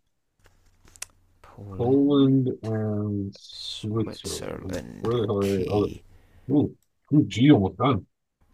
Poland 1.55 2.49
and 2.63 3.35
Switzerland. 3.39 4.17
Switzerland. 4.19 5.07
Where 5.07 5.27
the 5.27 5.65
hell? 5.69 5.75
Oh, 5.79 5.83
Okay. 5.85 6.03
Ooh, 6.51 6.77
Group 7.09 7.29
G 7.29 7.51
almost 7.51 7.77
done. 7.79 8.07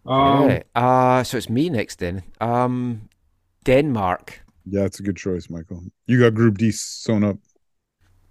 Um, 0.06 0.48
Yeah. 0.50 0.62
Uh, 0.74 1.22
so 1.24 1.36
it's 1.36 1.48
me 1.48 1.68
next 1.70 1.98
then. 1.98 2.22
Um, 2.40 3.08
Denmark. 3.64 4.42
Yeah, 4.66 4.84
it's 4.84 5.00
a 5.00 5.02
good 5.02 5.16
choice, 5.16 5.50
Michael. 5.50 5.82
You 6.06 6.20
got 6.20 6.34
Group 6.34 6.58
D 6.58 6.70
sewn 6.72 7.24
up. 7.24 7.38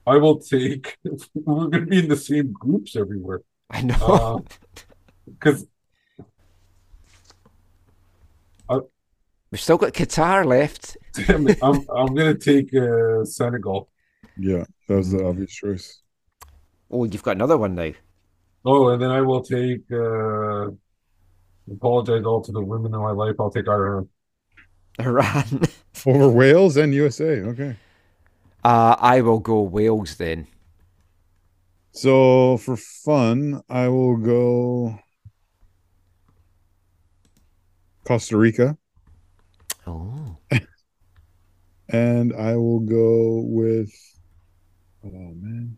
I 0.07 0.17
will 0.17 0.39
take. 0.39 0.97
We're 1.33 1.67
going 1.67 1.71
to 1.71 1.81
be 1.85 1.99
in 1.99 2.07
the 2.07 2.15
same 2.15 2.53
groups 2.53 2.95
everywhere. 2.95 3.41
I 3.69 3.81
know. 3.81 4.45
Because 5.25 5.65
We've 9.51 9.59
still 9.59 9.77
got 9.77 9.93
Qatar 9.93 10.45
left. 10.45 10.95
damn 11.13 11.47
it, 11.47 11.57
I'm 11.63 11.83
I'm 11.89 12.13
going 12.13 12.37
to 12.37 12.39
take 12.39 12.73
uh, 12.75 13.25
Senegal. 13.25 13.89
Yeah, 14.39 14.65
that 14.87 14.95
was 14.95 15.11
the 15.11 15.25
obvious 15.25 15.51
choice. 15.51 16.01
Oh, 16.89 17.03
you've 17.03 17.23
got 17.23 17.35
another 17.35 17.57
one 17.57 17.75
now. 17.75 17.91
Oh, 18.65 18.89
and 18.89 19.01
then 19.01 19.11
I 19.11 19.21
will 19.21 19.43
take. 19.43 19.83
Uh, 19.91 20.71
apologize 21.71 22.23
all 22.25 22.41
to 22.41 22.51
the 22.51 22.63
women 22.63 22.93
in 22.93 22.99
my 22.99 23.11
life. 23.11 23.35
I'll 23.39 23.51
take 23.51 23.67
Ireland. 23.67 24.09
Iran. 24.99 25.61
Over 26.05 26.29
Wales 26.29 26.77
and 26.77 26.93
USA. 26.93 27.41
Okay. 27.41 27.75
Uh, 28.63 28.95
I 28.99 29.21
will 29.21 29.39
go 29.39 29.61
Wales 29.61 30.15
then. 30.15 30.47
So 31.91 32.57
for 32.57 32.77
fun, 32.77 33.61
I 33.69 33.87
will 33.87 34.17
go 34.17 34.99
Costa 38.05 38.37
Rica 38.37 38.77
Oh. 39.89 40.37
and 41.89 42.33
I 42.33 42.55
will 42.55 42.79
go 42.79 43.41
with 43.45 43.91
oh 45.05 45.09
man. 45.11 45.77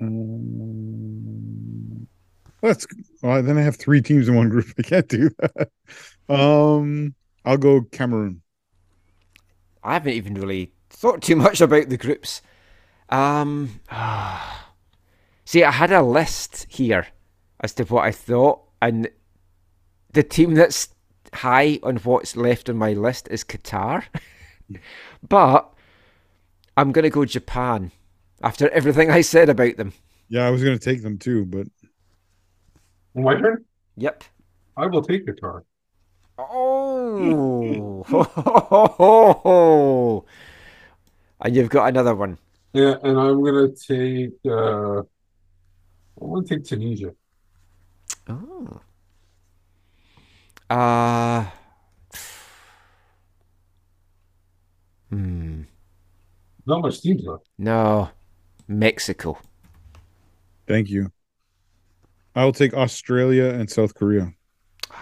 Um, 0.00 1.26
let's 2.62 2.86
then 3.22 3.56
I 3.58 3.62
have 3.62 3.76
three 3.76 4.02
teams 4.02 4.28
in 4.28 4.34
one 4.34 4.48
group. 4.48 4.72
I 4.78 4.82
can't 4.82 5.08
do 5.08 5.30
that. 5.38 5.70
Um 6.28 7.14
I'll 7.44 7.56
go 7.56 7.82
Cameroon. 7.82 8.42
I 9.84 9.94
haven't 9.94 10.14
even 10.14 10.34
really 10.34 10.72
thought 10.90 11.22
too 11.22 11.36
much 11.36 11.60
about 11.60 11.88
the 11.88 11.96
groups. 11.96 12.42
Um, 13.08 13.80
see, 15.44 15.62
I 15.62 15.70
had 15.70 15.92
a 15.92 16.02
list 16.02 16.66
here 16.68 17.06
as 17.60 17.72
to 17.74 17.84
what 17.84 18.04
I 18.04 18.10
thought, 18.10 18.62
and 18.82 19.08
the 20.12 20.24
team 20.24 20.54
that's 20.54 20.88
high 21.32 21.78
on 21.84 21.98
what's 21.98 22.36
left 22.36 22.68
on 22.68 22.76
my 22.76 22.94
list 22.94 23.28
is 23.30 23.44
Qatar. 23.44 24.04
but 25.28 25.72
I'm 26.76 26.92
going 26.92 27.04
to 27.04 27.10
go 27.10 27.24
Japan 27.24 27.92
after 28.42 28.68
everything 28.70 29.10
I 29.10 29.22
said 29.22 29.48
about 29.48 29.76
them. 29.76 29.92
Yeah, 30.28 30.46
I 30.46 30.50
was 30.50 30.62
gonna 30.62 30.78
take 30.78 31.02
them 31.02 31.18
too, 31.18 31.44
but 31.44 31.66
My 33.14 33.38
turn. 33.38 33.64
Yep. 33.96 34.24
I 34.76 34.86
will 34.86 35.02
take 35.02 35.26
Qatar. 35.26 35.62
Oh, 36.38 38.04
and 41.40 41.56
you've 41.56 41.70
got 41.70 41.88
another 41.88 42.14
one. 42.14 42.36
Yeah, 42.74 42.96
and 43.02 43.18
I'm 43.18 43.42
gonna 43.42 43.70
take. 43.70 44.32
Uh, 44.44 44.98
I'm 46.20 46.20
gonna 46.20 46.46
take 46.46 46.64
Tunisia. 46.64 47.14
Oh. 48.28 48.80
Uh. 50.68 51.46
Hmm. 55.08 55.62
Not 56.66 56.82
much 56.82 57.00
teams 57.00 57.22
left. 57.24 57.48
No. 57.58 58.10
Mexico. 58.68 59.38
thank 60.66 60.88
you. 60.90 61.10
I'll 62.34 62.52
take 62.52 62.74
Australia 62.74 63.44
and 63.50 63.70
South 63.70 63.94
Korea. 63.94 64.32
Oh, 64.90 64.96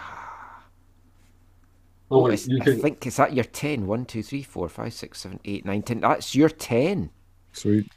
Oh, 2.11 2.23
wait, 2.25 2.35
it's- 2.35 2.47
you 2.49 2.59
I 2.61 2.65
can. 2.65 2.81
think 2.81 3.07
is 3.07 3.17
that 3.17 3.33
your 3.33 3.45
10? 3.45 3.87
1, 3.87 4.05
2, 4.05 4.23
3, 4.23 4.43
4, 4.43 4.69
5, 4.69 4.93
6, 4.93 5.19
7, 5.21 5.41
8, 5.45 5.65
9, 5.65 5.83
10. 5.83 6.01
That's 6.01 6.35
your 6.35 6.51
10. 6.51 7.11
Sweet. 7.53 7.91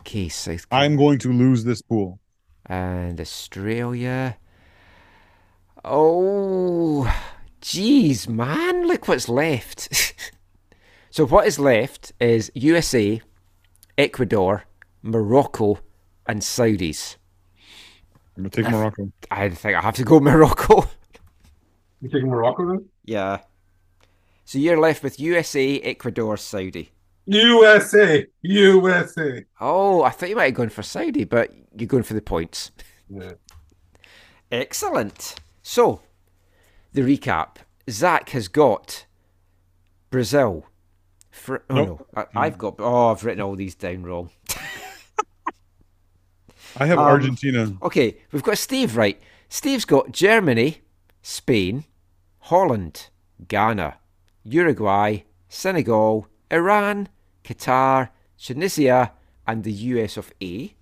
Okay, 0.00 0.28
South 0.28 0.68
Korea. 0.68 0.82
I'm 0.84 0.96
going 0.96 1.18
to 1.18 1.32
lose 1.32 1.64
this 1.64 1.82
pool. 1.82 2.20
And 2.66 3.20
Australia. 3.20 4.36
Oh, 5.84 7.12
jeez, 7.60 8.28
man. 8.28 8.86
Look 8.86 9.08
what's 9.08 9.28
left. 9.28 9.88
so, 11.14 11.24
what 11.24 11.46
is 11.46 11.60
left 11.60 12.12
is 12.18 12.50
USA, 12.56 13.22
Ecuador, 13.96 14.64
Morocco, 15.00 15.78
and 16.26 16.40
Saudis. 16.40 17.18
I'm 18.36 18.42
gonna 18.42 18.50
take 18.50 18.68
Morocco. 18.68 19.12
I 19.30 19.48
think 19.48 19.76
I 19.76 19.80
have 19.80 19.94
to 19.94 20.02
go 20.02 20.18
Morocco. 20.30 20.88
You 22.00 22.08
taking 22.08 22.28
Morocco 22.28 22.66
then? 22.66 22.88
yeah. 23.04 23.42
So, 24.44 24.58
you're 24.58 24.76
left 24.76 25.04
with 25.04 25.20
USA, 25.20 25.78
Ecuador, 25.82 26.36
Saudi. 26.36 26.90
USA, 27.26 28.26
USA. 28.42 29.44
Oh, 29.60 30.02
I 30.02 30.10
thought 30.10 30.30
you 30.30 30.34
might 30.34 30.46
have 30.46 30.54
gone 30.54 30.68
for 30.68 30.82
Saudi, 30.82 31.22
but 31.22 31.54
you're 31.78 31.86
going 31.86 32.02
for 32.02 32.14
the 32.14 32.22
points. 32.22 32.72
Yeah. 33.08 33.34
Excellent. 34.50 35.36
So, 35.62 36.02
the 36.92 37.02
recap. 37.02 37.58
Zach 37.88 38.30
has 38.30 38.48
got 38.48 39.06
Brazil. 40.10 40.66
Fr- 41.34 41.56
oh 41.68 41.74
Nope. 41.74 42.08
no, 42.14 42.22
I, 42.34 42.46
I've 42.46 42.56
got. 42.58 42.76
Oh, 42.78 43.10
I've 43.10 43.24
written 43.24 43.42
all 43.42 43.56
these 43.56 43.74
down 43.74 44.04
wrong. 44.04 44.30
I 46.76 46.86
have 46.86 46.98
Um, 46.98 47.04
Argentina. 47.04 47.72
Okay, 47.82 48.16
we've 48.32 48.42
got 48.42 48.56
Steve 48.58 48.96
right. 48.96 49.20
Steve's 49.48 49.84
got 49.84 50.12
Germany, 50.12 50.82
Spain, 51.22 51.84
Holland, 52.38 53.08
Ghana, 53.46 53.98
Uruguay, 54.44 55.18
Senegal, 55.48 56.28
Iran, 56.50 57.08
Qatar, 57.44 58.10
Tunisia, 58.38 59.12
and 59.46 59.64
the 59.64 59.72
US 59.72 60.16
of 60.16 60.32
A. 60.42 60.74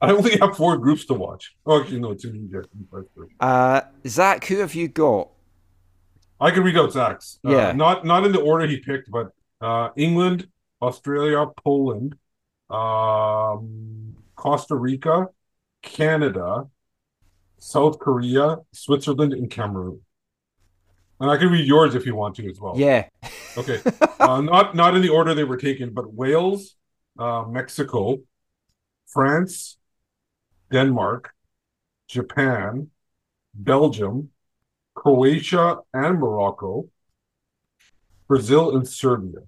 I 0.00 0.10
only 0.12 0.38
have 0.38 0.56
four 0.56 0.76
groups 0.78 1.04
to 1.06 1.14
watch. 1.14 1.54
Oh, 1.66 1.80
actually, 1.80 2.00
no, 2.00 2.14
Tunisia. 2.14 2.62
Uh, 3.40 3.80
Zach, 4.06 4.44
who 4.46 4.56
have 4.58 4.74
you 4.74 4.88
got? 4.88 5.28
I 6.40 6.50
can 6.50 6.62
read 6.62 6.76
out 6.76 6.92
Zach's. 6.92 7.38
Uh, 7.46 7.50
Yeah. 7.50 7.72
not 7.72 8.04
not 8.06 8.24
in 8.24 8.32
the 8.32 8.40
order 8.40 8.66
he 8.66 8.78
picked, 8.78 9.10
but 9.10 9.32
uh, 9.60 9.90
England, 9.96 10.48
Australia, 10.80 11.46
Poland, 11.64 12.16
um, 12.70 14.16
Costa 14.34 14.74
Rica, 14.76 15.28
Canada, 15.82 16.66
South 17.58 17.98
Korea, 17.98 18.58
Switzerland, 18.72 19.32
and 19.32 19.50
Cameroon. 19.50 20.00
And 21.20 21.30
I 21.30 21.36
can 21.36 21.50
read 21.50 21.66
yours 21.66 21.94
if 21.94 22.06
you 22.06 22.14
want 22.14 22.36
to 22.36 22.48
as 22.48 22.60
well. 22.60 22.74
Yeah. 22.78 23.06
Okay. 23.56 23.80
uh, 24.20 24.40
not 24.52 24.76
not 24.76 24.94
in 24.94 25.02
the 25.02 25.08
order 25.08 25.34
they 25.34 25.44
were 25.44 25.56
taken, 25.56 25.90
but 25.92 26.12
Wales, 26.12 26.76
uh, 27.18 27.44
Mexico, 27.48 28.18
France, 29.08 29.78
Denmark, 30.70 31.34
Japan, 32.06 32.90
Belgium, 33.54 34.30
Croatia, 34.94 35.78
and 35.92 36.20
Morocco, 36.20 36.88
Brazil, 38.28 38.76
and 38.76 38.86
Serbia. 38.86 39.40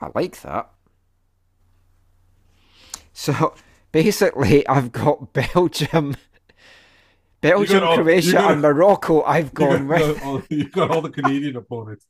I 0.00 0.10
like 0.14 0.40
that. 0.42 0.70
So 3.12 3.54
basically, 3.92 4.66
I've 4.68 4.92
got 4.92 5.32
Belgium, 5.54 6.16
Belgium, 7.40 7.82
all- 7.84 7.96
Croatia, 7.96 8.32
got- 8.32 8.52
and 8.52 8.62
Morocco. 8.62 9.22
I've 9.22 9.46
You 9.46 9.50
gone 9.50 9.88
got, 9.88 9.98
with. 10.00 10.22
all, 10.24 10.42
you 10.48 10.68
got 10.68 10.90
all 10.90 11.02
the 11.02 11.10
Canadian 11.10 11.56
opponents. 11.56 12.06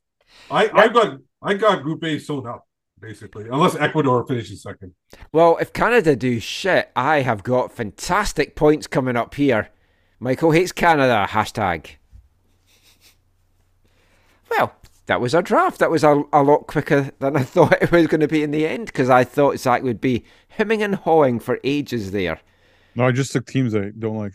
I 0.49 0.69
I 0.73 0.87
got 0.87 1.17
I 1.41 1.53
got 1.55 1.83
Group 1.83 2.03
A 2.03 2.19
sewn 2.19 2.47
up 2.47 2.65
basically, 2.99 3.49
unless 3.49 3.75
Ecuador 3.75 4.25
finishes 4.25 4.63
second. 4.63 4.93
Well, 5.33 5.57
if 5.59 5.73
Canada 5.73 6.15
do 6.15 6.39
shit, 6.39 6.89
I 6.95 7.19
have 7.21 7.43
got 7.43 7.71
fantastic 7.73 8.55
points 8.55 8.87
coming 8.87 9.17
up 9.17 9.35
here. 9.35 9.69
Michael 10.21 10.51
hates 10.51 10.71
Canada. 10.71 11.27
Hashtag. 11.29 11.95
Well, 14.49 14.73
that 15.05 15.21
was 15.21 15.35
our 15.35 15.41
draft. 15.41 15.79
That 15.79 15.91
was 15.91 16.03
a, 16.03 16.23
a 16.31 16.43
lot 16.43 16.67
quicker 16.67 17.11
than 17.19 17.35
I 17.35 17.43
thought 17.43 17.81
it 17.81 17.91
was 17.91 18.07
going 18.07 18.21
to 18.21 18.27
be 18.27 18.43
in 18.43 18.51
the 18.51 18.67
end 18.67 18.87
because 18.87 19.09
I 19.09 19.23
thought 19.23 19.59
Zach 19.59 19.83
would 19.83 20.01
be 20.01 20.23
hemming 20.49 20.81
and 20.81 20.95
hawing 20.95 21.39
for 21.39 21.59
ages 21.63 22.11
there. 22.11 22.39
No, 22.95 23.05
I 23.05 23.11
just 23.11 23.31
took 23.31 23.45
teams 23.45 23.75
I 23.75 23.91
don't 23.97 24.17
like. 24.17 24.33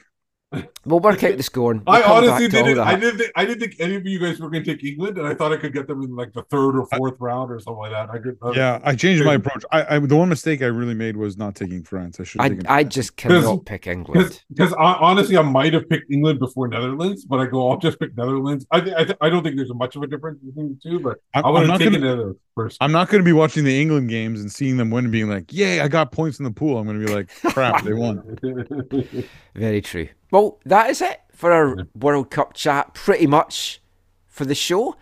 We'll 0.86 1.00
work 1.00 1.22
out 1.22 1.36
the 1.36 1.42
scoring. 1.42 1.82
We'll 1.86 1.96
I 1.96 2.02
honestly 2.02 2.48
didn't. 2.48 2.78
I 2.78 2.94
didn't. 2.98 3.18
Think, 3.18 3.32
I 3.36 3.44
didn't 3.44 3.60
think 3.60 3.74
any 3.80 3.96
of 3.96 4.06
you 4.06 4.18
guys 4.18 4.40
were 4.40 4.48
going 4.48 4.64
to 4.64 4.74
take 4.74 4.82
England, 4.82 5.18
and 5.18 5.26
I 5.26 5.34
thought 5.34 5.52
I 5.52 5.58
could 5.58 5.74
get 5.74 5.86
them 5.86 6.02
in 6.02 6.16
like 6.16 6.32
the 6.32 6.42
third 6.44 6.78
or 6.78 6.86
fourth 6.96 7.16
round 7.20 7.50
or 7.52 7.60
something 7.60 7.78
like 7.80 7.90
that. 7.92 8.08
I 8.08 8.16
could. 8.18 8.38
uh, 8.40 8.52
Yeah, 8.52 8.80
I 8.82 8.94
changed 8.94 9.22
my 9.26 9.34
approach. 9.34 9.62
I, 9.70 9.96
I 9.96 9.98
the 9.98 10.16
one 10.16 10.30
mistake 10.30 10.62
I 10.62 10.66
really 10.66 10.94
made 10.94 11.18
was 11.18 11.36
not 11.36 11.54
taking 11.54 11.82
France. 11.82 12.18
I 12.18 12.24
should 12.24 12.40
I. 12.40 12.56
I 12.66 12.82
just 12.84 13.16
cannot 13.16 13.66
pick 13.66 13.86
England. 13.86 14.42
Because 14.48 14.72
honestly, 14.78 15.36
I 15.36 15.42
might 15.42 15.74
have 15.74 15.86
picked 15.86 16.10
England 16.10 16.38
before 16.38 16.66
Netherlands, 16.68 17.26
but 17.26 17.40
I 17.40 17.46
go, 17.46 17.70
I'll 17.70 17.76
just 17.76 18.00
pick 18.00 18.16
Netherlands. 18.16 18.66
I 18.70 18.80
th- 18.80 18.96
I, 18.96 19.04
th- 19.04 19.18
I 19.20 19.28
don't 19.28 19.42
think 19.42 19.56
there's 19.56 19.74
much 19.74 19.96
of 19.96 20.02
a 20.02 20.06
difference 20.06 20.38
between 20.42 20.70
the 20.82 20.90
two, 20.90 20.98
but 21.00 21.18
I'm- 21.34 21.44
I 21.44 21.50
would 21.50 21.64
I'm 21.64 21.68
have 21.68 21.78
taken 21.78 21.92
gonna- 22.00 22.06
Netherlands 22.06 22.38
first. 22.54 22.78
I'm 22.80 22.92
not 22.92 23.10
going 23.10 23.20
to 23.22 23.24
be 23.26 23.34
watching 23.34 23.64
the 23.64 23.78
England 23.82 24.08
games 24.08 24.40
and 24.40 24.50
seeing 24.50 24.78
them 24.78 24.90
win 24.90 25.04
and 25.04 25.12
being 25.12 25.28
like, 25.28 25.52
"Yay, 25.52 25.80
I 25.80 25.88
got 25.88 26.10
points 26.10 26.38
in 26.38 26.44
the 26.46 26.50
pool." 26.50 26.78
I'm 26.78 26.86
going 26.86 26.98
to 27.00 27.06
be 27.06 27.12
like, 27.14 27.28
"Crap, 27.52 27.84
they 27.84 27.92
won." 27.92 28.38
Very 29.54 29.82
true. 29.82 30.08
Well, 30.30 30.60
that 30.66 30.90
is 30.90 31.00
it 31.00 31.22
for 31.32 31.52
our 31.52 31.86
World 31.94 32.30
Cup 32.30 32.52
chat, 32.52 32.92
pretty 32.92 33.26
much 33.26 33.80
for 34.26 34.44
the 34.44 34.54
show. 34.54 34.94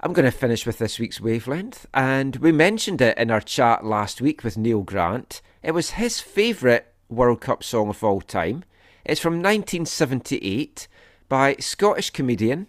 I'm 0.00 0.12
going 0.12 0.24
to 0.24 0.36
finish 0.36 0.66
with 0.66 0.78
this 0.78 0.98
week's 0.98 1.20
wavelength, 1.20 1.86
and 1.94 2.36
we 2.36 2.50
mentioned 2.50 3.00
it 3.00 3.16
in 3.16 3.30
our 3.30 3.40
chat 3.40 3.84
last 3.84 4.20
week 4.20 4.42
with 4.42 4.58
Neil 4.58 4.82
Grant. 4.82 5.42
It 5.62 5.70
was 5.70 5.90
his 5.90 6.20
favourite 6.20 6.86
World 7.08 7.40
Cup 7.40 7.62
song 7.62 7.88
of 7.88 8.02
all 8.02 8.20
time. 8.20 8.64
It's 9.04 9.20
from 9.20 9.34
1978 9.34 10.88
by 11.28 11.54
Scottish 11.60 12.10
comedian 12.10 12.66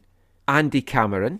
Andy 0.47 0.83
Cameron, 0.83 1.39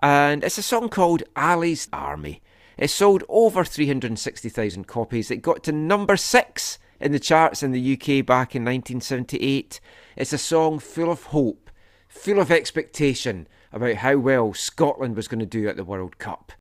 and 0.00 0.42
it's 0.42 0.58
a 0.58 0.62
song 0.62 0.88
called 0.88 1.22
Ally's 1.36 1.88
Army. 1.92 2.42
It 2.76 2.90
sold 2.90 3.22
over 3.28 3.64
360,000 3.64 4.88
copies. 4.88 5.30
It 5.30 5.36
got 5.36 5.62
to 5.64 5.72
number 5.72 6.16
six 6.16 6.80
in 7.00 7.12
the 7.12 7.18
charts 7.18 7.62
in 7.62 7.72
the 7.72 7.92
UK 7.94 8.24
back 8.24 8.54
in 8.54 8.64
1978. 8.64 9.80
It's 10.16 10.32
a 10.32 10.38
song 10.38 10.78
full 10.78 11.10
of 11.10 11.24
hope, 11.24 11.70
full 12.08 12.40
of 12.40 12.50
expectation 12.50 13.46
about 13.72 13.96
how 13.96 14.16
well 14.16 14.52
Scotland 14.52 15.16
was 15.16 15.28
going 15.28 15.40
to 15.40 15.46
do 15.46 15.68
at 15.68 15.76
the 15.76 15.84
World 15.84 16.18
Cup. 16.18 16.52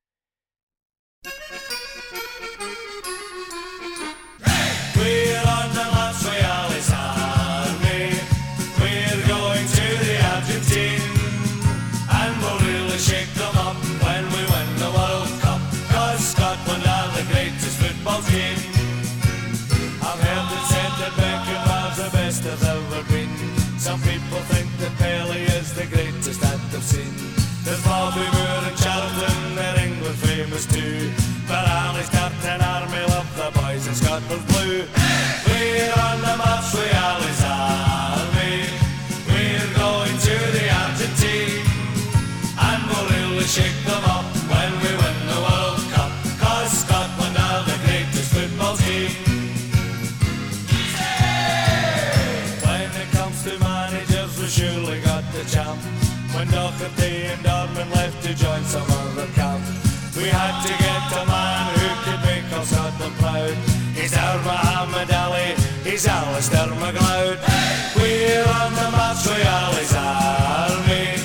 MacLeod. 66.39 67.37
We're 67.97 68.47
on 68.47 68.71
the 68.71 68.89
march 68.95 69.27
with 69.27 69.43
Ally's 69.43 69.93
army. 69.93 71.19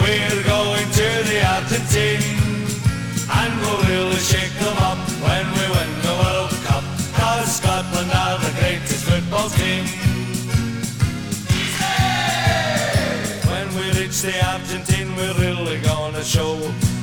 We're 0.00 0.42
going 0.44 0.88
to 0.96 1.08
the 1.28 1.44
Argentine. 1.44 2.24
And 3.36 3.52
we'll 3.60 3.84
really 3.84 4.16
shake 4.16 4.54
them 4.56 4.78
up 4.78 4.96
when 5.20 5.44
we 5.52 5.64
win 5.76 5.92
the 6.00 6.16
World 6.24 6.50
Cup. 6.64 6.84
Cause 7.12 7.56
Scotland 7.56 8.10
are 8.14 8.38
the 8.38 8.52
greatest 8.58 9.04
football 9.04 9.50
team. 9.50 9.84
When 13.52 13.68
we 13.76 14.00
reach 14.00 14.22
the 14.22 14.40
Argentine, 14.52 15.14
we're 15.16 15.36
really 15.36 15.80
gonna 15.82 16.24
show 16.24 16.56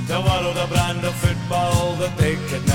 the 0.08 0.20
world 0.20 0.58
a 0.58 0.66
brand 0.66 1.06
of 1.06 1.14
football 1.18 1.94
that 1.98 2.18
they 2.18 2.36
could 2.50 2.66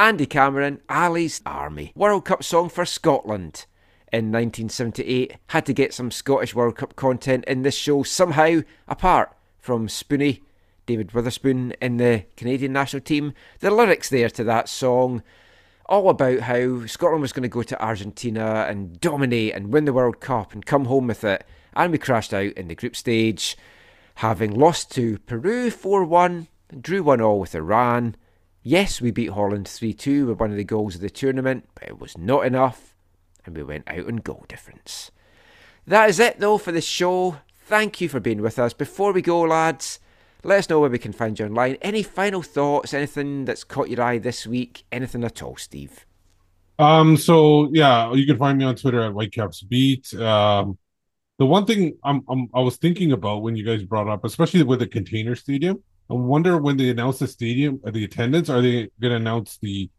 Andy 0.00 0.24
Cameron, 0.24 0.80
Ally's 0.88 1.42
Army. 1.44 1.92
World 1.94 2.24
Cup 2.24 2.42
song 2.42 2.70
for 2.70 2.86
Scotland. 2.86 3.66
In 4.10 4.32
1978, 4.32 5.36
had 5.48 5.66
to 5.66 5.74
get 5.74 5.92
some 5.92 6.10
Scottish 6.10 6.54
World 6.54 6.76
Cup 6.76 6.96
content 6.96 7.44
in 7.44 7.60
this 7.60 7.74
show 7.74 8.02
somehow, 8.02 8.62
apart 8.88 9.36
from 9.58 9.88
Spoonie, 9.88 10.40
David 10.86 11.12
Wotherspoon 11.12 11.74
in 11.82 11.98
the 11.98 12.24
Canadian 12.38 12.72
national 12.72 13.02
team. 13.02 13.34
The 13.58 13.70
lyrics 13.70 14.08
there 14.08 14.30
to 14.30 14.44
that 14.44 14.70
song, 14.70 15.22
all 15.84 16.08
about 16.08 16.40
how 16.40 16.86
Scotland 16.86 17.20
was 17.20 17.34
going 17.34 17.42
to 17.42 17.48
go 17.50 17.62
to 17.62 17.84
Argentina 17.84 18.64
and 18.70 18.98
dominate 19.02 19.54
and 19.54 19.70
win 19.70 19.84
the 19.84 19.92
World 19.92 20.18
Cup 20.18 20.54
and 20.54 20.64
come 20.64 20.86
home 20.86 21.08
with 21.08 21.24
it. 21.24 21.44
And 21.74 21.92
we 21.92 21.98
crashed 21.98 22.32
out 22.32 22.54
in 22.54 22.68
the 22.68 22.74
group 22.74 22.96
stage, 22.96 23.54
having 24.14 24.58
lost 24.58 24.90
to 24.92 25.18
Peru 25.18 25.70
4 25.70 26.04
1, 26.04 26.48
drew 26.80 27.02
1 27.02 27.20
all 27.20 27.38
with 27.38 27.54
Iran. 27.54 28.16
Yes, 28.62 29.00
we 29.00 29.10
beat 29.10 29.30
Holland 29.30 29.66
3 29.66 29.94
2 29.94 30.26
with 30.26 30.40
one 30.40 30.50
of 30.50 30.56
the 30.56 30.64
goals 30.64 30.94
of 30.94 31.00
the 31.00 31.08
tournament, 31.08 31.68
but 31.74 31.88
it 31.88 31.98
was 31.98 32.18
not 32.18 32.44
enough, 32.44 32.94
and 33.46 33.56
we 33.56 33.62
went 33.62 33.88
out 33.88 34.06
on 34.06 34.16
goal 34.16 34.44
difference. 34.48 35.10
That 35.86 36.10
is 36.10 36.20
it, 36.20 36.40
though, 36.40 36.58
for 36.58 36.70
the 36.70 36.82
show. 36.82 37.38
Thank 37.64 38.00
you 38.00 38.08
for 38.08 38.20
being 38.20 38.42
with 38.42 38.58
us. 38.58 38.74
Before 38.74 39.12
we 39.12 39.22
go, 39.22 39.40
lads, 39.40 39.98
let 40.44 40.58
us 40.58 40.68
know 40.68 40.80
where 40.80 40.90
we 40.90 40.98
can 40.98 41.12
find 41.12 41.38
you 41.38 41.46
online. 41.46 41.76
Any 41.80 42.02
final 42.02 42.42
thoughts? 42.42 42.92
Anything 42.92 43.46
that's 43.46 43.64
caught 43.64 43.88
your 43.88 44.02
eye 44.02 44.18
this 44.18 44.46
week? 44.46 44.84
Anything 44.92 45.24
at 45.24 45.42
all, 45.42 45.56
Steve? 45.56 46.04
Um, 46.78 47.16
so 47.16 47.70
yeah, 47.72 48.12
you 48.12 48.26
can 48.26 48.38
find 48.38 48.58
me 48.58 48.64
on 48.64 48.74
Twitter 48.74 49.02
at 49.02 49.12
Whitecaps 49.12 49.62
Beat. 49.62 50.12
Um, 50.14 50.78
the 51.38 51.46
one 51.46 51.64
thing 51.64 51.96
I'm, 52.04 52.22
I'm 52.28 52.48
I 52.54 52.60
was 52.60 52.76
thinking 52.76 53.12
about 53.12 53.42
when 53.42 53.56
you 53.56 53.64
guys 53.64 53.82
brought 53.84 54.08
up, 54.08 54.24
especially 54.24 54.62
with 54.62 54.80
the 54.80 54.86
container 54.86 55.34
stadium, 55.34 55.82
I 56.10 56.14
wonder 56.14 56.58
when 56.58 56.76
they 56.76 56.88
announce 56.90 57.18
the 57.20 57.28
stadium, 57.28 57.80
uh, 57.86 57.90
the 57.90 58.04
attendance, 58.04 58.48
are 58.50 58.60
they 58.60 58.90
going 59.00 59.12
to 59.12 59.16
announce 59.16 59.58
the 59.58 59.90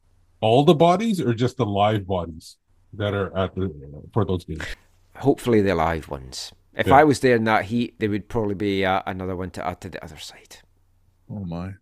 all 0.41 0.63
the 0.63 0.73
bodies 0.73 1.21
or 1.21 1.33
just 1.33 1.57
the 1.57 1.65
live 1.65 2.05
bodies 2.05 2.57
that 2.93 3.13
are 3.13 3.35
at 3.37 3.55
the 3.55 3.71
for 4.13 4.25
those 4.25 4.43
games? 4.43 4.63
Hopefully, 5.15 5.61
the 5.61 5.75
live 5.75 6.09
ones. 6.09 6.51
If 6.75 6.87
Yeah. 6.87 6.95
I 6.95 7.03
was 7.03 7.19
there 7.19 7.35
in 7.35 7.43
that 7.45 7.65
heat, 7.65 7.99
there 7.99 8.09
would 8.09 8.27
probably 8.29 8.55
be 8.55 8.85
uh, 8.85 9.01
another 9.05 9.35
one 9.35 9.51
to 9.51 9.65
add 9.65 9.81
to 9.81 9.89
the 9.89 10.03
other 10.03 10.17
side. 10.17 10.57
Oh 11.29 11.45
my. 11.45 11.73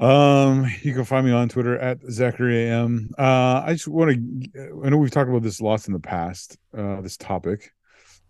Um, 0.00 0.66
you 0.82 0.94
can 0.94 1.04
find 1.04 1.24
me 1.26 1.32
on 1.32 1.48
Twitter 1.48 1.78
at 1.78 1.98
Zachary 2.10 2.68
AM. 2.68 3.10
Uh, 3.16 3.62
I 3.64 3.74
just 3.74 3.86
want 3.86 4.10
to. 4.10 4.82
I 4.84 4.88
know 4.88 4.96
we've 4.96 5.10
talked 5.10 5.30
about 5.30 5.42
this 5.42 5.60
lots 5.60 5.86
in 5.86 5.92
the 5.92 6.00
past. 6.00 6.56
Uh, 6.76 7.00
this 7.00 7.16
topic. 7.16 7.72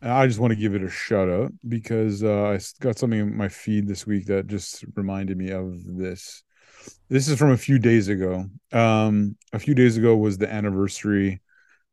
And 0.02 0.10
I 0.10 0.26
just 0.26 0.40
want 0.40 0.50
to 0.50 0.58
give 0.58 0.74
it 0.74 0.82
a 0.82 0.90
shout 0.90 1.28
out 1.28 1.52
because 1.68 2.24
uh, 2.24 2.48
I 2.48 2.58
got 2.80 2.98
something 2.98 3.20
in 3.20 3.36
my 3.36 3.48
feed 3.48 3.86
this 3.86 4.04
week 4.04 4.26
that 4.26 4.48
just 4.48 4.84
reminded 4.96 5.38
me 5.38 5.50
of 5.50 5.80
this. 5.86 6.42
This 7.08 7.28
is 7.28 7.38
from 7.38 7.52
a 7.52 7.56
few 7.56 7.78
days 7.78 8.08
ago. 8.08 8.46
Um, 8.72 9.36
a 9.52 9.60
few 9.60 9.74
days 9.76 9.96
ago 9.96 10.16
was 10.16 10.38
the 10.38 10.52
anniversary 10.52 11.40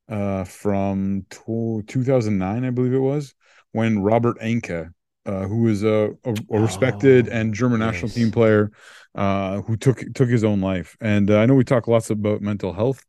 uh, 0.09 0.43
from 0.43 1.27
tw 1.29 1.87
2009, 1.87 2.65
I 2.65 2.71
believe 2.71 2.93
it 2.93 2.97
was, 2.97 3.35
when 3.73 3.99
Robert 4.01 4.39
Enke, 4.39 4.91
uh, 5.27 5.47
who 5.47 5.61
was 5.63 5.83
a, 5.83 6.09
a, 6.25 6.35
a 6.51 6.59
respected 6.59 7.29
Oh, 7.29 7.31
and 7.31 7.53
German 7.53 7.79
national 7.79 8.07
yes. 8.07 8.15
team 8.15 8.31
player, 8.31 8.71
uh, 9.13 9.61
who 9.61 9.77
took 9.77 10.03
took 10.15 10.29
his 10.29 10.43
own 10.43 10.61
life. 10.61 10.97
And 10.99 11.29
uh, 11.29 11.37
I 11.37 11.45
know 11.45 11.53
we 11.53 11.63
talk 11.63 11.87
lots 11.87 12.09
about 12.09 12.41
mental 12.41 12.73
health 12.73 13.05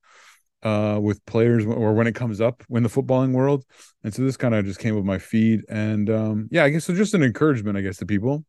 uh, 0.62 0.98
with 1.00 1.24
players 1.26 1.64
or 1.64 1.94
when 1.94 2.06
it 2.06 2.14
comes 2.14 2.40
up 2.40 2.62
in 2.70 2.82
the 2.82 2.88
footballing 2.88 3.32
world. 3.32 3.64
And 4.04 4.14
so 4.14 4.22
this 4.22 4.36
kind 4.36 4.54
of 4.54 4.64
just 4.64 4.80
came 4.80 4.94
with 4.94 5.04
my 5.04 5.18
feed. 5.18 5.62
And 5.68 6.10
um, 6.10 6.48
yeah, 6.50 6.64
I 6.64 6.70
guess 6.70 6.84
so 6.84 6.94
just 6.94 7.14
an 7.14 7.22
encouragement, 7.22 7.76
I 7.78 7.80
guess, 7.80 7.98
to 7.98 8.06
people. 8.06 8.44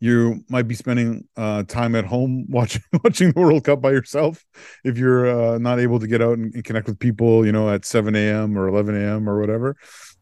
You 0.00 0.44
might 0.48 0.68
be 0.68 0.76
spending 0.76 1.26
uh, 1.36 1.64
time 1.64 1.96
at 1.96 2.04
home 2.04 2.46
watching 2.50 2.82
watching 3.02 3.32
the 3.32 3.40
World 3.40 3.64
Cup 3.64 3.80
by 3.80 3.90
yourself 3.90 4.44
if 4.84 4.96
you're 4.96 5.28
uh, 5.28 5.58
not 5.58 5.80
able 5.80 5.98
to 5.98 6.06
get 6.06 6.22
out 6.22 6.38
and, 6.38 6.54
and 6.54 6.64
connect 6.64 6.86
with 6.86 6.98
people, 6.98 7.44
you 7.44 7.50
know, 7.50 7.68
at 7.68 7.84
7 7.84 8.14
a.m. 8.14 8.56
or 8.56 8.68
11 8.68 8.94
a.m. 8.94 9.28
or 9.28 9.40
whatever. 9.40 9.76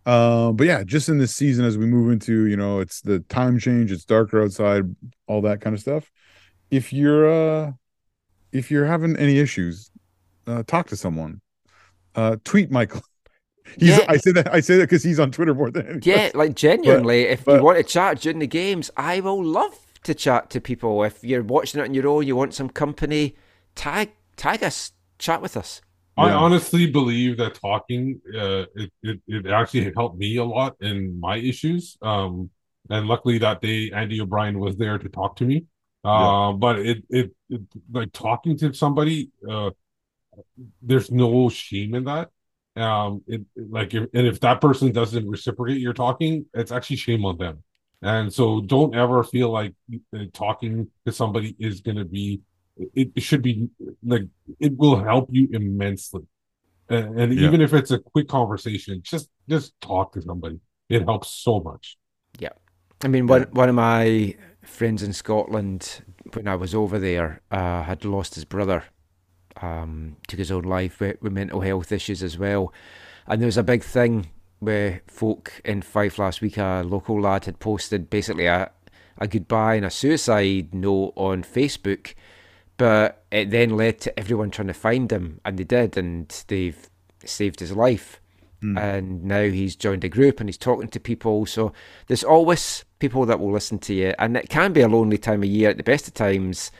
Uh, 0.07 0.53
but 0.53 0.67
yeah, 0.67 0.85
just 0.85 1.09
in 1.09 1.19
this 1.19 1.35
season, 1.35 1.65
as 1.65 1.77
we 1.77 1.85
move 1.85 2.13
into, 2.13 2.47
you 2.47 2.57
know, 2.57 2.79
it's 2.79 3.01
the 3.01 3.19
time 3.21 3.59
change, 3.59 3.91
it's 3.91 4.05
darker 4.05 4.43
outside, 4.43 4.85
all 5.27 5.43
that 5.43 5.61
kind 5.61 5.75
of 5.75 5.81
stuff. 5.81 6.11
If 6.71 6.93
you're 6.93 7.29
uh, 7.67 7.73
if 8.53 8.71
you're 8.71 8.87
having 8.87 9.17
any 9.17 9.39
issues, 9.39 9.91
uh, 10.47 10.63
talk 10.65 10.89
to 10.89 10.97
someone. 10.97 11.41
Uh, 12.15 12.37
tweet 12.45 12.71
Michael. 12.71 13.03
He's, 13.81 13.99
Yeah. 13.99 14.07
I 14.09 14.17
say 14.19 14.33
that 14.33 14.55
I 14.55 14.61
say 14.61 14.77
that 14.79 14.85
because 14.85 15.03
he's 15.03 15.21
on 15.21 15.33
Twitter 15.33 15.55
more 15.55 15.71
than 15.71 15.87
anything 15.89 16.03
Yeah, 16.03 16.31
like 16.35 16.55
genuinely, 16.55 17.23
if 17.23 17.49
you 17.49 17.61
want 17.61 17.79
to 17.79 17.85
chat 17.85 18.21
during 18.21 18.39
the 18.39 18.47
games, 18.47 18.91
I 18.97 19.21
will 19.21 19.43
love 19.43 19.79
to 20.05 20.15
chat 20.15 20.51
to 20.51 20.61
people. 20.61 21.03
If 21.05 21.25
you're 21.25 21.43
watching 21.43 21.81
it 21.81 21.85
on 21.85 21.95
your 21.95 22.07
own, 22.09 22.27
you 22.27 22.37
want 22.37 22.55
some 22.55 22.69
company, 22.69 23.37
tag 23.75 24.11
tag 24.37 24.63
us, 24.63 24.93
chat 25.19 25.41
with 25.43 25.57
us. 25.57 25.81
I 26.17 26.31
Yeah. 26.31 26.33
honestly 26.33 26.91
believe 26.91 27.37
that 27.39 27.55
talking 27.55 28.21
uh 28.35 28.65
it, 28.75 28.91
it 29.03 29.21
it 29.27 29.47
actually 29.47 29.93
helped 29.95 30.19
me 30.19 30.37
a 30.37 30.45
lot 30.45 30.77
in 30.81 31.21
my 31.21 31.37
issues. 31.37 31.97
Um 32.03 32.51
and 32.89 33.07
luckily 33.07 33.39
that 33.39 33.61
day 33.61 33.91
Andy 33.91 34.21
O'Brien 34.21 34.59
was 34.59 34.77
there 34.77 34.99
to 34.99 35.09
talk 35.09 35.37
to 35.37 35.45
me. 35.45 35.67
Uh 36.05 36.53
but 36.53 36.79
it, 36.79 37.05
it 37.11 37.33
it 37.51 37.63
like 37.93 38.13
talking 38.13 38.57
to 38.59 38.73
somebody 38.73 39.31
uh 39.49 39.71
there's 40.83 41.11
no 41.11 41.49
shame 41.49 41.95
in 41.95 42.05
that. 42.05 42.31
Um 42.77 43.23
it 43.27 43.43
like 43.57 43.95
if 43.95 44.05
and 44.15 44.27
if 44.27 44.41
that 44.41 44.61
person 44.61 44.93
doesn't 44.93 45.29
reciprocate 45.29 45.81
your 45.81 45.95
talking, 45.95 46.47
it's 46.55 46.73
actually 46.73 46.97
shame 46.97 47.25
on 47.25 47.39
them. 47.39 47.63
And 48.03 48.33
so 48.33 48.61
don't 48.61 48.95
ever 48.95 49.25
feel 49.25 49.51
like 49.51 49.75
uh, 50.15 50.25
talking 50.35 50.89
to 51.07 51.13
somebody 51.13 51.57
is 51.59 51.81
going 51.81 51.97
to 51.97 52.05
be 52.05 52.43
it, 52.95 53.11
it 53.17 53.23
should 53.23 53.43
be 53.43 53.69
like 54.05 54.25
it 54.61 54.77
will 54.77 55.03
help 55.03 55.29
you 55.33 55.49
immensely. 55.53 56.23
And, 56.89 57.21
and 57.21 57.33
Yeah. 57.35 57.35
even 57.35 57.61
if 57.61 57.75
it's 57.75 57.91
a 57.91 57.99
quick 57.99 58.29
conversation, 58.29 59.01
just 59.05 59.29
just 59.49 59.75
talk 59.81 60.13
to 60.13 60.23
somebody. 60.23 60.61
It 60.89 61.03
helps 61.05 61.31
so 61.31 61.61
much. 61.61 61.99
Yeah, 62.39 62.51
I 63.03 63.09
mean, 63.09 63.27
one 63.27 63.45
one 63.53 63.69
of 63.69 63.75
my 63.75 64.37
friends 64.63 65.03
in 65.03 65.13
Scotland 65.13 66.03
when 66.35 66.49
I 66.49 66.57
was 66.57 66.75
over 66.75 66.99
there 66.99 67.41
uh, 67.51 67.83
had 67.85 68.05
lost 68.05 68.35
his 68.35 68.45
brother, 68.45 68.85
um, 69.63 70.17
took 70.29 70.39
his 70.39 70.51
own 70.51 70.65
life 70.65 71.01
with, 71.01 71.21
with 71.23 71.33
mental 71.33 71.61
health 71.61 71.93
issues 71.93 72.23
as 72.23 72.39
well, 72.39 72.73
and 73.27 73.41
there 73.41 73.47
was 73.47 73.57
a 73.57 73.63
big 73.63 73.83
thing 73.83 74.29
where 74.59 75.03
folk 75.07 75.61
in 75.65 75.83
Fife 75.83 76.19
last 76.19 76.41
week. 76.41 76.57
A 76.57 76.83
local 76.85 77.21
lad 77.21 77.45
had 77.45 77.59
posted 77.59 78.11
basically 78.11 78.47
a 78.47 78.71
a 79.19 79.27
goodbye 79.27 79.77
and 79.77 79.87
a 79.87 79.91
suicide 79.91 80.75
note 80.75 81.15
on 81.17 81.43
Facebook, 81.43 82.15
but 82.77 83.25
it 83.31 83.51
then 83.51 83.71
led 83.71 83.99
to 84.01 84.19
everyone 84.19 84.51
trying 84.51 84.69
to 84.69 84.75
find 84.75 85.11
him, 85.11 85.41
and 85.45 85.59
they 85.59 85.65
did, 85.65 85.97
and 85.97 86.45
they've 86.49 86.89
saved 87.25 87.61
his 87.61 87.73
life 87.73 88.21
and 88.75 89.25
now 89.25 89.43
he's 89.43 89.77
joined 89.77 90.05
a 90.05 90.09
group 90.09 90.41
and 90.41 90.49
he's 90.49 90.59
talking 90.59 90.89
to 90.89 91.01
people. 91.01 91.47
So 91.47 91.73
there's 92.07 92.25
always 92.25 92.85
people 92.99 93.27
that 93.27 93.39
will 93.39 93.53
listen 93.53 93.79
to 93.81 93.95
you, 93.95 94.15
and 94.19 94.37
it 94.37 94.49
can 94.49 94.73
be 94.73 94.81
a 94.81 94.89
lonely 94.89 95.19
time 95.19 95.43
of 95.43 95.49
year. 95.49 95.71
At 95.71 95.77
the 95.77 95.83
best 95.83 96.09
of 96.09 96.15
times, 96.15 96.71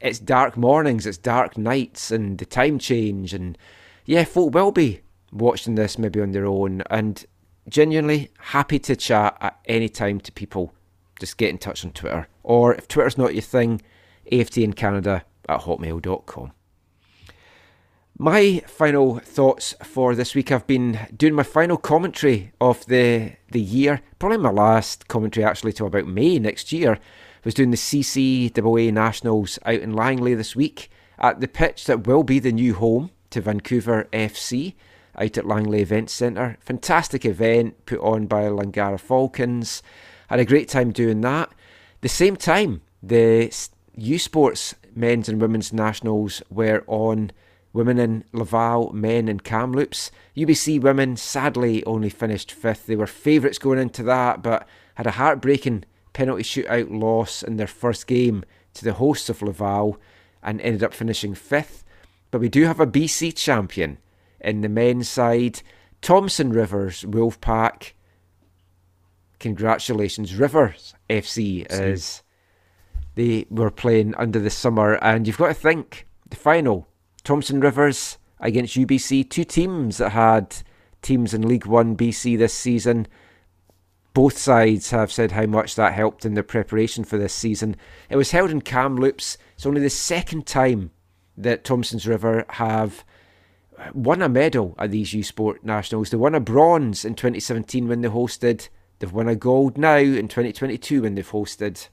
it's 0.00 0.18
dark 0.18 0.56
mornings, 0.56 1.06
it's 1.06 1.18
dark 1.18 1.58
nights, 1.58 2.10
and 2.10 2.38
the 2.38 2.46
time 2.46 2.78
change, 2.78 3.34
and 3.34 3.56
yeah, 4.04 4.24
folk 4.24 4.54
will 4.54 4.72
be 4.72 5.00
watching 5.32 5.74
this 5.74 5.98
maybe 5.98 6.20
on 6.20 6.32
their 6.32 6.46
own, 6.46 6.82
and 6.90 7.24
genuinely 7.68 8.30
happy 8.38 8.78
to 8.78 8.96
chat 8.96 9.36
at 9.40 9.58
any 9.66 9.88
time 9.88 10.20
to 10.20 10.32
people. 10.32 10.72
Just 11.20 11.36
get 11.36 11.50
in 11.50 11.58
touch 11.58 11.84
on 11.84 11.92
Twitter, 11.92 12.28
or 12.42 12.74
if 12.74 12.88
Twitter's 12.88 13.18
not 13.18 13.34
your 13.34 13.42
thing, 13.42 13.82
AFTN 14.30 14.76
Canada 14.76 15.24
at 15.48 15.60
hotmail.com. 15.62 16.52
My 18.20 18.64
final 18.66 19.20
thoughts 19.20 19.76
for 19.84 20.16
this 20.16 20.34
week. 20.34 20.50
I've 20.50 20.66
been 20.66 20.98
doing 21.16 21.34
my 21.34 21.44
final 21.44 21.76
commentary 21.76 22.50
of 22.60 22.84
the 22.86 23.34
the 23.52 23.60
year. 23.60 24.00
Probably 24.18 24.38
my 24.38 24.50
last 24.50 25.06
commentary 25.06 25.44
actually 25.44 25.72
till 25.72 25.86
about 25.86 26.08
May 26.08 26.40
next 26.40 26.72
year. 26.72 26.98
Was 27.48 27.54
doing 27.54 27.70
the 27.70 27.78
CCAA 27.78 28.92
Nationals 28.92 29.58
out 29.64 29.80
in 29.80 29.94
Langley 29.94 30.34
this 30.34 30.54
week 30.54 30.90
at 31.18 31.40
the 31.40 31.48
pitch 31.48 31.86
that 31.86 32.06
will 32.06 32.22
be 32.22 32.38
the 32.38 32.52
new 32.52 32.74
home 32.74 33.10
to 33.30 33.40
Vancouver 33.40 34.06
FC 34.12 34.74
out 35.16 35.38
at 35.38 35.46
Langley 35.46 35.80
Event 35.80 36.10
Centre. 36.10 36.58
Fantastic 36.60 37.24
event 37.24 37.86
put 37.86 38.00
on 38.00 38.26
by 38.26 38.42
Langara 38.42 39.00
Falcons. 39.00 39.82
Had 40.28 40.40
a 40.40 40.44
great 40.44 40.68
time 40.68 40.92
doing 40.92 41.22
that. 41.22 41.50
The 42.02 42.10
same 42.10 42.36
time, 42.36 42.82
the 43.02 43.50
U 43.94 44.18
Sports 44.18 44.74
men's 44.94 45.30
and 45.30 45.40
women's 45.40 45.72
nationals 45.72 46.42
were 46.50 46.84
on 46.86 47.30
women 47.72 47.98
in 47.98 48.24
Laval, 48.34 48.92
men 48.92 49.26
in 49.26 49.40
Kamloops. 49.40 50.10
UBC 50.36 50.82
women 50.82 51.16
sadly 51.16 51.82
only 51.86 52.10
finished 52.10 52.52
fifth. 52.52 52.84
They 52.84 52.96
were 52.96 53.06
favourites 53.06 53.56
going 53.56 53.78
into 53.78 54.02
that, 54.02 54.42
but 54.42 54.68
had 54.96 55.06
a 55.06 55.12
heartbreaking 55.12 55.86
penalty 56.18 56.42
shootout 56.42 56.90
loss 56.90 57.44
in 57.44 57.58
their 57.58 57.68
first 57.68 58.08
game 58.08 58.42
to 58.74 58.84
the 58.84 58.94
hosts 58.94 59.28
of 59.28 59.40
Laval 59.40 60.00
and 60.42 60.60
ended 60.60 60.82
up 60.82 60.92
finishing 60.92 61.32
fifth. 61.32 61.84
But 62.32 62.40
we 62.40 62.48
do 62.48 62.64
have 62.64 62.80
a 62.80 62.88
BC 62.88 63.36
champion 63.36 63.98
in 64.40 64.62
the 64.62 64.68
men's 64.68 65.08
side. 65.08 65.62
Thompson 66.02 66.50
Rivers 66.50 67.04
Wolfpack. 67.04 67.92
Congratulations, 69.38 70.34
Rivers 70.34 70.92
FC, 71.08 71.64
as 71.66 72.24
they 73.14 73.46
were 73.48 73.70
playing 73.70 74.16
under 74.16 74.40
the 74.40 74.50
summer. 74.50 74.94
And 74.94 75.24
you've 75.24 75.38
got 75.38 75.48
to 75.48 75.54
think 75.54 76.08
the 76.28 76.36
final 76.36 76.88
Thompson 77.22 77.60
Rivers 77.60 78.18
against 78.40 78.76
UBC, 78.76 79.30
two 79.30 79.44
teams 79.44 79.98
that 79.98 80.10
had 80.10 80.56
teams 81.00 81.32
in 81.32 81.46
League 81.46 81.66
One 81.66 81.96
BC 81.96 82.36
this 82.36 82.54
season. 82.54 83.06
Both 84.18 84.36
sides 84.36 84.90
have 84.90 85.12
said 85.12 85.30
how 85.30 85.46
much 85.46 85.76
that 85.76 85.94
helped 85.94 86.24
in 86.24 86.34
their 86.34 86.42
preparation 86.42 87.04
for 87.04 87.16
this 87.16 87.32
season. 87.32 87.76
It 88.10 88.16
was 88.16 88.32
held 88.32 88.50
in 88.50 88.62
Kamloops. 88.62 89.38
It's 89.54 89.64
only 89.64 89.80
the 89.80 89.88
second 89.88 90.44
time 90.44 90.90
that 91.36 91.62
Thomson's 91.62 92.04
River 92.04 92.44
have 92.48 93.04
won 93.94 94.20
a 94.20 94.28
medal 94.28 94.74
at 94.76 94.90
these 94.90 95.14
U 95.14 95.22
Sport 95.22 95.64
Nationals. 95.64 96.10
They 96.10 96.16
won 96.16 96.34
a 96.34 96.40
bronze 96.40 97.04
in 97.04 97.14
2017 97.14 97.86
when 97.86 98.00
they 98.00 98.08
hosted. 98.08 98.68
They've 98.98 99.12
won 99.12 99.28
a 99.28 99.36
gold 99.36 99.78
now 99.78 99.98
in 99.98 100.26
2022 100.26 101.02
when 101.02 101.14
they've 101.14 101.30
hosted. 101.30 101.86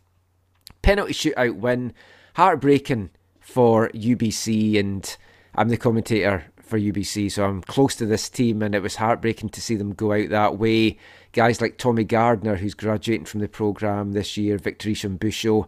Penalty 0.82 1.14
shootout 1.14 1.58
win, 1.58 1.94
heartbreaking 2.38 3.12
for 3.40 3.90
UBC, 3.90 4.80
and 4.80 5.16
I'm 5.54 5.70
the 5.70 5.78
commentator 5.78 6.46
for 6.66 6.80
UBC, 6.80 7.32
so 7.32 7.46
I'm 7.46 7.62
close 7.62 7.96
to 7.98 8.06
this 8.06 8.30
team, 8.30 8.64
and 8.64 8.74
it 8.74 8.82
was 8.82 8.96
heartbreaking 8.96 9.50
to 9.50 9.62
see 9.62 9.76
them 9.76 9.94
go 9.94 10.14
out 10.14 10.30
that 10.30 10.58
way. 10.58 10.98
Guys 11.36 11.60
like 11.60 11.78
Tommy 11.78 12.06
Gardner, 12.06 12.56
who's 12.56 12.74
graduating 12.74 13.26
from 13.26 13.42
the 13.42 13.50
programme 13.50 14.14
this 14.14 14.38
year, 14.38 14.58
Victor 14.58 14.88
Shambucho. 14.92 15.68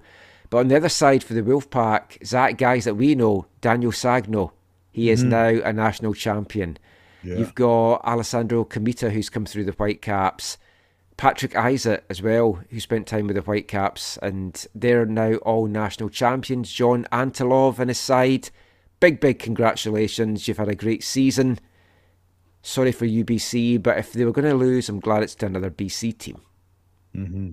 But 0.49 0.59
on 0.59 0.69
the 0.69 0.77
other 0.77 0.87
side 0.87 1.25
for 1.25 1.33
the 1.33 1.41
Wolfpack, 1.41 2.25
Zach 2.25 2.57
guys 2.57 2.85
that 2.85 2.95
we 2.95 3.15
know, 3.15 3.47
Daniel 3.59 3.91
Sagno, 3.91 4.51
he 4.93 5.09
is 5.09 5.19
mm-hmm. 5.19 5.29
now 5.29 5.69
a 5.69 5.73
national 5.73 6.13
champion. 6.13 6.77
Yeah. 7.21 7.35
You've 7.35 7.53
got 7.53 7.95
Alessandro 8.05 8.63
Comita, 8.63 9.11
who's 9.11 9.29
come 9.29 9.45
through 9.45 9.65
the 9.65 9.73
Whitecaps. 9.73 10.57
Patrick 11.17 11.53
Isaac 11.57 12.05
as 12.09 12.21
well, 12.21 12.61
who 12.69 12.79
spent 12.79 13.05
time 13.05 13.27
with 13.27 13.35
the 13.35 13.41
Whitecaps, 13.41 14.17
and 14.21 14.65
they're 14.73 15.05
now 15.05 15.33
all 15.37 15.67
national 15.67 16.07
champions. 16.07 16.71
John 16.71 17.05
Antulov 17.11 17.77
and 17.79 17.89
his 17.89 17.99
side, 17.99 18.51
big, 19.01 19.19
big 19.19 19.39
congratulations. 19.39 20.47
You've 20.47 20.59
had 20.59 20.69
a 20.69 20.75
great 20.75 21.03
season. 21.03 21.59
Sorry 22.67 22.91
for 22.91 23.05
UBC, 23.05 23.81
but 23.81 23.97
if 23.97 24.11
they 24.11 24.25
were 24.25 24.33
going 24.33 24.49
to 24.49 24.53
lose, 24.53 24.89
I'm 24.89 24.99
glad 24.99 25.23
it's 25.23 25.35
to 25.35 25.45
another 25.45 25.69
BC 25.71 26.17
team. 26.17 26.41
hmm 27.13 27.51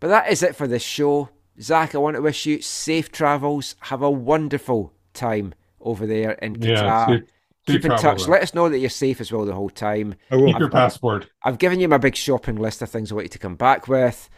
But 0.00 0.08
that 0.08 0.30
is 0.32 0.42
it 0.42 0.56
for 0.56 0.66
this 0.66 0.82
show. 0.82 1.28
Zach, 1.60 1.94
I 1.94 1.98
want 1.98 2.16
to 2.16 2.22
wish 2.22 2.46
you 2.46 2.62
safe 2.62 3.12
travels. 3.12 3.76
Have 3.80 4.00
a 4.00 4.10
wonderful 4.10 4.94
time 5.12 5.52
over 5.82 6.06
there 6.06 6.30
in 6.32 6.54
Yeah, 6.62 6.76
Qatar. 6.82 7.06
safe- 7.08 7.20
safe 7.20 7.28
Keep 7.66 7.84
in 7.84 7.90
touch. 7.98 8.20
man. 8.22 8.30
Let 8.30 8.42
us 8.42 8.54
know 8.54 8.70
that 8.70 8.78
you're 8.78 8.88
safe 8.88 9.20
as 9.20 9.30
well 9.30 9.44
the 9.44 9.52
whole 9.54 9.68
time. 9.68 10.14
I 10.30 10.36
will. 10.36 10.46
Keep 10.46 10.60
your 10.60 10.70
passport. 10.70 11.28
I've 11.44 11.58
given 11.58 11.78
you 11.78 11.86
my 11.88 11.98
big 11.98 12.16
shopping 12.16 12.56
list 12.56 12.80
of 12.80 12.88
things 12.88 13.12
I 13.12 13.16
want 13.16 13.26
you 13.26 13.28
to 13.36 13.38
come 13.38 13.56
back 13.56 13.86
with. 13.86 14.30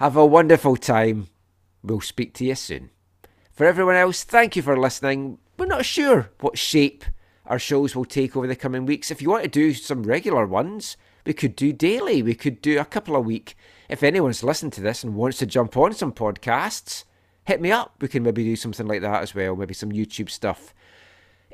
Have 0.00 0.16
a 0.16 0.26
wonderful 0.26 0.76
time. 0.76 1.28
We'll 1.84 2.00
speak 2.00 2.34
to 2.34 2.44
you 2.44 2.56
soon. 2.56 2.90
For 3.52 3.64
everyone 3.66 3.94
else, 3.94 4.24
thank 4.24 4.56
you 4.56 4.62
for 4.62 4.76
listening. 4.76 5.38
We're 5.56 5.66
not 5.66 5.84
sure 5.84 6.30
what 6.40 6.58
shape 6.58 7.04
our 7.48 7.58
shows 7.58 7.96
will 7.96 8.04
take 8.04 8.36
over 8.36 8.46
the 8.46 8.54
coming 8.54 8.86
weeks. 8.86 9.10
If 9.10 9.20
you 9.20 9.30
want 9.30 9.42
to 9.42 9.48
do 9.48 9.74
some 9.74 10.04
regular 10.04 10.46
ones, 10.46 10.96
we 11.24 11.32
could 11.32 11.56
do 11.56 11.72
daily. 11.72 12.22
We 12.22 12.34
could 12.34 12.62
do 12.62 12.78
a 12.78 12.84
couple 12.84 13.16
a 13.16 13.20
week. 13.20 13.56
If 13.88 14.02
anyone's 14.02 14.44
listened 14.44 14.72
to 14.74 14.80
this 14.80 15.02
and 15.02 15.14
wants 15.14 15.38
to 15.38 15.46
jump 15.46 15.76
on 15.76 15.94
some 15.94 16.12
podcasts, 16.12 17.04
hit 17.44 17.60
me 17.60 17.72
up. 17.72 17.94
We 18.00 18.08
can 18.08 18.22
maybe 18.22 18.44
do 18.44 18.54
something 18.54 18.86
like 18.86 19.00
that 19.00 19.22
as 19.22 19.34
well. 19.34 19.56
Maybe 19.56 19.74
some 19.74 19.90
YouTube 19.90 20.30
stuff. 20.30 20.74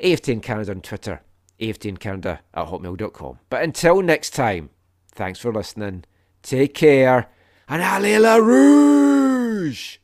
AFTN 0.02 0.42
Canada 0.42 0.72
on 0.72 0.80
Twitter. 0.80 1.22
AFTN 1.60 1.98
Canada 2.00 2.40
at 2.52 2.66
hotmail.com. 2.66 3.38
But 3.48 3.62
until 3.62 4.02
next 4.02 4.30
time, 4.30 4.70
thanks 5.12 5.38
for 5.38 5.52
listening. 5.52 6.04
Take 6.42 6.74
care. 6.74 7.28
And 7.68 7.80
Allez 7.80 8.18
la 8.18 8.36
Rouge! 8.36 10.03